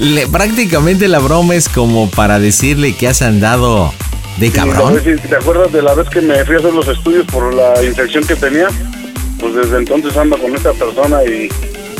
le- 0.00 0.26
prácticamente 0.28 1.08
la 1.08 1.18
broma 1.18 1.54
es 1.54 1.68
como 1.68 2.10
para 2.10 2.38
decirle 2.38 2.94
que 2.94 3.08
has 3.08 3.22
andado 3.22 3.92
de 4.38 4.50
cabrón. 4.50 5.00
¿Te 5.02 5.36
acuerdas 5.36 5.72
de 5.72 5.82
la 5.82 5.94
vez 5.94 6.08
que 6.08 6.20
me 6.20 6.44
fui 6.44 6.56
a 6.56 6.58
hacer 6.58 6.72
los 6.72 6.88
estudios 6.88 7.26
por 7.26 7.54
la 7.54 7.82
infección 7.84 8.24
que 8.26 8.36
tenía? 8.36 8.68
Pues 9.38 9.54
desde 9.54 9.78
entonces 9.78 10.16
ando 10.16 10.38
con 10.38 10.54
esta 10.56 10.72
persona 10.72 11.22
y 11.24 11.48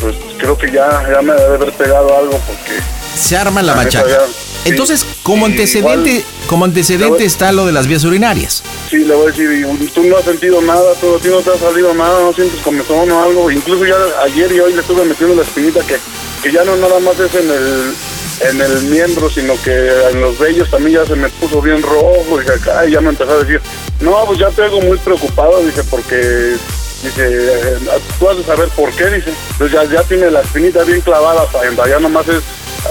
pues 0.01 0.15
creo 0.39 0.57
que 0.57 0.71
ya, 0.71 1.07
ya 1.11 1.23
me 1.23 1.33
debe 1.35 1.55
haber 1.57 1.73
pegado 1.73 2.17
algo 2.17 2.39
porque... 2.47 2.81
Se 3.17 3.37
arma 3.37 3.63
la 3.63 3.75
La 3.75 3.83
machaca. 3.83 4.09
ya, 4.09 4.27
sí. 4.27 4.69
Entonces, 4.71 5.07
como 5.23 5.47
antecedente, 5.47 6.11
igual- 6.11 6.25
como 6.49 6.65
antecedente 6.67 7.25
está 7.25 7.51
lo 7.53 7.65
de 7.67 7.73
las 7.73 7.87
vías 7.87 8.05
urinarias. 8.05 8.63
Sí, 8.91 8.99
le 8.99 9.15
voy 9.15 9.29
a 9.29 9.31
decir, 9.31 9.67
tú 9.95 10.03
no 10.05 10.19
has 10.19 10.25
sentido 10.25 10.61
nada, 10.61 10.93
tú, 11.01 11.17
a 11.17 11.19
ti 11.19 11.29
no 11.29 11.39
te 11.41 11.51
ha 11.51 11.59
salido 11.59 11.95
nada, 11.95 12.21
no 12.21 12.33
sientes 12.33 12.61
comezón 12.61 13.11
o 13.11 13.23
algo. 13.23 13.51
Incluso 13.51 13.87
ya 13.87 13.97
ayer 14.25 14.53
y 14.53 14.61
hoy 14.61 14.75
le 14.75 14.81
estuve 14.81 15.05
metiendo 15.05 15.35
la 15.37 15.43
espinita 15.43 15.81
que, 15.87 15.97
que 16.43 16.53
ya 16.53 16.65
no 16.65 16.77
nada 16.77 16.99
más 17.01 17.19
es 17.19 17.35
en 17.35 17.51
el 17.51 17.95
en 18.39 18.61
el 18.61 18.83
miembro, 18.83 19.31
sino 19.31 19.55
que 19.65 19.71
en 20.11 20.21
los 20.21 20.39
vellos 20.39 20.71
también 20.71 20.99
ya 21.01 21.07
se 21.07 21.17
me 21.17 21.27
puso 21.31 21.63
bien 21.63 21.81
rojo 21.83 22.39
y 22.47 22.51
acá 22.51 22.85
y 22.87 22.91
ya 22.93 23.01
me 23.01 23.09
empezó 23.09 23.31
a 23.33 23.39
decir, 23.39 23.63
no, 24.01 24.15
pues 24.27 24.39
ya 24.39 24.51
te 24.51 24.63
hago 24.63 24.79
muy 24.83 24.99
preocupado, 24.99 25.63
dice, 25.65 25.83
porque 25.85 26.55
dice, 27.03 27.23
eh, 27.27 27.79
tú 28.19 28.29
has 28.29 28.37
de 28.37 28.45
saber 28.45 28.69
por 28.71 28.91
qué, 28.93 29.07
dice. 29.07 29.33
Entonces 29.53 29.73
ya, 29.73 29.85
ya 29.85 30.03
tiene 30.03 30.31
la 30.31 30.41
espinita 30.41 30.83
bien 30.85 31.01
clavada 31.01 31.45
para 31.47 31.89
ya 31.89 32.01
nomás 32.01 32.27
es 32.29 32.43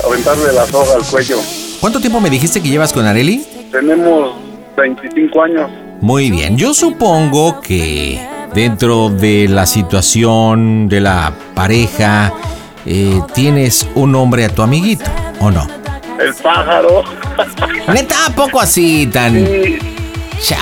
aventarle 0.06 0.54
la 0.54 0.66
soga 0.68 0.96
al 0.96 1.04
cuello. 1.06 1.38
¿Cuánto 1.80 2.00
tiempo 2.00 2.20
me 2.20 2.30
dijiste 2.30 2.62
que 2.62 2.70
llevas 2.70 2.94
con 2.94 3.06
Areli? 3.06 3.46
Tenemos 3.72 4.36
25 4.78 5.42
años. 5.42 5.72
Muy 6.02 6.32
bien, 6.32 6.58
yo 6.58 6.74
supongo 6.74 7.62
que 7.62 8.20
dentro 8.54 9.10
de 9.10 9.48
la 9.50 9.66
situación 9.66 10.88
de 10.88 11.02
la 11.02 11.34
pareja 11.54 12.34
eh, 12.86 13.20
tienes 13.34 13.88
un 13.96 14.12
nombre 14.12 14.46
a 14.46 14.50
tu 14.50 14.62
amiguito, 14.62 15.06
¿o 15.40 15.52
no? 15.52 15.68
El 16.20 16.34
pájaro. 16.36 17.04
Neta, 17.94 18.28
¿a 18.28 18.30
poco 18.36 18.60
así 18.60 19.08
tan... 19.08 19.95
Cha, 20.42 20.60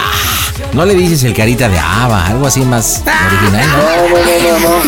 no 0.74 0.86
le 0.86 0.96
dices 0.96 1.24
el 1.24 1.34
carita 1.34 1.68
de 1.68 1.80
haba, 1.80 2.28
algo 2.28 2.48
así 2.48 2.62
más 2.62 3.04
original, 3.06 3.68
¿no? 3.68 3.78
No, 3.78 4.10
no, 4.10 4.60
no, 4.60 4.60
no, 4.60 4.74
no. 4.76 4.84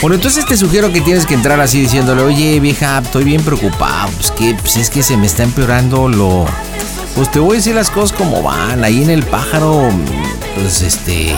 Bueno, 0.00 0.16
entonces 0.16 0.46
te 0.46 0.56
sugiero 0.56 0.92
que 0.92 1.00
tienes 1.00 1.26
que 1.26 1.34
entrar 1.34 1.60
así 1.60 1.80
diciéndole, 1.80 2.22
oye 2.22 2.60
vieja, 2.60 2.98
estoy 2.98 3.24
bien 3.24 3.42
preocupado, 3.42 4.10
pues 4.16 4.30
que 4.30 4.54
pues 4.54 4.76
es 4.76 4.90
que 4.90 5.02
se 5.02 5.16
me 5.16 5.26
está 5.26 5.42
empeorando 5.42 6.08
lo... 6.08 6.46
Pues 7.14 7.30
te 7.30 7.38
voy 7.38 7.52
a 7.52 7.56
decir 7.58 7.74
las 7.74 7.90
cosas 7.90 8.16
como 8.16 8.42
van, 8.42 8.84
ahí 8.84 9.02
en 9.02 9.10
el 9.10 9.22
pájaro, 9.24 9.88
pues 10.54 10.82
este... 10.82 11.34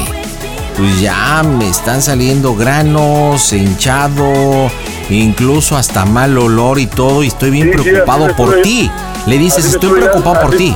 Pues 0.76 1.00
ya 1.00 1.44
me 1.44 1.68
están 1.68 2.02
saliendo 2.02 2.56
granos, 2.56 3.52
hinchado, 3.52 4.68
incluso 5.08 5.76
hasta 5.76 6.04
mal 6.04 6.36
olor 6.36 6.80
y 6.80 6.86
todo, 6.86 7.22
y 7.22 7.28
estoy 7.28 7.50
bien 7.50 7.70
Sí, 7.70 7.78
preocupado 7.78 8.34
por 8.34 8.60
ti. 8.62 8.90
Le 9.26 9.38
dices, 9.38 9.66
estoy 9.66 10.00
preocupado 10.00 10.40
por 10.40 10.56
ti. 10.56 10.74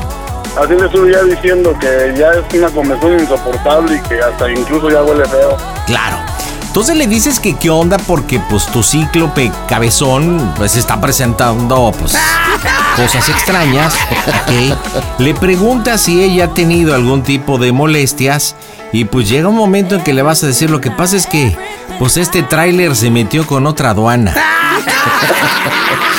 Así 0.61 0.75
le 0.75 0.87
estuve 0.87 1.13
ya 1.13 1.23
diciendo 1.23 1.77
que 1.79 2.15
ya 2.19 2.31
es 2.31 2.55
una 2.55 2.69
comezón 2.71 3.21
insoportable 3.21 3.97
y 3.97 4.01
que 4.09 4.21
hasta 4.21 4.51
incluso 4.51 4.91
ya 4.91 5.03
huele 5.03 5.25
feo. 5.27 5.57
Claro. 5.87 6.19
Entonces 6.67 6.97
le 6.97 7.07
dices 7.07 7.41
que 7.41 7.57
qué 7.57 7.71
onda 7.71 7.97
porque 7.97 8.41
pues 8.51 8.67
tu 8.67 8.83
cíclope 8.83 9.51
cabezón 9.69 10.53
pues 10.57 10.77
está 10.77 11.01
presentando 11.01 11.93
pues 11.99 12.17
cosas 12.97 13.29
extrañas, 13.29 13.95
¿ok? 14.27 15.19
Le 15.19 15.35
preguntas 15.35 16.03
si 16.03 16.23
ella 16.23 16.47
ha 16.47 16.55
tenido 16.55 16.95
algún 16.95 17.23
tipo 17.23 17.59
de 17.59 17.73
molestias 17.73 18.55
y 18.93 19.07
pues 19.07 19.29
llega 19.29 19.49
un 19.49 19.57
momento 19.57 19.95
en 19.95 20.03
que 20.03 20.13
le 20.13 20.23
vas 20.23 20.43
a 20.45 20.47
decir 20.47 20.71
lo 20.71 20.81
que 20.81 20.91
pasa 20.91 21.17
es 21.17 21.27
que 21.27 21.57
pues 21.99 22.17
este 22.17 22.43
tráiler 22.43 22.95
se 22.95 23.11
metió 23.11 23.47
con 23.47 23.67
otra 23.67 23.91
aduana. 23.91 24.35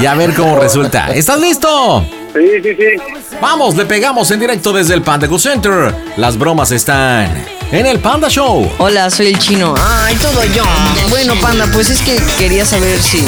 Y 0.00 0.06
a 0.06 0.14
ver 0.14 0.34
cómo 0.34 0.56
resulta. 0.58 1.08
¿Estás 1.08 1.40
listo? 1.40 2.04
Sí, 2.34 2.40
sí, 2.62 2.70
sí. 2.76 3.36
Vamos, 3.40 3.76
le 3.76 3.84
pegamos 3.86 4.30
en 4.30 4.40
directo 4.40 4.72
desde 4.72 4.94
el 4.94 5.02
Panda 5.02 5.26
Go 5.26 5.38
Center. 5.38 5.94
Las 6.16 6.36
bromas 6.36 6.72
están 6.72 7.32
en 7.70 7.86
el 7.86 8.00
Panda 8.00 8.28
Show. 8.28 8.68
Hola, 8.78 9.08
soy 9.10 9.28
el 9.28 9.38
chino. 9.38 9.74
Ay, 9.78 10.16
todo 10.16 10.42
yo. 10.44 10.64
Bueno, 11.10 11.34
panda, 11.40 11.68
pues 11.72 11.90
es 11.90 12.02
que 12.02 12.16
quería 12.38 12.64
saber 12.64 12.98
si, 13.00 13.18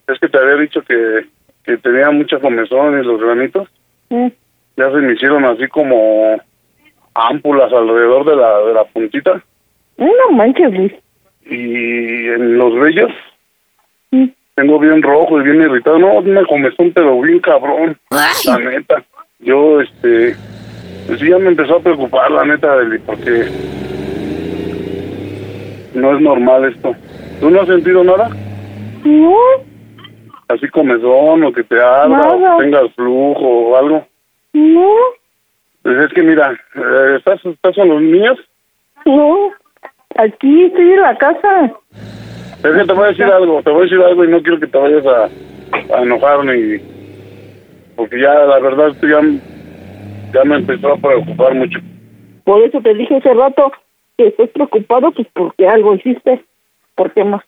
es 0.08 0.20
que 0.20 0.28
te 0.30 0.38
había 0.38 0.56
dicho 0.56 0.82
que, 0.82 1.26
que 1.64 1.78
tenía 1.78 2.10
mucha 2.12 2.40
comezón 2.40 3.00
y 3.00 3.04
los 3.06 3.20
granitos? 3.22 3.68
Mm. 4.10 4.28
Ya 4.78 4.92
se 4.92 4.98
me 4.98 5.14
hicieron 5.14 5.44
así 5.46 5.68
como 5.68 6.40
ámpulas 7.16 7.72
alrededor 7.74 8.26
de 8.26 8.36
la, 8.36 8.60
de 8.60 8.74
la 8.76 8.84
puntita 8.86 9.42
No 9.98 10.32
manches, 10.34 10.72
Luis. 10.72 10.94
y 11.46 12.28
en 12.28 12.58
los 12.58 12.74
vellos 12.80 13.12
Mm. 14.12 14.28
tengo 14.56 14.80
bien 14.80 15.02
rojo 15.02 15.42
y 15.42 15.44
bien 15.44 15.62
irritado. 15.64 16.00
No, 16.00 16.14
una 16.20 16.46
comezón, 16.46 16.92
pero 16.94 17.20
bien 17.20 17.40
cabrón. 17.40 17.98
La 18.10 18.58
neta. 18.58 19.04
Yo, 19.40 19.82
este, 19.82 20.34
pues 21.08 21.20
sí, 21.20 21.30
ya 21.30 21.38
me 21.38 21.50
empezó 21.50 21.76
a 21.76 21.80
preocupar, 21.82 22.32
la 22.32 22.46
neta, 22.46 22.78
Deli, 22.78 23.00
porque 23.00 23.48
no 25.98 26.16
es 26.16 26.22
normal 26.22 26.66
esto. 26.66 26.96
¿Tú 27.40 27.50
no 27.50 27.62
has 27.62 27.68
sentido 27.68 28.04
nada? 28.04 28.30
No. 29.04 29.36
Así 30.48 30.68
comezón 30.70 31.44
o 31.44 31.52
que 31.52 31.64
te 31.64 31.82
abra 31.82 32.18
Nada. 32.20 32.56
o 32.56 32.58
que 32.60 32.64
tengas 32.64 32.94
flujo 32.96 33.46
o 33.46 33.76
algo. 33.78 34.08
No. 34.54 34.94
Pues 35.84 35.98
es 36.06 36.14
que 36.14 36.24
mira, 36.24 36.52
eh, 36.76 37.16
¿estás, 37.18 37.44
¿estás 37.46 37.76
con 37.76 37.90
los 37.90 38.02
niños? 38.02 38.38
No. 39.06 39.52
Aquí 40.16 40.66
estoy 40.66 40.94
en 40.94 41.02
la 41.02 41.18
casa. 41.18 41.72
Es 42.64 42.72
que 42.72 42.86
te 42.86 42.94
voy 42.94 43.04
a 43.06 43.08
decir 43.08 43.26
algo, 43.26 43.62
te 43.62 43.70
voy 43.70 43.82
a 43.82 43.84
decir 43.84 44.02
algo 44.02 44.24
y 44.24 44.28
no 44.30 44.42
quiero 44.42 44.60
que 44.60 44.68
te 44.68 44.78
vayas 44.78 45.06
a, 45.06 45.96
a 45.96 46.02
enojar 46.02 46.44
ni... 46.46 46.78
Porque 47.96 48.20
ya, 48.22 48.34
la 48.34 48.60
verdad, 48.60 48.90
esto 48.90 49.08
ya, 49.08 49.20
ya 50.34 50.44
me 50.44 50.56
empezó 50.58 50.94
a 50.94 50.98
preocupar 50.98 51.54
mucho. 51.56 51.80
Por 52.44 52.62
eso 52.64 52.80
te 52.82 52.94
dije 52.94 53.16
hace 53.18 53.34
rato 53.34 53.72
que 54.18 54.28
estás 54.28 54.50
preocupado, 54.50 55.12
pues 55.12 55.28
porque 55.34 55.68
algo 55.68 55.96
hiciste. 55.96 56.44
¿Por 56.96 57.12
qué 57.14 57.24
más? 57.24 57.44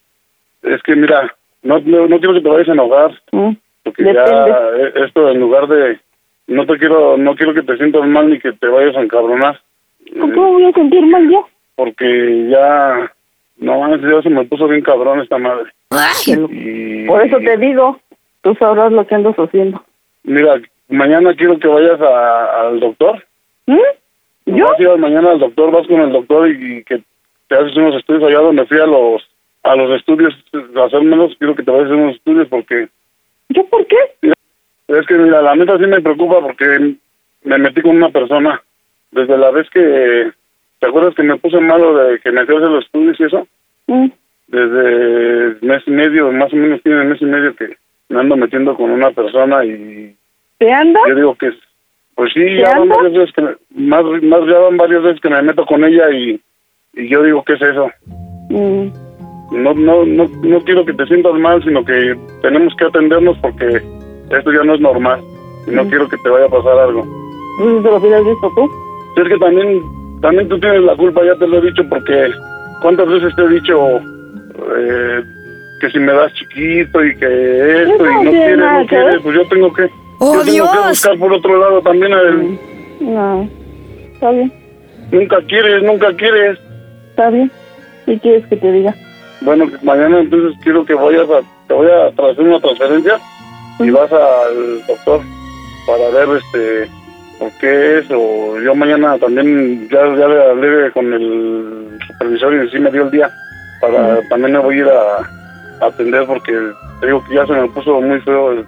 Es 0.63 0.81
que 0.83 0.95
mira, 0.95 1.33
no, 1.63 1.79
no, 1.79 2.07
no 2.07 2.19
quiero 2.19 2.33
que 2.35 2.41
te 2.41 2.49
vayas 2.49 2.69
a 2.69 2.73
enojar, 2.73 3.11
Mm. 3.31 3.51
porque 3.83 4.03
Depende. 4.03 4.31
ya 4.31 4.59
eh, 4.77 4.93
esto 5.05 5.29
en 5.29 5.39
lugar 5.39 5.67
de... 5.67 5.99
No 6.47 6.65
te 6.65 6.77
quiero, 6.77 7.17
no 7.17 7.35
quiero 7.35 7.53
que 7.53 7.61
te 7.63 7.77
sientas 7.77 8.05
mal 8.07 8.29
ni 8.29 8.39
que 8.39 8.51
te 8.53 8.67
vayas 8.67 8.95
a 8.95 9.01
encabronar. 9.01 9.59
¿Por 10.19 10.31
qué 10.31 10.39
me 10.39 10.45
voy 10.51 10.65
a 10.65 10.71
sentir 10.71 11.05
mal 11.05 11.29
yo? 11.29 11.47
Porque 11.75 12.47
ya... 12.49 13.11
No, 13.57 13.95
ya 13.97 14.21
se 14.21 14.29
me 14.29 14.45
puso 14.45 14.67
bien 14.67 14.81
cabrón 14.81 15.19
esta 15.21 15.37
madre. 15.37 15.71
Y- 16.27 17.05
Por 17.07 17.25
eso 17.25 17.37
te 17.39 17.57
digo, 17.57 17.99
tú 18.41 18.55
sabrás 18.55 18.91
lo 18.91 19.05
que 19.05 19.15
andas 19.15 19.35
haciendo. 19.35 19.83
Mira, 20.23 20.61
mañana 20.87 21.33
quiero 21.35 21.59
que 21.59 21.67
vayas 21.67 21.99
a- 22.01 22.61
al 22.67 22.79
doctor. 22.79 23.23
¿Mm? 23.67 23.77
¿Yo? 24.55 24.65
Vas 24.65 24.79
a 24.79 24.83
ir 24.83 24.97
mañana 24.97 25.31
al 25.31 25.39
doctor, 25.39 25.71
vas 25.71 25.87
con 25.87 26.01
el 26.01 26.11
doctor 26.11 26.49
y, 26.49 26.77
y 26.77 26.83
que 26.83 27.01
te 27.47 27.55
haces 27.55 27.75
unos 27.77 27.95
estudios 27.95 28.23
allá 28.23 28.39
donde 28.39 28.65
fui 28.65 28.79
a 28.79 28.85
los 28.85 29.23
a 29.63 29.75
los 29.75 29.91
estudios, 29.97 30.33
a 30.75 30.83
hacer 30.85 31.01
menos, 31.01 31.35
quiero 31.37 31.55
que 31.55 31.63
te 31.63 31.71
vayas 31.71 31.85
a 31.85 31.89
hacer 31.89 32.03
unos 32.03 32.15
estudios 32.15 32.47
porque... 32.47 32.87
¿Yo 33.49 33.65
por 33.65 33.85
qué? 33.87 33.97
Es 34.87 35.05
que 35.07 35.15
mira, 35.15 35.41
la 35.41 35.55
neta 35.55 35.77
sí 35.77 35.85
me 35.85 36.01
preocupa 36.01 36.39
porque 36.41 36.95
me 37.43 37.57
metí 37.57 37.81
con 37.81 37.97
una 37.97 38.09
persona. 38.09 38.61
Desde 39.11 39.37
la 39.37 39.51
vez 39.51 39.69
que, 39.71 40.31
¿te 40.79 40.87
acuerdas 40.87 41.15
que 41.15 41.23
me 41.23 41.37
puse 41.37 41.59
malo 41.59 41.95
de 41.97 42.19
que 42.19 42.31
me 42.31 42.45
fui 42.45 42.55
a 42.55 42.57
hacer 42.59 42.69
los 42.69 42.85
estudios 42.85 43.19
y 43.19 43.23
eso? 43.23 43.47
Mm. 43.87 44.07
Desde 44.47 45.65
mes 45.65 45.83
y 45.85 45.91
medio, 45.91 46.31
más 46.31 46.51
o 46.53 46.55
menos 46.55 46.81
tiene 46.81 47.03
mes 47.03 47.21
y 47.21 47.25
medio 47.25 47.55
que 47.55 47.75
me 48.09 48.19
ando 48.19 48.35
metiendo 48.35 48.75
con 48.75 48.89
una 48.89 49.11
persona 49.11 49.63
y 49.65 50.15
¿Te 50.57 50.71
anda? 50.71 50.99
yo 51.07 51.15
digo 51.15 51.35
que, 51.35 51.51
pues 52.19 52.33
sí, 52.33 52.41
¿Te 52.41 52.57
ya 52.57 52.77
van 52.77 52.89
varias 52.89 53.13
veces 53.13 53.33
que 53.33 53.41
me, 53.41 53.87
más, 53.87 54.03
más 54.03 54.41
ya 54.45 54.59
van 54.59 54.75
varias 54.75 55.03
veces 55.03 55.21
que 55.21 55.29
me 55.29 55.41
meto 55.41 55.65
con 55.65 55.85
ella 55.85 56.11
y, 56.11 56.37
y 56.95 57.07
yo 57.07 57.23
digo, 57.23 57.45
¿qué 57.45 57.53
es 57.53 57.61
eso? 57.61 57.89
Mm. 58.49 58.87
No, 59.63 59.73
no, 59.73 60.03
no, 60.03 60.25
no 60.43 60.59
quiero 60.65 60.83
que 60.83 60.91
te 60.91 61.05
sientas 61.05 61.33
mal, 61.35 61.63
sino 61.63 61.85
que 61.85 62.19
tenemos 62.41 62.75
que 62.75 62.83
atendernos 62.83 63.37
porque 63.37 63.81
esto 64.37 64.51
ya 64.51 64.63
no 64.65 64.75
es 64.75 64.81
normal 64.81 65.21
y 65.65 65.71
no 65.71 65.87
quiero 65.87 66.09
que 66.09 66.17
te 66.17 66.29
vaya 66.29 66.47
a 66.47 66.49
pasar 66.49 66.77
algo. 66.79 67.03
Te 67.57 67.89
lo 67.89 67.95
hubieras 67.95 68.25
visto 68.25 68.51
tú. 68.53 68.69
Es 69.15 69.29
que 69.29 69.37
también, 69.37 69.81
también 70.21 70.49
tú 70.49 70.59
tienes 70.59 70.81
la 70.81 70.97
culpa, 70.97 71.23
ya 71.23 71.35
te 71.35 71.47
lo 71.47 71.59
he 71.59 71.67
dicho, 71.67 71.83
porque 71.87 72.31
cuántas 72.81 73.07
veces 73.07 73.33
te 73.33 73.43
he 73.43 73.47
dicho 73.47 73.97
eh, 74.77 75.23
que 75.79 75.89
si 75.89 75.99
me 75.99 76.11
das 76.11 76.33
chiquito 76.33 77.01
y 77.01 77.15
que 77.15 77.83
esto 77.83 78.11
y 78.11 78.25
no 78.25 78.31
quieres, 78.31 78.57
no 78.57 78.85
quieres, 78.87 79.21
pues 79.23 79.35
yo 79.37 79.47
tengo 79.47 79.71
que, 79.71 79.89
¡Oh, 80.19 80.35
yo 80.35 80.43
tengo 80.43 80.45
que 80.45 80.51
Dios! 80.51 80.87
buscar 80.89 81.17
por 81.17 81.33
otro 81.33 81.57
lado 81.59 81.81
también 81.81 82.13
a 82.13 82.21
él. 82.21 82.59
No. 83.01 83.49
Está 84.13 84.31
bien, 84.31 84.51
Nunca 85.11 85.37
quieres, 85.47 85.81
nunca 85.83 86.13
quieres. 86.15 86.59
está 87.11 87.29
bien. 87.29 87.51
¿Qué 88.05 88.19
quieres 88.19 88.45
que 88.47 88.57
te 88.57 88.71
diga? 88.71 88.93
Bueno, 89.41 89.67
que 89.69 89.77
mañana 89.85 90.19
entonces 90.19 90.59
quiero 90.63 90.85
que 90.85 90.93
vayas 90.93 91.29
a, 91.29 91.41
te 91.67 91.73
voy 91.73 91.87
a 91.89 92.07
hacer 92.07 92.41
una 92.43 92.59
transferencia 92.59 93.17
y 93.79 93.89
vas 93.91 94.11
al 94.11 94.85
doctor 94.87 95.21
para 95.87 96.09
ver 96.09 96.37
este 96.37 96.89
por 97.39 97.49
qué 97.61 97.99
es 97.99 98.05
o 98.11 98.59
yo 98.59 98.75
mañana 98.75 99.17
también 99.17 99.87
ya, 99.89 99.99
ya 100.17 100.27
le 100.27 100.43
hablé 100.49 100.91
con 100.91 101.13
el 101.13 101.97
supervisor 102.05 102.53
y 102.55 102.69
sí 102.69 102.79
me 102.79 102.91
dio 102.91 103.03
el 103.03 103.11
día 103.11 103.31
para 103.79 104.19
también 104.27 104.51
me 104.53 104.59
voy 104.59 104.75
a 104.75 104.77
ir 104.79 104.87
a, 104.89 105.85
a 105.85 105.87
atender 105.87 106.25
porque 106.27 106.51
te 106.99 107.05
digo 107.05 107.23
que 107.25 107.35
ya 107.35 107.45
se 107.45 107.53
me 107.53 107.69
puso 107.69 108.01
muy 108.01 108.19
feo 108.21 108.65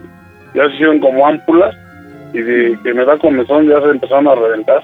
ya 0.53 0.65
se 0.67 0.73
hicieron 0.73 0.99
como 0.99 1.27
ámpulas 1.27 1.75
y 2.33 2.39
de 2.39 2.77
que 2.83 2.93
me 2.93 3.05
da 3.05 3.17
comezón 3.17 3.67
ya 3.67 3.81
se 3.81 3.89
empezaron 3.89 4.27
a 4.27 4.35
reventar 4.35 4.81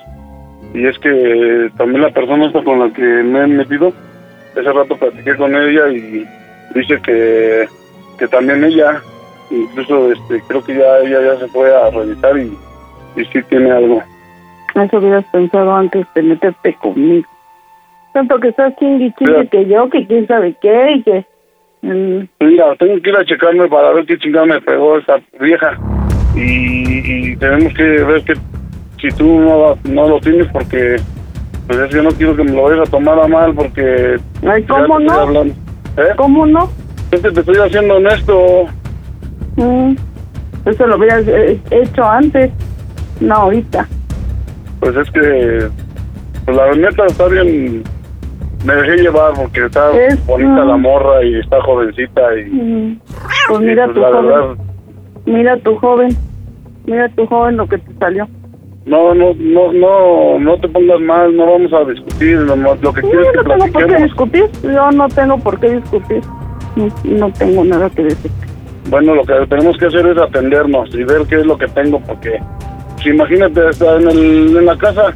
y 0.74 0.86
es 0.86 0.98
que 1.00 1.70
también 1.78 2.02
la 2.02 2.12
persona 2.12 2.48
esta 2.48 2.64
con 2.64 2.80
la 2.80 2.90
que 2.94 3.02
me 3.02 3.44
he 3.44 3.48
metido 3.48 3.94
ese 4.56 4.72
rato 4.72 4.98
platiqué 4.98 5.36
con 5.36 5.56
ella 5.56 5.88
y 5.90 6.26
dice 6.74 7.00
que, 7.02 7.68
que 8.18 8.28
también 8.28 8.64
ella, 8.64 9.02
incluso 9.52 10.12
este 10.12 10.42
creo 10.48 10.64
que 10.64 10.76
ya 10.76 11.00
ella 11.00 11.22
ya 11.22 11.40
se 11.40 11.48
fue 11.48 11.74
a 11.74 11.90
revisar 11.92 12.38
y, 12.38 12.58
y 13.16 13.26
sí 13.26 13.42
tiene 13.50 13.72
algo. 13.72 14.02
Eso 14.76 14.98
hubieras 14.98 15.26
pensado 15.26 15.76
antes 15.76 16.06
de 16.14 16.22
meterte 16.24 16.74
conmigo. 16.76 17.28
Tanto 18.14 18.40
que 18.40 18.50
estás 18.50 18.76
chingui 18.78 19.14
chingue 19.14 19.48
que 19.48 19.66
yo, 19.66 19.90
que 19.90 20.06
quién 20.06 20.28
sabe 20.28 20.56
qué, 20.62 20.94
y 20.94 21.04
que... 21.04 21.26
mm, 21.82 22.20
Mira, 22.40 22.76
tengo 22.78 23.02
que 23.02 23.10
ir 23.10 23.16
a 23.16 23.26
checarme 23.26 23.68
para 23.68 23.92
ver 23.94 24.06
qué 24.06 24.18
chingada 24.18 24.46
me 24.46 24.62
pegó 24.62 24.98
esta 24.98 25.20
vieja 25.40 25.78
y, 26.36 27.32
y 27.32 27.36
tenemos 27.38 27.74
que 27.74 27.84
ver 27.84 28.24
que 28.24 28.34
si 29.00 29.10
tú 29.16 29.40
no, 29.40 29.78
no 29.84 30.08
lo 30.08 30.20
tienes 30.20 30.48
porque 30.52 30.98
pues 31.68 31.80
es 31.80 31.94
que 31.96 32.02
no 32.02 32.10
quiero 32.12 32.36
que 32.36 32.44
me 32.44 32.52
lo 32.52 32.64
vayas 32.64 32.88
a 32.88 32.92
tomar 32.92 33.20
a 33.20 33.28
mal 33.28 33.54
porque 33.54 34.18
Ay, 34.48 34.64
¿cómo 34.64 35.00
no? 35.00 35.44
¿Eh? 35.44 36.14
¿Cómo 36.16 36.46
no? 36.46 36.70
Es 37.12 37.22
que 37.22 37.32
te 37.32 37.40
estoy 37.40 37.58
haciendo 37.58 37.96
honesto. 37.96 38.66
Mm, 39.56 39.96
Eso 40.66 40.88
lo 40.88 40.98
hubieras 40.98 41.28
eh, 41.28 41.60
hecho 41.72 42.04
antes, 42.04 42.52
no 43.20 43.34
ahorita. 43.36 43.88
Pues 44.80 44.96
es 44.96 45.10
que, 45.12 45.68
pues 46.46 46.58
la 46.58 46.72
neta 46.76 47.06
está 47.08 47.28
bien. 47.28 47.84
Me 48.66 48.76
dejé 48.76 48.98
llevar 48.98 49.34
porque 49.36 49.66
está 49.66 49.92
Es- 49.98 50.26
bonita 50.26 50.66
la 50.66 50.78
morra 50.78 51.24
y 51.24 51.36
está 51.40 51.62
jovencita 51.62 52.22
y, 52.38 53.00
Pues 53.48 53.62
y, 53.62 53.64
mira 53.64 53.86
pues, 53.86 53.96
tu 53.96 54.02
la 54.02 54.08
joven, 54.10 54.26
verdad, 54.28 54.56
mira 55.26 55.58
tu 55.58 55.76
joven, 55.78 56.10
mira 56.86 57.10
tu 57.10 57.26
joven 57.28 57.58
lo 57.58 57.68
que 57.68 57.78
te 57.78 57.94
salió. 58.00 58.28
no, 58.86 59.14
no, 59.14 59.34
no, 59.38 59.72
no, 59.74 60.40
no 60.40 60.58
te 60.60 60.68
pongas 60.70 61.00
mal, 61.02 61.36
no 61.36 61.46
vamos 61.52 61.72
a 61.74 61.84
discutir, 61.90 62.38
no, 62.40 62.56
no, 62.56 62.76
lo 62.82 62.94
que 62.94 63.02
No, 63.02 63.08
quiero 63.10 63.22
es 63.24 63.32
que 63.32 63.38
no 63.38 63.44
tengo 63.44 63.68
por 63.74 63.86
qué 63.88 64.04
discutir, 64.04 64.46
yo 64.64 64.92
no 64.92 65.08
tengo 65.10 65.38
por 65.40 65.60
qué 65.60 65.70
discutir, 65.70 66.22
no, 66.76 66.88
no 67.04 67.32
tengo 67.34 67.64
nada 67.66 67.90
que 67.90 68.04
decir. 68.04 68.32
Bueno, 68.90 69.16
lo 69.16 69.24
que 69.26 69.34
tenemos 69.50 69.78
que 69.78 69.86
hacer 69.88 70.08
es 70.08 70.18
atendernos 70.18 70.90
y 70.96 71.04
ver 71.04 71.24
qué 71.30 71.36
es 71.36 71.46
lo 71.46 71.58
que 71.58 71.68
tengo, 71.68 72.00
porque 72.00 72.40
si 73.04 73.10
imagínate, 73.10 73.70
está 73.70 73.98
en, 73.98 74.08
el, 74.10 74.58
en 74.58 74.66
la 74.66 74.78
casa, 74.78 75.14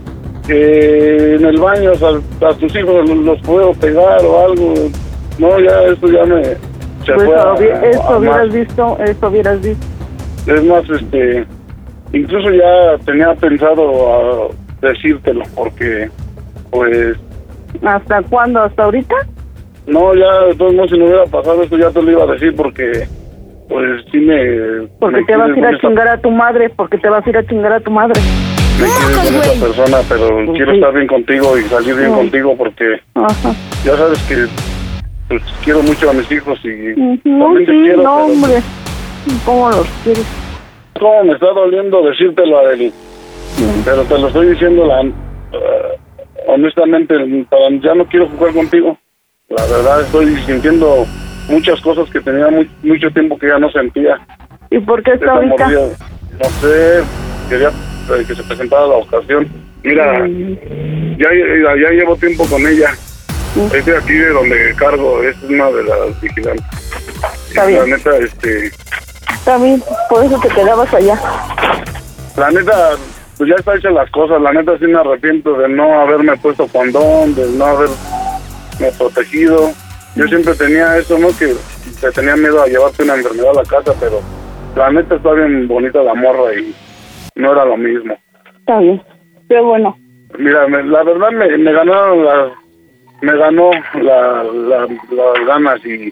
que 0.47 1.35
en 1.35 1.45
el 1.45 1.59
baño, 1.59 1.91
a 1.91 2.53
tus 2.55 2.75
hijos 2.75 3.09
los, 3.09 3.17
los 3.17 3.41
puedo 3.41 3.73
pegar 3.73 4.23
o 4.25 4.45
algo. 4.45 4.73
No, 5.39 5.59
ya, 5.59 5.83
esto 5.83 6.07
ya 6.07 6.25
me. 6.25 6.43
Se 6.43 7.13
Pues 7.13 7.25
fue 7.25 7.35
a- 7.35 7.41
a 7.41 7.53
más. 7.53 8.19
hubieras 8.19 8.53
visto, 8.53 8.97
eso 9.03 9.27
hubieras 9.27 9.61
visto. 9.61 9.85
Es 10.47 10.63
más, 10.65 10.83
este. 10.89 11.45
Incluso 12.13 12.49
ya 12.51 12.97
tenía 13.05 13.33
pensado 13.35 14.13
a 14.13 14.47
decírtelo, 14.87 15.43
porque, 15.55 16.09
pues. 16.71 17.17
¿Hasta 17.83 18.21
cuándo? 18.23 18.61
¿Hasta 18.61 18.83
ahorita? 18.83 19.15
No, 19.87 20.13
ya, 20.13 20.45
de 20.47 20.55
todos 20.55 20.73
modos, 20.73 20.91
si 20.91 20.97
no 20.97 21.05
hubiera 21.05 21.25
pasado 21.25 21.63
esto, 21.63 21.77
ya 21.77 21.89
te 21.89 22.01
lo 22.01 22.11
iba 22.11 22.23
a 22.23 22.27
decir, 22.33 22.55
porque. 22.55 23.07
Pues 23.69 24.03
sí 24.11 24.17
me. 24.19 24.87
Porque 24.99 25.21
me 25.21 25.25
te 25.25 25.35
vas 25.37 25.49
a 25.49 25.57
ir 25.57 25.65
a 25.65 25.69
esta- 25.71 25.87
chingar 25.87 26.07
a 26.09 26.17
tu 26.19 26.29
madre, 26.29 26.69
porque 26.75 26.97
te 26.97 27.09
vas 27.09 27.25
a 27.25 27.29
ir 27.29 27.37
a 27.37 27.45
chingar 27.45 27.71
a 27.73 27.79
tu 27.79 27.89
madre. 27.89 28.19
Quieres 28.85 29.17
con 29.17 29.35
esa 29.35 29.65
persona, 29.65 29.97
pero 30.09 30.27
Pues 30.45 30.49
quiero 30.57 30.71
estar 30.73 30.93
bien 30.93 31.07
contigo 31.07 31.57
y 31.57 31.63
salir 31.63 31.95
bien 31.95 32.13
contigo 32.13 32.55
porque 32.57 32.99
Ajá. 33.15 33.53
ya 33.83 33.97
sabes 33.97 34.19
que 34.23 34.47
pues, 35.27 35.41
quiero 35.63 35.81
mucho 35.83 36.09
a 36.09 36.13
mis 36.13 36.31
hijos 36.31 36.59
y 36.65 36.93
No, 37.23 37.45
también 37.45 37.65
te 37.65 37.71
quiero. 37.71 38.03
no, 38.03 38.15
pero- 38.15 38.33
hombre. 38.33 38.61
¿Cómo 39.45 39.69
los 39.69 39.87
quieres? 40.03 40.25
¿Cómo 40.99 41.23
me 41.23 41.33
está 41.33 41.47
doliendo 41.47 42.01
decírtelo 42.03 42.59
a 42.59 42.73
él? 42.73 42.91
Pero 43.85 44.03
te 44.03 44.17
lo 44.17 44.27
estoy 44.27 44.49
diciendo 44.49 44.85
la, 44.85 45.01
eh, 45.01 45.11
honestamente, 46.47 47.15
ya 47.81 47.95
no 47.95 48.05
quiero 48.07 48.27
jugar 48.29 48.53
contigo. 48.53 48.97
La 49.49 49.63
verdad 49.65 50.01
estoy 50.01 50.35
sintiendo 50.45 51.05
muchas 51.49 51.79
cosas 51.81 52.09
que 52.09 52.19
tenía 52.21 52.49
muy- 52.49 52.69
mucho 52.83 53.09
tiempo 53.11 53.37
que 53.37 53.47
ya 53.47 53.59
no 53.59 53.69
sentía. 53.71 54.19
¿Y 54.69 54.79
por 54.79 55.03
qué 55.03 55.11
está 55.11 55.33
ahorita? 55.33 55.67
no 55.69 56.45
sé, 56.61 57.03
quería 57.49 57.69
que 58.27 58.35
se 58.35 58.43
presentara 58.43 58.87
la 58.87 58.95
ocasión. 58.95 59.47
Mira, 59.83 60.27
ya, 61.17 61.29
ya, 61.75 61.89
llevo 61.89 62.15
tiempo 62.15 62.45
con 62.47 62.65
ella. 62.67 62.91
Es 63.73 63.85
de 63.85 63.97
aquí 63.97 64.13
de 64.13 64.29
donde 64.29 64.75
cargo, 64.77 65.21
es 65.23 65.35
una 65.43 65.69
de 65.71 65.83
las 65.83 66.21
vigilantes. 66.21 66.65
Está 67.49 67.69
La 67.69 67.85
neta, 67.85 68.17
este, 68.17 68.71
Está 69.33 69.57
bien, 69.57 69.83
por 70.09 70.23
eso 70.23 70.39
te 70.39 70.49
quedabas 70.49 70.93
allá. 70.93 71.19
la 72.37 72.51
neta, 72.51 72.91
pues 73.37 73.49
ya 73.49 73.55
está 73.55 73.75
hecha 73.75 73.89
las 73.89 74.09
cosas. 74.11 74.41
La 74.41 74.53
neta 74.53 74.77
sí 74.77 74.85
me 74.85 74.99
arrepiento 74.99 75.57
de 75.57 75.67
no 75.67 75.99
haberme 75.99 76.37
puesto 76.37 76.67
condón, 76.67 77.35
de 77.35 77.47
no 77.57 77.65
haberme 77.65 77.95
protegido. 78.97 79.71
Yo 80.15 80.27
siempre 80.27 80.53
tenía 80.55 80.97
eso, 80.97 81.17
¿no? 81.17 81.29
Que 81.37 81.55
te 81.99 82.11
tenía 82.11 82.35
miedo 82.35 82.61
a 82.61 82.67
llevarte 82.67 83.03
una 83.03 83.15
enfermedad 83.15 83.49
a 83.51 83.61
la 83.61 83.63
casa, 83.63 83.93
pero 83.99 84.21
la 84.75 84.91
neta 84.91 85.15
está 85.15 85.33
bien 85.33 85.67
bonita 85.67 86.03
la 86.03 86.13
morra 86.13 86.53
y 86.53 86.73
no 87.41 87.51
era 87.51 87.65
lo 87.65 87.77
mismo. 87.77 88.17
Está 88.59 88.79
bien. 88.79 89.01
Pero 89.47 89.65
bueno, 89.65 89.97
Mira, 90.39 90.65
me- 90.67 90.83
la 90.83 91.03
verdad 91.03 91.29
me, 91.31 91.57
me 91.57 91.73
ganaron 91.73 92.23
las, 92.25 92.51
me 93.21 93.35
ganó 93.37 93.69
la, 94.01 94.43
la- 94.43 94.87
las 94.87 95.45
ganas 95.45 95.85
y, 95.85 96.07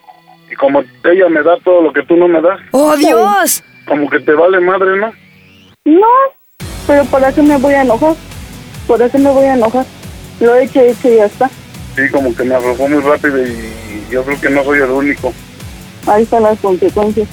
y 0.52 0.56
como 0.58 0.84
ella 1.06 1.30
me 1.30 1.42
da 1.42 1.56
todo 1.64 1.84
lo 1.84 1.94
que 1.94 2.04
tú 2.04 2.18
no 2.18 2.28
me 2.28 2.42
das. 2.42 2.60
¡Oh, 2.72 2.98
Dios! 2.98 3.64
Como 3.88 4.10
que 4.10 4.20
te 4.20 4.34
vale 4.34 4.60
madre, 4.60 4.98
¿no? 4.98 5.12
no. 5.86 6.08
Pero 6.86 7.06
¿para 7.06 7.32
qué 7.32 7.42
me 7.42 7.58
voy 7.58 7.74
a 7.76 7.84
enojar? 7.84 8.16
¿Para 8.88 9.10
qué 9.10 9.18
me 9.20 9.32
voy 9.32 9.46
a 9.46 9.54
enojar? 9.54 9.86
Lo 10.42 10.56
he 10.56 10.64
hecho, 10.66 10.82
hecho 10.82 11.08
y 11.10 11.16
ya 11.18 11.26
está. 11.26 11.48
Sí, 11.96 12.10
como 12.12 12.36
que 12.36 12.44
me 12.44 12.56
aflojó 12.56 12.88
muy 12.90 13.02
rápido 13.02 13.38
y 13.42 14.06
yo 14.12 14.24
creo 14.24 14.42
que 14.42 14.50
no 14.50 14.64
soy 14.64 14.80
el 14.80 14.90
único. 14.92 15.32
Ahí 16.08 16.24
están 16.24 16.44
las 16.44 16.60
consecuencias. 16.60 17.28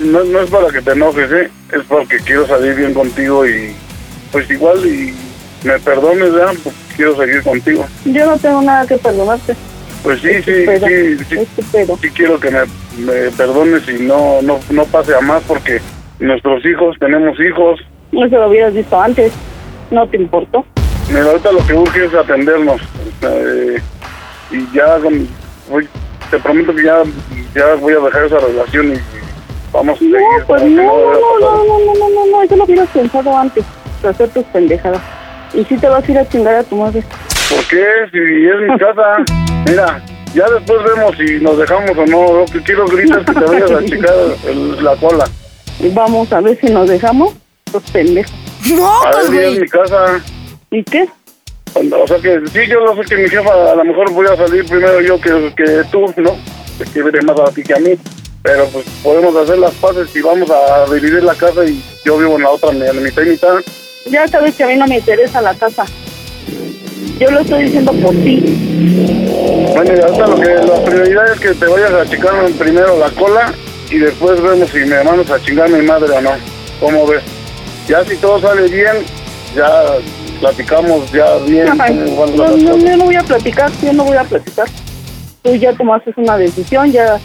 No, 0.00 0.24
no 0.24 0.40
es 0.40 0.50
para 0.50 0.68
que 0.68 0.80
te 0.82 0.92
enojes, 0.92 1.30
¿eh? 1.32 1.50
Es 1.72 1.82
porque 1.88 2.18
quiero 2.20 2.46
salir 2.46 2.74
bien 2.74 2.94
contigo 2.94 3.46
y 3.46 3.74
pues 4.32 4.50
igual 4.50 4.84
y 4.86 5.14
me 5.64 5.78
perdones, 5.80 6.32
¿verdad? 6.32 6.54
Pues 6.62 6.74
quiero 6.96 7.16
seguir 7.16 7.42
contigo. 7.42 7.86
Yo 8.04 8.26
no 8.26 8.38
tengo 8.38 8.62
nada 8.62 8.86
que 8.86 8.96
perdonarte. 8.96 9.54
Pues 10.02 10.20
sí, 10.20 10.28
sí, 10.44 10.64
sí, 10.64 11.18
sí, 11.28 11.46
sí 12.00 12.10
quiero 12.14 12.38
que 12.38 12.50
me, 12.50 12.60
me 12.98 13.30
perdones 13.32 13.88
y 13.88 14.02
no, 14.04 14.40
no, 14.42 14.60
no 14.70 14.84
pase 14.86 15.14
a 15.14 15.20
más 15.20 15.42
porque 15.46 15.80
nuestros 16.20 16.64
hijos, 16.64 16.96
tenemos 17.00 17.38
hijos. 17.40 17.80
Eso 18.12 18.38
lo 18.38 18.48
hubieras 18.48 18.72
visto 18.72 19.00
antes. 19.00 19.32
No 19.90 20.06
te 20.08 20.16
importó. 20.16 20.64
Mira, 21.08 21.24
ahorita 21.24 21.52
lo 21.52 21.66
que 21.66 21.74
urge 21.74 22.04
es 22.06 22.14
atendernos. 22.14 22.80
eh, 23.22 23.80
y 24.50 24.76
ya, 24.76 24.96
voy- 25.68 25.88
te 26.30 26.38
prometo 26.40 26.74
que 26.74 26.84
ya, 26.84 27.02
ya 27.54 27.74
voy 27.74 27.92
a 27.94 28.00
dejar 28.00 28.24
esa 28.26 28.38
relación 28.38 28.92
y 28.94 28.96
vamos 29.76 29.96
a 29.96 29.98
seguir. 29.98 30.16
No, 30.16 30.46
pues 30.46 30.62
no, 30.62 30.68
no, 30.82 30.94
hubiera 30.94 31.20
no, 31.20 31.38
no, 31.38 31.64
no, 31.64 31.94
no, 31.94 32.08
no, 32.08 32.26
no, 32.30 32.42
eso 32.42 32.56
lo 32.56 32.64
hubieras 32.64 32.88
pensado 32.90 33.36
antes. 33.36 33.64
a 34.04 34.08
hacer 34.08 34.28
tus 34.30 34.44
pendejadas. 34.46 35.00
Y 35.54 35.64
si 35.64 35.76
te 35.78 35.88
vas 35.88 36.06
a 36.06 36.10
ir 36.12 36.18
a 36.18 36.28
chingar 36.28 36.54
a 36.56 36.62
tu 36.64 36.76
madre. 36.76 37.02
¿Por 37.48 37.64
qué? 37.68 37.84
Si 38.12 38.18
es 38.18 38.70
mi 38.70 38.78
casa. 38.78 39.16
Mira, 39.66 40.02
ya 40.34 40.44
después 40.50 40.78
vemos 40.84 41.16
si 41.16 41.40
nos 41.42 41.56
dejamos 41.58 41.90
o 41.96 42.06
no. 42.06 42.32
Lo 42.40 42.44
que 42.46 42.62
quiero 42.62 42.86
gritar 42.86 43.20
es 43.20 43.26
que 43.26 43.32
te 43.32 43.40
vayas 43.44 43.70
a 43.70 43.84
checar 43.84 44.14
el- 44.48 44.84
la 44.84 44.96
cola. 44.96 45.24
Vamos 45.92 46.32
a 46.32 46.40
ver 46.40 46.58
si 46.60 46.66
nos 46.72 46.88
dejamos. 46.88 47.34
Los 47.72 47.82
pendejos. 47.90 48.32
A 49.04 49.10
ver 49.16 49.26
si 49.30 49.38
es 49.38 49.60
mi 49.60 49.68
casa. 49.68 50.20
¿Y 50.70 50.82
qué? 50.82 51.08
O 51.74 52.06
sea 52.08 52.18
que 52.18 52.40
sí, 52.52 52.60
yo 52.68 52.80
lo 52.80 52.96
sé 52.96 53.02
que 53.08 53.16
mi 53.22 53.28
jefa 53.28 53.52
a 53.72 53.74
lo 53.74 53.84
mejor 53.84 54.10
voy 54.12 54.26
a 54.26 54.36
salir 54.36 54.64
primero 54.66 55.00
yo 55.02 55.20
que, 55.20 55.52
que 55.54 55.82
tú, 55.92 56.06
¿no? 56.16 56.34
Que 56.92 57.02
veré 57.02 57.20
más 57.22 57.38
a 57.38 57.50
ti 57.52 57.62
que 57.62 57.74
a 57.74 57.78
mí. 57.78 57.90
Pero 58.46 58.68
pues 58.68 58.86
podemos 59.02 59.34
hacer 59.34 59.58
las 59.58 59.72
paces 59.74 60.14
y 60.14 60.20
vamos 60.20 60.48
a 60.48 60.84
dividir 60.94 61.24
la 61.24 61.34
casa 61.34 61.64
y 61.64 61.82
yo 62.04 62.16
vivo 62.16 62.36
en 62.36 62.44
la 62.44 62.50
otra, 62.50 62.70
en 62.70 63.02
mitad 63.02 63.22
y 63.22 63.30
mitad. 63.30 63.54
Ya 64.08 64.28
sabes 64.28 64.54
que 64.54 64.62
a 64.62 64.68
mí 64.68 64.76
no 64.76 64.86
me 64.86 64.98
interesa 64.98 65.42
la 65.42 65.52
casa. 65.52 65.84
Yo 67.18 67.28
lo 67.32 67.40
estoy 67.40 67.64
diciendo 67.64 67.92
por 67.94 68.14
ti. 68.14 68.38
Bueno, 69.74 69.94
y 69.96 70.00
ahorita 70.00 70.26
lo 70.28 70.36
que 70.36 70.54
la 70.54 70.84
prioridad 70.84 71.32
es 71.32 71.40
que 71.40 71.54
te 71.54 71.66
vayas 71.66 71.92
a 71.92 72.06
checar 72.08 72.34
primero 72.56 72.96
la 73.00 73.10
cola 73.10 73.52
y 73.90 73.98
después 73.98 74.40
vemos 74.40 74.70
si 74.70 74.78
me 74.78 75.02
mandas 75.02 75.28
a 75.28 75.40
chingar 75.40 75.68
mi 75.68 75.82
madre 75.84 76.12
o 76.12 76.20
no. 76.20 76.30
¿Cómo 76.78 77.04
ves? 77.04 77.24
Ya 77.88 78.04
si 78.04 78.16
todo 78.16 78.40
sale 78.40 78.68
bien, 78.68 78.98
ya 79.56 79.86
platicamos 80.38 81.10
ya 81.10 81.36
bien. 81.38 81.76
Van 81.76 82.06
no, 82.06 82.56
no, 82.56 82.78
yo 82.78 82.96
no 82.96 83.04
voy 83.06 83.16
a 83.16 83.24
platicar, 83.24 83.72
yo 83.82 83.92
no 83.92 84.04
voy 84.04 84.16
a 84.16 84.22
platicar. 84.22 84.68
Tú 85.42 85.52
ya 85.56 85.72
tomaste 85.72 86.12
una 86.16 86.38
decisión, 86.38 86.92
ya... 86.92 87.18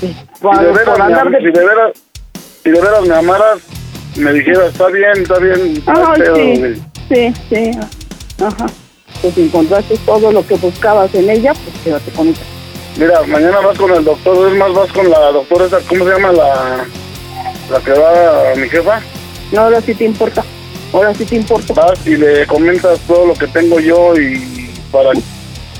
Si 0.00 0.16
Por, 0.40 0.58
de, 0.58 0.72
veras, 0.72 1.00
andar 1.00 1.30
de... 1.30 1.38
si, 1.38 1.44
de 1.44 1.64
veras, 1.64 1.92
si 2.62 2.70
de 2.70 2.80
veras 2.80 3.02
me 3.06 3.14
amaras, 3.14 3.58
me 4.16 4.32
dijeras, 4.32 4.72
está 4.72 4.88
bien, 4.88 5.12
está 5.16 5.38
bien. 5.38 5.82
no 5.86 6.14
pedo, 6.14 6.36
sí, 6.36 6.56
güey". 6.58 7.34
sí. 7.48 7.70
Ajá. 8.42 8.66
Pues 9.22 9.34
si 9.34 9.42
encontraste 9.42 9.96
todo 10.04 10.32
lo 10.32 10.46
que 10.46 10.54
buscabas 10.56 11.14
en 11.14 11.30
ella, 11.30 11.54
pues 11.54 11.76
quédate 11.82 12.10
con 12.12 12.28
ella. 12.28 12.42
Mira, 12.96 13.22
mañana 13.22 13.60
vas 13.60 13.78
con 13.78 13.90
el 13.92 14.04
doctor, 14.04 14.48
es 14.48 14.56
más, 14.56 14.72
vas 14.72 14.92
con 14.92 15.10
la 15.10 15.32
doctora 15.32 15.66
esa, 15.66 15.80
¿cómo 15.88 16.04
se 16.04 16.10
llama 16.12 16.32
la, 16.32 16.84
la 17.70 17.80
que 17.80 17.92
va 17.92 18.52
a 18.52 18.54
mi 18.56 18.68
jefa? 18.68 19.00
No, 19.52 19.62
ahora 19.62 19.80
sí 19.80 19.94
te 19.94 20.04
importa. 20.04 20.44
Ahora 20.92 21.14
sí 21.14 21.24
te 21.24 21.36
importa. 21.36 21.74
Vas 21.74 22.06
y 22.06 22.16
le 22.16 22.46
comentas 22.46 23.00
todo 23.00 23.26
lo 23.26 23.34
que 23.34 23.48
tengo 23.48 23.80
yo 23.80 24.14
y 24.16 24.70
para 24.92 25.10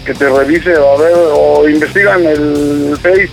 que 0.04 0.12
te 0.14 0.28
revise, 0.28 0.72
a 0.72 0.96
ver, 1.00 1.14
o 1.32 1.68
investigan 1.68 2.24
el 2.26 2.96
Face, 3.00 3.30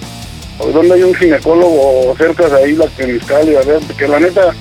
donde 0.73 0.93
hay 0.93 1.03
un 1.03 1.15
ginecólogo 1.15 2.15
cerca 2.17 2.47
de 2.47 2.63
ahí, 2.63 2.73
la 2.73 2.87
clinical, 2.87 3.49
y 3.49 3.55
a 3.55 3.61
ver, 3.61 3.79
que 3.97 4.07
la 4.07 4.19
neta, 4.19 4.53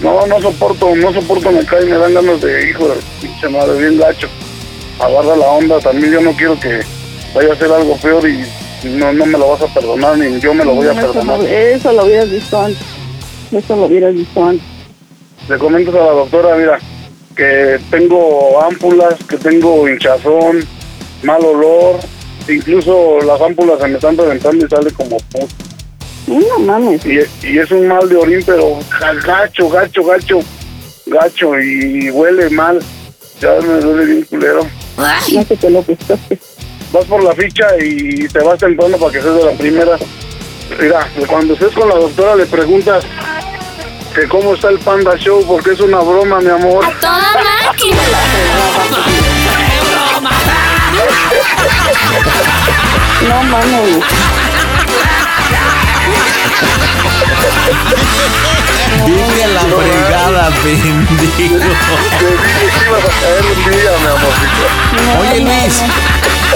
no, 0.00 0.26
no 0.26 0.40
soporto, 0.40 0.94
no 0.94 1.12
soporto, 1.12 1.50
me 1.50 1.64
cae, 1.64 1.84
me 1.84 1.98
dan 1.98 2.14
ganas 2.14 2.40
de, 2.40 2.70
hijo 2.70 2.88
de 2.88 2.94
pinche 3.20 3.48
madre, 3.48 3.78
bien 3.78 3.98
gacho. 3.98 4.28
Agarra 4.98 5.36
la 5.36 5.46
onda, 5.46 5.80
también 5.80 6.12
yo 6.12 6.20
no 6.20 6.32
quiero 6.32 6.58
que 6.60 6.80
vaya 7.34 7.50
a 7.50 7.54
hacer 7.54 7.72
algo 7.72 7.96
peor 7.96 8.28
y 8.28 8.44
no, 8.84 9.12
no 9.12 9.26
me 9.26 9.38
lo 9.38 9.50
vas 9.50 9.62
a 9.62 9.74
perdonar, 9.74 10.18
ni 10.18 10.40
yo 10.40 10.54
me 10.54 10.64
lo 10.64 10.74
voy 10.74 10.88
a 10.88 10.92
eso, 10.92 11.12
perdonar. 11.12 11.40
eso 11.44 11.92
lo 11.92 12.04
hubieras 12.04 12.30
visto 12.30 12.60
antes. 12.60 12.86
Eso 13.52 13.76
lo 13.76 13.86
hubieras 13.86 14.14
visto 14.14 14.44
antes. 14.44 14.66
le 15.48 15.58
comentas 15.58 15.94
a 15.94 15.98
la 15.98 16.12
doctora, 16.12 16.56
mira, 16.56 16.78
que 17.36 17.78
tengo 17.90 18.62
ámpulas, 18.62 19.14
que 19.28 19.36
tengo 19.36 19.88
hinchazón, 19.88 20.64
mal 21.22 21.44
olor, 21.44 21.96
incluso 22.48 23.20
las 23.26 23.40
ámpulas 23.40 23.78
se 23.80 23.88
me 23.88 23.94
están 23.94 24.16
reventando 24.16 24.64
y 24.66 24.68
sale 24.68 24.90
como 24.92 25.16
pus. 25.18 25.50
No 26.26 26.58
mames. 26.60 27.04
Y, 27.04 27.18
y 27.46 27.58
es 27.58 27.70
un 27.70 27.88
mal 27.88 28.08
de 28.08 28.16
orín, 28.16 28.42
pero 28.46 28.78
ga- 29.00 29.20
gacho, 29.24 29.68
gacho, 29.68 30.04
gacho, 30.04 30.38
gacho, 31.06 31.58
y 31.60 32.10
huele 32.10 32.50
mal. 32.50 32.80
Ya 33.40 33.54
me 33.62 33.80
duele 33.80 34.04
bien 34.04 34.22
culero. 34.24 34.66
No 34.96 35.44
sé 35.44 35.56
qué 35.56 35.70
lo 35.70 35.84
que 35.84 35.92
estás. 35.94 36.18
Vas 36.92 37.04
por 37.06 37.22
la 37.24 37.32
ficha 37.34 37.66
y 37.82 38.28
te 38.28 38.40
vas 38.40 38.58
temprano 38.58 38.96
para 38.98 39.12
que 39.12 39.22
seas 39.22 39.34
de 39.36 39.44
la 39.44 39.52
primera. 39.52 39.96
Mira, 40.80 41.08
cuando 41.26 41.54
estés 41.54 41.72
con 41.72 41.88
la 41.88 41.94
doctora 41.96 42.36
le 42.36 42.46
preguntas 42.46 43.04
que 44.14 44.28
cómo 44.28 44.54
está 44.54 44.68
el 44.70 44.78
Panda 44.80 45.16
Show, 45.16 45.44
porque 45.46 45.70
es 45.70 45.80
una 45.80 45.98
broma, 46.00 46.40
mi 46.40 46.48
amor. 46.50 46.84
Toda 47.00 47.32
máquina. 47.64 47.96
No 53.28 53.42
mames. 53.44 54.04
Venga 59.06 59.46
la 59.46 59.60
fregada, 59.60 60.50
pendejo. 60.62 61.70
Oye 65.20 65.40
Luis, 65.40 65.82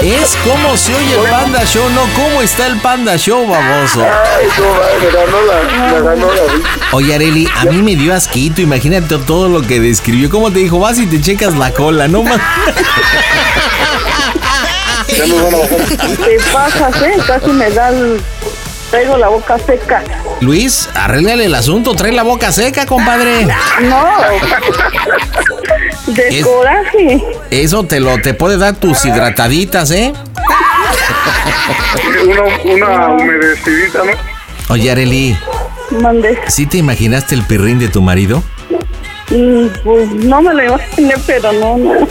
es 0.01 0.37
como 0.43 0.75
se 0.77 0.93
oye 0.93 1.15
el 1.15 1.29
Panda 1.29 1.65
Show, 1.65 1.89
no 1.91 2.01
cómo 2.15 2.41
está 2.41 2.67
el 2.67 2.77
Panda 2.79 3.17
Show, 3.17 3.47
baboso. 3.47 4.03
Ay, 4.03 4.47
no, 4.57 4.65
me 5.01 5.09
ganó 5.11 5.41
la, 5.41 5.63
me 5.87 6.01
ganó 6.01 6.27
la 6.33 6.41
Oye 6.91 7.15
Areli, 7.15 7.49
a 7.55 7.65
mí 7.65 7.81
me 7.81 7.95
dio 7.95 8.13
asquito, 8.13 8.61
imagínate 8.61 9.17
todo 9.19 9.49
lo 9.49 9.61
que 9.61 9.79
describió. 9.79 10.29
¿Cómo 10.29 10.51
te 10.51 10.59
dijo? 10.59 10.79
Vas 10.79 10.99
y 10.99 11.07
te 11.07 11.21
checas 11.21 11.55
la 11.55 11.71
cola, 11.71 12.07
no 12.07 12.23
más. 12.23 12.39
Te 15.07 16.37
pasas, 16.51 17.01
¿eh? 17.01 17.13
Casi 17.27 17.49
me 17.51 17.69
da 17.71 17.89
el... 17.89 18.21
Traigo 18.91 19.17
la 19.17 19.27
boca 19.29 19.57
seca. 19.65 20.03
Luis, 20.41 20.87
arréglale 20.93 21.45
el 21.45 21.55
asunto, 21.55 21.95
trae 21.95 22.11
la 22.11 22.21
boca 22.23 22.51
seca, 22.51 22.85
compadre. 22.85 23.45
No. 23.81 24.05
De 26.13 26.27
Es- 26.39 26.45
coraje. 26.45 27.23
Eso 27.49 27.83
te 27.83 27.99
lo 27.99 28.19
te 28.21 28.33
puede 28.35 28.57
dar 28.57 28.75
tus 28.75 29.03
hidrataditas, 29.05 29.89
¿eh? 29.91 30.13
Una, 32.27 32.43
una 32.73 33.07
humedecidita, 33.09 33.99
¿no? 34.03 34.11
Oye 34.73 34.91
Areli, 34.91 35.37
Mandé. 35.91 36.39
¿sí 36.47 36.65
te 36.65 36.77
imaginaste 36.77 37.35
el 37.35 37.43
pirrín 37.43 37.79
de 37.79 37.87
tu 37.89 38.01
marido? 38.01 38.43
Mm, 39.29 39.67
Pues 39.83 40.09
no 40.11 40.41
me 40.41 40.53
lo 40.53 40.63
imaginé, 40.63 41.15
pero 41.25 41.51
no, 41.53 41.77
no. 41.77 42.07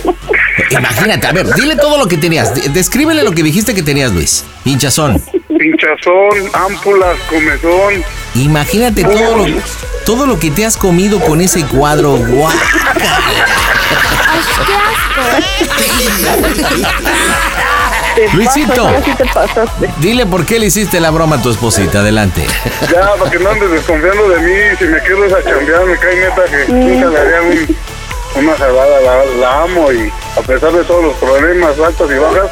Imagínate, 0.71 1.27
a 1.27 1.33
ver, 1.33 1.53
dile 1.55 1.77
todo 1.77 1.99
lo 1.99 2.07
que 2.07 2.17
tenías. 2.17 2.55
de- 2.55 2.69
Descríbele 2.69 3.23
lo 3.23 3.33
que 3.33 3.43
dijiste 3.43 3.75
que 3.75 3.83
tenías, 3.83 4.13
Luis. 4.13 4.45
Hinchazón. 4.65 5.21
Pinchazón, 5.59 6.51
ámpulas, 6.53 7.17
comezón. 7.29 8.05
Imagínate 8.35 9.03
todo 9.05 9.37
lo, 9.37 9.47
todo 10.05 10.27
lo 10.27 10.39
que 10.39 10.51
te 10.51 10.65
has 10.65 10.77
comido 10.77 11.21
con 11.21 11.41
ese 11.41 11.65
cuadro. 11.65 12.17
¡Guau! 12.17 12.53
Te 18.15 18.29
Luisito. 18.35 18.85
pasas, 18.85 19.05
ya 19.07 19.13
sí 19.13 19.15
te 19.17 19.25
pasaste. 19.27 19.91
Dile 19.99 20.27
por 20.27 20.47
qué 20.47 20.59
le 20.59 20.67
hiciste 20.67 21.01
la 21.01 21.11
broma 21.11 21.37
a 21.37 21.43
tu 21.43 21.51
esposita. 21.51 22.01
Adelante. 22.01 22.47
Ya, 22.91 23.15
para 23.19 23.31
que 23.31 23.39
no 23.39 23.51
andes 23.51 23.71
desconfiando 23.71 24.29
de 24.29 24.41
mí, 24.41 24.77
si 24.79 24.85
me 24.85 25.03
quedo 25.03 25.25
a 25.37 25.43
chambear, 25.43 25.85
me 25.87 25.97
cae 25.99 26.17
neta 26.17 26.45
que 26.45 26.73
nunca 26.73 27.09
le 27.11 27.19
haría 27.19 27.43
un- 27.43 27.77
una 28.37 28.57
salvada, 28.57 29.01
la, 29.01 29.25
la 29.25 29.63
amo 29.63 29.93
y 29.93 30.13
a 30.37 30.43
pesar 30.43 30.73
de 30.73 30.85
todos 30.85 31.05
los 31.05 31.15
problemas, 31.15 31.79
altos 31.79 32.11
y 32.11 32.19
bajas, 32.19 32.51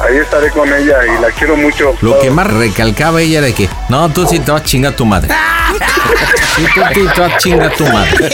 ahí 0.00 0.18
estaré 0.18 0.50
con 0.50 0.72
ella 0.72 0.98
y 1.06 1.20
la 1.20 1.30
quiero 1.30 1.56
mucho. 1.56 1.94
Lo 2.00 2.18
que 2.20 2.30
más 2.30 2.46
recalcaba 2.46 3.20
ella 3.20 3.38
era 3.38 3.54
que, 3.54 3.68
no, 3.88 4.08
tú 4.10 4.26
sí 4.26 4.38
te 4.40 4.50
vas 4.50 4.62
a 4.62 4.64
chingar 4.64 4.92
a 4.92 4.96
tu 4.96 5.04
madre. 5.04 5.34
Sí, 6.56 6.62
tú 6.72 6.80
sí 6.94 7.00
te 7.14 7.20
vas 7.20 7.32
a 7.32 7.38
chingar 7.38 7.72
a 7.72 7.74
tu 7.74 7.84
madre. 7.84 8.30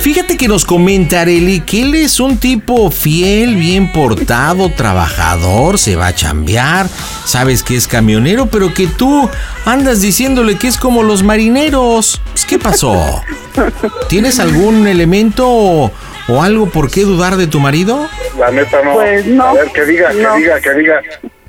Fíjate 0.00 0.36
que 0.36 0.48
nos 0.48 0.64
comenta 0.64 1.20
Areli 1.20 1.60
que 1.60 1.82
él 1.82 1.94
es 1.96 2.20
un 2.20 2.38
tipo 2.38 2.90
fiel, 2.90 3.56
bien 3.56 3.92
portado, 3.92 4.70
trabajador, 4.70 5.78
se 5.78 5.96
va 5.96 6.08
a 6.08 6.14
chambear, 6.14 6.88
sabes 7.24 7.62
que 7.62 7.76
es 7.76 7.88
camionero, 7.88 8.46
pero 8.46 8.72
que 8.72 8.86
tú 8.86 9.28
andas 9.64 10.00
diciéndole 10.00 10.56
que 10.56 10.68
es 10.68 10.78
como 10.78 11.02
los 11.02 11.22
marineros. 11.22 12.20
Pues, 12.32 12.44
¿Qué 12.44 12.58
pasó? 12.58 13.22
¿Tienes 14.08 14.38
algún 14.38 14.86
elemento 14.86 15.90
o, 16.28 16.42
algo 16.42 16.68
por 16.70 16.90
qué 16.90 17.02
dudar 17.02 17.36
de 17.36 17.46
tu 17.46 17.58
marido? 17.60 18.06
La 18.38 18.50
neta 18.50 18.82
no. 18.82 18.94
Pues 18.94 19.26
no. 19.26 19.44
A 19.44 19.52
ver, 19.54 19.72
que 19.72 19.84
diga, 19.84 20.12
No. 20.12 20.34
que 20.34 20.40
diga, 20.40 20.60
que 20.60 20.74
diga. 20.74 21.00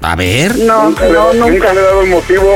A 0.02 0.16
ver. 0.16 0.56
No, 0.58 0.84
Nunca, 0.86 1.06
le, 1.06 1.12
no, 1.14 1.34
nunca 1.34 1.48
nunca. 1.50 1.74
le 1.74 1.80
he 1.80 1.84
dado 1.84 2.02
el 2.02 2.10
motivo. 2.10 2.56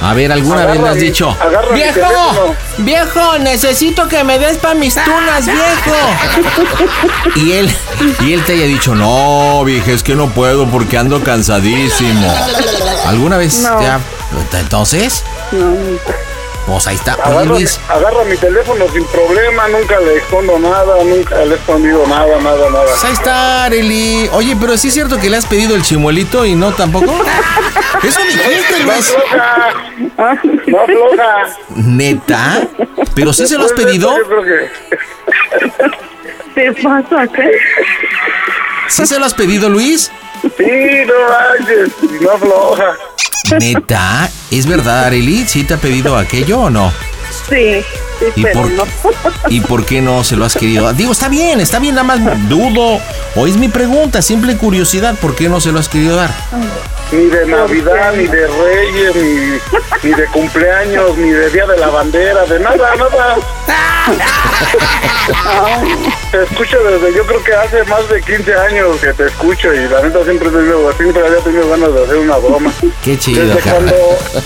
A 0.00 0.14
ver, 0.14 0.32
alguna 0.32 0.62
Agarra 0.62 0.72
vez 0.72 0.82
le 0.82 0.88
has 0.88 0.96
mi- 0.96 1.00
dicho. 1.02 1.36
¡Viejo! 1.74 1.92
teléfono". 1.94 2.54
¡Viejo! 2.78 3.38
Necesito 3.38 4.08
que 4.08 4.24
me 4.24 4.36
des 4.40 4.56
para 4.58 4.74
mis 4.74 4.94
tunas, 4.96 5.46
viejo. 5.46 5.96
Y 7.36 7.52
él, 7.52 7.70
y 8.20 8.32
él 8.32 8.42
te 8.44 8.54
haya 8.54 8.66
dicho, 8.66 8.96
no, 8.96 9.62
vieja, 9.64 9.92
es 9.92 10.02
que 10.02 10.16
no 10.16 10.28
puedo 10.30 10.66
porque 10.68 10.98
ando 10.98 11.22
cansadísimo. 11.22 12.34
¿Alguna 13.06 13.36
vez 13.36 13.60
No. 13.60 13.78
ha- 13.78 14.00
Entonces, 14.58 15.22
No, 15.52 15.58
nunca. 15.60 16.14
Pues 16.66 16.86
ahí 16.86 16.94
está. 16.96 17.14
Oye, 17.14 17.22
Agarra, 17.24 17.44
Luis, 17.44 17.80
agarra 17.88 18.24
mi 18.24 18.36
teléfono 18.36 18.84
sin 18.92 19.04
problema, 19.06 19.68
nunca 19.68 19.98
le 20.00 20.16
escondo 20.16 20.58
nada, 20.58 21.02
nunca 21.04 21.36
le 21.44 21.54
he 21.54 21.56
escondido 21.56 22.06
nada, 22.06 22.38
nada, 22.40 22.70
nada. 22.70 22.84
pues 22.84 23.04
ahí 23.04 23.12
está, 23.12 23.64
Areli. 23.64 24.28
Oye, 24.32 24.56
pero 24.60 24.76
sí 24.76 24.88
es 24.88 24.94
cierto 24.94 25.18
que 25.18 25.28
le 25.28 25.36
has 25.36 25.46
pedido 25.46 25.74
el 25.74 25.82
chimuelito 25.82 26.44
y 26.46 26.54
no 26.54 26.72
tampoco. 26.72 27.12
Eso 28.02 28.20
dijiste, 28.22 28.84
No 28.84 28.92
Luis. 28.92 29.10
afloja, 29.14 30.40
no 30.66 30.80
afloja. 30.80 31.56
¿Neta? 31.76 32.62
Pero 33.14 33.32
sí 33.32 33.46
se 33.46 33.56
lo 33.58 33.64
has 33.64 33.74
de 33.74 33.84
pedido. 33.84 34.16
Yo 34.16 34.24
creo 34.28 34.42
que... 34.44 34.70
¿Te 36.54 36.72
pasa 36.82 37.26
qué? 37.34 37.50
¿Sí 38.88 39.06
se 39.06 39.18
lo 39.18 39.24
has 39.24 39.34
pedido, 39.34 39.68
Luis? 39.68 40.10
Sí, 40.42 41.04
no 41.06 41.14
manches, 41.28 42.20
no 42.20 42.30
afloja. 42.32 42.96
Neta, 43.58 44.30
¿es 44.50 44.66
verdad, 44.66 45.06
Areli? 45.06 45.46
¿Sí 45.46 45.64
te 45.64 45.74
ha 45.74 45.76
pedido 45.76 46.16
aquello 46.16 46.60
o 46.60 46.70
no? 46.70 46.92
Sí, 47.48 47.82
sí, 48.26 48.32
¿Y 48.40 48.42
pero 48.42 48.60
por, 48.62 48.70
no. 48.70 48.84
¿Y 49.48 49.60
por 49.60 49.84
qué 49.84 50.00
no 50.00 50.24
se 50.24 50.36
lo 50.36 50.44
has 50.44 50.54
querido? 50.54 50.92
Digo, 50.92 51.12
está 51.12 51.28
bien, 51.28 51.60
está 51.60 51.78
bien, 51.78 51.94
nada 51.94 52.06
más 52.06 52.48
dudo. 52.48 53.00
O 53.34 53.46
es 53.46 53.56
mi 53.56 53.68
pregunta, 53.68 54.22
simple 54.22 54.56
curiosidad, 54.56 55.14
¿por 55.20 55.34
qué 55.34 55.48
no 55.48 55.60
se 55.60 55.72
lo 55.72 55.78
has 55.78 55.88
querido 55.88 56.16
dar? 56.16 56.30
Ni 57.10 57.26
de 57.26 57.46
Navidad, 57.46 58.14
ni 58.16 58.26
de 58.26 58.46
Reyes, 58.46 59.16
ni, 59.16 60.08
ni 60.08 60.14
de 60.14 60.26
cumpleaños, 60.28 61.16
ni 61.18 61.30
de 61.30 61.50
Día 61.50 61.66
de 61.66 61.78
la 61.78 61.88
Bandera, 61.88 62.44
de 62.46 62.60
nada, 62.60 62.94
nada. 62.96 63.36
Te 66.32 66.42
escucho 66.44 66.78
desde, 66.82 67.14
yo 67.14 67.24
creo 67.26 67.44
que 67.44 67.54
hace 67.54 67.84
más 67.84 68.08
de 68.08 68.20
15 68.22 68.54
años 68.54 68.96
que 69.00 69.12
te 69.12 69.26
escucho 69.26 69.72
y 69.72 69.86
la 69.88 70.00
neta 70.02 70.24
siempre, 70.24 70.48
tenido- 70.48 70.92
siempre 70.94 71.26
había 71.26 71.38
tenido 71.40 71.68
ganas 71.68 71.94
de 71.94 72.04
hacer 72.04 72.16
una 72.16 72.36
broma. 72.38 72.72
Qué 73.04 73.18
chido, 73.18 73.46
Desde 73.46 73.70
cuando, 73.70 73.94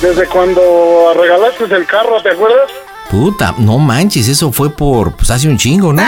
desde 0.02 0.26
cuando 0.26 1.12
regalaste 1.16 1.64
el 1.64 1.86
carro, 1.86 2.20
¿te 2.22 2.30
acuerdas? 2.30 2.70
Puta, 3.10 3.54
no 3.58 3.78
manches, 3.78 4.28
eso 4.28 4.52
fue 4.52 4.70
por, 4.70 5.12
pues 5.12 5.30
hace 5.30 5.48
un 5.48 5.56
chingo, 5.56 5.92
¿no? 5.92 6.02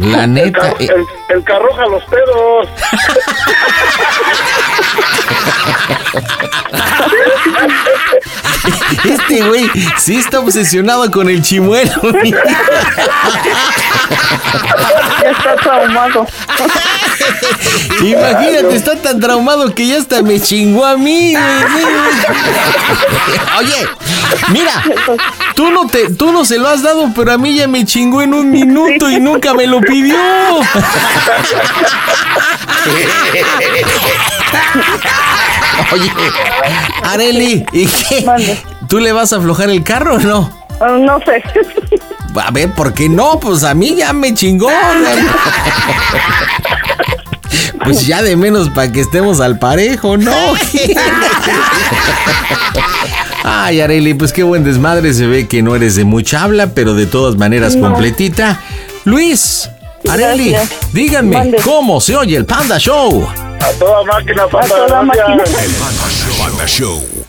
La 0.00 0.24
El, 0.24 0.34
neta. 0.34 0.70
eh, 0.78 0.88
el, 0.94 1.06
el 1.36 1.44
carro 1.44 1.74
a 1.78 1.86
los 1.86 2.02
pedos. 2.04 2.68
Este 9.04 9.42
güey 9.42 9.70
sí 9.98 10.16
está 10.16 10.40
obsesionado 10.40 11.10
con 11.10 11.28
el 11.28 11.42
chimuelo. 11.42 11.92
Ya 15.22 15.30
está 15.30 15.56
traumado. 15.56 16.26
Imagínate, 18.00 18.76
está 18.76 18.96
tan 18.96 19.18
traumado 19.18 19.74
que 19.74 19.86
ya 19.88 19.98
hasta 19.98 20.22
me 20.22 20.38
chingó 20.40 20.84
a 20.84 20.96
mí. 20.96 21.34
güey. 21.34 21.54
Oye, 23.58 23.88
mira, 24.50 24.84
tú 25.54 25.70
no 25.70 25.86
te, 25.88 26.10
tú 26.14 26.30
no 26.32 26.44
se 26.44 26.58
lo 26.58 26.68
has 26.68 26.82
dado, 26.82 27.10
pero 27.14 27.32
a 27.32 27.38
mí 27.38 27.56
ya 27.56 27.66
me 27.66 27.84
chingó 27.84 28.22
en 28.22 28.34
un 28.34 28.50
minuto 28.50 29.10
y 29.10 29.18
nunca 29.18 29.54
me 29.54 29.66
lo 29.66 29.80
pidió. 29.80 30.16
Oye, 35.92 36.10
Areli, 37.04 37.64
¿y 37.72 37.86
qué? 37.86 38.58
¿Tú 38.88 38.98
le 38.98 39.12
vas 39.12 39.32
a 39.32 39.36
aflojar 39.36 39.70
el 39.70 39.82
carro 39.84 40.16
o 40.16 40.18
no? 40.18 40.50
Ah, 40.80 40.96
No 41.00 41.18
sé. 41.20 41.42
A 42.40 42.50
ver, 42.50 42.70
¿por 42.72 42.92
qué 42.92 43.08
no? 43.08 43.40
Pues 43.40 43.64
a 43.64 43.72
mí 43.74 43.94
ya 43.96 44.12
me 44.12 44.34
chingó. 44.34 44.68
Pues 47.84 48.06
ya 48.06 48.20
de 48.22 48.36
menos 48.36 48.68
para 48.70 48.90
que 48.92 49.00
estemos 49.00 49.40
al 49.40 49.58
parejo, 49.58 50.16
¿no? 50.16 50.34
Ay, 53.44 53.80
Areli, 53.80 54.14
pues 54.14 54.32
qué 54.32 54.42
buen 54.42 54.64
desmadre. 54.64 55.14
Se 55.14 55.26
ve 55.26 55.46
que 55.46 55.62
no 55.62 55.76
eres 55.76 55.94
de 55.94 56.04
mucha 56.04 56.42
habla, 56.42 56.68
pero 56.74 56.94
de 56.94 57.06
todas 57.06 57.36
maneras 57.36 57.76
No. 57.76 57.88
completita. 57.88 58.60
Luis, 59.04 59.70
Areli, 60.10 60.54
díganme, 60.92 61.36
Mande. 61.36 61.58
¿cómo 61.62 62.00
se 62.00 62.16
oye 62.16 62.36
el 62.36 62.46
Panda 62.46 62.78
Show? 62.78 63.26
A 63.60 63.70
toda 63.78 64.02
máquina, 64.04 64.46
panda, 64.46 64.68
toda 64.68 64.86
gracias. 65.02 65.04
máquina. 65.04 65.44
El 65.64 65.72
Panda 66.38 66.66
Show. 66.66 67.25